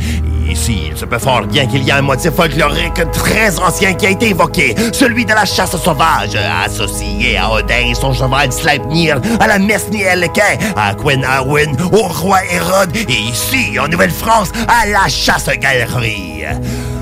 Et 0.51 0.53
ici, 0.53 0.89
il 0.91 0.97
se 0.97 1.05
peut 1.05 1.17
fort 1.17 1.43
bien 1.43 1.65
qu'il 1.65 1.81
y 1.83 1.91
a 1.91 1.97
un 1.97 2.01
motif 2.01 2.31
folklorique 2.31 3.09
très 3.13 3.57
ancien 3.57 3.93
qui 3.93 4.05
a 4.05 4.09
été 4.09 4.31
évoqué, 4.31 4.75
celui 4.91 5.23
de 5.23 5.31
la 5.31 5.45
chasse 5.45 5.77
sauvage, 5.77 6.35
associé 6.65 7.37
à 7.37 7.49
Odin, 7.49 7.93
son 7.93 8.11
cheval 8.11 8.51
Sleipnir, 8.51 9.21
à 9.39 9.47
la 9.47 9.59
Mesnielke, 9.59 10.41
à 10.75 10.93
Quenawin, 10.93 11.71
au 11.93 12.01
roi 12.01 12.39
Hérode, 12.51 12.97
et 12.97 13.13
ici, 13.13 13.79
en 13.79 13.87
Nouvelle-France, 13.87 14.51
à 14.67 14.87
la 14.87 15.07
chasse-galerie. 15.07 16.43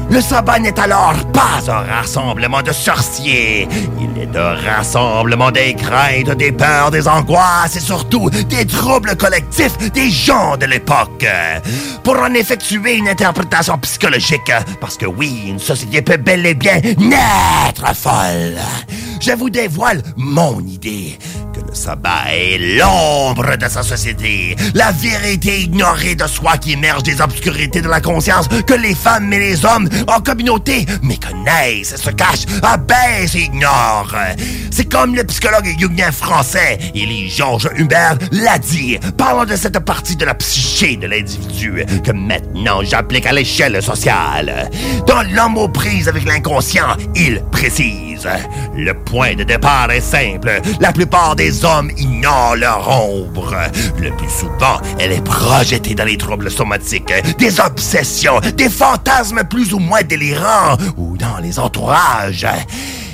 Le 0.10 0.22
sabbat 0.22 0.60
n'est 0.60 0.80
alors 0.80 1.14
pas 1.32 1.60
un 1.68 1.82
rassemblement 1.82 2.64
de 2.64 2.72
sorciers. 2.72 3.68
Il 4.00 4.22
est 4.22 4.36
un 4.36 4.56
rassemblement 4.56 5.52
des 5.52 5.76
craintes, 5.76 6.32
des 6.36 6.52
peurs, 6.52 6.90
des 6.90 7.08
angoisses 7.08 7.76
et 7.76 7.80
surtout 7.80 8.30
des 8.30 8.66
troubles 8.66 9.16
collectifs 9.16 9.78
des 9.78 10.10
gens 10.10 10.58
de 10.58 10.66
l'époque. 10.66 11.28
Pour 12.04 12.18
en 12.18 12.34
effectuer 12.34 12.96
une 12.96 13.08
interprétation 13.08 13.78
psychologique, 13.78 14.52
parce 14.82 14.98
que 14.98 15.06
oui, 15.06 15.44
une 15.48 15.60
société 15.60 16.02
peut 16.02 16.18
bel 16.18 16.46
et 16.46 16.56
bien 16.56 16.82
naître 16.98 17.96
folle. 17.96 18.58
Je 19.22 19.32
vous 19.34 19.50
dévoile 19.50 20.02
mon 20.16 20.60
idée 20.62 21.20
que 21.54 21.60
le 21.60 21.76
sabbat 21.76 22.32
est 22.32 22.78
l'ombre 22.78 23.58
de 23.58 23.68
sa 23.68 23.84
société, 23.84 24.56
la 24.74 24.92
vérité 24.92 25.62
ignorée 25.62 26.16
de 26.16 26.26
soi 26.26 26.58
qui 26.58 26.74
émerge 26.74 27.04
des 27.04 27.20
obscurités 27.20 27.82
de 27.82 27.90
la 27.90 28.00
conscience 28.00 28.48
que 28.66 28.74
les 28.74 28.96
femmes 28.96 29.32
et 29.34 29.40
les 29.40 29.66
hommes 29.66 29.90
en 30.08 30.20
communauté 30.22 30.86
méconnaissent, 31.04 31.96
se 31.96 32.10
cachent, 32.10 32.46
abaissent 32.64 33.36
et 33.36 33.44
ignorent. 33.44 34.16
C'est 34.72 34.86
comme 34.86 35.16
le 35.16 35.24
psychologue 35.24 35.68
jungien 35.80 36.12
français, 36.12 36.78
Élie 36.96 37.30
Georges 37.30 37.70
Hubert, 37.76 38.18
l'a 38.32 38.58
dit, 38.58 38.98
parlant 39.18 39.46
de 39.46 39.56
cette 39.56 39.80
partie 39.80 40.16
de 40.16 40.26
la 40.26 40.36
psyché 40.36 40.96
de 40.96 41.08
l'individu 41.08 41.86
que 42.04 42.12
maintenant 42.12 42.82
j'applique 42.84 43.26
à 43.26 43.34
l'échelle 43.34 43.82
sociale. 43.82 44.70
Dans 45.08 45.22
l'homme 45.34 45.58
aux 45.58 45.68
prises 45.68 46.08
avec 46.08 46.26
l'inconscient, 46.26 46.96
il 47.16 47.42
précise, 47.52 48.28
le 48.76 48.94
point 48.94 49.36
de 49.36 49.44
départ 49.44 49.92
est 49.92 50.02
simple. 50.02 50.62
La 50.80 50.92
plupart 50.92 51.36
des 51.36 51.66
hommes 51.66 51.92
ignorent 51.98 52.56
leur 52.56 52.88
ombre. 52.90 53.56
Le 54.00 54.12
plus 54.12 54.30
souvent, 54.30 54.80
elle 55.00 55.12
est 55.12 55.24
projetée 55.24 55.96
dans 55.96 56.06
les 56.06 56.18
troubles 56.18 56.52
somatiques, 56.52 57.14
des 57.38 57.60
obsessions, 57.60 58.40
des 58.56 58.70
fantasmes 58.70 59.44
plus 59.50 59.74
ou 59.74 59.80
moins 59.80 59.89
délirants 60.04 60.78
ou 60.98 61.18
dans 61.18 61.38
les 61.40 61.60
entourages. 61.60 62.48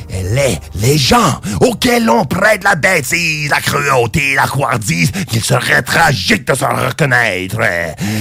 Elle 0.09 0.37
est 0.37 0.59
les 0.75 0.97
gens 0.97 1.41
auxquels 1.61 2.09
on 2.09 2.25
prête 2.25 2.63
la 2.63 2.75
bêtise, 2.75 3.49
la 3.49 3.59
cruauté, 3.59 4.35
la 4.35 4.47
couardise, 4.47 5.11
qu'il 5.27 5.43
serait 5.43 5.81
tragique 5.81 6.47
de 6.47 6.53
s'en 6.53 6.73
reconnaître. 6.73 7.59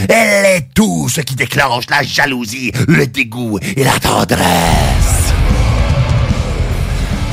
Elle 0.08 0.46
est 0.46 0.68
tout 0.74 1.08
ce 1.08 1.20
qui 1.20 1.34
déclenche 1.34 1.84
la 1.90 2.02
jalousie, 2.02 2.72
le 2.88 3.06
dégoût 3.06 3.58
et 3.76 3.84
la 3.84 3.98
tendresse. 3.98 4.44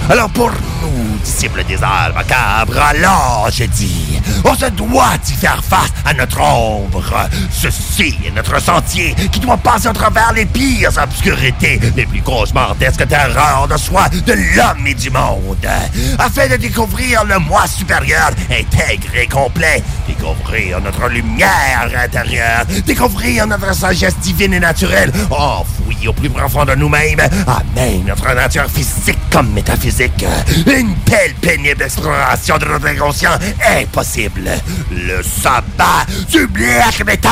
Alors 0.09 0.29
pour 0.29 0.51
nous, 0.81 1.17
disciples 1.23 1.63
des 1.63 1.81
arts 1.83 2.13
macabres, 2.13 2.77
alors 2.77 3.49
je 3.51 3.65
dis, 3.65 4.19
on 4.43 4.55
se 4.55 4.65
doit 4.65 5.17
d'y 5.23 5.33
faire 5.33 5.63
face 5.63 5.91
à 6.05 6.13
notre 6.13 6.41
ombre. 6.41 7.29
Ceci 7.51 8.17
est 8.25 8.35
notre 8.35 8.61
sentier 8.61 9.15
qui 9.31 9.39
doit 9.39 9.57
passer 9.57 9.87
à 9.87 9.93
travers 9.93 10.33
les 10.33 10.45
pires 10.45 10.91
obscurités, 11.01 11.79
les 11.95 12.05
plus 12.05 12.21
cauchemardesques 12.21 13.07
terreurs 13.07 13.67
de 13.67 13.77
soi, 13.77 14.09
de 14.09 14.33
l'homme 14.33 14.87
et 14.87 14.93
du 14.93 15.09
monde, 15.09 15.67
afin 16.17 16.47
de 16.47 16.55
découvrir 16.55 17.23
le 17.25 17.39
moi 17.39 17.67
supérieur, 17.67 18.31
intègre 18.49 19.15
et 19.15 19.27
complet, 19.27 19.83
découvrir 20.07 20.81
notre 20.81 21.07
lumière 21.09 21.91
intérieure, 22.03 22.65
découvrir 22.85 23.47
notre 23.47 23.73
sagesse 23.75 24.17
divine 24.19 24.53
et 24.53 24.59
naturelle, 24.59 25.11
enfouie 25.29 26.07
au 26.07 26.13
plus 26.13 26.29
profond 26.29 26.65
de 26.65 26.75
nous-mêmes, 26.75 27.19
amen 27.47 28.03
notre 28.05 28.33
nature 28.33 28.69
physique 28.69 29.19
comme 29.31 29.51
métaphysique. 29.51 30.25
Une 30.77 30.95
telle 31.03 31.33
pénible 31.33 31.83
exploration 31.83 32.57
de 32.57 32.65
notre 32.65 32.87
inconscient 32.87 33.37
est 33.75 33.85
possible. 33.87 34.49
Le 34.89 35.21
sabbat 35.21 36.05
du 36.29 36.47
black 36.47 37.05
metal. 37.05 37.31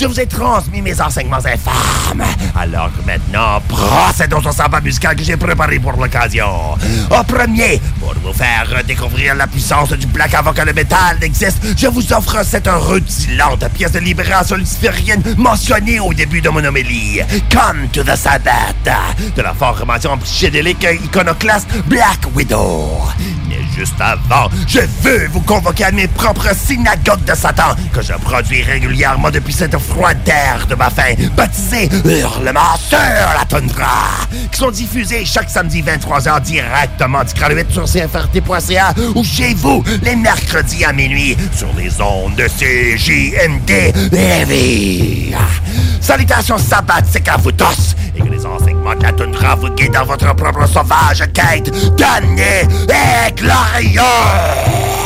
Je 0.00 0.06
vous 0.06 0.18
ai 0.18 0.24
transmis 0.24 0.80
mes 0.80 0.98
enseignements 0.98 1.44
infâmes. 1.44 2.24
Alors 2.58 2.90
que 2.90 3.04
maintenant, 3.04 3.60
procédons 3.68 4.38
au 4.38 4.50
sabbat 4.50 4.80
musical 4.80 5.14
que 5.14 5.22
j'ai 5.22 5.36
préparé 5.36 5.78
pour 5.78 5.92
l'occasion. 5.92 6.72
Au 7.10 7.22
premier, 7.24 7.78
pour 8.00 8.14
vous 8.24 8.32
faire 8.32 8.82
découvrir 8.86 9.34
la 9.34 9.46
puissance 9.46 9.92
du 9.92 10.06
black 10.06 10.32
avant 10.32 10.54
que 10.54 10.62
le 10.62 10.72
métal 10.72 11.18
n'existe, 11.20 11.58
je 11.76 11.86
vous 11.88 12.14
offre 12.14 12.42
cette 12.46 12.66
rutilante 12.66 13.68
pièce 13.74 13.92
de 13.92 13.98
libération 13.98 14.56
luciférienne 14.56 15.22
mentionnée 15.36 16.00
au 16.00 16.14
début 16.14 16.40
de 16.40 16.48
mon 16.48 16.64
homélie. 16.64 17.20
Come 17.50 17.88
to 17.92 18.02
the 18.02 18.16
Sabbath, 18.16 18.88
de 19.36 19.42
la 19.42 19.52
formation 19.52 20.16
psychédélique 20.16 20.86
iconoclaste 21.04 21.68
Black 21.88 22.20
Widow 22.34 23.02
juste 23.80 24.00
avant. 24.00 24.50
Je 24.66 24.80
veux 25.00 25.26
vous 25.28 25.40
convoquer 25.40 25.84
à 25.84 25.90
mes 25.90 26.06
propres 26.06 26.54
synagogues 26.54 27.24
de 27.24 27.34
Satan, 27.34 27.74
que 27.94 28.02
je 28.02 28.12
produis 28.12 28.62
régulièrement 28.62 29.30
depuis 29.30 29.54
cette 29.54 29.78
froide 29.78 30.18
terre 30.22 30.66
de 30.68 30.74
ma 30.74 30.90
faim, 30.90 31.14
baptisée 31.34 31.88
Hurlement 32.04 32.76
sur 32.76 32.98
la 32.98 33.44
toundra, 33.48 34.26
qui 34.52 34.58
sont 34.58 34.70
diffusées 34.70 35.24
chaque 35.24 35.48
samedi 35.48 35.82
23h 35.82 36.42
directement 36.42 37.24
du 37.24 37.32
Craluette 37.32 37.72
sur 37.72 37.84
CFRT.ca 37.84 38.92
ou 39.14 39.24
chez 39.24 39.54
vous 39.54 39.82
les 40.02 40.16
mercredis 40.16 40.84
à 40.84 40.92
minuit 40.92 41.34
sur 41.56 41.72
les 41.74 41.90
ondes 42.02 42.36
de 42.36 42.48
CJMD 42.48 44.12
Lévis. 44.12 45.34
Salutations 46.02 46.58
sabbatiques 46.58 47.28
à 47.28 47.38
vous 47.38 47.52
tous 47.52 47.96
et 48.14 48.20
que 48.20 48.28
les 48.28 48.44
enseignements 48.44 48.94
de 48.94 49.02
la 49.02 49.12
toundra 49.12 49.54
vous 49.54 49.70
guident 49.70 49.94
dans 49.94 50.04
votre 50.04 50.34
propre 50.34 50.66
sauvage 50.66 51.24
quête 51.32 51.70
d'année 51.96 52.66
et 52.88 53.32
fire. 53.70 54.99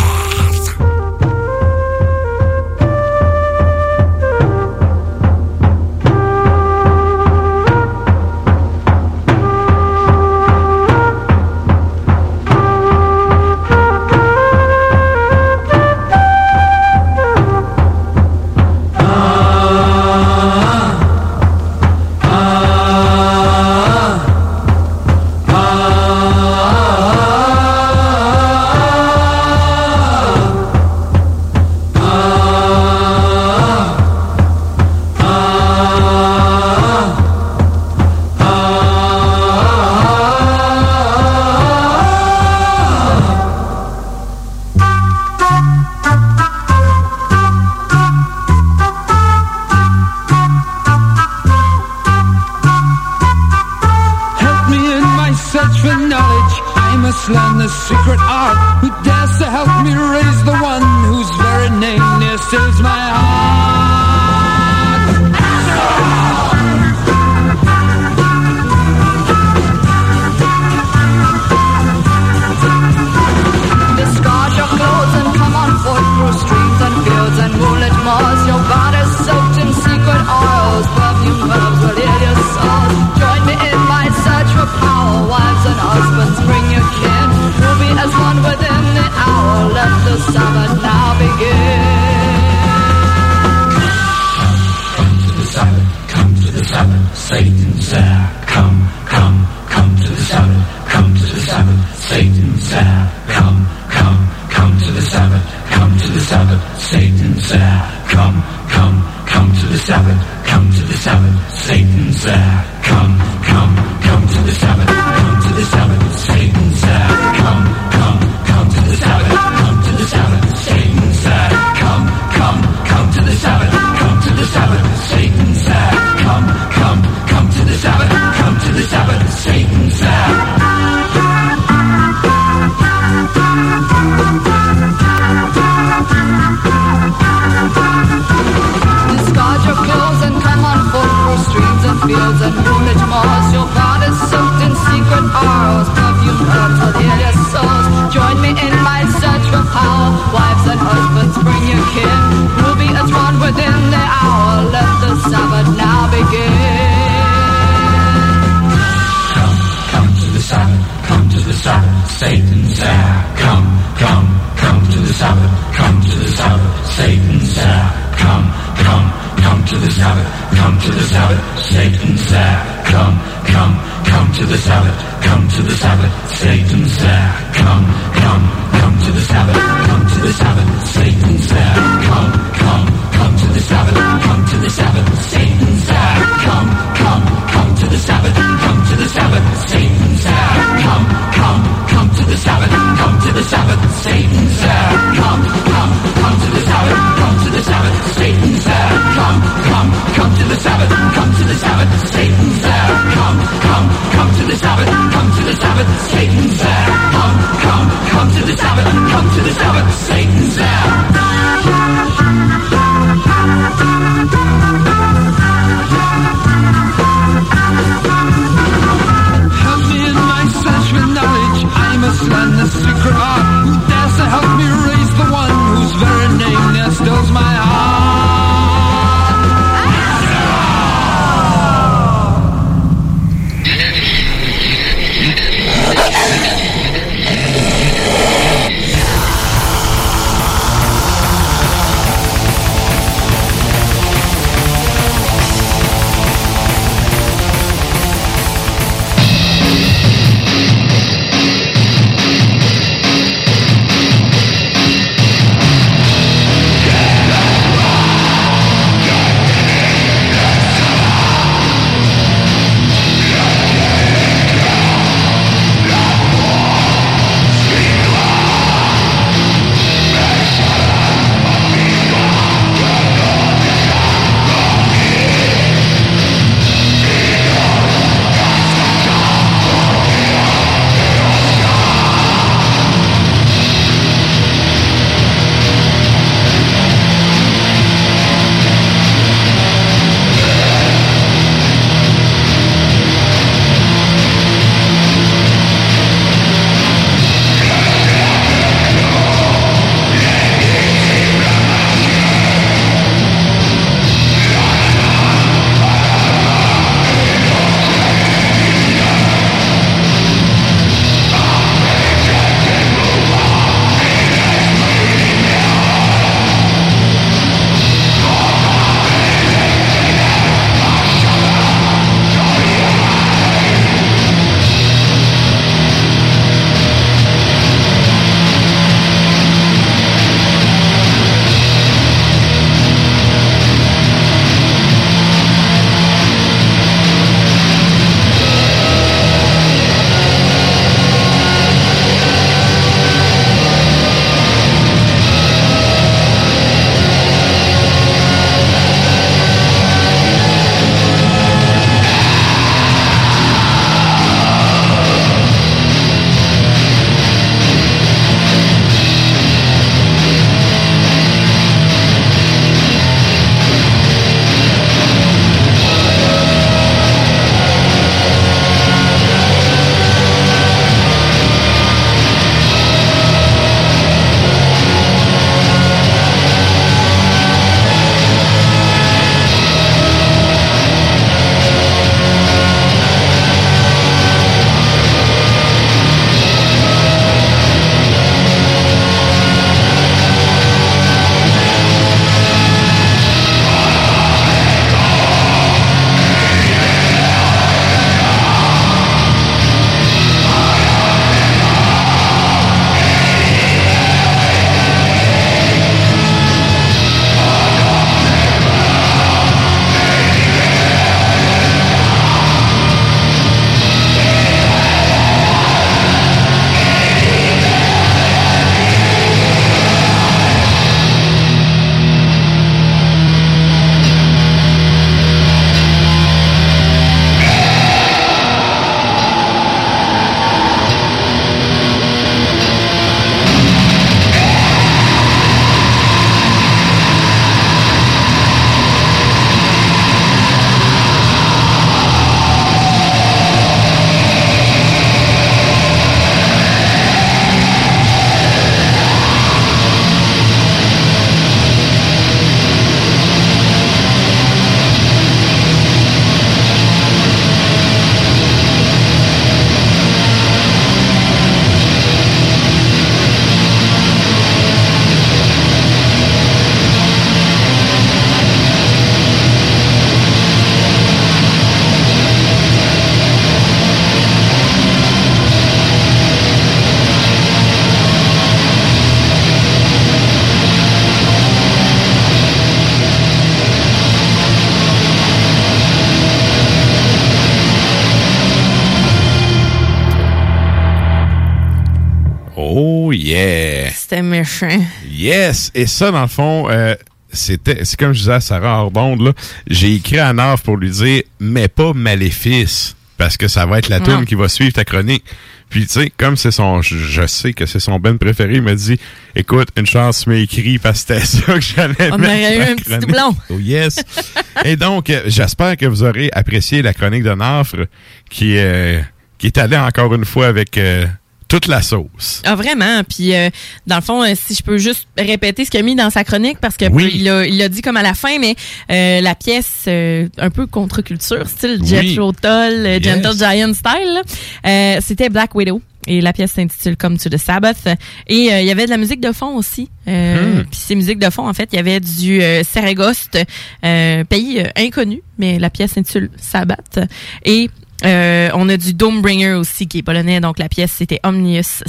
Et 495.74 495.86
ça, 495.86 496.10
dans 496.10 496.22
le 496.22 496.28
fond, 496.28 496.68
euh, 496.70 496.94
c'était, 497.32 497.84
c'est 497.84 497.98
comme 497.98 498.12
je 498.12 498.20
disais 498.20 498.34
à 498.34 498.40
Sarah 498.40 498.74
Ardonde, 498.74 499.20
là, 499.20 499.32
j'ai 499.66 499.94
écrit 499.94 500.18
à 500.18 500.32
Nave 500.32 500.62
pour 500.62 500.76
lui 500.76 500.90
dire, 500.90 501.22
mais 501.40 501.68
pas 501.68 501.92
Maléfice, 501.92 502.96
parce 503.16 503.36
que 503.36 503.48
ça 503.48 503.66
va 503.66 503.78
être 503.78 503.88
la 503.88 504.01
Non. 504.01 504.18
tune 504.18 504.24
qui 504.26 504.34
va 504.34 504.48
suivre 504.48 504.72
ta 504.72 504.84
chronique. 504.84 505.24
Puis, 505.70 505.86
tu 505.86 505.94
sais, 505.94 506.12
comme 506.16 506.36
c'est 506.36 506.52
son, 506.52 506.82
je, 506.82 507.26
sais 507.26 507.52
que 507.52 507.66
c'est 507.66 507.80
son 507.80 507.98
ben 507.98 508.16
préféré, 508.16 508.56
il 508.56 508.62
m'a 508.62 508.76
dit, 508.76 508.96
écoute, 509.34 509.68
une 509.76 509.86
chance, 509.86 510.22
tu 510.22 510.30
m'as 510.30 510.36
écrit 510.36 510.78
parce 510.78 511.02
que 511.02 511.18
c'était 511.18 511.26
ça 511.46 511.55
que 511.55 511.60
j'allais 511.60 512.12
On 512.12 512.22
aurait 512.22 512.59
eu 512.59 512.62
un 512.62 512.76
petit 512.76 512.98
doublon. 512.98 513.36
Oh, 513.51 513.59
yes! 513.59 513.96
Et 514.64 514.76
donc, 514.76 515.10
euh, 515.10 515.22
j'espère 515.26 515.76
que 515.76 515.86
vous 515.86 516.05
aurez 516.05 516.30
apprécié 516.32 516.80
la 516.82 516.94
chronique 516.94 517.24
de 517.24 517.34
Nafre, 517.34 517.86
qui, 518.30 518.56
euh, 518.56 519.01
qui 519.38 519.48
est 519.48 519.59
allée 519.59 519.76
encore 519.76 520.14
une 520.14 520.24
fois 520.24 520.46
avec 520.46 520.78
euh, 520.78 521.06
toute 521.55 521.66
la 521.68 521.82
sauce. 521.82 522.43
Ah, 522.44 522.56
vraiment. 522.56 523.02
Puis, 523.09 523.32
euh, 523.35 523.48
dans 523.86 523.97
le 523.97 524.02
fond, 524.02 524.22
euh, 524.24 524.32
si 524.35 524.55
je 524.55 524.62
peux 524.62 524.76
juste 524.78 525.06
répéter 525.16 525.64
ce 525.64 525.70
qu'il 525.70 525.78
a 525.78 525.82
mis 525.85 525.94
dans 525.94 526.10
sa 526.10 526.24
chronique, 526.24 526.59
parce 526.60 526.76
que 526.76 526.86
Oui. 526.90 527.12
il 527.14 527.24
l'a 527.24 527.47
il 527.47 527.59
l'a 527.59 527.68
dit 527.68 527.81
comme 527.81 527.97
à 527.97 528.02
la 528.02 528.14
fin, 528.14 528.39
mais 528.40 528.56
euh, 528.90 529.20
la 529.20 529.35
pièce 529.36 529.85
euh, 529.86 530.28
un 530.39 530.51
peu 530.51 530.66
contre-culture, 530.66 531.47
style 531.48 531.78
Oui. 531.81 531.86
Jethro 531.86 532.32
Tull, 532.32 532.51
euh, 532.51 532.98
Yes. 532.98 533.05
Gentle 533.05 533.39
Giant 533.39 533.72
style. 533.74 534.20
Euh, 534.66 534.98
c'était 535.01 535.28
Black 535.28 535.55
Widow. 535.55 535.81
Et 536.06 536.20
la 536.20 536.35
pièce 536.35 536.52
s'intitule 536.52 536.98
Come 536.98 537.16
to 537.16 537.31
the 537.31 537.39
Sabbath. 537.39 537.86
Et 538.26 538.52
euh, 538.52 538.60
il 538.60 538.66
y 538.66 538.70
avait 538.70 538.85
de 538.85 538.90
la 538.90 538.98
musique 538.98 539.20
de 539.20 539.32
fond 539.32 539.55
aussi. 539.56 539.89
Euh, 540.06 540.35
Hmm. 540.60 540.64
Puis 540.70 540.78
ces 540.81 540.94
musiques 540.97 541.18
de 541.18 541.31
fond, 541.31 541.48
en 541.48 541.55
fait, 541.55 541.70
il 541.72 541.76
y 541.76 541.78
avait 541.78 541.98
du 542.01 542.43
euh, 542.43 542.62
Saragoste, 542.62 543.39
euh, 543.85 544.22
pays 544.24 544.62
inconnu, 544.76 545.22
mais 545.39 545.59
la 545.59 545.70
pièce 545.70 545.93
s'intitule 545.93 546.28
Sabbath. 546.36 546.98
Et 547.47 547.70
euh, 548.05 548.51
on 548.55 548.68
a 548.68 548.76
du 548.76 548.94
Domebringer 548.94 549.52
aussi, 549.55 549.86
qui 549.86 549.98
est 549.98 550.02
polonais. 550.02 550.40
Donc 550.40 550.59
la 550.59 550.68
pièce, 550.68 550.93
c'était 550.93 551.20
Omnius, 551.24 551.82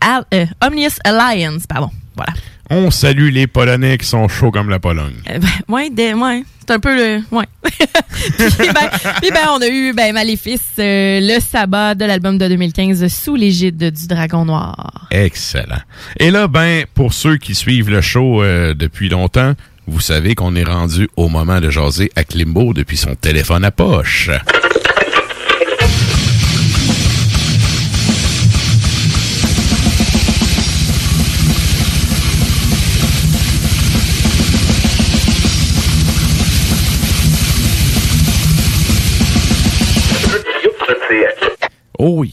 Al- 0.00 0.24
euh, 0.34 0.46
Omnius 0.64 0.98
Alliance. 1.04 1.62
Pardon. 1.68 1.90
Voilà. 2.16 2.32
On 2.72 2.90
salue 2.92 3.30
les 3.32 3.48
Polonais 3.48 3.98
qui 3.98 4.06
sont 4.06 4.28
chauds 4.28 4.52
comme 4.52 4.68
la 4.70 4.78
Pologne. 4.78 5.14
Euh, 5.28 5.38
ben, 5.40 5.48
ouais, 5.74 5.90
des- 5.90 6.14
ouais, 6.14 6.44
c'est 6.60 6.70
un 6.72 6.78
peu 6.78 6.94
le, 6.94 7.20
ouais. 7.32 7.44
puis, 7.64 8.68
ben, 8.72 8.88
puis 9.20 9.30
ben, 9.32 9.48
on 9.56 9.60
a 9.60 9.66
eu 9.66 9.92
ben 9.92 10.12
Maléfice, 10.14 10.60
euh, 10.78 11.18
le 11.20 11.40
sabbat 11.40 11.96
de 11.96 12.04
l'album 12.04 12.38
de 12.38 12.46
2015 12.46 13.08
sous 13.08 13.34
l'égide 13.34 13.76
du 13.90 14.06
Dragon 14.06 14.44
Noir. 14.44 15.08
Excellent. 15.10 15.80
Et 16.20 16.30
là, 16.30 16.46
ben, 16.46 16.84
pour 16.94 17.12
ceux 17.12 17.38
qui 17.38 17.56
suivent 17.56 17.90
le 17.90 18.00
show 18.02 18.40
euh, 18.42 18.72
depuis 18.74 19.08
longtemps, 19.08 19.54
vous 19.88 20.00
savez 20.00 20.36
qu'on 20.36 20.54
est 20.54 20.62
rendu 20.62 21.08
au 21.16 21.28
moment 21.28 21.60
de 21.60 21.70
jaser 21.70 22.12
à 22.14 22.22
Klimbo 22.22 22.72
depuis 22.72 22.96
son 22.96 23.16
téléphone 23.16 23.64
à 23.64 23.72
poche. 23.72 24.30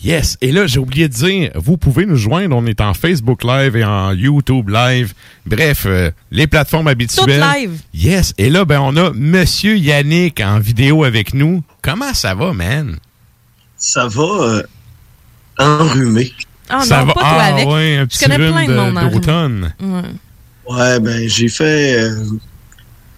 Yes! 0.04 0.38
Et 0.42 0.52
là, 0.52 0.68
j'ai 0.68 0.80
oublié 0.80 1.08
de 1.08 1.14
dire, 1.14 1.52
vous 1.56 1.78
pouvez 1.78 2.06
nous 2.06 2.16
joindre. 2.16 2.56
On 2.56 2.66
est 2.66 2.82
en 2.82 2.94
Facebook 2.94 3.44
Live 3.44 3.76
et 3.76 3.84
en 3.86 4.12
YouTube 4.14 4.70
Live. 4.70 5.14
Bref, 5.46 5.84
euh, 5.86 6.12
les 6.32 6.48
plateformes 6.48 6.88
habituelles. 6.88 7.42
Tout 7.42 7.60
live. 7.60 7.80
Yes. 7.94 8.34
Et 8.38 8.50
là, 8.50 8.66
ben, 8.66 8.80
on 8.82 8.96
a 8.98 9.12
Monsieur 9.14 9.76
Yannick 9.78 10.40
en 10.42 10.60
vidéo 10.60 11.04
avec 11.04 11.34
nous. 11.34 11.64
Comment 11.82 12.14
ça 12.14 12.34
va, 12.36 12.54
man? 12.54 12.98
Ça 13.78 14.08
va 14.08 14.24
euh, 14.24 14.64
enrhumer. 15.60 16.32
Ah 16.70 16.82
ça 16.82 17.00
non, 17.00 17.06
va. 17.08 17.14
pas 17.14 17.20
toi 17.22 17.30
ah, 17.34 17.46
avec. 17.54 17.68
ouais, 17.68 17.98
un 17.98 18.02
Je 18.02 18.06
petit 18.06 18.20
connais 18.26 18.36
rhume 18.38 18.52
plein 18.54 18.66
de 18.68 18.72
de- 18.72 18.78
monde 18.78 18.98
en 18.98 19.08
d'automne. 19.10 19.74
Ouais. 19.80 20.74
Ouais, 20.76 21.00
ben 21.00 21.30
j'ai 21.30 21.48
fait 21.48 21.96
euh, 21.98 22.26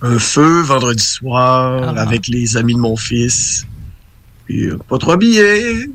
un 0.03 0.19
feu 0.19 0.61
vendredi 0.61 1.03
soir 1.03 1.93
Ah. 1.95 2.01
avec 2.01 2.27
les 2.27 2.57
amis 2.57 2.75
de 2.75 2.79
mon 2.79 2.95
fils. 2.95 3.65
Puis 4.45 4.65
euh, 4.67 4.77
pas 4.87 4.99
trop 4.99 5.13
habillé. 5.13 5.89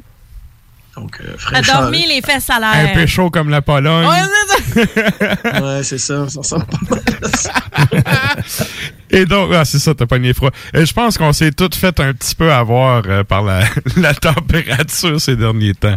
Donc, 0.96 1.18
euh, 1.20 1.34
A 1.34 1.38
fraîcheur. 1.38 1.80
dormi 1.82 2.06
les 2.06 2.22
fesses 2.22 2.48
à 2.50 2.56
Un 2.56 2.84
l'air. 2.84 2.92
peu 2.94 3.06
chaud 3.06 3.28
comme 3.30 3.48
la 3.50 3.62
Pologne. 3.62 4.06
Ouais, 4.06 5.82
c'est 5.82 5.98
ça. 5.98 6.26
Ça. 6.28 6.38
Ressemble 6.38 6.66
pas 6.66 6.78
mal 6.90 7.02
à 7.22 8.42
ça. 8.46 8.64
Et 9.10 9.26
donc, 9.26 9.50
ah, 9.52 9.64
c'est 9.64 9.78
ça, 9.78 9.94
t'as 9.94 10.06
pas 10.06 10.18
froid. 10.34 10.50
Et 10.72 10.84
je 10.86 10.92
pense 10.92 11.18
qu'on 11.18 11.32
s'est 11.32 11.52
tous 11.52 11.76
fait 11.76 11.98
un 12.00 12.12
petit 12.12 12.34
peu 12.34 12.52
avoir 12.52 13.02
euh, 13.06 13.24
par 13.24 13.42
la, 13.42 13.60
la 13.96 14.14
température 14.14 15.20
ces 15.20 15.36
derniers 15.36 15.74
temps. 15.74 15.96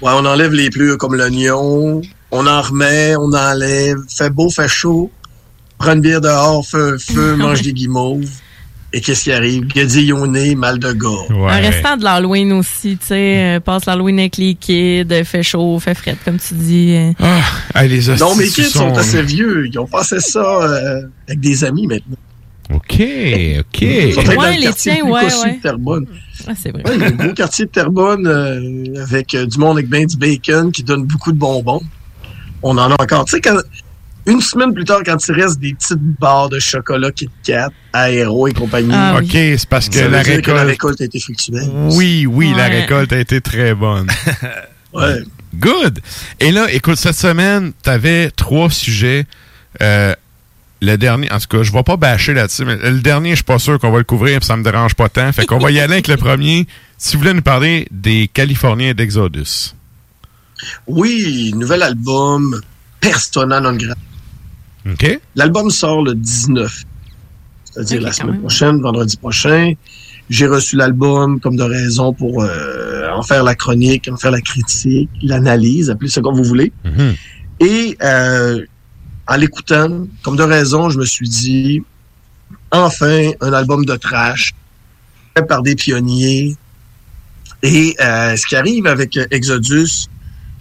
Ouais, 0.00 0.12
on 0.14 0.24
enlève 0.24 0.52
les 0.52 0.70
plures 0.70 0.98
comme 0.98 1.14
l'oignon. 1.14 2.02
On 2.30 2.46
en 2.46 2.62
remet, 2.62 3.14
on 3.16 3.32
enlève. 3.32 3.98
Fait 4.08 4.30
beau, 4.30 4.50
fait 4.50 4.68
chaud. 4.68 5.10
Prends 5.78 5.92
une 5.92 6.00
bière 6.00 6.20
dehors, 6.20 6.64
fait 6.66 6.76
un 6.76 6.98
feu, 6.98 7.36
mange 7.36 7.62
des 7.62 7.72
guimauves. 7.72 8.28
Et 8.94 9.00
qu'est-ce 9.00 9.24
qui 9.24 9.32
arrive? 9.32 9.66
Nez, 10.28 10.54
mal 10.54 10.78
de 10.78 10.92
gorge. 10.92 11.28
Un 11.30 11.60
restant 11.60 11.96
de 11.96 12.04
l'Halloween 12.04 12.52
aussi, 12.52 12.98
tu 13.00 13.06
sais, 13.06 13.56
euh, 13.56 13.60
passe 13.60 13.86
l'Halloween 13.86 14.18
avec 14.18 14.36
les 14.36 14.54
kids, 14.54 15.06
euh, 15.10 15.24
fait 15.24 15.42
chaud, 15.42 15.78
fait 15.78 15.94
fret, 15.94 16.16
comme 16.24 16.36
tu 16.38 16.54
dis. 16.54 16.94
euh. 16.94 17.12
Ah, 17.74 17.86
les 17.86 18.10
hosties 18.10 18.22
Non, 18.22 18.34
mes 18.36 18.48
kids 18.48 18.64
sont 18.64 18.92
sont- 18.92 18.98
assez 18.98 19.22
vieux. 19.22 19.66
Ils 19.66 19.78
ont 19.78 19.86
passé 19.86 20.20
ça 20.20 20.40
euh, 20.40 21.02
avec 21.26 21.40
des 21.40 21.64
amis 21.64 21.86
maintenant. 21.86 22.16
OK, 22.74 23.00
OK. 23.00 23.80
Ouais, 23.82 24.56
le 24.56 24.66
les 24.66 24.72
tiens, 24.74 25.02
ouais, 25.04 25.24
ouais. 25.24 25.58
Terrebonne. 25.62 26.06
Ah, 26.46 26.52
c'est 26.60 26.70
vrai. 26.70 26.82
Ouais, 26.86 26.92
il 26.96 27.00
y 27.00 27.04
a 27.04 27.08
un 27.08 27.10
gros 27.10 27.32
quartier 27.32 27.64
de 27.66 27.70
Terrebonne 27.70 28.26
euh, 28.26 29.02
avec 29.02 29.34
euh, 29.34 29.46
du 29.46 29.58
monde 29.58 29.78
avec 29.78 29.88
ben 29.88 30.06
du 30.06 30.16
bacon 30.16 30.70
qui 30.72 30.82
donne 30.82 31.04
beaucoup 31.04 31.32
de 31.32 31.38
bonbons. 31.38 31.82
On 32.62 32.76
en 32.78 32.90
a 32.90 33.02
encore. 33.02 33.24
Tu 33.24 33.32
sais, 33.32 33.40
quand, 33.40 33.56
une 34.26 34.40
semaine 34.40 34.72
plus 34.72 34.84
tard, 34.84 35.00
quand 35.04 35.16
il 35.28 35.32
reste 35.34 35.58
des 35.58 35.74
petites 35.74 35.98
barres 35.98 36.48
de 36.48 36.58
chocolat 36.58 37.10
Kit 37.10 37.30
Kat, 37.42 37.70
Aéro 37.92 38.46
et 38.46 38.52
compagnie. 38.52 38.92
Ah 38.92 39.18
OK, 39.18 39.30
c'est 39.32 39.68
parce 39.68 39.88
que 39.88 39.98
la 39.98 40.22
dire 40.22 40.42
que 40.42 40.50
la 40.50 40.62
récolte... 40.64 40.98
récolte 40.98 41.00
a 41.00 41.04
été 41.04 41.20
fructueuse. 41.20 41.70
Oui, 41.90 42.26
oui, 42.26 42.52
la 42.56 42.66
récolte 42.66 43.12
a 43.12 43.18
été 43.18 43.40
très 43.40 43.74
bonne. 43.74 44.08
Ouais. 44.92 45.22
Good. 45.54 46.00
Et 46.38 46.52
là, 46.52 46.70
écoute, 46.70 46.96
cette 46.96 47.16
semaine, 47.16 47.72
t'avais 47.82 48.30
trois 48.30 48.68
sujets. 48.68 49.24
Euh, 49.80 50.14
le 50.82 50.96
dernier, 50.96 51.32
en 51.32 51.38
tout 51.38 51.46
cas, 51.48 51.62
je 51.62 51.72
vais 51.72 51.82
pas 51.82 51.96
bâcher 51.96 52.34
là-dessus, 52.34 52.64
mais 52.64 52.76
le 52.76 53.00
dernier, 53.00 53.30
je 53.30 53.36
suis 53.36 53.44
pas 53.44 53.58
sûr 53.58 53.78
qu'on 53.78 53.90
va 53.90 53.98
le 53.98 54.04
couvrir, 54.04 54.40
puis 54.40 54.46
ça 54.46 54.56
me 54.56 54.62
dérange 54.62 54.94
pas 54.94 55.08
tant. 55.08 55.32
Fait 55.32 55.46
qu'on 55.46 55.58
va 55.58 55.70
y 55.70 55.80
aller 55.80 55.94
avec 55.94 56.08
le 56.08 56.16
premier. 56.16 56.66
Si 56.98 57.16
vous 57.16 57.22
voulez 57.22 57.34
nous 57.34 57.40
parler 57.42 57.88
des 57.90 58.28
Californiens 58.28 58.92
d'Exodus. 58.92 59.74
Oui, 60.86 61.52
nouvel 61.56 61.82
album, 61.82 62.60
Persona 63.00 63.60
non 63.60 63.76
grata. 63.76 63.98
OK? 64.90 65.20
L'album 65.36 65.70
sort 65.70 66.02
le 66.02 66.14
19, 66.14 66.84
c'est-à-dire 67.64 68.00
la 68.00 68.12
semaine 68.12 68.40
prochaine, 68.40 68.80
vendredi 68.80 69.16
prochain. 69.16 69.74
J'ai 70.30 70.46
reçu 70.46 70.76
l'album 70.76 71.40
comme 71.40 71.56
de 71.56 71.62
raison 71.62 72.12
pour 72.12 72.42
euh, 72.42 73.10
en 73.12 73.22
faire 73.22 73.44
la 73.44 73.54
chronique, 73.54 74.08
en 74.10 74.16
faire 74.16 74.30
la 74.30 74.40
critique, 74.40 75.10
l'analyse, 75.22 75.90
appelez 75.90 76.10
ça 76.10 76.20
comme 76.20 76.36
vous 76.36 76.44
voulez. 76.44 76.72
Et 77.60 77.96
euh, 78.02 78.64
en 79.28 79.36
l'écoutant, 79.36 80.06
comme 80.22 80.36
de 80.36 80.42
raison, 80.42 80.90
je 80.90 80.98
me 80.98 81.04
suis 81.04 81.28
dit, 81.28 81.82
enfin, 82.70 83.30
un 83.40 83.52
album 83.52 83.84
de 83.84 83.94
trash, 83.96 84.52
fait 85.36 85.44
par 85.46 85.62
des 85.62 85.74
pionniers. 85.74 86.56
Et 87.62 87.94
euh, 88.00 88.36
ce 88.36 88.46
qui 88.46 88.56
arrive 88.56 88.86
avec 88.86 89.18
Exodus, 89.30 90.08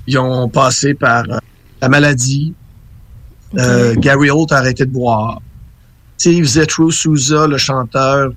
ils 0.08 0.18
ont 0.20 0.48
passé 0.50 0.94
par 0.94 1.24
euh, 1.30 1.38
la 1.82 1.90
maladie, 1.90 2.54
euh, 3.58 3.96
Gary 3.96 4.30
Holt 4.30 4.52
a 4.52 4.58
arrêté 4.58 4.86
de 4.86 4.92
boire. 4.92 5.42
Steve 6.18 6.46
Zetro 6.46 6.92
Souza, 6.92 7.48
le 7.48 7.58
chanteur, 7.58 8.32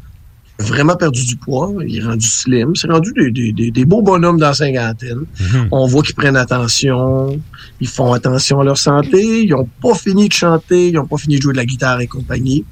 a 0.59 0.62
vraiment 0.62 0.97
perdu 0.97 1.24
du 1.27 1.36
poids. 1.36 1.73
Il 1.86 1.99
est 1.99 2.03
rendu 2.03 2.27
slim. 2.27 2.74
C'est 2.77 2.91
rendu 2.91 3.12
des, 3.12 3.31
des- 3.31 3.53
des- 3.53 3.70
des 3.70 3.85
beaux 3.85 4.03
bonhommes 4.03 4.39
dans 4.39 4.49
la 4.49 4.55
cinquantaine. 4.55 5.24
On 5.73 5.86
voit 5.86 6.03
qu'ils 6.03 6.15
prennent 6.15 6.36
attention. 6.36 7.41
Ils 7.81 7.89
font 7.89 8.12
attention 8.12 8.61
à 8.61 8.65
leur 8.65 8.78
santé. 8.78 9.43
Ils 9.43 9.51
n'ont 9.51 9.69
pas 9.82 9.95
fini 9.95 10.28
de 10.28 10.32
chanter. 10.32 10.89
Ils 10.89 10.95
n'ont 10.95 11.07
pas 11.07 11.16
fini 11.19 11.36
de 11.36 11.43
jouer 11.43 11.53
de 11.53 11.59
la 11.59 11.66
guitare 11.66 12.01
et 12.01 12.07
compagnie. 12.07 12.65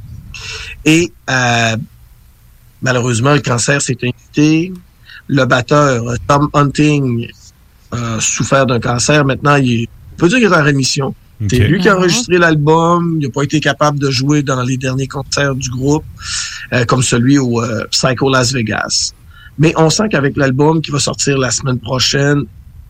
Et 0.84 1.12
euh, 1.28 1.76
malheureusement, 2.80 3.34
le 3.34 3.40
cancer 3.40 3.80
s'est 3.82 3.98
invité. 4.02 4.72
Le 5.28 5.44
batteur, 5.44 6.04
Tom 6.26 6.48
Hunting, 6.54 7.28
a 7.90 8.18
souffert 8.20 8.66
d'un 8.66 8.80
cancer. 8.80 9.24
Maintenant, 9.24 9.56
il 9.56 9.82
est, 9.82 9.88
on 10.14 10.16
peut 10.16 10.28
dire 10.28 10.38
qu'il 10.38 10.46
est 10.46 10.56
en 10.56 10.62
rémission. 10.62 11.14
C'est 11.50 11.62
Ok. 11.62 11.68
lui 11.68 11.80
qui 11.80 11.88
a 11.88 11.92
Mhm. 11.94 11.98
enregistré 11.98 12.38
l'album. 12.38 13.18
Il 13.20 13.26
n'a 13.26 13.32
pas 13.32 13.42
été 13.42 13.60
capable 13.60 13.98
de 13.98 14.10
jouer 14.10 14.42
dans 14.42 14.62
les 14.62 14.76
derniers 14.76 15.06
concerts 15.08 15.54
du 15.54 15.70
groupe, 15.70 16.04
euh, 16.72 16.84
comme 16.84 17.02
celui 17.02 17.38
au 17.38 17.62
euh, 17.62 17.84
Psycho 17.90 18.30
Las 18.30 18.52
Vegas. 18.52 19.12
Mais 19.58 19.72
on 19.76 19.90
sent 19.90 20.04
qu'avec 20.10 20.36
l'album 20.36 20.80
qui 20.80 20.90
va 20.90 20.98
sortir 20.98 21.38
la 21.38 21.50
semaine 21.50 21.78
prochaine 21.78 22.44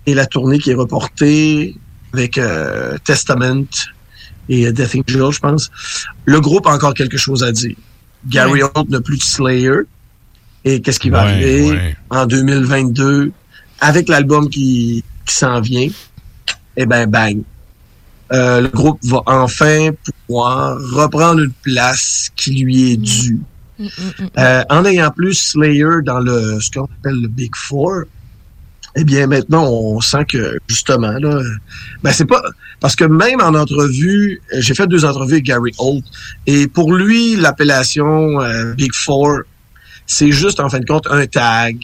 et 0.06 0.14
la 0.14 0.26
tournée 0.26 0.58
qui 0.58 0.70
est 0.70 0.74
reportée 0.74 1.74
avec 2.12 2.38
euh, 2.38 2.96
Testament 3.04 3.64
et 4.48 4.66
euh, 4.66 4.72
Death 4.72 4.94
Angel, 4.96 5.30
je 5.32 5.40
pense, 5.40 5.70
le 6.24 6.40
groupe 6.40 6.66
a 6.66 6.70
encore 6.74 6.94
quelque 6.94 7.16
chose 7.16 7.42
à 7.42 7.52
dire. 7.52 7.76
Gary 8.28 8.62
Holt 8.62 8.88
n'a 8.88 9.00
plus 9.00 9.16
de 9.18 9.22
Slayer. 9.22 9.80
Et 10.64 10.80
qu'est-ce 10.80 11.00
qui 11.00 11.10
va 11.10 11.22
arriver 11.22 11.96
en 12.10 12.24
2022 12.26 13.32
avec 13.80 14.08
l'album 14.08 14.48
qui, 14.48 15.02
qui 15.26 15.34
s'en 15.34 15.60
vient? 15.60 15.88
Eh 16.76 16.86
ben, 16.86 17.06
bang. 17.10 17.42
Euh, 18.32 18.62
le 18.62 18.68
groupe 18.68 18.98
va 19.04 19.22
enfin 19.26 19.90
pouvoir 20.26 20.78
reprendre 20.92 21.40
une 21.40 21.52
place 21.62 22.30
qui 22.36 22.62
lui 22.62 22.92
est 22.92 22.96
due. 22.96 23.40
Euh, 24.38 24.62
en 24.70 24.84
ayant 24.84 25.10
plus 25.10 25.34
Slayer 25.34 26.02
dans 26.04 26.20
le 26.20 26.60
ce 26.60 26.70
qu'on 26.70 26.84
appelle 26.84 27.20
le 27.20 27.28
Big 27.28 27.54
Four, 27.54 28.02
eh 28.94 29.04
bien 29.04 29.26
maintenant 29.26 29.64
on 29.64 30.00
sent 30.00 30.24
que 30.28 30.58
justement 30.68 31.12
là, 31.12 31.40
ben 32.02 32.12
c'est 32.12 32.26
pas 32.26 32.42
parce 32.80 32.96
que 32.96 33.04
même 33.04 33.40
en 33.40 33.54
entrevue, 33.54 34.40
j'ai 34.58 34.74
fait 34.74 34.86
deux 34.86 35.04
entrevues 35.04 35.34
avec 35.34 35.44
Gary 35.44 35.72
Holt 35.78 36.04
et 36.46 36.66
pour 36.68 36.92
lui 36.92 37.36
l'appellation 37.36 38.40
euh, 38.40 38.74
Big 38.74 38.92
Four, 38.94 39.42
c'est 40.06 40.32
juste 40.32 40.60
en 40.60 40.68
fin 40.68 40.80
de 40.80 40.86
compte 40.86 41.06
un 41.10 41.26
tag, 41.26 41.76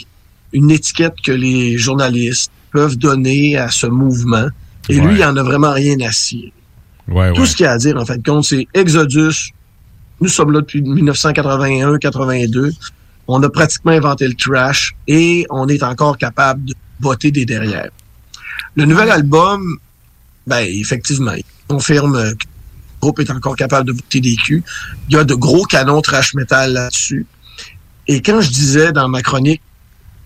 une 0.52 0.70
étiquette 0.70 1.14
que 1.24 1.32
les 1.32 1.78
journalistes 1.78 2.52
peuvent 2.72 2.96
donner 2.96 3.56
à 3.56 3.70
ce 3.70 3.86
mouvement. 3.86 4.48
Et 4.88 5.00
lui, 5.00 5.16
il 5.16 5.24
en 5.24 5.36
a 5.36 5.42
vraiment 5.42 5.72
rien 5.72 5.98
à 6.00 6.12
cirer. 6.12 6.52
Ouais, 7.08 7.32
Tout 7.32 7.46
ce 7.46 7.56
qu'il 7.56 7.64
y 7.64 7.66
a 7.66 7.72
à 7.72 7.78
dire, 7.78 7.96
en 7.96 8.04
fin 8.04 8.16
de 8.16 8.22
compte, 8.22 8.44
c'est 8.44 8.66
Exodus. 8.74 9.52
Nous 10.20 10.28
sommes 10.28 10.52
là 10.52 10.60
depuis 10.60 10.82
1981-82. 10.82 12.72
On 13.28 13.42
a 13.42 13.50
pratiquement 13.50 13.92
inventé 13.92 14.26
le 14.26 14.34
trash 14.34 14.94
et 15.06 15.46
on 15.50 15.68
est 15.68 15.82
encore 15.82 16.18
capable 16.18 16.64
de 16.64 16.74
botter 17.00 17.30
des 17.30 17.44
derrière. 17.44 17.90
Le 18.74 18.84
nouvel 18.84 19.10
album, 19.10 19.78
ben, 20.46 20.66
effectivement, 20.66 21.32
il 21.32 21.44
confirme 21.66 22.14
que 22.14 22.44
le 22.44 23.00
groupe 23.00 23.20
est 23.20 23.30
encore 23.30 23.56
capable 23.56 23.88
de 23.88 23.92
botter 23.92 24.20
des 24.20 24.36
culs. 24.36 24.62
Il 25.08 25.14
y 25.14 25.18
a 25.18 25.24
de 25.24 25.34
gros 25.34 25.64
canons 25.64 26.00
trash 26.00 26.34
metal 26.34 26.72
là-dessus. 26.72 27.26
Et 28.06 28.22
quand 28.22 28.40
je 28.40 28.48
disais 28.50 28.92
dans 28.92 29.08
ma 29.08 29.22
chronique, 29.22 29.62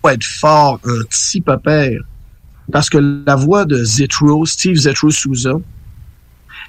faut 0.01 0.09
être 0.09 0.23
fort, 0.23 0.79
un 0.85 1.03
petit 1.03 1.41
pépère, 1.41 1.99
parce 2.71 2.89
que 2.89 3.23
la 3.25 3.35
voix 3.35 3.65
de 3.65 3.83
Zetro, 3.83 4.45
Steve 4.45 4.75
Zetro 4.75 5.11
Souza, 5.11 5.53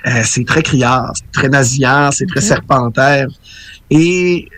euh, 0.07 0.21
c'est 0.25 0.45
très 0.45 0.63
criard, 0.63 1.13
c'est 1.15 1.33
très 1.33 1.49
nasillard, 1.49 2.13
c'est 2.13 2.27
très 2.27 2.41
serpentaire. 2.41 3.29
Et 3.91 4.49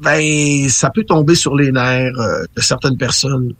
ben, 0.00 0.68
ça 0.68 0.90
peut 0.90 1.04
tomber 1.04 1.34
sur 1.34 1.56
les 1.56 1.72
nerfs 1.72 2.18
euh, 2.18 2.44
de 2.54 2.60
certaines 2.60 2.96
personnes. 2.96 3.54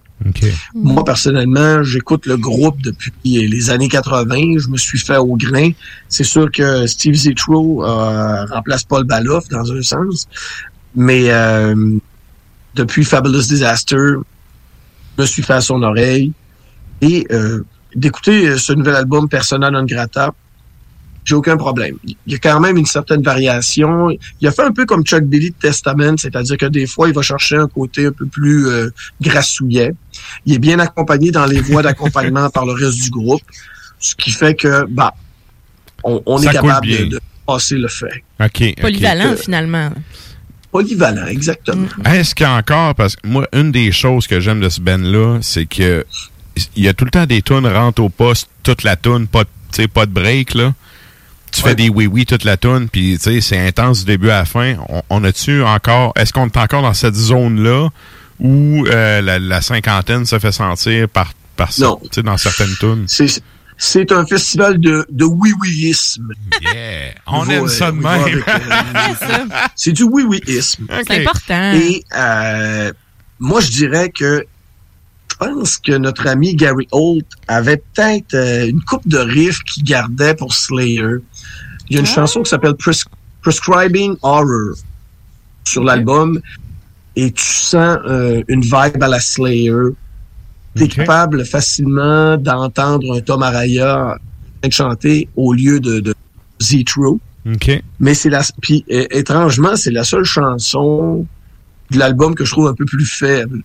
Moi, 0.75 1.05
personnellement, 1.05 1.83
j'écoute 1.83 2.27
le 2.27 2.37
groupe 2.37 2.81
depuis 2.83 3.47
les 3.47 3.71
années 3.71 3.89
80. 3.89 4.59
Je 4.59 4.69
me 4.69 4.77
suis 4.77 4.99
fait 4.99 5.19
au 5.19 5.37
grain. 5.37 5.71
C'est 6.09 6.25
sûr 6.25 6.51
que 6.51 6.87
Steve 6.87 7.15
Zetro 7.15 7.85
euh, 7.85 8.45
remplace 8.47 8.85
Paul 8.85 9.05
Baloff 9.05 9.49
dans 9.49 9.73
un 9.73 9.83
sens. 9.83 10.27
Mais 10.95 11.31
euh, 11.31 11.99
depuis 12.75 13.05
Fabulous 13.05 13.43
Disaster, 13.43 13.97
je 13.97 15.23
me 15.23 15.27
suis 15.27 15.43
fait 15.43 15.55
à 15.55 15.61
son 15.61 15.83
oreille. 15.83 16.33
Et 17.01 17.27
euh, 17.31 17.63
d'écouter 17.95 18.57
ce 18.59 18.73
nouvel 18.73 18.95
album 18.95 19.29
Persona 19.29 19.71
non 19.71 19.85
grata, 19.85 20.33
j'ai 21.27 21.35
aucun 21.35 21.57
problème. 21.57 21.97
Il 22.05 22.33
y 22.33 22.37
a 22.37 22.39
quand 22.39 22.61
même 22.61 22.77
une 22.77 22.87
certaine 22.87 23.21
variation. 23.21 24.11
Il 24.41 24.47
a 24.47 24.53
fait 24.53 24.63
un 24.63 24.71
peu 24.71 24.87
comme 24.87 25.05
Chuck 25.05 25.25
Billy 25.25 25.51
de 25.51 25.57
Testament, 25.57 26.17
c'est-à-dire 26.17 26.57
que 26.57 26.67
des 26.67 26.87
fois, 26.87 27.09
il 27.09 27.15
va 27.15 27.23
chercher 27.23 27.57
un 27.57 27.67
côté 27.67 28.07
un 28.07 28.13
peu 28.13 28.27
plus 28.27 28.69
euh, 28.69 28.91
grassouillet. 29.21 29.93
Il 30.47 30.55
est 30.55 30.59
bien 30.61 30.79
accompagné 30.79 31.33
dans 31.33 31.47
les 31.47 31.61
voix 31.61 31.83
d'accompagnement 31.83 32.49
par 32.55 32.65
le 32.65 32.73
reste 32.73 33.03
du 33.03 33.11
groupe, 33.11 33.43
ce 33.99 34.15
qui 34.15 34.31
fait 34.31 34.55
que, 34.55 34.87
bah, 34.89 35.15
on, 36.05 36.41
est 36.41 36.53
capable 36.53 36.87
bien. 36.87 37.01
de, 37.01 37.05
de 37.07 37.21
passer 37.45 37.77
le 37.77 37.89
fait. 37.89 38.23
OK. 38.41 38.63
ok. 38.63 38.81
Polyvalent, 38.81 39.35
finalement. 39.37 39.91
Polyvalent, 40.71 41.27
exactement. 41.27 41.89
Est-ce 42.05 42.37
qu'encore, 42.37 42.95
parce 42.95 43.17
que 43.17 43.27
moi, 43.27 43.49
une 43.53 43.73
des 43.73 43.91
choses 43.91 44.29
que 44.29 44.39
j'aime 44.39 44.61
de 44.61 44.69
ce 44.69 44.81
band-là, 44.81 45.39
c'est 45.43 45.67
que 45.67 46.05
il 46.77 46.85
y 46.85 46.89
a 46.89 46.95
tout 46.95 47.05
le 47.05 47.11
temps 47.11 47.27
des 47.27 47.43
tunes 47.43 47.67
rentrent 47.67 48.03
au 48.03 48.09
poste, 48.09 48.49
toute 48.63 48.83
la 48.83 48.97
tune, 48.97 49.27
pas, 49.27 49.45
de- 49.45 49.49
tu 49.73 49.83
sais, 49.83 49.89
pas 49.89 50.07
de 50.07 50.13
break, 50.13 50.55
là. 50.55 50.73
Tu 51.53 51.63
fais 51.63 51.75
des 51.75 51.89
oui-oui 51.89 52.27
toute 52.27 52.45
la 52.45 52.57
tune, 52.57 52.89
puis 52.91 53.17
tu 53.19 53.23
sais, 53.25 53.41
c'est 53.41 53.67
intense 53.67 54.01
du 54.01 54.05
début 54.07 54.29
à 54.31 54.39
la 54.41 54.45
fin. 54.45 54.75
On, 54.89 55.03
on 55.09 55.25
a-tu 55.25 55.63
encore, 55.63 56.13
est-ce 56.17 56.33
qu'on 56.33 56.47
est 56.47 56.57
encore 56.57 56.83
dans 56.83 56.93
cette 56.93 57.15
zone-là 57.15 57.89
où 58.41 58.85
euh, 58.87 59.23
la, 59.23 59.39
la 59.39 59.61
cinquantaine 59.63 60.27
se 60.27 60.39
fait 60.39 60.53
sentir 60.53 61.09
par, 61.09 61.33
par 61.57 61.73
ça, 61.73 61.87
Non. 61.87 61.99
tu 62.03 62.09
sais, 62.17 62.23
dans 62.23 62.37
certaines 62.37 62.75
tunes? 62.79 63.05
C'est 63.07 63.43
c'est 63.79 64.11
un 64.11 64.25
festival 64.27 64.79
de, 64.81 65.07
de 65.11 65.25
oui-wiisme. 65.27 66.29
Yeah! 66.63 67.13
On 67.27 67.43
va, 67.43 67.55
aime 67.55 67.69
ça 67.69 67.91
de 67.93 67.97
même. 67.99 68.07
avec, 68.07 68.49
euh, 68.49 69.45
c'est 69.77 69.93
du 69.93 70.03
oui-wiisme. 70.05 70.87
C'est 71.07 71.21
important. 71.21 71.73
Et 71.75 72.03
euh, 72.17 72.93
moi, 73.39 73.61
je 73.61 73.69
dirais 73.71 74.09
que 74.11 74.45
je 75.31 75.37
pense 75.47 75.77
que 75.79 75.93
notre 75.93 76.27
ami 76.27 76.55
Gary 76.55 76.87
Holt 76.93 77.27
avait 77.49 77.77
peut-être 77.77 78.35
euh, 78.35 78.67
une 78.69 78.81
coupe 78.83 79.07
de 79.07 79.19
riffs 79.19 79.63
qu'il 79.65 79.85
gardait 79.85 80.35
pour 80.35 80.55
Slayer. 80.55 81.17
Il 81.89 81.95
y 81.95 81.97
a 81.97 82.01
une 82.01 82.07
chanson 82.07 82.43
qui 82.43 82.51
s'appelle 82.51 82.73
Pres- 82.73 83.07
Prescribing 83.43 84.17
Horror 84.23 84.75
sur 85.65 85.85
l'album 85.85 86.41
et 87.17 87.31
tu 87.33 87.45
sens 87.45 87.99
euh, 88.07 88.43
une 88.49 88.63
vibe 88.63 89.03
à 89.03 89.09
la 89.09 89.21
Slayer. 89.21 89.73
Tu 90.75 90.85
es 90.85 90.89
capable 90.89 91.45
facilement 91.45 92.37
d'entendre 92.37 93.17
un 93.17 93.21
Tom 93.21 93.43
Araya 93.43 94.19
chanter 94.71 95.29
au 95.37 95.53
lieu 95.53 95.81
de, 95.81 96.01
de 96.01 96.15
Zetro. 96.61 97.21
OK. 97.47 97.83
Mais 98.01 98.15
c'est 98.15 98.31
la 98.31 98.43
puis 98.61 98.85
étrangement, 98.89 99.77
c'est 99.77 99.93
la 99.93 100.03
seule 100.03 100.25
chanson 100.25 101.27
de 101.91 101.99
l'album 101.99 102.35
que 102.35 102.45
je 102.45 102.51
trouve 102.51 102.67
un 102.67 102.75
peu 102.75 102.85
plus 102.85 103.07
faible. 103.07 103.63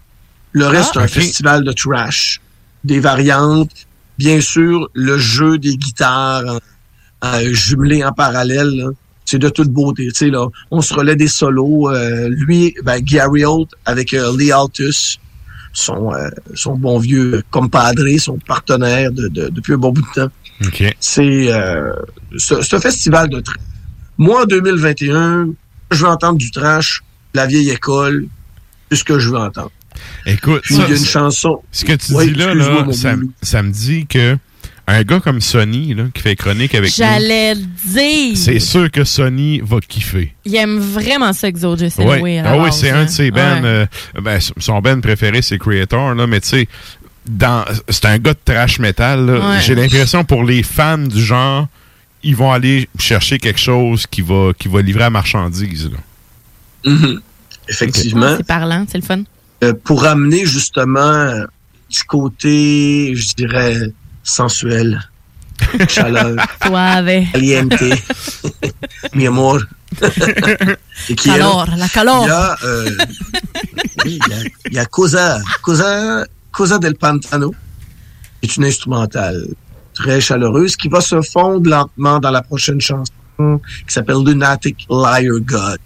Le 0.53 0.65
reste, 0.67 0.91
c'est 0.93 0.99
un 0.99 1.03
festival 1.21 1.63
de 1.63 1.71
trash, 1.71 2.41
des 2.83 2.99
variantes, 2.99 3.71
bien 4.17 4.41
sûr, 4.41 4.89
le 4.93 5.17
jeu 5.17 5.57
des 5.57 5.77
guitares 5.77 6.43
en- 7.21 7.27
en 7.27 7.39
jumelé 7.53 8.03
en 8.03 8.11
parallèle, 8.11 8.69
là, 8.69 8.89
c'est 9.25 9.39
de 9.39 9.49
toute 9.49 9.69
beauté. 9.69 10.07
Tu 10.07 10.13
sais 10.15 10.29
là, 10.29 10.47
on 10.71 10.81
se 10.81 10.93
relaie 10.93 11.15
des 11.15 11.27
solos. 11.29 11.89
euh, 11.89 12.27
lui, 12.29 12.75
ben, 12.83 12.99
Gary 12.99 13.45
Holt 13.45 13.69
avec 13.85 14.13
euh, 14.13 14.35
Lee 14.37 14.51
Altus, 14.51 15.19
son 15.73 16.13
euh, 16.13 16.29
son 16.53 16.75
bon 16.75 16.99
vieux 16.99 17.41
compadre, 17.49 18.03
son 18.17 18.37
partenaire 18.39 19.11
de, 19.11 19.29
de- 19.29 19.47
depuis 19.49 19.73
un 19.73 19.77
bon 19.77 19.91
bout 19.93 20.01
de 20.01 20.21
temps. 20.21 20.31
C'est 20.99 21.51
euh, 21.53 21.93
ce, 22.37 22.61
ce 22.61 22.77
festival 22.79 23.29
de 23.29 23.39
trash. 23.39 23.55
Moi, 24.17 24.41
en 24.43 24.45
2021, 24.45 25.47
je 25.91 25.97
veux 26.03 26.09
entendre 26.11 26.37
du 26.37 26.51
trash, 26.51 27.01
la 27.33 27.45
vieille 27.47 27.69
école, 27.69 28.27
c'est 28.91 28.97
ce 28.97 29.03
que 29.05 29.17
je 29.17 29.29
veux 29.29 29.37
entendre. 29.37 29.71
Écoute, 30.25 30.61
Puis 30.63 30.75
ça, 30.75 30.83
il 30.83 30.89
y 30.89 30.93
a 30.93 30.95
une 30.97 31.01
c'est- 31.03 31.09
chanson. 31.09 31.61
Ce 31.71 31.85
que 31.85 31.93
tu 31.93 32.13
Ouais, 32.13 32.27
dis 32.27 32.33
là, 32.35 32.53
là 32.53 32.85
ça, 33.41 33.63
me 33.63 33.71
dit 33.71 34.05
que 34.07 34.37
un 34.87 35.03
gars 35.03 35.19
comme 35.19 35.39
Sony, 35.41 35.93
là, 35.93 36.05
qui 36.13 36.21
fait 36.21 36.35
chronique 36.35 36.75
avec 36.75 36.89
nous, 36.89 36.95
J'allais 36.97 37.53
le 37.55 37.61
dire. 37.85 38.35
c'est 38.37 38.59
sûr 38.59 38.91
que 38.91 39.03
Sony 39.03 39.61
va 39.63 39.79
kiffer. 39.79 40.33
Il 40.43 40.55
aime 40.55 40.79
vraiment 40.79 41.31
ça. 41.33 41.47
Ouais. 41.49 42.39
à 42.39 42.43
la 42.43 42.51
Ah 42.51 42.57
oui, 42.57 42.69
c'est 42.73 42.89
hein. 42.89 43.01
un 43.01 43.05
de 43.05 43.09
ses 43.09 43.31
bands. 43.31 43.61
Ouais. 43.61 43.65
euh, 43.65 43.85
ben, 44.21 44.39
son 44.57 44.79
band 44.81 44.99
préféré, 44.99 45.41
c'est 45.41 45.57
Creator, 45.57 46.13
là, 46.15 46.27
mais 46.27 46.41
tu 46.41 46.49
sais, 46.49 46.67
dans, 47.25 47.63
c'est 47.89 48.05
un 48.05 48.17
gars 48.17 48.33
de 48.33 48.39
trash 48.43 48.79
metal. 48.79 49.25
là. 49.27 49.33
Ouais. 49.51 49.61
J'ai 49.61 49.75
l'impression 49.75 50.23
pour 50.23 50.43
les 50.43 50.63
fans 50.63 50.97
du 50.97 51.23
genre, 51.23 51.67
ils 52.23 52.35
vont 52.35 52.51
aller 52.51 52.89
chercher 52.99 53.37
quelque 53.39 53.59
chose 53.59 54.05
qui 54.07 54.21
va, 54.21 54.51
qui 54.57 54.67
va 54.67 54.81
livrer 54.81 55.05
à 55.05 55.09
marchandise. 55.09 55.89
Là. 55.91 56.97
Effectivement. 57.69 58.25
Ah, 58.25 58.35
c'est 58.37 58.45
parlant, 58.47 58.85
c'est 58.91 58.97
le 58.97 59.03
fun. 59.03 59.23
Euh, 59.63 59.73
pour 59.83 60.05
amener 60.05 60.45
justement 60.45 60.99
euh, 60.99 61.45
du 61.89 62.03
côté, 62.03 63.13
je 63.15 63.35
dirais, 63.35 63.91
sensuel, 64.23 64.99
chaleur, 65.87 66.35
Suave. 66.65 67.31
caliente, 67.31 67.73
mi 69.13 69.27
amor. 69.27 69.59
Et 71.09 71.15
qui 71.15 71.29
est 71.29 71.37
là? 71.37 71.43
Calor, 71.43 71.67
la 71.77 71.87
calor. 71.89 72.23
Il 72.23 72.27
y 72.27 72.31
a, 72.31 72.57
euh, 72.63 72.89
oui, 74.05 74.19
il 74.25 74.31
y 74.31 74.33
a, 74.33 74.43
il 74.67 74.73
y 74.73 74.79
a 74.79 74.85
Cosa, 74.85 75.39
Cosa, 75.61 76.25
Cosa 76.51 76.79
del 76.79 76.95
Pantano, 76.95 77.53
qui 78.41 78.49
est 78.49 78.55
une 78.57 78.65
instrumentale 78.65 79.45
très 79.93 80.21
chaleureuse 80.21 80.75
qui 80.75 80.87
va 80.87 81.01
se 81.01 81.21
fondre 81.21 81.69
lentement 81.69 82.19
dans 82.19 82.31
la 82.31 82.41
prochaine 82.41 82.81
chanson 82.81 83.13
qui 83.37 83.93
s'appelle 83.93 84.23
Lunatic 84.25 84.85
Liar 84.89 85.39
God, 85.41 85.79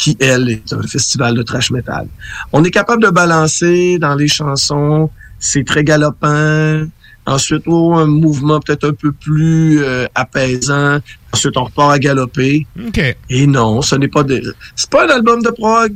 qui, 0.00 0.16
elle, 0.18 0.48
est 0.48 0.72
un 0.72 0.80
festival 0.82 1.34
de 1.34 1.42
trash 1.42 1.70
metal. 1.70 2.06
On 2.52 2.64
est 2.64 2.70
capable 2.70 3.02
de 3.02 3.10
balancer 3.10 3.98
dans 3.98 4.14
les 4.14 4.28
chansons, 4.28 5.10
c'est 5.38 5.64
très 5.64 5.84
galopant. 5.84 6.84
Ensuite, 7.26 7.64
oh, 7.66 7.94
un 7.94 8.06
mouvement 8.06 8.60
peut-être 8.60 8.88
un 8.88 8.94
peu 8.94 9.12
plus 9.12 9.82
euh, 9.84 10.06
apaisant. 10.14 10.98
Ensuite, 11.32 11.54
on 11.58 11.64
repart 11.64 11.92
à 11.92 11.98
galoper. 11.98 12.66
OK. 12.88 13.16
Et 13.28 13.46
non, 13.46 13.82
ce 13.82 13.94
n'est 13.96 14.08
pas 14.08 14.22
de, 14.22 14.54
c'est 14.74 14.88
pas 14.88 15.04
un 15.04 15.10
album 15.10 15.42
de 15.42 15.50
prog. 15.50 15.92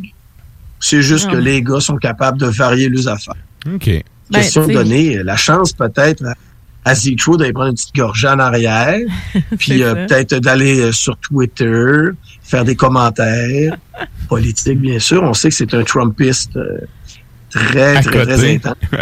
C'est 0.81 1.01
juste 1.01 1.27
Non. 1.27 1.33
que 1.33 1.37
les 1.39 1.63
gars 1.63 1.81
sont 1.81 1.97
capables 1.97 2.39
de 2.39 2.47
varier 2.47 2.91
les 2.91 3.09
affaires. 3.09 3.35
OK. 3.67 3.87
Ben, 3.87 4.05
Question 4.41 4.67
sais- 4.67 4.75
donner 4.75 5.23
la 5.23 5.37
chance 5.37 5.73
peut-être 5.73 6.23
à, 6.85 6.95
Zitro 6.95 7.37
d'aller 7.37 7.53
prendre 7.53 7.71
une 7.71 7.75
petite 7.75 7.95
gorgée 7.95 8.29
en 8.29 8.39
arrière, 8.39 9.01
puis 9.59 9.83
euh, 9.83 10.07
peut-être 10.07 10.35
d'aller 10.37 10.81
euh, 10.81 10.93
sur 10.93 11.17
Twitter, 11.19 12.11
faire 12.43 12.65
des 12.65 12.77
commentaires 12.77 13.77
politiques, 14.29 14.81
bien 14.81 14.99
sûr. 14.99 15.23
On 15.23 15.35
sait 15.35 15.49
que 15.49 15.55
c'est 15.55 15.75
un 15.75 15.83
Trumpiste 15.83 16.57
euh, 16.57 16.81
très, 17.51 17.97
À 17.97 18.03
très, 18.03 18.25
très 18.25 18.55
intense. 18.55 18.75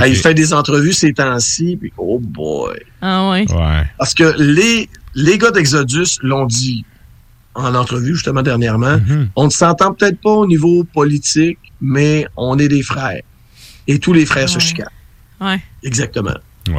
Ah, 0.00 0.08
Il 0.08 0.16
fait 0.16 0.34
des 0.34 0.52
entrevues 0.52 0.92
ces 0.92 1.12
temps-ci, 1.12 1.76
puis 1.76 1.92
oh 1.96 2.18
boy. 2.20 2.78
Ah 3.00 3.30
ouais. 3.30 3.50
Ouais. 3.52 3.86
Parce 3.98 4.14
que 4.14 4.34
les, 4.38 4.88
les 5.14 5.38
gars 5.38 5.50
d'Exodus 5.50 6.18
l'ont 6.22 6.46
dit 6.46 6.84
en 7.54 7.74
entrevue, 7.74 8.14
justement, 8.14 8.42
dernièrement. 8.42 8.96
Mm-hmm. 8.96 9.28
On 9.36 9.44
ne 9.44 9.50
s'entend 9.50 9.92
peut-être 9.92 10.20
pas 10.20 10.30
au 10.30 10.46
niveau 10.46 10.84
politique, 10.84 11.58
mais 11.80 12.26
on 12.36 12.58
est 12.58 12.68
des 12.68 12.82
frères. 12.82 13.20
Et 13.86 13.98
tous 13.98 14.12
les 14.12 14.24
frères 14.24 14.48
se 14.48 14.58
chicanent. 14.58 14.86
Ouais. 15.40 15.60
Exactement. 15.82 16.36
Ouais. 16.68 16.74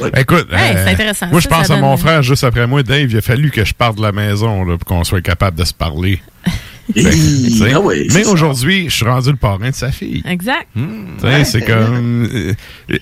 ouais. 0.00 0.10
Écoute, 0.20 0.46
euh, 0.52 0.56
Ouais, 0.56 0.92
intéressant. 0.92 1.26
moi, 1.28 1.40
je 1.40 1.48
Ça, 1.48 1.54
pense 1.56 1.66
ça 1.66 1.74
à 1.74 1.80
mon 1.80 1.96
frère 1.96 2.22
juste 2.22 2.44
après 2.44 2.66
moi. 2.66 2.82
Dave, 2.82 3.10
il 3.10 3.16
a 3.16 3.20
fallu 3.20 3.50
que 3.50 3.64
je 3.64 3.74
parte 3.74 3.96
de 3.96 4.02
la 4.02 4.12
maison 4.12 4.64
là, 4.64 4.76
pour 4.78 4.84
qu'on 4.86 5.04
soit 5.04 5.20
capable 5.22 5.58
de 5.58 5.64
se 5.64 5.74
parler. 5.74 6.20
Ah 7.72 7.78
ouais, 7.80 8.06
mais 8.12 8.26
aujourd'hui, 8.26 8.86
je 8.90 8.94
suis 8.96 9.04
rendu 9.04 9.30
le 9.30 9.36
parrain 9.36 9.70
de 9.70 9.74
sa 9.74 9.92
fille. 9.92 10.24
Exact. 10.26 10.66
Tu 10.74 10.82
sais, 11.20 11.44
C'est 11.44 11.60
comme. 11.62 12.24
euh, 12.32 12.52
euh, 12.90 12.98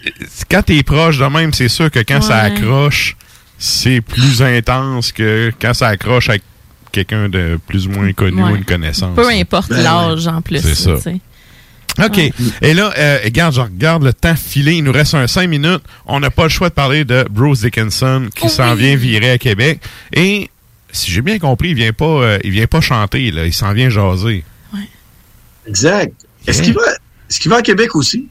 quand 0.51 0.62
t'es 0.62 0.82
proche 0.82 1.16
de 1.18 1.24
même, 1.24 1.55
c'est 1.55 1.68
sûr 1.68 1.90
que 1.90 2.01
quand 2.01 2.20
ça 2.20 2.35
Ouais. 2.43 2.51
accroche, 2.52 3.16
c'est 3.56 4.02
plus 4.02 4.43
intense 4.43 5.10
que 5.12 5.51
quand 5.59 5.72
ça 5.72 5.89
accroche 5.89 6.28
avec 6.28 6.43
quelqu'un 6.93 7.30
de 7.30 7.59
plus 7.66 7.86
ou 7.86 7.90
moins 7.93 8.12
connu 8.12 8.43
Ouais. 8.43 8.52
ou 8.52 8.56
une 8.56 8.64
connaissance. 8.66 9.16
Peu 9.16 9.28
importe 9.30 9.70
Ben 9.70 9.82
l'âge 9.82 10.26
en 10.26 10.43
plus. 10.43 10.60
C'est 10.60 10.74
ça. 10.74 10.97
OK. 12.05 12.19
Et 12.62 12.75
là, 12.75 12.93
euh, 12.97 13.19
regarde, 13.25 13.55
je 13.55 13.61
regarde 13.61 14.05
le 14.05 14.12
temps 14.12 14.35
filer. 14.37 14.75
Il 14.75 14.85
nous 14.85 14.93
reste 14.93 15.15
un 15.15 15.27
5 15.27 15.49
minutes. 15.49 15.83
On 16.07 16.20
n'a 16.20 16.31
pas 16.31 16.45
le 16.45 16.49
choix 16.49 16.69
de 16.69 16.75
parler 16.75 17.05
de 17.05 17.25
Bruce 17.31 17.61
Dickinson 17.62 18.29
qui 18.35 18.49
s'en 18.49 18.75
vient 18.75 18.97
virer 18.97 19.33
à 19.33 19.39
Québec. 19.39 19.81
Et 20.12 20.51
si 20.91 21.11
j'ai 21.11 21.23
bien 21.23 21.39
compris, 21.39 21.70
il 21.70 21.75
vient 21.75 21.93
pas, 21.93 22.05
euh, 22.07 22.39
il 22.45 22.51
vient 22.51 22.66
pas 22.66 22.81
chanter, 22.81 23.31
là. 23.31 23.47
Il 23.47 23.53
s'en 23.53 23.73
vient 23.73 23.91
jaser. 23.91 24.45
Exact. 25.66 26.15
Est-ce 26.47 26.62
qu'il 26.62 26.73
va, 26.75 26.81
est-ce 27.29 27.41
qu'il 27.41 27.51
va 27.51 27.57
à 27.59 27.62
Québec 27.62 27.95
aussi? 27.95 28.29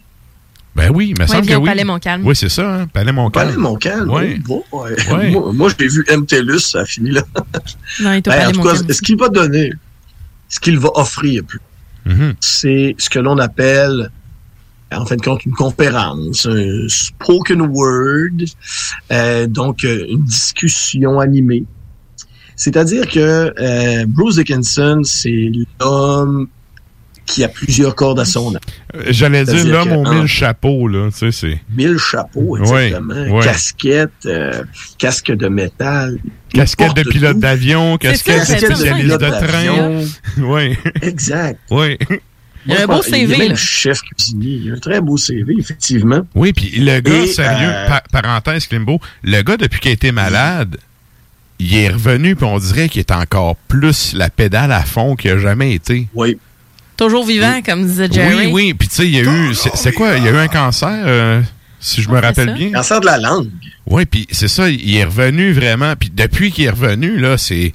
Ben 0.75 0.91
oui, 0.93 1.09
il 1.09 1.13
me 1.15 1.21
Ouais, 1.21 1.27
semble 1.27 1.39
il 1.39 1.41
que 1.41 1.47
vient 1.47 1.57
au 1.57 1.61
oui. 1.61 1.69
Palais 1.69 1.83
Montcalm. 1.83 2.25
Oui, 2.25 2.35
c'est 2.35 2.49
ça, 2.49 2.81
hein? 2.81 2.87
Palais 2.87 3.11
Montcalm. 3.11 3.47
Palais 3.47 3.57
Montcalm. 3.57 4.09
Ouais. 4.09 4.39
oh. 4.49 4.63
Ouais. 4.71 5.31
Moi, 5.53 5.69
l'ai 5.79 5.87
vu 5.87 6.05
MTLUS, 6.09 6.59
ça 6.59 6.81
a 6.81 6.85
fini 6.85 7.11
là. 7.11 7.21
Non, 7.99 8.13
il 8.13 8.17
est 8.17 8.27
au 8.27 8.31
Ben, 8.31 8.37
Palais 8.37 8.45
en 8.45 8.51
tout 8.51 8.61
cas, 8.61 8.69
Montcalm. 8.73 8.93
ce 8.93 9.01
qu'il 9.01 9.17
va 9.17 9.29
donner, 9.29 9.71
ce 10.49 10.59
qu'il 10.59 10.77
va 10.79 10.89
offrir 10.95 11.43
plus, 11.47 11.59
Mm-hmm. 12.07 12.35
c'est 12.39 12.95
ce 12.97 13.09
que 13.09 13.19
l'on 13.19 13.37
appelle, 13.37 14.09
en 14.91 15.05
fin 15.05 15.17
de 15.17 15.21
compte, 15.21 15.45
une 15.45 15.53
conférence, 15.53 16.45
un 16.45 16.87
spoken 16.87 17.61
word, 17.61 18.45
euh, 19.11 19.47
donc 19.47 19.83
euh, 19.83 20.05
une 20.09 20.23
discussion 20.23 21.19
animée. 21.19 21.65
C'est-à-dire 22.55 23.07
que 23.07 23.53
euh, 23.59 24.05
Bruce 24.07 24.35
Dickinson, 24.35 25.01
c'est 25.03 25.51
l'homme 25.79 26.47
qui 27.27 27.43
a 27.43 27.49
plusieurs 27.49 27.93
cordes 27.93 28.19
à 28.19 28.25
son 28.25 28.55
arc. 28.55 28.63
Euh, 28.95 29.03
J'allais 29.09 29.43
dire 29.43 29.65
l'homme 29.67 29.91
aux 29.91 30.05
en- 30.05 30.13
mille 30.15 30.27
chapeaux, 30.27 30.87
là. 30.87 31.09
Tu 31.11 31.17
sais, 31.17 31.31
c'est. 31.31 31.61
Mille 31.75 31.97
chapeaux, 31.99 32.57
exactement. 32.57 33.13
Ouais. 33.35 33.43
Casquette, 33.43 34.09
euh, 34.25 34.63
casque 34.97 35.31
de 35.31 35.47
métal. 35.47 36.17
Il 36.53 36.59
Casquette 36.61 36.95
de 36.95 37.03
pilote 37.03 37.37
d'avion, 37.39 37.97
casquette 37.97 38.39
de 38.49 38.55
spécialiste 38.57 39.19
de 39.19 39.29
train. 39.45 40.05
Oui. 40.37 40.75
Exact. 41.01 41.59
Oui. 41.69 41.97
Il 42.65 42.73
a 42.75 42.83
un 42.83 42.87
beau 42.87 43.01
Il 43.05 43.11
CV, 43.13 43.35
est 43.35 43.37
même 43.37 43.49
là. 43.49 43.55
chef 43.55 44.01
cuisinier. 44.01 44.59
Il 44.63 44.71
a 44.71 44.75
un 44.75 44.79
très 44.79 44.99
beau 44.99 45.15
CV, 45.17 45.53
effectivement. 45.57 46.21
Oui, 46.35 46.51
puis 46.53 46.69
le 46.79 46.99
gars, 46.99 47.23
Et, 47.23 47.27
sérieux, 47.27 47.69
euh, 47.69 47.87
pa- 47.87 48.03
parenthèse, 48.11 48.67
Klimbo, 48.67 48.99
le 49.23 49.41
gars, 49.41 49.55
depuis 49.57 49.79
qu'il 49.79 49.89
a 49.89 49.93
été 49.93 50.11
malade, 50.11 50.77
il 51.59 51.75
est 51.77 51.89
revenu, 51.89 52.35
puis 52.35 52.45
on 52.45 52.59
dirait 52.59 52.89
qu'il 52.89 52.99
est 52.99 53.11
encore 53.11 53.55
plus 53.67 54.13
la 54.13 54.29
pédale 54.29 54.71
à 54.71 54.81
fond 54.83 55.15
qu'il 55.15 55.31
a 55.31 55.37
jamais 55.37 55.73
été. 55.73 56.07
Oui. 56.13 56.37
Toujours 56.97 57.25
vivant, 57.25 57.61
comme 57.63 57.85
disait 57.85 58.09
Jerry. 58.11 58.35
Oui, 58.47 58.49
oui, 58.51 58.73
puis 58.73 58.87
tu 58.87 58.95
sais, 58.95 59.05
il 59.05 59.13
y 59.15 59.19
a 59.19 59.21
eu, 59.23 59.53
c'est 59.53 59.91
quoi, 59.93 60.17
il 60.17 60.23
y 60.23 60.27
a 60.27 60.31
eu 60.31 60.37
un 60.37 60.47
cancer, 60.47 60.89
euh, 61.05 61.41
si 61.79 62.01
je 62.01 62.09
me 62.09 62.19
rappelle 62.19 62.53
bien? 62.55 62.71
Cancer 62.71 62.99
de 63.01 63.05
la 63.05 63.17
langue. 63.19 63.49
Oui, 63.85 64.05
puis 64.05 64.27
c'est 64.31 64.47
ça, 64.47 64.67
il 64.69 64.95
est 64.95 65.03
revenu 65.03 65.51
vraiment, 65.53 65.95
puis 65.95 66.09
depuis 66.13 66.51
qu'il 66.51 66.65
est 66.65 66.69
revenu, 66.71 67.17
là, 67.19 67.37
c'est... 67.37 67.73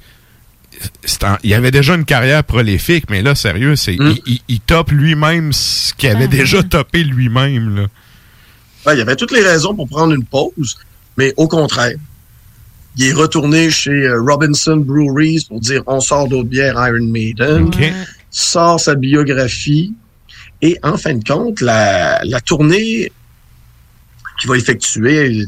en- 1.23 1.37
il 1.43 1.53
avait 1.53 1.71
déjà 1.71 1.95
une 1.95 2.03
carrière 2.03 2.43
prolifique, 2.43 3.05
mais 3.09 3.21
là, 3.21 3.33
sérieux, 3.35 3.75
c'est 3.77 3.93
Mm. 3.97 4.15
il, 4.25 4.33
il- 4.33 4.41
il 4.49 4.59
top 4.59 4.91
lui-même 4.91 5.53
ce 5.53 5.93
qu'il 5.93 6.09
avait 6.09 6.25
Ah, 6.25 6.27
déjà 6.27 6.57
ouais. 6.57 6.63
topé 6.63 7.03
lui-même. 7.05 7.75
là. 7.77 7.81
Ouais, 8.85 8.95
il 8.95 8.99
y 8.99 9.01
avait 9.01 9.15
toutes 9.15 9.31
les 9.31 9.41
raisons 9.41 9.73
pour 9.73 9.87
prendre 9.87 10.13
une 10.13 10.25
pause, 10.25 10.77
mais 11.17 11.33
au 11.37 11.47
contraire. 11.47 11.95
Il 12.97 13.07
est 13.07 13.13
retourné 13.13 13.71
chez 13.71 13.89
euh, 13.89 14.21
Robinson 14.21 14.75
Breweries 14.77 15.45
pour 15.49 15.59
dire 15.59 15.81
on 15.87 15.99
sort 15.99 16.27
d'autres 16.27 16.49
bières 16.49 16.75
Iron 16.75 17.07
Maiden, 17.07 17.63
OK. 17.63 17.81
Sort 18.33 18.79
sa 18.79 18.95
biographie 18.95 19.93
et 20.61 20.77
en 20.83 20.97
fin 20.97 21.13
de 21.13 21.23
compte, 21.23 21.61
la, 21.61 22.21
la 22.23 22.41
tournée 22.41 23.11
qu'il 24.39 24.49
va 24.49 24.57
effectuer 24.57 25.45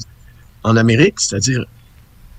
en 0.64 0.78
Amérique, 0.78 1.20
c'est-à-dire 1.20 1.66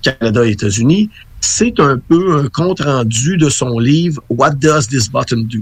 Canada 0.01 0.45
et 0.45 0.51
États-Unis, 0.51 1.09
c'est 1.41 1.79
un 1.79 1.97
peu 1.97 2.39
un 2.39 2.47
compte-rendu 2.47 3.37
de 3.37 3.49
son 3.49 3.77
livre 3.79 4.23
What 4.29 4.51
Does 4.51 4.87
This 4.89 5.09
Button 5.09 5.43
Do? 5.43 5.59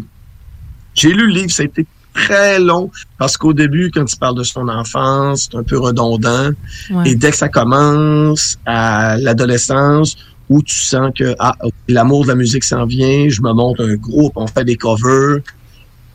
J'ai 0.94 1.10
lu 1.10 1.28
le 1.28 1.34
livre, 1.34 1.52
ça 1.52 1.64
a 1.64 1.66
été 1.66 1.86
très 2.14 2.60
long 2.60 2.92
parce 3.18 3.38
qu'au 3.38 3.54
début, 3.54 3.92
quand 3.92 4.06
il 4.12 4.20
parle 4.20 4.38
de 4.38 4.44
son 4.44 4.68
enfance, 4.68 5.50
c'est 5.50 5.58
un 5.58 5.64
peu 5.64 5.78
redondant. 5.78 6.52
Ouais. 6.90 7.10
Et 7.10 7.16
dès 7.16 7.32
que 7.32 7.38
ça 7.38 7.50
commence 7.50 8.58
à 8.66 9.18
l'adolescence, 9.18 10.18
où 10.50 10.62
tu 10.62 10.76
sens 10.78 11.12
que 11.18 11.36
ah, 11.40 11.56
l'amour 11.88 12.24
de 12.24 12.28
la 12.30 12.36
musique 12.36 12.64
s'en 12.64 12.86
vient, 12.86 13.28
je 13.30 13.42
me 13.42 13.52
monte 13.54 13.80
un 13.80 13.96
groupe, 13.96 14.34
on 14.36 14.48
fait 14.48 14.64
des 14.66 14.76
covers. 14.76 15.40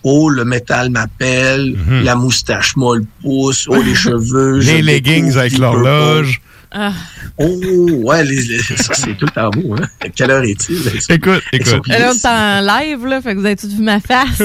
Oh, 0.02 0.30
le 0.30 0.44
métal 0.44 0.88
m'appelle, 0.90 1.74
Mhm. 1.76 2.04
la 2.04 2.14
moustache 2.14 2.74
molle 2.76 3.04
pousse, 3.22 3.66
oh, 3.68 3.82
les 3.82 3.94
cheveux. 4.06 4.58
Les 4.60 4.80
leggings 4.82 5.36
avec 5.36 5.58
l'horloge. 5.58 6.40
Ah. 6.72 6.92
Oh, 7.36 7.48
ouais, 8.04 8.22
les, 8.24 8.42
les- 8.42 8.58
ça, 8.60 8.94
c'est 8.94 9.16
tout 9.16 9.26
le 9.26 9.30
temps 9.32 9.50
beau, 9.50 9.74
hein. 9.74 9.88
Quelle 10.14 10.30
heure 10.30 10.44
est-il? 10.44 10.76
Écoute, 11.08 11.42
écoute. 11.52 11.88
Là, 11.88 12.12
on 12.12 12.14
est 12.14 12.26
en 12.26 12.60
live, 12.60 13.06
là, 13.06 13.20
fait 13.20 13.34
que 13.34 13.40
vous 13.40 13.46
avez 13.46 13.56
tous 13.56 13.74
vu 13.74 13.82
ma 13.82 13.98
face. 13.98 14.28
C'est 14.36 14.44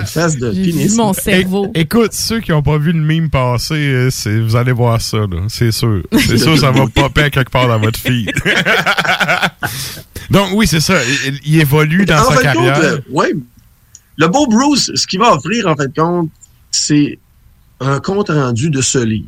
une 0.00 0.06
face 0.06 0.36
de 0.36 0.50
pénis. 0.50 0.94
mon 0.96 1.14
cerveau. 1.14 1.70
É- 1.74 1.80
écoute, 1.80 2.12
ceux 2.12 2.40
qui 2.40 2.50
n'ont 2.50 2.62
pas 2.62 2.76
vu 2.76 2.92
le 2.92 3.00
mime 3.00 3.30
passer, 3.30 3.74
euh, 3.74 4.10
vous 4.46 4.54
allez 4.56 4.72
voir 4.72 5.00
ça, 5.00 5.18
là. 5.18 5.38
C'est 5.48 5.72
sûr. 5.72 6.02
C'est 6.12 6.36
sûr, 6.38 6.58
ça 6.58 6.72
va 6.72 6.86
popper 6.88 7.22
à 7.22 7.30
quelque 7.30 7.50
part 7.50 7.68
dans 7.68 7.78
votre 7.78 7.98
feed. 7.98 8.30
Donc, 10.30 10.48
oui, 10.54 10.66
c'est 10.66 10.80
ça. 10.80 10.94
Il, 11.26 11.38
il 11.44 11.60
évolue 11.60 12.04
dans 12.04 12.18
en 12.20 12.24
sa 12.24 12.30
fin 12.34 12.38
de 12.38 12.42
carrière. 12.42 12.98
ouais. 13.10 13.32
Le 14.18 14.26
beau 14.26 14.46
Bruce, 14.46 14.90
ce 14.94 15.06
qu'il 15.06 15.20
va 15.20 15.32
offrir, 15.32 15.66
en 15.68 15.76
fait, 15.76 15.94
compte, 15.96 16.28
c'est 16.70 17.18
un 17.80 18.00
compte 18.00 18.28
rendu 18.30 18.68
de 18.68 18.80
ce 18.82 18.98
livre. 18.98 19.26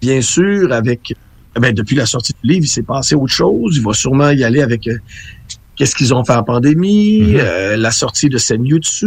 Bien 0.00 0.20
sûr, 0.20 0.72
avec, 0.72 1.14
eh 1.56 1.60
ben, 1.60 1.74
depuis 1.74 1.96
la 1.96 2.06
sortie 2.06 2.32
du 2.42 2.50
livre, 2.50 2.64
il 2.64 2.68
s'est 2.68 2.82
passé 2.82 3.14
autre 3.14 3.32
chose. 3.32 3.76
Il 3.76 3.82
va 3.82 3.92
sûrement 3.92 4.30
y 4.30 4.44
aller 4.44 4.62
avec 4.62 4.86
euh, 4.86 4.98
qu'est-ce 5.76 5.94
qu'ils 5.94 6.14
ont 6.14 6.24
fait 6.24 6.34
en 6.34 6.42
pandémie, 6.44 7.20
Mhm. 7.22 7.36
euh, 7.40 7.76
la 7.76 7.90
sortie 7.90 8.28
de 8.28 8.38
Senjutsu, 8.38 9.06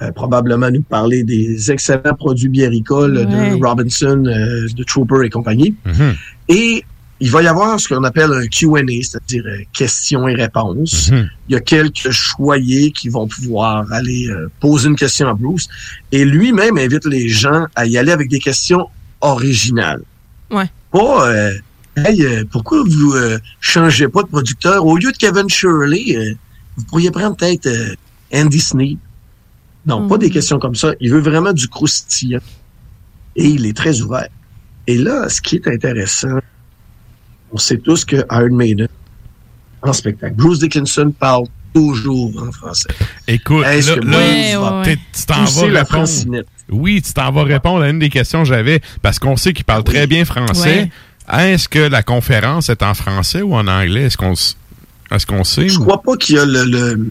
euh, 0.00 0.10
probablement 0.14 0.70
nous 0.70 0.82
parler 0.82 1.22
des 1.24 1.70
excellents 1.70 2.14
produits 2.18 2.48
biéricoles 2.48 3.18
Ouais. 3.18 3.50
de 3.58 3.64
Robinson, 3.64 4.24
euh, 4.26 4.66
de 4.74 4.82
Trooper 4.84 5.24
et 5.26 5.30
compagnie. 5.30 5.74
Mhm. 5.84 6.14
Et 6.48 6.84
il 7.20 7.30
va 7.30 7.40
y 7.42 7.46
avoir 7.46 7.78
ce 7.78 7.86
qu'on 7.88 8.02
appelle 8.02 8.32
un 8.32 8.46
Q&A, 8.48 8.82
c'est-à-dire 9.02 9.44
euh, 9.46 9.58
questions 9.72 10.26
et 10.26 10.34
réponses. 10.34 11.10
Mhm. 11.12 11.28
Il 11.48 11.52
y 11.52 11.56
a 11.56 11.60
quelques 11.60 12.10
choyés 12.10 12.90
qui 12.90 13.08
vont 13.08 13.28
pouvoir 13.28 13.86
aller 13.92 14.28
euh, 14.28 14.48
poser 14.58 14.88
une 14.88 14.96
question 14.96 15.28
à 15.28 15.34
Bruce. 15.34 15.68
Et 16.10 16.24
lui-même 16.24 16.78
invite 16.78 17.04
les 17.06 17.28
gens 17.28 17.66
à 17.76 17.86
y 17.86 17.96
aller 17.96 18.10
avec 18.10 18.28
des 18.28 18.40
questions 18.40 18.88
originales. 19.22 20.02
Ouais. 20.50 20.70
Pas, 20.90 21.28
euh, 21.28 21.54
hey, 21.96 22.22
euh, 22.24 22.44
pourquoi 22.50 22.82
vous 22.82 23.14
euh, 23.14 23.38
changez 23.60 24.08
pas 24.08 24.22
de 24.22 24.28
producteur? 24.28 24.84
Au 24.84 24.96
lieu 24.96 25.10
de 25.10 25.16
Kevin 25.16 25.48
Shirley, 25.48 26.16
euh, 26.16 26.34
vous 26.76 26.84
pourriez 26.84 27.10
prendre 27.10 27.36
peut-être 27.36 27.66
euh, 27.66 27.94
Andy 28.34 28.60
Sneap. 28.60 28.98
Non, 29.86 30.06
pas 30.06 30.18
des 30.18 30.30
questions 30.30 30.58
comme 30.58 30.76
ça. 30.76 30.92
Il 31.00 31.10
veut 31.10 31.20
vraiment 31.20 31.52
du 31.52 31.66
croustillant. 31.66 32.40
Et 33.34 33.46
il 33.46 33.66
est 33.66 33.76
très 33.76 34.00
ouvert. 34.00 34.28
Et 34.86 34.98
là, 34.98 35.28
ce 35.28 35.40
qui 35.40 35.56
est 35.56 35.66
intéressant, 35.66 36.38
on 37.50 37.58
sait 37.58 37.78
tous 37.78 38.04
que 38.04 38.16
Iron 38.30 38.54
Maiden, 38.54 38.88
en 39.82 39.92
spectacle, 39.92 40.36
Bruce 40.36 40.60
Dickinson 40.60 41.12
parle 41.18 41.46
toujours 41.74 42.30
en 42.40 42.52
français. 42.52 42.90
Écoute, 43.26 43.64
Est-ce 43.64 43.90
là, 43.90 43.96
que 43.96 44.06
là, 44.06 44.82
tu 44.84 45.26
t'en 45.26 45.44
vas 45.44 45.68
la 45.68 45.84
francinette? 45.84 46.46
Oui, 46.70 47.02
tu 47.02 47.12
t'en 47.12 47.30
vas 47.32 47.44
répondre 47.44 47.82
à 47.82 47.88
une 47.90 47.98
des 47.98 48.08
questions 48.08 48.42
que 48.42 48.48
j'avais, 48.48 48.80
parce 49.02 49.18
qu'on 49.18 49.36
sait 49.36 49.52
qu'il 49.52 49.64
parle 49.64 49.84
très 49.84 50.06
bien 50.06 50.24
français. 50.24 50.90
Est-ce 51.32 51.68
que 51.68 51.78
la 51.78 52.02
conférence 52.02 52.68
est 52.68 52.82
en 52.82 52.94
français 52.94 53.42
ou 53.42 53.54
en 53.54 53.66
anglais? 53.68 54.02
Est-ce 54.04 54.16
qu'on 54.16 54.32
est-ce 54.34 55.26
qu'on 55.26 55.44
sait? 55.44 55.68
Je 55.68 55.78
crois 55.78 56.00
pas 56.02 56.16
qu'il 56.16 56.36
y 56.36 56.38
a, 56.38 56.44
le, 56.46 56.64
le- 56.64 57.10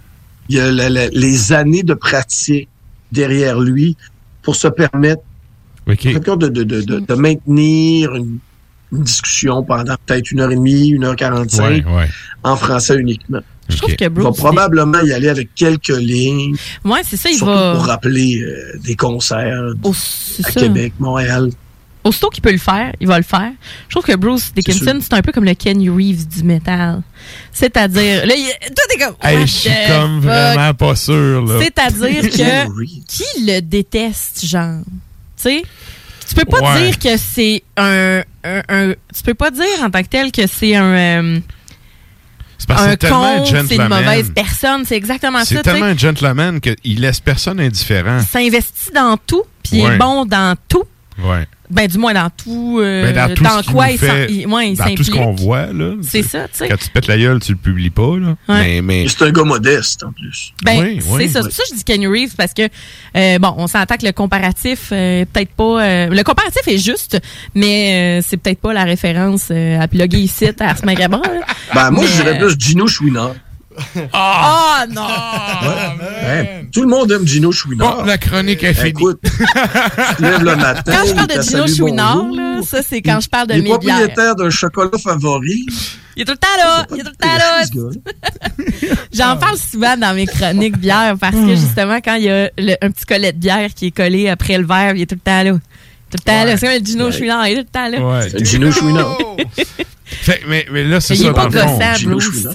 il 0.49 0.55
y 0.55 0.59
a 0.59 0.71
le- 0.71 0.89
le- 0.89 1.09
les 1.13 1.53
années 1.53 1.83
de 1.83 1.93
pratique 1.93 2.67
derrière 3.11 3.59
lui 3.59 3.95
pour 4.41 4.55
se 4.55 4.67
permettre 4.67 5.21
de, 5.87 5.93
de, 6.47 6.63
de, 6.63 6.63
de, 6.81 6.99
de 6.99 7.13
maintenir 7.13 8.15
une, 8.15 8.39
une 8.91 9.03
discussion 9.03 9.63
pendant 9.63 9.95
peut-être 10.05 10.31
une 10.31 10.39
heure 10.41 10.51
et 10.51 10.55
demie, 10.55 10.89
une 10.89 11.03
heure 11.03 11.15
quarante-cinq, 11.15 11.85
Ouais, 11.85 11.85
ouais. 11.85 12.09
en 12.43 12.55
français 12.55 12.95
uniquement. 12.97 13.41
Je 13.71 13.77
trouve 13.77 13.95
que 13.95 14.03
Il 14.03 14.09
va 14.09 14.09
Bruce. 14.09 14.37
probablement 14.37 14.99
y 15.01 15.11
aller 15.13 15.29
avec 15.29 15.53
quelques 15.55 15.87
lignes, 15.89 16.55
Ouais, 16.85 17.01
c'est 17.07 17.17
ça, 17.17 17.29
il 17.29 17.39
va. 17.39 17.73
pour 17.75 17.85
rappeler 17.85 18.41
euh, 18.41 18.77
des 18.83 18.95
concerts 18.95 19.73
c'est 19.93 20.45
à 20.45 20.51
ça. 20.51 20.59
Québec, 20.61 20.93
Montréal. 20.99 21.49
Aussitôt 22.03 22.29
qu'il 22.29 22.41
peut 22.41 22.51
le 22.51 22.57
faire, 22.57 22.93
il 22.99 23.07
va 23.07 23.17
le 23.17 23.23
faire. 23.23 23.51
Je 23.87 23.93
trouve 23.93 24.03
que 24.03 24.15
Bruce 24.15 24.51
Dickinson, 24.55 24.97
c'est 25.01 25.13
un 25.13 25.21
peu 25.21 25.31
comme 25.31 25.43
le 25.45 25.53
Kenny 25.53 25.87
Reeves 25.87 26.27
du 26.27 26.43
métal. 26.43 27.03
C'est-à-dire, 27.53 28.25
là, 28.25 28.33
il- 28.35 28.73
toi, 28.73 28.83
t'es 28.89 28.97
comme. 28.97 29.15
Hey, 29.21 29.41
je 29.41 29.51
suis 29.51 29.69
comme 29.87 30.19
vraiment 30.19 30.73
pas 30.73 30.95
sûr, 30.95 31.45
là. 31.45 31.59
C'est-à-dire 31.61 32.21
que 32.23 33.05
qui 33.07 33.45
le 33.45 33.59
déteste, 33.61 34.45
genre? 34.47 34.79
Tu 35.37 35.43
sais? 35.43 35.61
Tu 36.27 36.35
peux 36.35 36.45
pas 36.45 36.61
Ouais. 36.73 36.85
dire 36.87 36.97
que 36.97 37.17
c'est 37.17 37.61
un, 37.77 38.21
un, 38.43 38.61
un- 38.69 38.93
Tu 39.13 39.21
peux 39.23 39.33
pas 39.33 39.51
dire 39.51 39.65
en 39.83 39.89
tant 39.91 40.01
que 40.01 40.07
tel 40.07 40.31
que 40.31 40.47
c'est 40.47 40.75
un. 40.75 40.83
euh, 41.23 41.39
C'est 42.61 42.67
parce 42.67 42.81
que 42.83 42.87
un 42.87 42.91
c'est 42.91 42.97
tellement 42.97 43.23
un 43.23 43.43
c'est 43.45 43.51
une 43.51 43.67
gentleman. 43.67 43.89
mauvaise 43.89 44.31
personne. 44.35 44.85
C'est 44.85 44.95
exactement 44.95 45.39
ça. 45.39 45.45
C'est 45.45 45.61
tellement 45.63 45.85
un 45.87 45.97
gentleman 45.97 46.61
qu'il 46.61 47.01
laisse 47.01 47.19
personne 47.19 47.59
indifférent. 47.59 48.19
Il 48.19 48.25
s'investit 48.27 48.91
dans 48.93 49.17
tout, 49.17 49.43
puis 49.63 49.77
il 49.79 49.83
Ouais. 49.87 49.95
est 49.95 49.97
bon 49.97 50.25
dans 50.25 50.55
tout. 50.69 50.83
Ouais. 51.23 51.47
Ben, 51.71 51.87
du 51.87 51.97
moins 51.97 52.13
dans 52.13 52.29
tout. 52.29 52.79
euh, 52.81 53.11
Ben, 53.11 53.27
dans 53.29 53.33
tout 53.33 53.45
ce 53.45 53.61
qui 53.67 53.71
quoi 53.73 53.89
il 53.91 53.97
fait- 53.97 54.07
s'en- 54.27 54.33
il, 54.33 54.47
ouais, 54.47 54.71
il 54.71 54.77
dans 54.77 54.95
tout 54.95 55.03
ce 55.03 55.11
qu'on 55.11 55.31
voit, 55.31 55.67
là. 55.67 55.93
C'est 56.01 56.23
ça, 56.23 56.47
tu 56.47 56.57
sais. 56.59 56.67
Quand 56.69 56.77
tu 56.77 56.87
te 56.87 56.91
pètes 56.93 57.07
la 57.07 57.17
gueule, 57.17 57.39
tu 57.39 57.53
le 57.53 57.57
publies 57.57 57.89
pas, 57.89 58.17
là. 58.17 58.35
Ouais. 58.49 58.63
Mais, 58.63 58.81
mais... 58.81 59.05
C'est 59.07 59.23
un 59.25 59.31
gars 59.31 59.43
modeste, 59.43 60.03
en 60.03 60.11
plus. 60.11 60.53
Ben, 60.63 60.79
Oui, 60.81 60.99
c'est 61.01 61.11
oui. 61.13 61.29
ça. 61.29 61.41
C'est 61.41 61.47
pour 61.47 61.55
ça 61.55 61.63
que 61.63 61.69
je 61.71 61.75
dis 61.77 61.83
Kenny 61.83 62.07
Reeves 62.07 62.35
parce 62.35 62.53
que, 62.53 62.63
euh, 63.17 63.39
bon, 63.39 63.53
on 63.57 63.67
s'entend 63.67 63.95
que 63.97 64.05
le 64.05 64.11
comparatif, 64.11 64.89
euh, 64.91 65.25
peut-être 65.31 65.51
pas. 65.53 65.83
euh, 65.83 66.07
le 66.09 66.23
comparatif 66.23 66.61
est 66.67 66.77
juste, 66.77 67.19
mais 67.55 68.19
euh, 68.19 68.25
c'est 68.27 68.37
peut-être 68.37 68.59
pas 68.61 68.73
la 68.73 68.83
référence 68.83 69.47
euh, 69.51 69.79
à 69.79 69.87
plugger 69.87 70.19
ici 70.19 70.45
à 70.47 70.51
Ars 70.69 70.83
Macabre. 70.85 71.21
là. 71.23 71.45
Ben, 71.73 71.91
moi, 71.91 72.03
Mais, 72.03 72.09
je 72.09 72.21
dirais 72.21 72.37
plus 72.37 72.55
Gino 72.59 72.87
Chouinard. 72.87 73.35
Ah 74.13 74.85
non! 74.89 75.07
Ouais. 75.63 76.67
Tout 76.71 76.81
le 76.81 76.87
monde 76.87 77.11
aime 77.11 77.25
Gino 77.27 77.51
Chouinard. 77.51 77.97
Bon, 77.97 78.03
la 78.05 78.17
chronique 78.17 78.63
est 78.63 78.73
finie. 78.73 78.89
Écoute, 78.89 79.19
tu 79.23 79.29
te 80.17 80.21
lèves 80.21 80.43
le 80.43 80.55
matin. 80.55 80.93
Quand 80.93 81.07
je 81.07 81.13
parle 81.13 81.27
de 81.27 81.41
Gino 81.41 81.67
Chouinard, 81.67 82.23
là, 82.33 82.59
ça, 82.63 82.81
c'est 82.81 83.01
quand 83.01 83.19
je 83.19 83.29
parle 83.29 83.47
de 83.47 83.53
Il 83.53 83.59
est 83.59 83.61
mes 83.61 83.77
bières. 83.77 83.95
propriétaire 83.97 84.35
d'un 84.35 84.49
chocolat 84.49 84.89
favori. 85.03 85.65
Il 86.15 86.23
est 86.23 86.25
tout 86.25 86.33
le 86.33 86.37
temps 86.37 86.47
là! 86.57 86.85
Il 86.91 86.99
est 86.99 87.03
tout 87.03 87.09
le 87.09 87.15
temps 87.15 87.37
là! 87.37 87.63
J'en 89.13 89.37
parle 89.37 89.57
souvent 89.57 89.95
dans 89.97 90.13
mes 90.13 90.25
chroniques 90.27 90.77
bières 90.77 91.15
parce 91.19 91.35
que 91.35 91.55
justement, 91.55 91.97
quand 92.03 92.15
il 92.15 92.23
y 92.23 92.29
a 92.29 92.49
le- 92.57 92.75
un 92.81 92.91
petit 92.91 93.05
collet 93.05 93.31
de 93.31 93.37
bière 93.37 93.69
qui 93.73 93.87
est 93.87 93.91
collé 93.91 94.27
après 94.29 94.57
le 94.57 94.65
verre, 94.65 94.93
il 94.95 95.01
est 95.01 95.05
tout 95.05 95.15
le 95.15 95.21
temps 95.21 95.43
là. 95.43 95.51
Tout 95.53 96.17
le 96.17 96.19
temps 96.19 96.43
là. 96.43 96.57
C'est 96.57 96.67
comme 96.67 96.77
le 96.79 96.85
Gino 96.85 97.05
Ouais. 97.05 97.11
Chouinard, 97.13 97.47
il 97.47 97.51
est 97.53 97.55
tout 97.63 97.67
le 97.73 97.79
temps 97.79 97.87
là. 97.89 97.99
Ouais. 98.19 98.29
C'est 98.29 98.45
Gino 98.45 98.71
Chouinard. 98.71 99.17
Fait- 100.05 100.41
mais, 100.47 100.65
mais 100.71 100.83
là, 100.83 100.99
c'est 100.99 101.13
Mais 101.13 101.19
il 101.19 101.23
ça, 101.23 101.29
est 101.29 101.33
pas 101.33 101.45
dans 101.47 101.49
le 101.49 101.59
fond. 101.61 101.77
gossant, 101.77 101.93
Gino 101.95 102.11
Bruce, 102.17 102.25
Chouinard. 102.41 102.53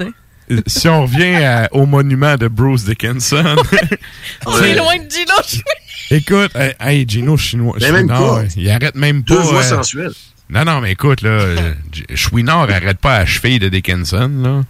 Si 0.67 0.89
on 0.89 1.03
revient 1.03 1.37
à- 1.45 1.69
au 1.73 1.87
monument 1.87 2.37
de 2.37 2.49
Bruce 2.49 2.85
Dickinson, 2.85 3.57
On 4.47 4.63
est 4.63 4.75
loin 4.77 4.97
de 4.97 5.11
Gino 5.11 5.35
Chouinard. 5.45 6.11
écoute, 6.11 6.51
hey, 6.55 6.75
hey, 6.81 7.09
Gino 7.09 7.37
Chinois, 7.37 7.79
Chouinard, 7.81 8.45
il 8.57 8.71
arrête 8.71 8.95
même 8.95 9.25
pas. 9.25 9.35
Deux 9.35 9.41
voix 9.41 9.61
euh, 9.61 9.63
sensuelles. 9.63 10.13
Non, 10.49 10.65
non, 10.65 10.81
mais 10.81 10.93
écoute, 10.93 11.23
là, 11.23 11.41
Chouinard 12.15 12.71
arrête 12.71 12.99
pas 12.99 13.17
à 13.17 13.19
la 13.21 13.27
cheville 13.27 13.59
de 13.59 13.69
Dickinson, 13.69 14.31
là. 14.43 14.63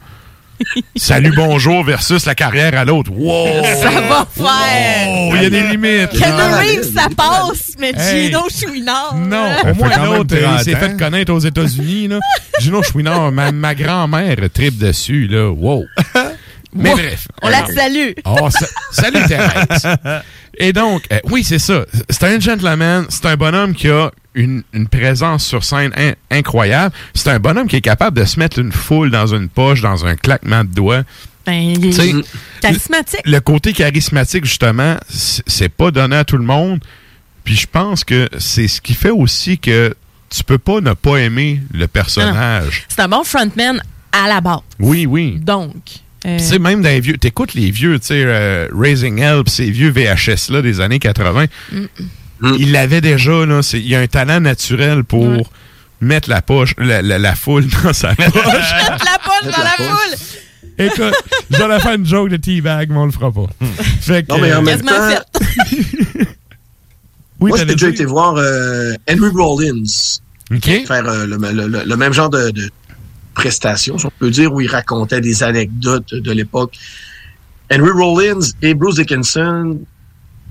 Salut, 0.96 1.32
bonjour 1.36 1.84
versus 1.84 2.24
la 2.26 2.34
carrière 2.34 2.76
à 2.78 2.84
l'autre. 2.84 3.10
Wow! 3.12 3.62
Ça 3.80 3.90
va 3.90 4.26
faire! 4.34 5.08
Oh, 5.08 5.32
il 5.34 5.42
y 5.42 5.46
a 5.46 5.50
des 5.50 5.62
limites. 5.62 6.10
Ah, 6.22 6.58
Reeves, 6.58 6.92
ça 6.94 7.08
passe, 7.14 7.72
mais 7.78 7.92
Hey. 7.96 8.26
Gino 8.26 8.40
Chouinard. 8.48 9.14
Non, 9.16 9.48
au 9.70 9.74
moins 9.74 9.96
l'autre, 10.04 10.36
30 10.36 10.58
il 10.58 10.64
s'est 10.64 10.76
fait 10.76 10.96
connaître 10.96 11.32
aux 11.32 11.38
États-Unis. 11.38 12.08
là. 12.08 12.18
Gino 12.60 12.82
Chouinard, 12.82 13.30
ma, 13.32 13.52
ma 13.52 13.74
grand-mère 13.74 14.36
tripe 14.52 14.78
dessus. 14.78 15.26
Là. 15.28 15.50
Wow. 15.50 15.84
Mais 16.74 16.90
Wow. 16.90 16.96
bref. 16.96 17.28
On 17.42 17.48
la 17.48 17.66
salue. 17.66 18.10
Oh, 18.24 18.48
sa- 18.50 18.66
salut 18.90 19.22
Thérèse. 19.26 19.96
Et 20.58 20.72
donc, 20.72 21.02
euh, 21.12 21.18
oui, 21.24 21.44
c'est 21.44 21.58
ça. 21.58 21.84
C'est 22.10 22.24
un 22.24 22.40
gentleman. 22.40 23.06
C'est 23.08 23.26
un 23.26 23.36
bonhomme 23.36 23.74
qui 23.74 23.88
a 23.88 24.10
une, 24.36 24.62
une 24.72 24.86
présence 24.86 25.44
sur 25.44 25.64
scène 25.64 25.90
in- 25.96 26.14
incroyable. 26.30 26.94
C'est 27.14 27.28
un 27.30 27.40
bonhomme 27.40 27.66
qui 27.66 27.74
est 27.76 27.80
capable 27.80 28.16
de 28.18 28.24
se 28.24 28.38
mettre 28.38 28.60
une 28.60 28.70
foule 28.70 29.10
dans 29.10 29.26
une 29.34 29.48
poche, 29.48 29.80
dans 29.80 30.06
un 30.06 30.14
claquement 30.14 30.62
de 30.62 30.70
doigts. 30.70 31.02
Ben, 31.44 31.52
il 31.54 31.86
est 31.86 31.92
charismatique. 32.60 33.20
Le 33.24 33.40
côté 33.40 33.72
charismatique, 33.72 34.44
justement, 34.44 34.96
c'est 35.08 35.68
pas 35.68 35.90
donné 35.90 36.16
à 36.16 36.24
tout 36.24 36.36
le 36.38 36.44
monde. 36.44 36.80
Puis 37.44 37.56
je 37.56 37.66
pense 37.66 38.04
que 38.04 38.28
c'est 38.38 38.68
ce 38.68 38.80
qui 38.80 38.94
fait 38.94 39.10
aussi 39.10 39.58
que 39.58 39.94
tu 40.28 40.42
peux 40.44 40.58
pas 40.58 40.80
ne 40.80 40.92
pas 40.92 41.16
aimer 41.18 41.60
le 41.72 41.86
personnage. 41.86 42.84
C'est 42.88 43.00
un 43.00 43.08
bon 43.08 43.22
frontman 43.24 43.80
à 44.12 44.28
la 44.28 44.40
base. 44.40 44.58
Oui, 44.80 45.06
oui. 45.06 45.38
Donc. 45.40 45.74
euh, 46.26 46.38
Tu 46.38 46.44
sais, 46.44 46.58
même 46.58 46.82
dans 46.82 46.88
les 46.88 46.98
vieux, 47.00 47.16
t'écoutes 47.16 47.54
les 47.54 47.70
vieux, 47.70 48.00
tu 48.00 48.06
sais, 48.06 48.22
euh, 48.26 48.66
Raising 48.76 49.18
Hell, 49.20 49.44
pis 49.44 49.52
ces 49.52 49.70
vieux 49.70 49.90
VHS-là 49.90 50.62
des 50.62 50.80
années 50.80 50.98
80, 50.98 51.44
il 52.58 52.72
l'avait 52.72 53.00
déjà, 53.00 53.46
là. 53.46 53.62
c'est- 53.62 53.80
Il 53.80 53.94
a 53.94 54.00
un 54.00 54.06
talent 54.06 54.40
naturel 54.40 55.04
pour 55.04 55.24
Ouais. 55.26 55.42
mettre 56.00 56.28
la 56.30 56.42
poche, 56.42 56.74
la, 56.78 57.02
la- 57.02 57.18
la 57.18 57.34
foule 57.34 57.66
dans 57.82 57.92
sa 57.92 58.08
poche. 58.14 58.26
Mettre 58.26 58.36
la 59.04 59.18
poche 59.18 59.52
dans 59.56 59.62
la 59.62 59.70
foule. 59.70 60.18
Écoute, 60.78 61.14
j'allais 61.50 61.80
faire 61.80 61.94
une 61.94 62.04
joke 62.04 62.28
de 62.28 62.36
teabag, 62.36 62.90
mais 62.90 62.96
on 62.98 63.06
le 63.06 63.12
fera 63.12 63.32
pas. 63.32 63.46
Fait 64.02 64.22
que, 64.24 64.32
Non, 64.32 64.38
mais 64.38 64.52
en 64.52 64.58
euh, 64.58 64.60
même 64.62 64.82
temps, 64.82 65.08
fait. 65.08 65.22
oui, 67.40 67.48
moi, 67.50 67.58
j'ai 67.58 67.64
déjà 67.64 67.88
été 67.88 68.04
voir 68.04 68.34
euh, 68.36 68.92
Henry 69.10 69.30
Rollins 69.30 69.84
faire 70.60 71.08
euh, 71.08 71.26
le, 71.26 71.36
le- 71.36 71.66
le- 71.68 71.84
le 71.84 71.96
même 71.96 72.12
genre 72.12 72.30
de, 72.30 72.50
de 72.50 72.70
prestation, 73.34 73.98
si 73.98 74.06
on 74.06 74.12
peut 74.18 74.30
dire, 74.30 74.52
où 74.52 74.60
il 74.60 74.68
racontait 74.70 75.20
des 75.20 75.42
anecdotes 75.42 76.14
de 76.14 76.32
l'époque. 76.32 76.74
Henry 77.72 77.90
Rollins 77.90 78.40
et 78.62 78.74
Bruce 78.74 78.96
Dickinson, 78.96 79.78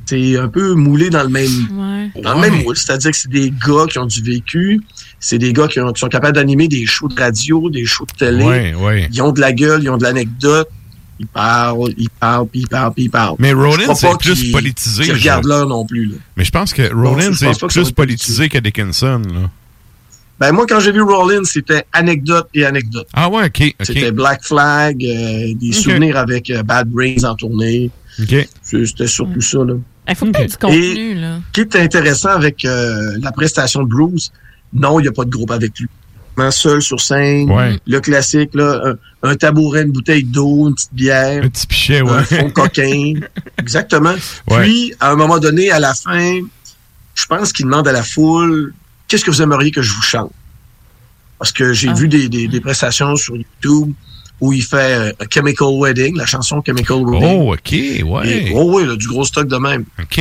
c'est 0.05 0.37
un 0.37 0.47
peu 0.47 0.73
moulé 0.73 1.09
dans 1.09 1.23
le 1.23 1.29
même 1.29 1.49
Ouais. 1.73 2.21
dans 2.21 2.35
le 2.35 2.41
même 2.41 2.63
moule, 2.63 2.75
c'est-à-dire 2.77 3.11
que 3.11 3.17
c'est 3.17 3.29
des 3.31 3.51
gars 3.51 3.85
qui 3.89 3.97
ont 3.99 4.05
du 4.05 4.21
vécu, 4.21 4.81
c'est 5.19 5.37
des 5.37 5.51
gars 5.53 5.67
qui, 5.67 5.79
ont- 5.79 5.91
qui 5.91 5.99
sont 5.99 6.07
capables 6.07 6.35
d'animer 6.35 6.67
des 6.67 6.85
shows 6.85 7.07
de 7.07 7.19
radio, 7.19 7.69
des 7.69 7.85
shows 7.85 8.05
de 8.05 8.17
télé. 8.25 8.43
Ouais, 8.43 8.73
ouais. 8.75 9.09
Ils 9.11 9.21
ont 9.21 9.31
de 9.31 9.41
la 9.41 9.51
gueule, 9.53 9.81
ils 9.83 9.89
ont 9.89 9.97
de 9.97 10.03
l'anecdote. 10.03 10.69
Ils 11.17 11.27
parlent, 11.27 11.93
ils 11.97 12.09
parlent, 12.09 12.45
puis 12.47 12.59
ils 12.61 12.67
parlent, 12.67 12.93
puis 12.93 13.03
ils 13.05 13.09
parlent. 13.09 13.35
Mais 13.39 13.53
Rollins, 13.53 13.95
c'est 13.95 14.05
pas 14.07 14.17
plus 14.17 14.51
politisé, 14.51 15.05
je- 15.05 15.13
regardent 15.13 15.45
l'heure 15.45 15.65
non 15.67 15.85
plus. 15.85 16.07
Là. 16.07 16.15
Mais 16.35 16.43
je 16.43 16.51
pense 16.51 16.73
que 16.73 16.93
Rollins 16.93 17.31
est 17.31 17.67
plus 17.67 17.91
politisé 17.91 18.49
que 18.49 18.57
Dickinson, 18.57 19.21
là. 19.33 19.49
Ben 20.37 20.51
moi, 20.51 20.65
quand 20.67 20.81
j'ai 20.81 20.91
vu 20.91 21.01
Rollins, 21.01 21.45
c'était 21.45 21.85
anecdote 21.93 22.49
et 22.53 22.65
anecdote. 22.65 23.07
Ah 23.13 23.29
ouais, 23.29 23.45
OK. 23.45 23.73
C'était 23.81 24.11
Black 24.11 24.43
Flag, 24.43 25.01
euh, 25.05 25.53
des 25.55 25.71
souvenirs 25.71 26.17
avec 26.17 26.49
euh, 26.49 26.61
Bad 26.63 26.89
Brains 26.89 27.23
en 27.23 27.35
tournée. 27.35 27.89
C'était 28.61 29.07
surtout 29.07 29.39
ça. 29.39 29.59
Là. 29.59 29.75
Il 30.07 30.15
faut 30.15 30.25
peut-être 30.27 30.51
du 30.51 30.57
contenu, 30.57 31.15
là. 31.15 31.39
Ce 31.47 31.51
qui 31.51 31.61
est 31.61 31.75
intéressant 31.81 32.29
avec 32.29 32.63
euh, 32.65 33.17
la 33.21 33.31
prestation 33.31 33.83
de 33.83 33.87
Bruce, 33.89 34.31
non, 34.73 34.99
il 34.99 35.03
n'y 35.03 35.07
a 35.09 35.11
pas 35.11 35.25
de 35.25 35.29
groupe 35.29 35.51
avec 35.51 35.77
lui. 35.79 35.87
Un 36.37 36.51
seul 36.51 36.81
sur 36.81 36.99
scène, 36.99 37.49
Ouais. 37.49 37.79
le 37.87 37.99
classique, 38.01 38.49
là, 38.55 38.81
un, 39.23 39.29
un 39.29 39.35
tabouret, 39.35 39.83
une 39.83 39.91
bouteille 39.91 40.23
d'eau, 40.25 40.67
une 40.67 40.75
petite 40.75 40.93
bière, 40.93 41.43
Un 41.43 41.49
petit 41.49 41.65
pichet, 41.65 42.01
ouais. 42.01 42.11
un 42.11 42.23
fond 42.23 42.49
cocaïne. 42.49 43.25
Exactement. 43.57 44.13
Ouais. 44.49 44.61
Puis, 44.63 44.93
à 44.99 45.11
un 45.11 45.15
moment 45.15 45.39
donné, 45.39 45.71
à 45.71 45.79
la 45.79 45.93
fin, 45.93 46.39
je 47.13 47.25
pense 47.25 47.53
qu'il 47.53 47.65
demande 47.65 47.87
à 47.87 47.91
la 47.93 48.03
foule 48.03 48.73
Qu'est-ce 49.07 49.23
que 49.23 49.31
vous 49.31 49.41
aimeriez 49.41 49.71
que 49.71 49.81
je 49.81 49.93
vous 49.93 50.01
chante 50.01 50.31
Parce 51.39 51.51
que 51.53 51.71
j'ai 51.73 51.89
Ah. 51.89 51.93
vu 51.93 52.07
des, 52.09 52.27
des, 52.27 52.47
des 52.49 52.59
prestations 52.59 53.15
sur 53.15 53.35
YouTube 53.37 53.93
où 54.41 54.51
il 54.53 54.61
fait 54.63 54.97
euh, 54.97 55.11
A 55.19 55.25
Chemical 55.29 55.67
Wedding, 55.79 56.17
la 56.17 56.25
chanson 56.25 56.61
Chemical 56.65 56.97
Wedding. 57.05 57.41
Oh, 57.41 57.53
OK, 57.53 57.71
ouais. 57.71 58.29
Et- 58.29 58.51
oh 58.53 58.71
oui, 58.75 58.85
là, 58.85 58.95
du 58.95 59.07
gros 59.07 59.23
stock 59.25 59.47
de 59.47 59.57
même. 59.57 59.85
OK. 60.01 60.15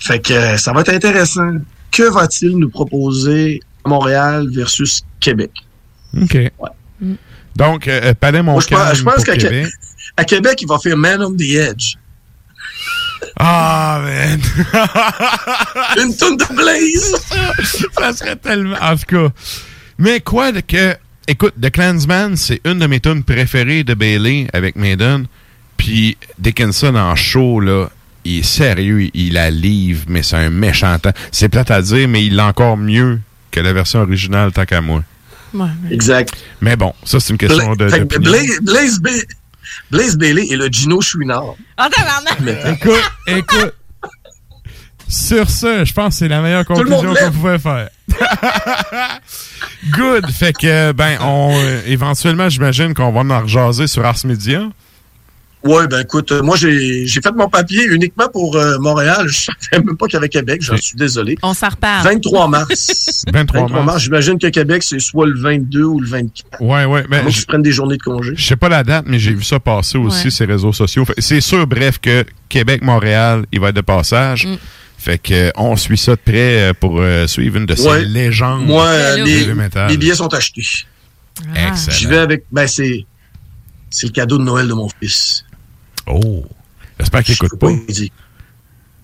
Fait 0.00 0.18
que 0.20 0.32
euh, 0.32 0.56
ça 0.56 0.72
va 0.72 0.80
être 0.82 0.92
intéressant. 0.92 1.52
Que 1.90 2.04
va-t-il 2.10 2.56
nous 2.56 2.70
proposer 2.70 3.60
à 3.84 3.88
Montréal 3.88 4.48
versus 4.52 5.02
Québec? 5.20 5.50
OK. 6.20 6.52
Donc, 7.56 7.88
euh, 7.88 8.14
Palais 8.14 8.38
je 8.38 8.44
pense, 8.44 8.70
Montcalm 8.70 8.94
je 8.96 9.02
pense 9.02 9.14
pour 9.16 9.24
qu'à 9.24 9.36
Québec. 9.36 9.50
Québec. 9.50 9.72
à 10.16 10.24
Québec, 10.24 10.62
il 10.62 10.68
va 10.68 10.78
faire 10.78 10.96
Man 10.96 11.22
on 11.22 11.34
the 11.34 11.40
Edge. 11.42 11.94
Ah, 13.36 14.00
man! 14.02 14.40
Une 15.96 16.16
tonne 16.16 16.36
de 16.36 16.54
Blaze! 16.54 17.16
ça 17.98 18.12
serait 18.12 18.36
tellement... 18.36 18.76
En 18.80 18.96
tout 18.96 19.06
cas. 19.06 19.28
Mais 19.98 20.20
quoi 20.20 20.52
de 20.52 20.60
que... 20.60 20.96
Écoute, 21.30 21.52
The 21.60 21.70
Clansman, 21.70 22.36
c'est 22.36 22.60
une 22.64 22.78
de 22.78 22.86
mes 22.86 23.00
tunes 23.00 23.22
préférées 23.22 23.84
de 23.84 23.92
Bailey 23.92 24.48
avec 24.54 24.76
Maiden. 24.76 25.26
Puis 25.76 26.16
Dickinson 26.38 26.94
en 26.96 27.14
show, 27.16 27.60
là, 27.60 27.90
il 28.24 28.38
est 28.38 28.42
sérieux, 28.42 29.02
il, 29.02 29.10
il 29.12 29.32
la 29.34 29.50
livre, 29.50 30.04
mais 30.08 30.22
c'est 30.22 30.36
un 30.36 30.48
méchant 30.48 30.98
temps. 30.98 31.12
C'est 31.30 31.50
plate 31.50 31.70
à 31.70 31.82
dire, 31.82 32.08
mais 32.08 32.24
il 32.24 32.34
l'a 32.34 32.46
encore 32.46 32.78
mieux 32.78 33.20
que 33.50 33.60
la 33.60 33.74
version 33.74 34.00
originale, 34.00 34.52
tant 34.52 34.64
qu'à 34.64 34.80
moi. 34.80 35.04
Ouais. 35.52 35.68
Exact. 35.90 36.32
Mais 36.62 36.76
bon, 36.76 36.94
ça, 37.04 37.20
c'est 37.20 37.32
une 37.32 37.38
question 37.38 37.76
de... 37.76 37.88
Ba- 37.88 38.18
Blaze 39.90 40.16
Bailey 40.16 40.48
est 40.50 40.56
le 40.56 40.68
Gino 40.68 41.00
Chouinard. 41.02 41.54
Ah, 41.76 41.88
tabarnak! 41.90 42.74
Écoute, 42.74 43.10
écoute. 43.26 43.74
Sur 45.08 45.48
ce, 45.48 45.84
je 45.84 45.92
pense 45.92 46.14
que 46.14 46.18
c'est 46.18 46.28
la 46.28 46.40
meilleure 46.42 46.64
conclusion 46.64 47.14
qu'on 47.14 47.30
pouvait 47.32 47.58
faire. 47.58 47.88
Good. 49.96 50.30
Fait 50.30 50.52
que, 50.52 50.92
ben, 50.92 51.18
on, 51.20 51.54
euh, 51.56 51.80
éventuellement, 51.86 52.48
j'imagine 52.48 52.94
qu'on 52.94 53.10
va 53.12 53.20
en 53.20 53.40
rejaser 53.42 53.86
sur 53.86 54.04
Ars 54.04 54.18
Media. 54.24 54.68
Oui, 55.64 55.82
ben 55.90 56.00
écoute, 56.00 56.30
euh, 56.30 56.40
moi 56.40 56.56
j'ai 56.56 57.04
j'ai 57.08 57.20
fait 57.20 57.32
mon 57.32 57.48
papier 57.48 57.84
uniquement 57.86 58.28
pour 58.32 58.54
euh, 58.54 58.78
Montréal. 58.78 59.26
Je 59.26 59.46
savais 59.70 59.84
même 59.84 59.96
pas 59.96 60.06
qu'il 60.06 60.14
y 60.14 60.16
avait 60.18 60.28
Québec, 60.28 60.62
j'en 60.62 60.76
suis 60.76 60.94
désolé. 60.96 61.36
On 61.42 61.52
s'en 61.52 61.68
reparle. 61.70 62.04
23 62.04 62.46
mars. 62.46 63.24
23 63.32 63.82
mars. 63.82 64.02
J'imagine 64.02 64.38
que 64.38 64.46
Québec, 64.46 64.84
c'est 64.84 65.00
soit 65.00 65.26
le 65.26 65.36
22 65.36 65.82
ou 65.82 66.00
le 66.00 66.06
24. 66.06 66.62
Ouais, 66.62 66.84
ouais. 66.84 67.04
Mais 67.10 67.22
Ben, 67.24 67.28
je 67.28 67.44
prenne 67.44 67.62
des 67.62 67.72
journées 67.72 67.96
de 67.96 68.02
congé. 68.02 68.34
Je 68.36 68.46
sais 68.46 68.54
pas 68.56 68.68
la 68.68 68.84
date, 68.84 69.06
mais 69.08 69.18
j'ai 69.18 69.34
vu 69.34 69.42
ça 69.42 69.58
passer 69.58 69.98
aussi 69.98 70.26
Ouais. 70.26 70.30
sur 70.30 70.46
les 70.46 70.52
réseaux 70.52 70.72
sociaux. 70.72 71.04
C'est 71.18 71.40
sûr, 71.40 71.66
bref, 71.66 71.98
que 72.00 72.24
Québec-Montréal, 72.48 73.44
il 73.50 73.58
va 73.58 73.70
être 73.70 73.76
de 73.76 73.80
passage. 73.80 74.46
Mm. 74.46 74.56
Fait 74.98 75.16
que 75.18 75.32
euh, 75.32 75.50
on 75.56 75.76
suit 75.76 75.96
ça 75.96 76.16
de 76.16 76.20
près 76.20 76.70
euh, 76.70 76.72
pour 76.74 77.00
euh, 77.00 77.26
suivre 77.28 77.56
une 77.56 77.66
de 77.66 77.74
ces 77.76 77.86
Ouais. 77.88 78.04
légendes. 78.04 78.66
Moi, 78.66 79.16
les, 79.16 79.96
billets 79.96 80.16
sont 80.16 80.32
achetés. 80.34 80.66
Excellent. 81.54 81.96
J'y 81.96 82.06
vais 82.06 82.18
avec. 82.18 82.44
Ben, 82.50 82.66
c'est. 82.66 83.06
C'est 83.90 84.08
le 84.08 84.12
cadeau 84.12 84.38
de 84.38 84.42
Noël 84.42 84.66
de 84.68 84.74
mon 84.74 84.88
fils. 85.00 85.44
Oh. 86.06 86.44
J'espère 86.98 87.22
qu'il 87.22 87.34
écoute 87.34 87.58
pas. 87.58 87.70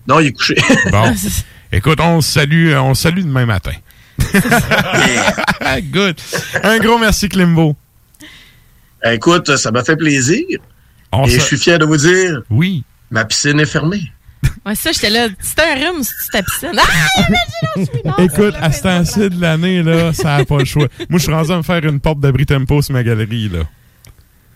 Non, 0.07 0.19
il 0.19 0.27
est 0.27 0.33
couché. 0.33 0.55
Bon. 0.91 1.15
Écoute, 1.71 1.99
on 1.99 2.21
se 2.21 2.31
salue, 2.31 2.73
on 2.75 2.93
salue 2.93 3.21
demain 3.21 3.45
matin. 3.45 3.73
Good. 5.91 6.15
Un 6.63 6.77
gros 6.77 6.99
merci, 6.99 7.27
Klimbo. 7.27 7.75
Écoute, 9.03 9.55
ça 9.57 9.71
m'a 9.71 9.83
fait 9.83 9.97
plaisir. 9.97 10.45
On 11.11 11.25
et 11.25 11.31
se- 11.31 11.35
je 11.37 11.41
suis 11.41 11.57
fier 11.57 11.79
de 11.79 11.85
vous 11.85 11.97
dire. 11.97 12.43
Oui. 12.49 12.83
Ma 13.09 13.25
piscine 13.25 13.59
est 13.59 13.65
fermée. 13.65 14.03
Ouais, 14.65 14.73
ça, 14.75 14.91
j'étais 14.91 15.09
là. 15.11 15.27
C'était 15.39 15.61
un 15.61 15.75
rhume, 15.75 16.03
c'est 16.03 16.31
ta 16.31 16.41
piscine? 16.41 16.71
Ah, 16.75 17.19
imagine, 17.19 17.37
je 17.77 17.83
suis 17.83 18.01
mort. 18.03 18.19
Écoute, 18.19 18.55
à 18.59 18.71
ce 18.71 18.81
temps-ci 18.81 19.29
de 19.29 19.39
l'année, 19.41 19.83
là, 19.83 20.11
ça 20.13 20.37
n'a 20.37 20.45
pas 20.45 20.57
le 20.57 20.65
choix. 20.65 20.87
Moi, 21.09 21.19
je 21.19 21.23
suis 21.23 21.31
rendu 21.33 21.51
à 21.51 21.57
me 21.57 21.61
faire 21.63 21.83
une 21.85 21.99
porte 21.99 22.19
d'abri 22.19 22.45
tempo 22.47 22.81
sur 22.81 22.93
ma 22.93 23.03
galerie, 23.03 23.49
là. 23.49 23.59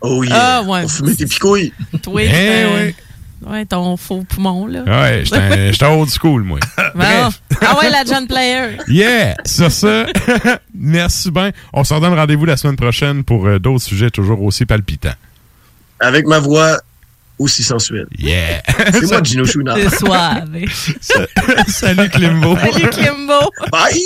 Oh 0.01 0.23
Ah, 0.31 0.63
ouais. 0.65 0.81
Pour 0.81 0.91
fumer 0.91 1.15
tes 1.15 1.25
picouilles. 1.25 1.73
Toi, 2.01 2.23
Eh 2.23 2.27
ouais. 2.27 2.95
Ouais, 3.45 3.65
ton 3.65 3.95
faux 3.97 4.23
poumon, 4.27 4.65
là. 4.67 4.81
Ouais, 4.83 5.23
j'étais 5.25 5.85
old 5.85 6.09
school, 6.09 6.43
moi. 6.43 6.59
Bon. 6.95 7.29
Ah 7.61 7.77
ouais, 7.77 7.89
la 7.89 8.03
John 8.03 8.25
Player. 8.27 8.77
Yeah! 8.87 9.35
Sur 9.45 9.71
ça, 9.71 10.05
merci 10.73 11.29
bien. 11.31 11.51
On 11.71 11.83
se 11.83 11.93
redonne 11.93 12.13
rendez-vous 12.15 12.45
la 12.45 12.57
semaine 12.57 12.75
prochaine 12.75 13.23
pour 13.23 13.45
euh, 13.47 13.59
d'autres 13.59 13.83
sujets 13.83 14.09
toujours 14.09 14.41
aussi 14.41 14.65
palpitants. 14.65 15.13
Avec 15.99 16.25
ma 16.25 16.39
voix 16.39 16.79
aussi 17.39 17.63
sensuelle. 17.63 18.07
Yeah! 18.17 18.61
C'est 18.91 19.07
moi, 19.07 19.23
Gino 19.23 19.45
Chouinard. 19.45 19.77
C'est 19.77 19.97
suave. 19.97 20.49
Salut, 21.67 22.09
Klimbo. 22.09 22.55
Salut, 22.57 22.89
Klimbo. 22.89 23.51
Bye! 23.71 24.03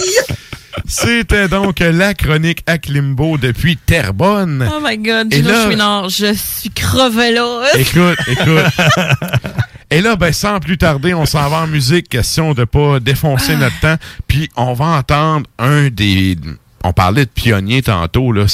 C'était 0.86 1.48
donc 1.48 1.80
la 1.80 2.14
chronique 2.14 2.64
à 2.66 2.78
Klimbo 2.78 3.38
depuis 3.38 3.78
Terrebonne. 3.78 4.68
Oh 4.72 4.80
my 4.84 4.98
God, 4.98 5.32
Gino 5.32 5.50
là- 5.50 5.66
Chouinard, 5.66 6.10
je 6.10 6.34
suis 6.34 6.70
crevé 6.72 7.32
là. 7.32 7.64
Écoute, 7.76 8.18
écoute. 8.28 8.64
Et 9.92 10.02
là, 10.02 10.16
ben, 10.16 10.34
sans 10.34 10.60
plus 10.60 10.78
tarder, 10.80 11.14
on 11.14 11.28
s'en 11.28 11.48
va 11.50 11.58
en 11.58 11.68
musique, 11.68 12.10
question 12.10 12.54
de 12.56 12.64
pas 12.64 13.00
défoncer 13.00 13.56
notre 13.56 13.80
temps. 13.80 13.98
Puis 14.28 14.50
on 14.56 14.74
va 14.74 14.86
entendre 14.86 15.46
un 15.60 15.90
des. 15.90 16.36
On 16.84 16.94
parlait 16.94 17.26
de 17.26 17.30
pionniers 17.30 17.84
tantôt, 17.84 18.32
là. 18.32 18.46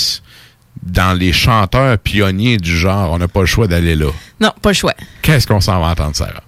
Dans 0.83 1.17
les 1.17 1.33
chanteurs 1.33 1.97
pionniers 1.97 2.57
du 2.57 2.77
genre, 2.77 3.11
on 3.11 3.17
n'a 3.17 3.27
pas 3.27 3.41
le 3.41 3.45
choix 3.45 3.67
d'aller 3.67 3.95
là. 3.95 4.07
Non, 4.39 4.51
pas 4.61 4.69
le 4.69 4.75
choix. 4.75 4.93
Qu'est-ce 5.21 5.45
qu'on 5.45 5.61
s'en 5.61 5.79
va 5.79 5.87
entendre, 5.87 6.15
Sarah? 6.15 6.43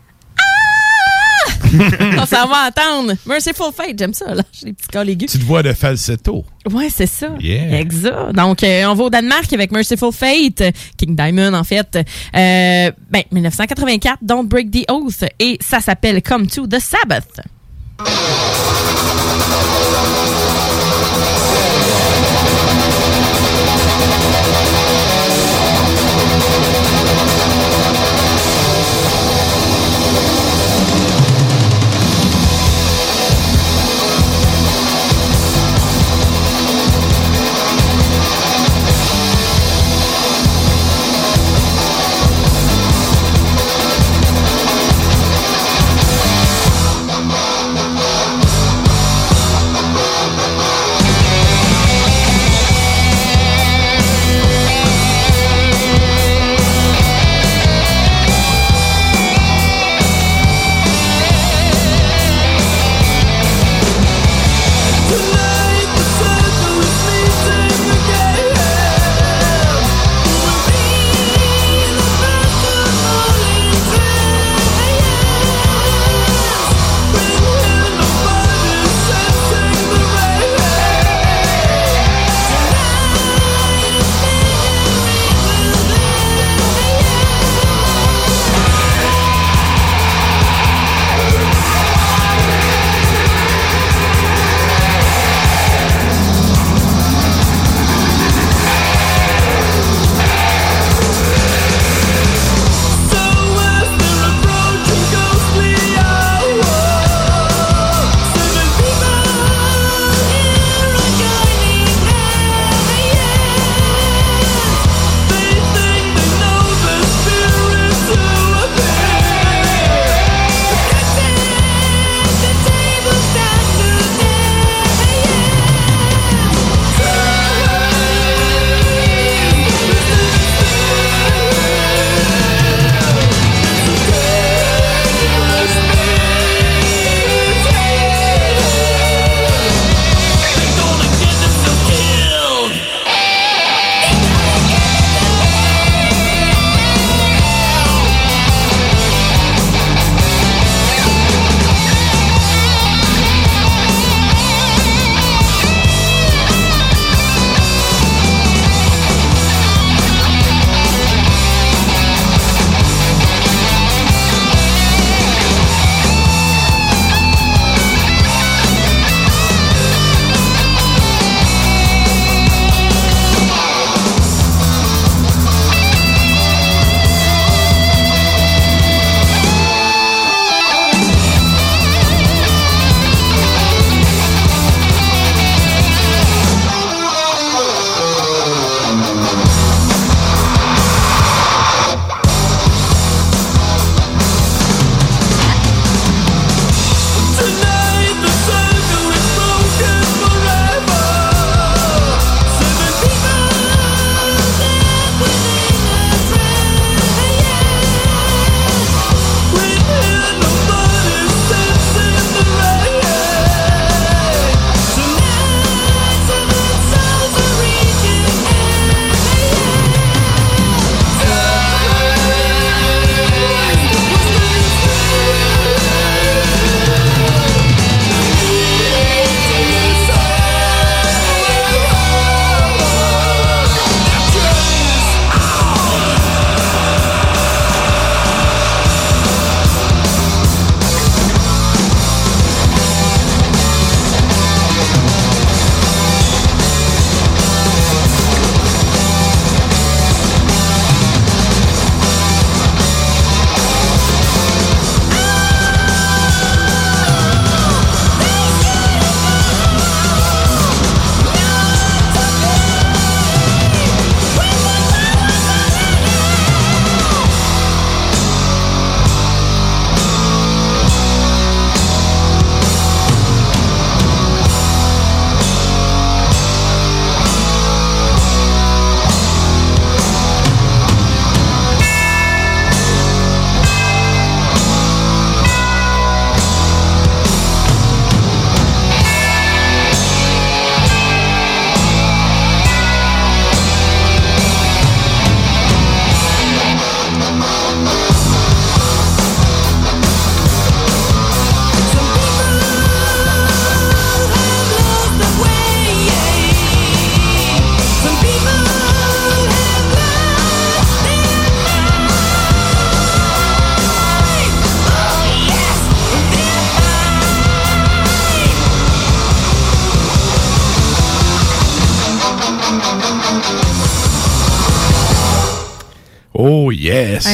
On 1.73 2.25
s'en 2.25 2.47
va 2.47 2.67
entendre. 2.67 3.13
Merciful 3.25 3.71
Fate, 3.75 3.97
j'aime 3.97 4.13
ça, 4.13 4.33
là. 4.33 4.43
J'ai 4.51 4.67
des 4.67 4.73
petits 4.73 4.87
calls 4.87 5.09
aigus. 5.09 5.31
Petite 5.31 5.43
voix 5.43 5.63
de 5.63 5.73
falsetto. 5.73 6.45
Ouais, 6.69 6.89
c'est 6.89 7.07
ça. 7.07 7.29
Yeah. 7.39 7.79
Exact. 7.79 8.33
Donc, 8.33 8.63
euh, 8.63 8.85
on 8.85 8.93
va 8.93 9.03
au 9.05 9.09
Danemark 9.09 9.51
avec 9.53 9.71
Merciful 9.71 10.11
Fate, 10.11 10.63
King 10.97 11.15
Diamond, 11.15 11.53
en 11.53 11.63
fait. 11.63 11.95
Euh, 11.95 12.91
ben, 13.09 13.23
1984, 13.31 14.19
Don't 14.21 14.47
Break 14.47 14.71
the 14.71 14.89
Oath. 14.91 15.23
Et 15.39 15.57
ça 15.61 15.79
s'appelle 15.79 16.21
Come 16.21 16.47
to 16.47 16.67
the 16.67 16.79
Sabbath. 16.79 17.41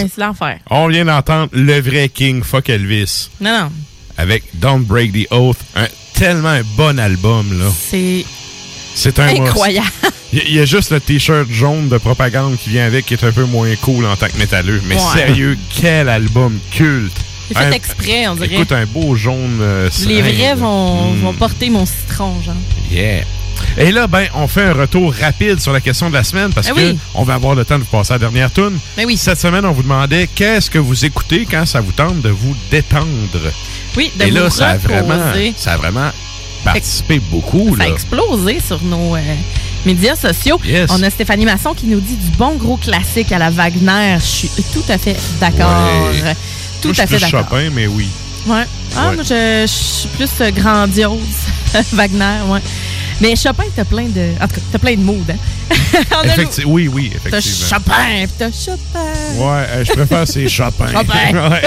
Hey, 0.04 0.10
c'est 0.14 0.22
l'enfer. 0.22 0.60
On 0.70 0.88
vient 0.88 1.06
d'entendre 1.06 1.50
le 1.54 1.80
vrai 1.82 2.10
King 2.10 2.44
Fuck 2.44 2.70
Elvis 2.70 3.30
Non, 3.42 3.52
non. 3.64 3.72
avec 4.18 4.44
Don't 4.56 4.82
Break 4.84 5.12
the 5.14 5.28
Oath. 5.32 5.58
Un, 5.76 5.88
tellement 6.14 6.50
un 6.50 6.64
bon 6.76 7.00
album, 7.00 7.58
là. 7.60 7.66
C'est 7.78 8.26
C'est 8.96 9.20
un 9.20 9.28
incroyable. 9.28 9.88
Il 10.34 10.52
y, 10.54 10.60
a- 10.60 10.66
juste 10.66 10.92
le 10.92 11.00
t-shirt 11.00 11.48
jaune 11.50 11.88
de 11.88 11.98
propagande 11.98 12.58
qui 12.58 12.70
vient 12.72 12.86
avec 12.86 13.06
qui 13.06 13.14
est 13.14 13.24
un 13.24 13.32
peu 13.32 13.46
moins 13.46 13.74
cool 13.78 14.06
en 14.06 14.16
tant 14.18 14.28
que 14.28 14.38
métalleux. 14.38 14.82
Mais 14.86 14.96
Ouais. 14.96 15.02
sérieux, 15.14 15.58
quel 15.80 16.10
album 16.10 16.60
culte! 16.72 17.14
C'est 17.48 17.58
fait 17.58 17.74
exprès, 17.74 18.28
on 18.28 18.36
dirait. 18.36 18.54
Écoute, 18.56 18.74
un 18.74 18.86
beau 18.86 19.16
jaune. 19.16 19.60
euh, 19.62 19.90
Les 20.06 20.22
vrais 20.22 20.54
vont, 20.56 21.14
Mm. 21.14 21.20
vont 21.22 21.34
porter 21.34 21.70
mon 21.70 21.86
citron, 21.86 22.42
genre. 22.42 22.56
Yeah. 22.92 23.24
Et 23.80 23.92
là, 23.92 24.08
ben, 24.08 24.26
on 24.34 24.48
fait 24.48 24.64
un 24.64 24.74
retour 24.74 25.14
rapide 25.14 25.60
sur 25.60 25.72
la 25.72 25.82
question 25.82 26.10
de 26.10 26.16
la 26.16 26.24
semaine 26.24 26.52
parce 26.52 26.68
Ah 26.70 26.74
que 26.74 26.80
oui. 26.80 26.98
on 27.14 27.24
va 27.24 27.36
avoir 27.36 27.54
le 27.54 27.64
temps 27.64 27.78
de 27.78 27.84
passer 27.84 28.12
à 28.14 28.16
la 28.16 28.20
dernière 28.20 28.52
tune. 28.52 28.78
Mais 28.98 29.06
oui. 29.06 29.18
Cette 29.18 29.40
semaine, 29.40 29.66
on 29.66 29.72
vous 29.72 29.84
demandait 29.84 30.28
qu'est-ce 30.34 30.70
que 30.72 30.80
vous 30.80 31.06
écoutez 31.06 31.46
quand 31.50 31.66
ça 31.68 31.80
vous 31.80 31.92
tente 31.92 32.22
de 32.22 32.30
vous 32.30 32.56
détendre. 32.72 33.06
Oui, 33.96 34.12
de 34.18 34.26
Et 34.26 34.32
là, 34.32 34.46
vous 34.46 34.50
ça 34.50 34.70
a 34.70 34.78
vraiment, 34.78 35.28
reposer. 35.28 35.54
ça 35.58 35.74
a 35.74 35.78
vraiment 35.78 36.10
participé 36.64 37.20
beaucoup. 37.20 37.76
Ça 37.78 37.84
a 37.84 37.88
explosé 37.88 38.60
sur 38.66 38.82
nos 38.84 39.16
euh, 39.16 39.20
médias 39.86 40.16
sociaux. 40.16 40.60
Yes. 40.66 40.90
On 40.92 41.02
a 41.04 41.10
Stéphanie 41.12 41.46
Masson 41.46 41.74
qui 41.76 41.86
nous 41.86 42.00
dit 42.00 42.16
du 42.16 42.32
bon 42.32 42.56
gros 42.56 42.78
classique 42.78 43.32
à 43.32 43.38
la 43.38 43.52
Wagner. 43.52 44.16
Je 44.20 44.26
suis 44.26 44.50
tout 44.74 44.84
à 44.90 44.98
fait 44.98 45.16
d'accord. 45.40 45.88
Ouais. 46.12 46.34
Tout 46.82 46.90
Moi, 46.90 47.00
à 47.00 47.08
suis 47.08 47.18
fait 47.20 47.26
d'accord. 47.32 47.48
Chopin, 47.50 47.70
mais 47.74 47.86
oui. 47.86 48.08
Ouais. 48.48 48.64
Ah, 48.96 49.10
Ouais. 49.10 49.16
moi, 49.16 49.24
je, 49.24 49.66
je 49.68 49.72
suis 49.72 50.08
plus 50.10 50.52
grandiose. 50.60 51.20
Wagner, 51.94 52.40
ouais. 52.48 52.60
Mais 53.20 53.36
Chopin, 53.36 53.64
t'as 53.76 53.84
plein 53.86 54.04
de. 54.10 54.32
En 54.42 54.48
tout 54.48 54.56
cas, 54.56 54.62
t'as 54.72 54.78
plein 54.80 54.96
de 54.96 55.02
moods, 55.02 55.24
hein? 55.30 55.36
Effecti- 56.26 56.64
oui, 56.66 56.88
oui, 56.88 57.12
T'as 57.30 57.38
effectivement. 57.40 57.68
Chopin, 57.70 58.26
pis 58.28 58.34
t'as 58.38 58.52
Chopin. 58.52 59.12
Ouais, 59.38 59.66
euh, 59.70 59.84
je 59.86 59.92
préfère 59.94 60.28
c'est 60.28 60.48
Chopin. 60.58 60.88
Chopin. 60.92 61.50
Ouais. 61.50 61.62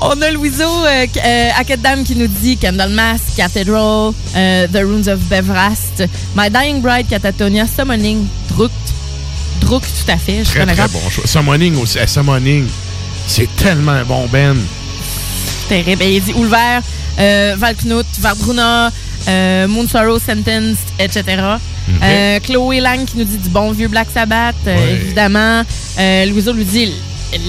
On 0.00 0.20
a 0.22 0.30
Louiseau 0.30 0.84
euh, 0.86 1.06
qui- 1.06 1.18
euh, 1.24 1.50
Akedam 1.58 2.04
qui 2.04 2.16
nous 2.16 2.26
dit 2.26 2.56
Candlemas, 2.56 3.18
Cathedral, 3.36 4.12
euh, 4.36 4.66
The 4.68 4.76
Runes 4.76 5.08
of 5.08 5.20
Bevrast, 5.28 6.04
My 6.36 6.50
Dying 6.50 6.80
Bride, 6.80 7.06
Catatonia, 7.08 7.66
Summoning, 7.66 8.26
Drukt. 8.50 8.72
Drukt, 9.60 9.86
tout 10.04 10.10
à 10.10 10.16
fait. 10.18 10.44
Je 10.44 10.50
Très, 10.50 10.66
très 10.66 10.88
bon 10.88 11.00
choix. 11.10 11.26
Summoning 11.26 11.76
aussi. 11.80 11.98
eh, 12.02 12.06
Summoning, 12.06 12.66
c'est 13.26 13.48
tellement 13.56 14.02
bon 14.04 14.26
Ben. 14.30 14.56
Terrible. 15.68 16.02
Et 16.02 16.16
il 16.16 16.22
dit 16.22 16.32
Ulver, 16.32 16.80
euh, 17.18 17.54
Valknut, 17.58 18.04
Varbruna, 18.20 18.90
euh, 19.28 19.68
Moon 19.68 19.86
Sorrow, 19.88 20.18
Sentenced, 20.18 20.78
etc. 20.98 21.24
Euh, 22.02 22.40
Chloé 22.40 22.80
Lang 22.80 23.04
qui 23.04 23.18
nous 23.18 23.24
dit 23.24 23.36
du 23.36 23.48
bon 23.48 23.72
vieux 23.72 23.88
Black 23.88 24.08
Sabbath, 24.12 24.54
euh, 24.66 24.96
évidemment. 24.96 25.62
Euh, 25.98 26.26
Louiseau 26.26 26.52
nous 26.54 26.64
dit 26.64 26.92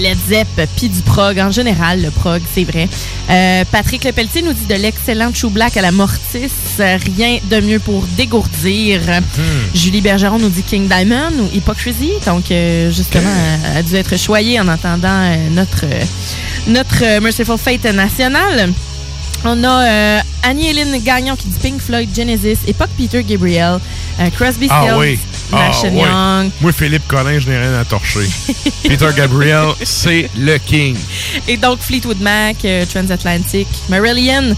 Led 0.02 0.18
Zepp, 0.28 0.48
puis 0.76 0.90
du 0.90 1.02
prog 1.02 1.38
en 1.40 1.52
général, 1.52 2.02
le 2.02 2.10
prog, 2.12 2.42
c'est 2.54 2.64
vrai. 2.64 2.90
Euh, 3.30 3.64
Patrick 3.72 4.04
Lepelletier 4.04 4.42
nous 4.42 4.54
dit 4.54 4.66
de 4.66 4.76
l'excellent 4.76 5.32
Chou 5.34 5.50
Black 5.50 5.78
à 5.78 5.82
la 5.82 5.92
Mortis, 5.92 6.50
rien 6.80 7.38
de 7.50 7.60
mieux 7.62 7.80
pour 7.80 8.04
dégourdir. 8.18 9.02
Julie 9.74 10.02
Bergeron 10.02 10.40
nous 10.40 10.50
dit 10.50 10.64
King 10.64 10.88
Diamond 10.88 11.32
ou 11.40 11.56
Hypocrisy, 11.56 12.14
donc 12.26 12.52
euh, 12.52 12.92
justement, 12.92 13.30
a 13.76 13.84
dû 13.84 13.96
être 13.96 14.18
choyée 14.18 14.60
en 14.60 14.68
entendant 14.68 15.08
euh, 15.10 15.50
notre, 15.52 15.86
notre 16.68 17.20
Merciful 17.20 17.58
Fate 17.58 17.86
national. 17.86 18.74
On 19.48 19.64
a 19.64 19.86
euh, 19.86 20.20
Annie-Hélène 20.42 21.00
Gagnon 21.04 21.36
qui 21.36 21.48
dit 21.48 21.60
Pink 21.62 21.80
Floyd, 21.80 22.10
Genesis, 22.16 22.58
Époque 22.66 22.90
Peter 22.98 23.24
Gabriel, 23.24 23.78
euh, 24.20 24.30
Crosby, 24.32 24.68
Ah 24.72 24.82
Stills, 24.82 24.98
oui. 24.98 25.20
Ah 25.54 25.72
oui. 25.84 26.00
Young. 26.00 26.52
Moi, 26.62 26.72
Philippe 26.72 27.08
Collin, 27.08 27.38
je 27.38 27.48
n'ai 27.48 27.58
rien 27.60 27.80
à 27.80 27.86
torcher. 27.86 28.28
Peter 28.84 29.10
Gabriel, 29.16 29.68
c'est 29.84 30.32
le 30.36 30.58
king. 30.58 30.98
Et 31.48 31.58
donc 31.58 31.80
Fleetwood 31.80 32.20
Mac, 32.22 32.58
euh, 32.66 32.86
Transatlantic, 32.92 33.68
Marillion, 33.88 34.56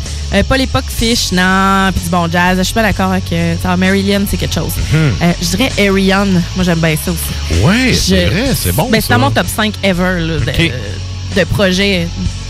pas 0.47 0.55
l'époque 0.57 0.85
Fish, 0.87 1.33
non, 1.33 1.89
puis 1.93 2.05
du 2.05 2.09
bon 2.09 2.31
jazz. 2.31 2.57
Je 2.57 2.63
suis 2.63 2.73
pas 2.73 2.83
d'accord 2.83 3.11
avec 3.11 3.25
ça. 3.61 3.75
Marillion, 3.75 4.25
c'est 4.29 4.37
quelque 4.37 4.55
chose. 4.55 4.71
Mhm. 4.93 5.33
Je 5.41 5.47
dirais 5.57 5.71
Arion. 5.79 6.27
Moi, 6.55 6.63
j'aime 6.63 6.79
bien 6.79 6.95
ça 6.95 7.11
aussi. 7.11 7.61
Ouais, 7.61 7.93
c'est 7.93 8.25
vrai, 8.27 8.55
c'est 8.55 8.73
bon. 8.73 8.87
Ben, 8.89 9.01
c'est 9.01 9.09
dans 9.09 9.19
mon 9.19 9.31
top 9.31 9.47
5 9.53 9.73
ever 9.83 10.19
là, 10.21 10.39
de, 10.39 11.39
de 11.39 11.43
projets 11.45 12.07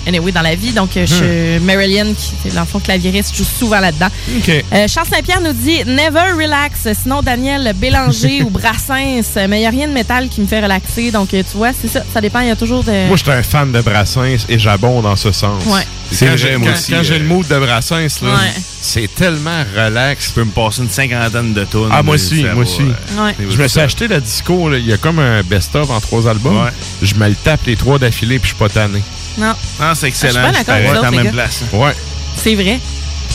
anyway, 0.07 0.31
dans 0.31 0.41
la 0.41 0.55
vie. 0.55 0.71
Donc, 0.71 0.95
euh, 0.97 1.05
je, 1.05 1.59
Marillion, 1.59 2.13
qui 2.13 2.47
est 2.47 2.51
dans 2.55 2.61
le 2.61 2.67
fond 2.67 2.79
claviériste, 2.79 3.35
joue 3.35 3.43
souvent 3.43 3.79
là-dedans. 3.79 4.07
OK. 4.37 4.49
Euh, 4.49 4.87
Charles 4.87 5.07
Saint-Pierre 5.07 5.41
nous 5.41 5.53
dit 5.53 5.83
Never 5.85 6.31
relax. 6.41 6.87
Sinon, 7.01 7.21
Daniel 7.21 7.73
Bélanger 7.75 8.43
ou 8.45 8.49
Brassens. 8.49 9.35
Mais 9.49 9.57
il 9.57 9.61
n'y 9.61 9.65
a 9.65 9.69
rien 9.69 9.87
de 9.87 9.93
métal 9.93 10.29
qui 10.29 10.41
me 10.41 10.47
fait 10.47 10.61
relaxer. 10.61 11.11
Donc, 11.11 11.33
euh, 11.33 11.43
tu 11.49 11.57
vois, 11.57 11.71
c'est 11.79 11.87
ça. 11.87 12.01
Ça 12.13 12.21
dépend. 12.21 12.39
Il 12.41 12.47
y 12.47 12.51
a 12.51 12.55
toujours 12.55 12.83
de. 12.83 13.07
Moi, 13.07 13.17
j'étais 13.17 13.31
un 13.31 13.43
fan 13.43 13.71
de 13.71 13.81
Brassens 13.81 14.45
et 14.49 14.57
j'abonde 14.59 15.03
dans 15.03 15.15
ce 15.15 15.31
sens. 15.31 15.63
Ouais. 15.65 15.81
C'est 16.11 16.27
vrai, 16.27 16.57
moi 16.57 16.71
aussi, 16.71 16.91
Quand 16.93 17.03
j'ai 17.03 17.19
le 17.19 17.25
mood 17.25 17.45
de 17.47 17.59
Brassens, 17.59 18.21
là, 18.21 18.29
Ouais. 18.29 18.53
c'est 18.81 19.13
tellement 19.13 19.63
relax. 19.75 20.27
Je 20.27 20.31
peux 20.31 20.43
me 20.45 20.51
passer 20.51 20.81
une 20.81 20.89
cinquantaine 20.89 21.53
de 21.53 21.65
tonnes. 21.65 21.89
Ah, 21.91 22.01
moi 22.01 22.15
aussi, 22.15 22.43
moi 22.45 22.63
aussi. 22.63 22.81
euh, 22.81 23.25
Ouais. 23.25 23.35
Je 23.49 23.57
me 23.57 23.67
suis 23.67 23.79
acheté 23.81 24.07
la 24.07 24.21
disco, 24.21 24.71
il 24.73 24.85
y 24.85 24.93
a 24.93 24.97
comme 24.97 25.19
un 25.19 25.41
best-of 25.43 25.89
en 25.89 25.99
trois 25.99 26.29
albums. 26.29 26.63
Ouais. 26.63 26.71
Je 27.01 27.13
me 27.15 27.27
le 27.27 27.35
tape 27.35 27.65
les 27.65 27.75
trois 27.75 27.99
d'affilée 27.99 28.39
puis 28.39 28.51
je 28.51 28.55
suis 28.55 28.57
pas 28.63 28.69
tanné. 28.69 29.01
Non, 29.37 29.53
Ah, 29.79 29.93
c'est 29.95 30.07
excellent. 30.07 30.49
Je 30.49 30.55
suis 30.55 30.63
pas 30.65 30.81
d'accord 30.81 31.11
même 31.11 31.23
gars. 31.25 31.31
place. 31.31 31.63
Ouais. 31.73 31.93
c'est 32.35 32.55
vrai. 32.55 32.79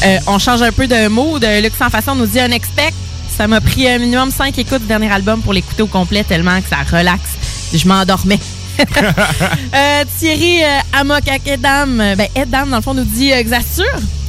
Euh, 0.05 0.19
on 0.27 0.39
change 0.39 0.63
un 0.63 0.73
peu 0.73 0.87
de 0.87 1.09
mood. 1.09 1.45
Luc 1.63 1.73
Sans 1.79 1.91
Façon 1.91 2.15
nous 2.15 2.27
dit 2.27 2.41
un 2.41 2.51
expect. 2.51 2.95
Ça 3.37 3.47
m'a 3.47 3.61
pris 3.61 3.89
un 3.89 3.99
minimum 3.99 4.31
5 4.31 4.59
écoutes 4.59 4.83
du 4.83 4.89
dernier 4.89 5.11
album 5.13 5.41
pour 5.43 5.53
l'écouter 5.53 5.83
au 5.83 5.87
complet 5.87 6.25
tellement 6.25 6.61
que 6.61 6.69
ça 6.69 6.79
relaxe. 6.97 7.31
Je 7.75 7.87
m'endormais. 7.87 8.39
Euh, 9.75 10.05
Thierry 10.19 10.63
euh, 10.63 10.79
Amokak 10.99 11.47
Edam, 11.47 12.01
euh, 12.01 12.15
ben 12.17 12.27
Edam 12.35 12.71
dans 12.71 12.77
le 12.77 12.83
fond 12.83 12.95
nous 12.95 13.05
dit 13.05 13.33
euh. 13.33 13.43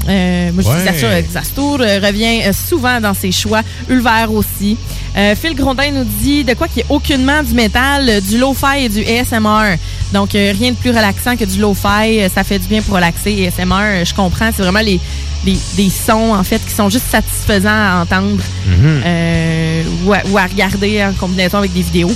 Euh, 0.09 0.51
moi 0.51 0.63
je 0.63 0.67
Ouais. 0.67 0.91
dis 0.91 1.05
Exastur 1.05 1.77
euh, 1.79 1.99
revient 2.03 2.41
euh, 2.45 2.51
souvent 2.53 2.99
dans 2.99 3.13
ses 3.13 3.31
choix. 3.31 3.61
Ulver 3.89 4.25
aussi. 4.29 4.77
Euh, 5.15 5.35
Phil 5.35 5.55
Grondin 5.55 5.91
nous 5.91 6.05
dit 6.05 6.43
de 6.43 6.53
quoi 6.55 6.67
qu'il 6.67 6.77
n'y 6.77 6.89
ait 6.89 6.93
aucunement 6.93 7.43
du 7.43 7.53
métal, 7.53 8.09
euh, 8.09 8.19
du 8.19 8.37
lo-fi 8.39 8.85
et 8.85 8.89
du 8.89 9.03
ASMR. 9.05 9.77
Donc 10.11 10.33
euh, 10.33 10.51
rien 10.57 10.71
de 10.71 10.75
plus 10.75 10.89
relaxant 10.89 11.37
que 11.37 11.45
du 11.45 11.59
lo-fi. 11.59 12.21
Ça 12.33 12.43
fait 12.43 12.57
du 12.59 12.67
bien 12.67 12.81
pour 12.81 12.95
relaxer. 12.95 13.47
ASMR, 13.47 14.03
je 14.05 14.13
comprends, 14.13 14.49
c'est 14.55 14.63
vraiment 14.63 14.79
les, 14.81 14.99
les- 15.45 15.59
des 15.75 15.89
sons 15.91 16.33
en 16.33 16.43
fait 16.43 16.59
qui 16.65 16.73
sont 16.73 16.89
juste 16.89 17.05
satisfaisants 17.11 17.69
à 17.69 18.01
entendre 18.01 18.41
euh, 18.67 19.83
ou, 20.05 20.13
à, 20.13 20.19
ou 20.31 20.37
à 20.37 20.45
regarder 20.45 21.03
en 21.03 21.13
combinaison 21.13 21.59
avec 21.59 21.73
des 21.73 21.81
vidéos. 21.83 22.11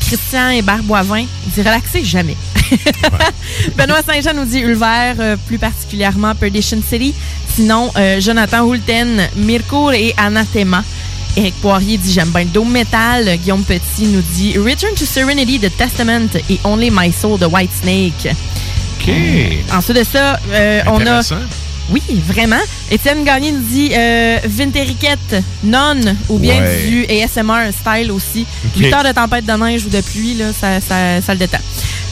Christian 0.00 0.50
Hébert 0.50 0.82
Boivin 0.82 1.24
dit 1.46 1.62
relaxer 1.62 2.04
jamais. 2.04 2.36
Benoît 3.76 4.02
Saint-Jean 4.06 4.34
nous 4.34 4.44
dit 4.44 4.60
Ulver, 4.60 5.14
plus 5.46 5.58
particulièrement 5.58 6.34
Perdition 6.34 6.78
City. 6.86 7.14
Sinon, 7.54 7.90
Jonathan 8.20 8.66
Hulten, 8.66 9.26
Mirko 9.36 9.90
et 9.92 10.12
Anathema. 10.18 10.84
Eric 11.36 11.54
Poirier 11.60 11.98
dit 11.98 12.12
J'aime 12.12 12.30
bien 12.30 12.44
le 12.44 12.50
Dome 12.50 12.70
Metal. 12.70 13.36
Guillaume 13.38 13.64
Petit 13.64 14.06
nous 14.06 14.22
dit 14.34 14.56
Return 14.58 14.94
to 14.94 15.04
Serenity 15.04 15.58
de 15.58 15.68
Testament 15.68 16.28
et 16.48 16.58
Only 16.64 16.90
My 16.90 17.12
Soul 17.12 17.38
de 17.38 17.46
Whitesnake. 17.46 18.34
OK. 19.00 19.12
Ensuite 19.72 19.98
de 19.98 20.04
ça, 20.04 20.38
euh, 20.50 20.82
on 20.86 21.04
a. 21.06 21.20
Oui, 21.90 22.02
vraiment. 22.26 22.60
Étienne 22.90 23.24
Gagné 23.24 23.52
nous 23.52 23.60
dit 23.60 23.90
euh, 23.94 24.38
Vinteriquette, 24.44 25.42
Non, 25.62 25.94
ou 26.28 26.38
bien 26.38 26.60
Ouais. 26.62 26.86
du 26.86 27.04
ASMR 27.06 27.70
style 27.72 28.10
aussi. 28.10 28.46
Ok. 28.66 28.80
8 28.82 28.92
heures 28.94 29.04
de 29.04 29.12
tempête 29.12 29.44
de 29.44 29.52
neige 29.52 29.84
ou 29.84 29.90
de 29.90 30.00
pluie, 30.00 30.34
là, 30.34 30.46
ça, 30.58 30.80
ça, 30.80 31.20
ça 31.20 31.32
le 31.34 31.38
détend. 31.38 31.58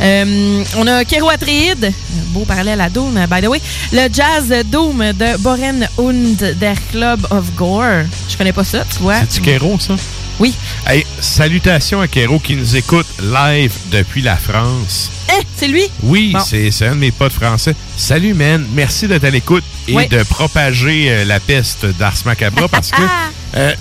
Euh, 0.00 0.62
on 0.76 0.86
a 0.86 1.04
Kero 1.04 1.28
Atreides, 1.30 1.92
beau 2.28 2.44
parallèle 2.44 2.80
à 2.80 2.90
Doom, 2.90 3.14
by 3.30 3.40
the 3.40 3.46
way. 3.48 3.60
Le 3.92 4.08
jazz 4.12 4.52
Doom 4.66 4.98
de 5.12 5.36
Boren 5.38 5.88
und 5.96 6.36
der 6.58 6.76
Club 6.90 7.26
of 7.30 7.54
Gore. 7.56 8.04
Je 8.28 8.36
connais 8.36 8.52
pas 8.52 8.64
ça, 8.64 8.84
tu 8.94 9.02
vois. 9.02 9.20
C'est-tu 9.20 9.40
Kéro, 9.42 9.78
ça? 9.78 9.94
Oui. 10.42 10.52
Hey, 10.88 11.06
salutations 11.20 12.00
à 12.00 12.08
Kéro 12.08 12.40
qui 12.40 12.56
nous 12.56 12.74
écoute 12.74 13.06
live 13.22 13.72
depuis 13.92 14.22
la 14.22 14.34
France. 14.34 15.08
Eh, 15.30 15.44
c'est 15.56 15.68
lui? 15.68 15.84
Oui, 16.02 16.32
Bon. 16.32 16.40
c'est 16.40 16.72
c'est 16.72 16.88
un 16.88 16.96
de 16.96 17.00
mes 17.00 17.12
potes 17.12 17.32
français. 17.32 17.76
Salut, 17.96 18.34
man. 18.34 18.66
Merci 18.74 19.06
d'être 19.06 19.22
à 19.22 19.30
l'écoute 19.30 19.62
et 19.86 19.94
de 20.08 20.22
propager 20.24 21.12
euh, 21.12 21.24
la 21.26 21.38
peste 21.38 21.86
d'Ars 21.96 22.16
Macabra 22.24 22.66
parce 22.66 22.90
que 22.90 23.02
euh, 23.54 23.72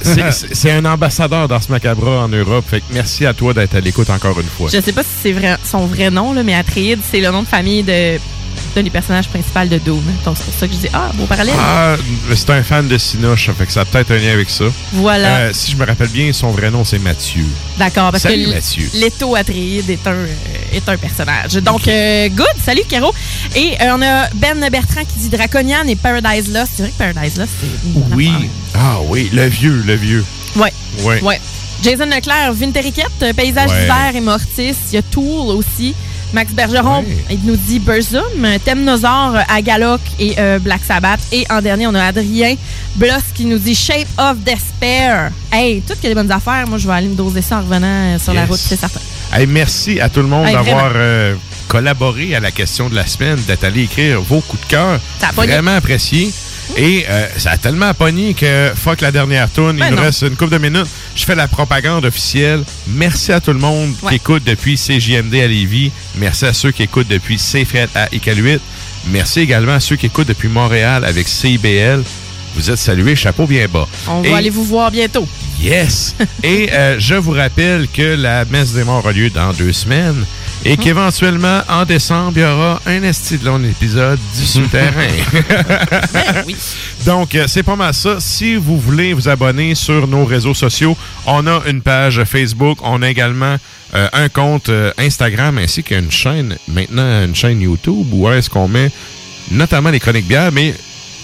c'est- 0.53 0.69
un 0.69 0.85
ambassadeur 0.85 1.47
d'Ars 1.47 1.67
Macabra 1.69 2.25
en 2.25 2.27
Europe. 2.27 2.65
Fait 2.69 2.81
que 2.81 2.85
merci 2.93 3.25
à 3.25 3.33
toi 3.33 3.55
d'être 3.55 3.73
à 3.73 3.79
l'écoute 3.79 4.11
encore 4.11 4.39
une 4.39 4.45
fois. 4.47 4.69
Je 4.71 4.79
sais 4.81 4.93
pas 4.93 5.01
si 5.01 5.09
c'est 5.23 5.31
vrai, 5.31 5.57
son 5.67 5.87
vrai 5.87 6.11
nom, 6.11 6.31
là, 6.31 6.43
mais 6.43 6.53
Atreides, 6.53 6.99
c'est 7.09 7.21
le 7.21 7.31
nom 7.31 7.41
de 7.41 7.47
famille 7.47 7.81
de 7.81 8.19
d'un 8.75 8.83
des 8.83 8.89
personnages 8.89 9.27
principaux 9.27 9.65
de 9.65 9.77
Doom. 9.77 10.03
Donc 10.25 10.37
c'est 10.37 10.45
pour 10.45 10.53
ça 10.59 10.67
que 10.67 10.73
je 10.73 10.77
dis 10.79 10.87
Ah, 10.93 11.11
beau 11.15 11.25
parallèle. 11.25 11.55
Ah, 11.59 11.95
c'est 12.35 12.49
un 12.51 12.63
fan 12.63 12.87
de 12.87 12.97
Sinoche, 12.97 13.49
fait 13.57 13.65
que 13.65 13.71
ça 13.71 13.81
a 13.81 13.85
peut-être 13.85 14.11
un 14.11 14.17
lien 14.17 14.33
avec 14.33 14.49
ça. 14.49 14.65
Voilà. 14.93 15.27
Euh, 15.37 15.49
si 15.53 15.71
je 15.71 15.77
me 15.77 15.85
rappelle 15.85 16.09
bien, 16.09 16.31
son 16.33 16.51
vrai 16.51 16.71
nom, 16.71 16.83
c'est 16.83 16.99
Mathieu. 16.99 17.45
D'accord, 17.77 18.11
parce 18.11 18.23
Salut, 18.23 18.45
que. 18.45 18.97
Leto 18.99 19.35
Atreides 19.35 19.89
est 19.89 20.07
un, 20.07 20.11
euh, 20.11 20.27
est 20.73 20.87
un 20.87 20.97
personnage. 20.97 21.53
Donc, 21.55 21.87
euh, 21.87 22.29
good. 22.29 22.45
Salut, 22.63 22.83
Caro. 22.87 23.13
Et 23.55 23.73
euh, 23.81 23.95
on 23.97 24.01
a 24.01 24.27
Ben 24.35 24.69
Bertrand 24.69 25.01
qui 25.05 25.19
dit 25.19 25.29
Draconian 25.29 25.87
et 25.87 25.95
Paradise 25.95 26.51
Lost. 26.53 26.71
C'est 26.75 26.83
vrai 26.83 26.91
que 26.91 26.97
Paradise 26.97 27.37
Lost, 27.37 27.51
c'est 27.59 28.15
Oui. 28.15 28.31
Ah 28.75 28.97
oui, 29.07 29.29
le 29.33 29.47
vieux, 29.47 29.83
le 29.85 29.95
vieux. 29.95 30.23
Ouais. 30.55 30.73
Ouais. 31.03 31.21
Ouais. 31.21 31.41
Jason 31.83 32.05
Leclerc, 32.05 32.53
Vinteriquette, 32.53 33.35
Paysage 33.35 33.69
Ouais. 33.71 33.81
d'hiver 33.81 34.11
et 34.15 34.21
Mortis. 34.21 34.75
Il 34.91 34.93
y 34.93 34.97
a 34.97 35.01
Tool 35.01 35.49
aussi. 35.55 35.95
Max 36.33 36.53
Bergeron, 36.53 37.03
il 37.29 37.39
nous 37.43 37.57
dit 37.57 37.79
Burzum, 37.79 38.47
Temnosaur, 38.63 39.35
Agaloc 39.49 39.99
et 40.19 40.35
euh, 40.37 40.59
Black 40.59 40.81
Sabbath. 40.85 41.19
Et 41.31 41.45
en 41.49 41.61
dernier, 41.61 41.87
on 41.87 41.93
a 41.95 42.03
Adrien 42.03 42.55
Bloss 42.95 43.23
qui 43.33 43.45
nous 43.45 43.57
dit 43.57 43.75
Shape 43.75 44.07
of 44.17 44.37
Despair. 44.39 45.31
Hey, 45.51 45.81
toutes 45.81 46.01
les 46.03 46.15
bonnes 46.15 46.31
affaires. 46.31 46.67
Moi, 46.67 46.77
je 46.77 46.87
vais 46.87 46.93
aller 46.93 47.07
me 47.07 47.15
doser 47.15 47.41
ça 47.41 47.57
en 47.57 47.61
revenant 47.61 47.87
euh, 47.87 48.19
sur 48.19 48.33
la 48.33 48.45
route, 48.45 48.57
c'est 48.57 48.77
certain. 48.77 49.01
Hey, 49.33 49.45
merci 49.45 49.99
à 49.99 50.07
tout 50.09 50.21
le 50.21 50.27
monde 50.27 50.47
Hey, 50.47 50.53
d'avoir 50.53 50.91
euh, 50.95 51.35
collaboré 51.67 52.33
à 52.35 52.39
la 52.39 52.51
question 52.51 52.89
de 52.89 52.95
la 52.95 53.05
semaine, 53.05 53.37
d'être 53.47 53.63
allé 53.65 53.83
écrire 53.83 54.21
vos 54.21 54.39
coups 54.41 54.61
de 54.63 54.67
cœur. 54.67 54.99
Vraiment 55.35 55.75
apprécié. 55.75 56.31
Et 56.77 57.05
euh, 57.09 57.27
ça 57.37 57.51
a 57.51 57.57
tellement 57.57 57.93
pogné 57.93 58.33
que 58.33 58.71
fuck 58.75 59.01
la 59.01 59.11
dernière 59.11 59.49
tourne. 59.49 59.77
Ben 59.77 59.87
il 59.87 59.91
nous 59.91 59.97
non. 59.97 60.03
reste 60.03 60.21
une 60.21 60.35
couple 60.35 60.51
de 60.51 60.57
minutes. 60.57 60.87
Je 61.15 61.23
fais 61.25 61.35
la 61.35 61.47
propagande 61.47 62.05
officielle. 62.05 62.63
Merci 62.87 63.31
à 63.33 63.39
tout 63.41 63.51
le 63.53 63.59
monde 63.59 63.93
Ouais. 64.01 64.09
qui 64.11 64.15
écoute 64.15 64.43
depuis 64.45 64.75
CJMD 64.77 65.35
à 65.35 65.47
Lévis. 65.47 65.91
Merci 66.15 66.45
à 66.45 66.53
ceux 66.53 66.71
qui 66.71 66.83
écoutent 66.83 67.07
depuis 67.09 67.37
CFRET 67.37 67.89
à 67.95 68.07
Iqaluit. 68.13 68.59
Merci 69.07 69.41
également 69.41 69.73
à 69.73 69.79
ceux 69.79 69.95
qui 69.95 70.05
écoutent 70.05 70.27
depuis 70.27 70.47
Montréal 70.49 71.03
avec 71.05 71.27
CIBL. 71.27 72.03
Vous 72.55 72.69
êtes 72.69 72.77
salués, 72.77 73.15
chapeau 73.15 73.47
bien 73.47 73.65
bas. 73.67 73.87
On 74.07 74.23
Et- 74.23 74.29
va 74.29 74.37
aller 74.37 74.49
vous 74.49 74.65
voir 74.65 74.91
bientôt. 74.91 75.27
Yes! 75.61 76.15
Et 76.43 76.69
euh, 76.73 76.99
je 76.99 77.15
vous 77.15 77.31
rappelle 77.31 77.87
que 77.87 78.15
la 78.15 78.45
messe 78.45 78.73
des 78.73 78.83
morts 78.83 79.07
a 79.07 79.11
lieu 79.11 79.29
dans 79.29 79.53
deux 79.53 79.71
semaines 79.73 80.25
et 80.63 80.77
qu'éventuellement, 80.77 81.61
en 81.67 81.85
décembre, 81.85 82.33
il 82.35 82.41
y 82.41 82.45
aura 82.45 82.81
un 82.85 83.03
esti 83.03 83.37
de 83.37 83.45
long 83.45 83.63
épisode 83.63 84.19
du 84.37 84.45
souterrain. 84.45 85.07
Donc, 87.05 87.33
euh, 87.35 87.45
c'est 87.47 87.63
pas 87.63 87.75
mal 87.75 87.93
ça. 87.93 88.19
Si 88.19 88.55
vous 88.55 88.77
voulez 88.77 89.13
vous 89.13 89.27
abonner 89.27 89.73
sur 89.73 90.07
nos 90.07 90.25
réseaux 90.25 90.53
sociaux, 90.53 90.95
on 91.25 91.47
a 91.47 91.63
une 91.67 91.81
page 91.81 92.23
Facebook, 92.25 92.77
on 92.83 93.01
a 93.01 93.09
également 93.09 93.57
euh, 93.95 94.07
un 94.13 94.29
compte 94.29 94.69
euh, 94.69 94.91
Instagram 94.97 95.57
ainsi 95.57 95.83
qu'une 95.83 96.11
chaîne, 96.11 96.57
maintenant 96.67 97.25
une 97.25 97.35
chaîne 97.35 97.61
YouTube 97.61 98.07
où 98.11 98.29
est-ce 98.29 98.49
qu'on 98.49 98.67
met 98.67 98.91
notamment 99.49 99.89
les 99.89 99.99
chroniques 99.99 100.27
bières, 100.27 100.51
mais 100.51 100.73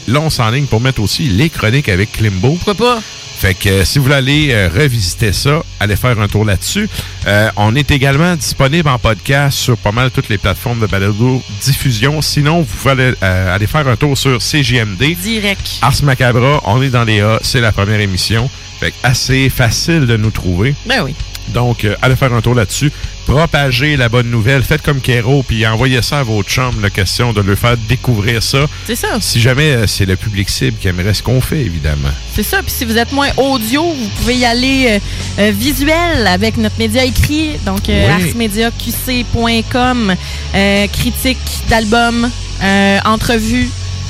là, 0.08 0.20
on 0.22 0.30
s'enligne 0.30 0.66
pour 0.66 0.82
mettre 0.82 1.02
aussi 1.02 1.24
les 1.24 1.50
chroniques 1.50 1.90
avec 1.90 2.12
Klimbo. 2.14 2.58
Pourquoi 2.64 2.76
pas? 2.76 3.02
Fait 3.38 3.54
que 3.54 3.70
euh, 3.70 3.86
si 3.86 4.00
vous 4.00 4.06
voulez 4.06 4.16
aller 4.16 4.48
euh, 4.52 4.68
revisiter 4.74 5.32
ça, 5.32 5.62
allez 5.80 5.96
faire 5.96 6.20
un 6.20 6.28
tour 6.28 6.44
là-dessus. 6.44 6.90
Euh, 7.28 7.52
on 7.56 7.76
est 7.76 7.92
également 7.92 8.36
disponible 8.36 8.90
en 8.90 8.98
podcast 8.98 9.56
sur 9.60 9.78
pas 9.78 9.92
mal 9.92 10.10
toutes 10.10 10.30
les 10.30 10.40
plateformes 10.40 10.80
de 10.80 10.88
balado 10.88 11.44
diffusion. 11.62 12.20
Sinon, 12.24 12.62
vous 12.62 12.66
pouvez 12.66 12.92
aller, 12.92 13.14
euh, 13.22 13.56
aller 13.56 13.68
faire 13.68 13.88
un 13.88 13.96
tour 13.96 14.18
sur 14.18 14.42
CGMD. 14.42 15.16
Direct. 15.22 15.78
Ars 15.84 16.02
Macabra, 16.02 16.62
on 16.66 16.82
est 16.82 16.90
dans 16.90 17.04
les 17.04 17.22
A, 17.22 17.38
c'est 17.44 17.62
la 17.62 17.72
première 17.72 18.00
émission. 18.00 18.50
Fait 18.80 18.90
que 18.90 18.96
assez 19.04 19.50
facile 19.50 20.08
de 20.08 20.18
nous 20.18 20.32
trouver. 20.32 20.74
Ben 20.88 21.04
oui. 21.04 21.14
Donc, 21.50 21.84
euh, 21.86 21.96
allez 22.02 22.16
faire 22.16 22.34
un 22.34 22.42
tour 22.42 22.56
là-dessus. 22.56 22.92
Propagez 23.26 23.98
la 23.98 24.08
bonne 24.10 24.30
nouvelle. 24.30 24.64
Faites 24.64 24.82
comme 24.82 25.02
Kero, 25.02 25.44
puis 25.44 25.66
envoyez 25.68 26.02
ça 26.02 26.20
à 26.20 26.24
vos 26.24 26.42
chums, 26.44 26.82
la 26.82 26.90
question 26.90 27.34
de 27.34 27.42
leur 27.42 27.58
faire 27.58 27.76
découvrir 27.90 28.42
ça. 28.44 28.66
C'est 28.86 28.96
ça. 28.96 29.08
Si 29.20 29.42
jamais 29.42 29.72
euh, 29.76 29.88
c'est 29.88 30.06
le 30.06 30.16
public 30.16 30.50
cible 30.50 30.78
qui 30.80 30.88
aimerait 30.88 31.14
ce 31.14 31.22
qu'on 31.24 31.42
fait, 31.42 31.60
évidemment. 31.60 32.10
C'est 32.36 32.44
ça. 32.44 32.62
Puis 32.62 32.72
si 32.72 32.86
vous 32.86 32.98
êtes 32.98 33.12
moins 33.12 33.30
audio, 33.38 33.84
vous 33.84 34.10
pouvez 34.18 34.36
y 34.38 34.46
aller 34.46 35.00
euh, 35.40 35.52
visuel 35.54 36.26
avec 36.28 36.56
notre 36.58 36.78
média 36.80 37.04
écrit. 37.04 37.58
Donc, 37.66 37.82
Oui. 37.88 38.06
arsmediaqc.com. 38.06 40.16
critique 40.94 41.38
d'albums, 41.70 42.30
entrevues, 43.06 43.70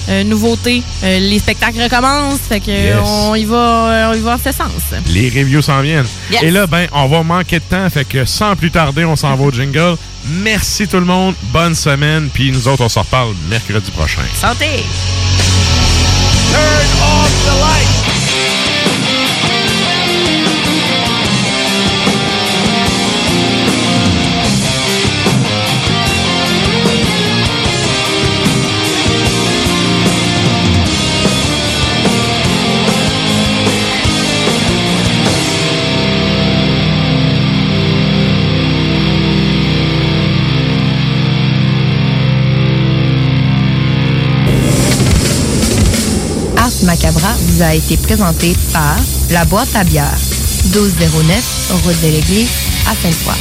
euh, 0.10 0.24
nouveautés. 0.24 0.84
Euh, 1.04 1.20
les 1.20 1.40
spectacles 1.40 1.82
recommencent. 1.82 2.40
Fait 2.48 2.60
que 2.60 2.72
Yes. 2.72 2.96
on 3.04 3.36
y 3.36 3.46
va, 3.46 3.56
euh, 3.58 4.12
on 4.12 4.14
y 4.14 4.20
va 4.22 4.34
en 4.36 4.38
ce 4.38 4.52
sens. 4.52 4.72
Les 5.10 5.30
reviews 5.30 5.62
s'en 5.62 5.82
viennent. 5.82 6.06
Yes. 6.32 6.44
Et 6.44 6.52
là, 6.52 6.68
ben, 6.68 6.88
on 6.94 7.08
va 7.08 7.24
manquer 7.24 7.60
de 7.60 7.66
temps, 7.66 7.90
fait 7.90 8.06
que 8.06 8.26
sans 8.26 8.56
plus 8.56 8.72
tarder, 8.72 9.06
on 9.06 9.16
s'en 9.16 9.36
va 9.36 9.44
au 9.44 9.52
jingle. 9.52 9.96
Merci 10.30 10.88
tout 10.88 11.00
le 11.00 11.06
monde, 11.06 11.36
bonne 11.54 11.76
semaine, 11.76 12.30
puis 12.34 12.52
nous 12.52 12.68
autres, 12.68 12.84
on 12.84 12.90
se 12.90 13.00
reparle 13.00 13.34
mercredi 13.50 13.92
prochain. 13.92 14.22
Santé! 14.40 14.84
Turn 16.52 16.88
off 17.02 17.32
the 17.46 17.60
light. 17.62 17.97
Vous 47.58 47.64
a 47.64 47.74
été 47.74 47.98
présenté 47.98 48.54
par 48.72 48.96
La 49.32 49.44
Boîte 49.46 49.76
à 49.76 49.84
bière, 49.84 50.14
1209, 50.74 51.72
route 51.84 52.02
de 52.04 52.14
l'église, 52.14 52.52
à 52.88 52.94
Sainte-Foy. 52.94 53.34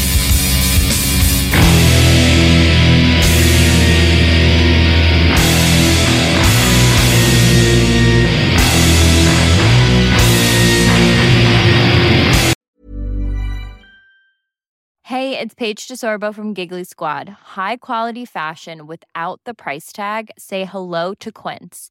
Hey, 15.03 15.39
it's 15.39 15.55
Paige 15.55 15.87
DeSorbo 15.89 16.35
from 16.35 16.55
Giggly 16.55 16.85
Squad. 16.85 17.29
High 17.57 17.77
quality 17.77 18.25
fashion 18.25 18.87
without 18.87 19.41
the 19.45 19.53
price 19.53 19.93
tag. 19.93 20.31
Say 20.39 20.65
hello 20.65 21.13
to 21.21 21.31
Quince. 21.31 21.91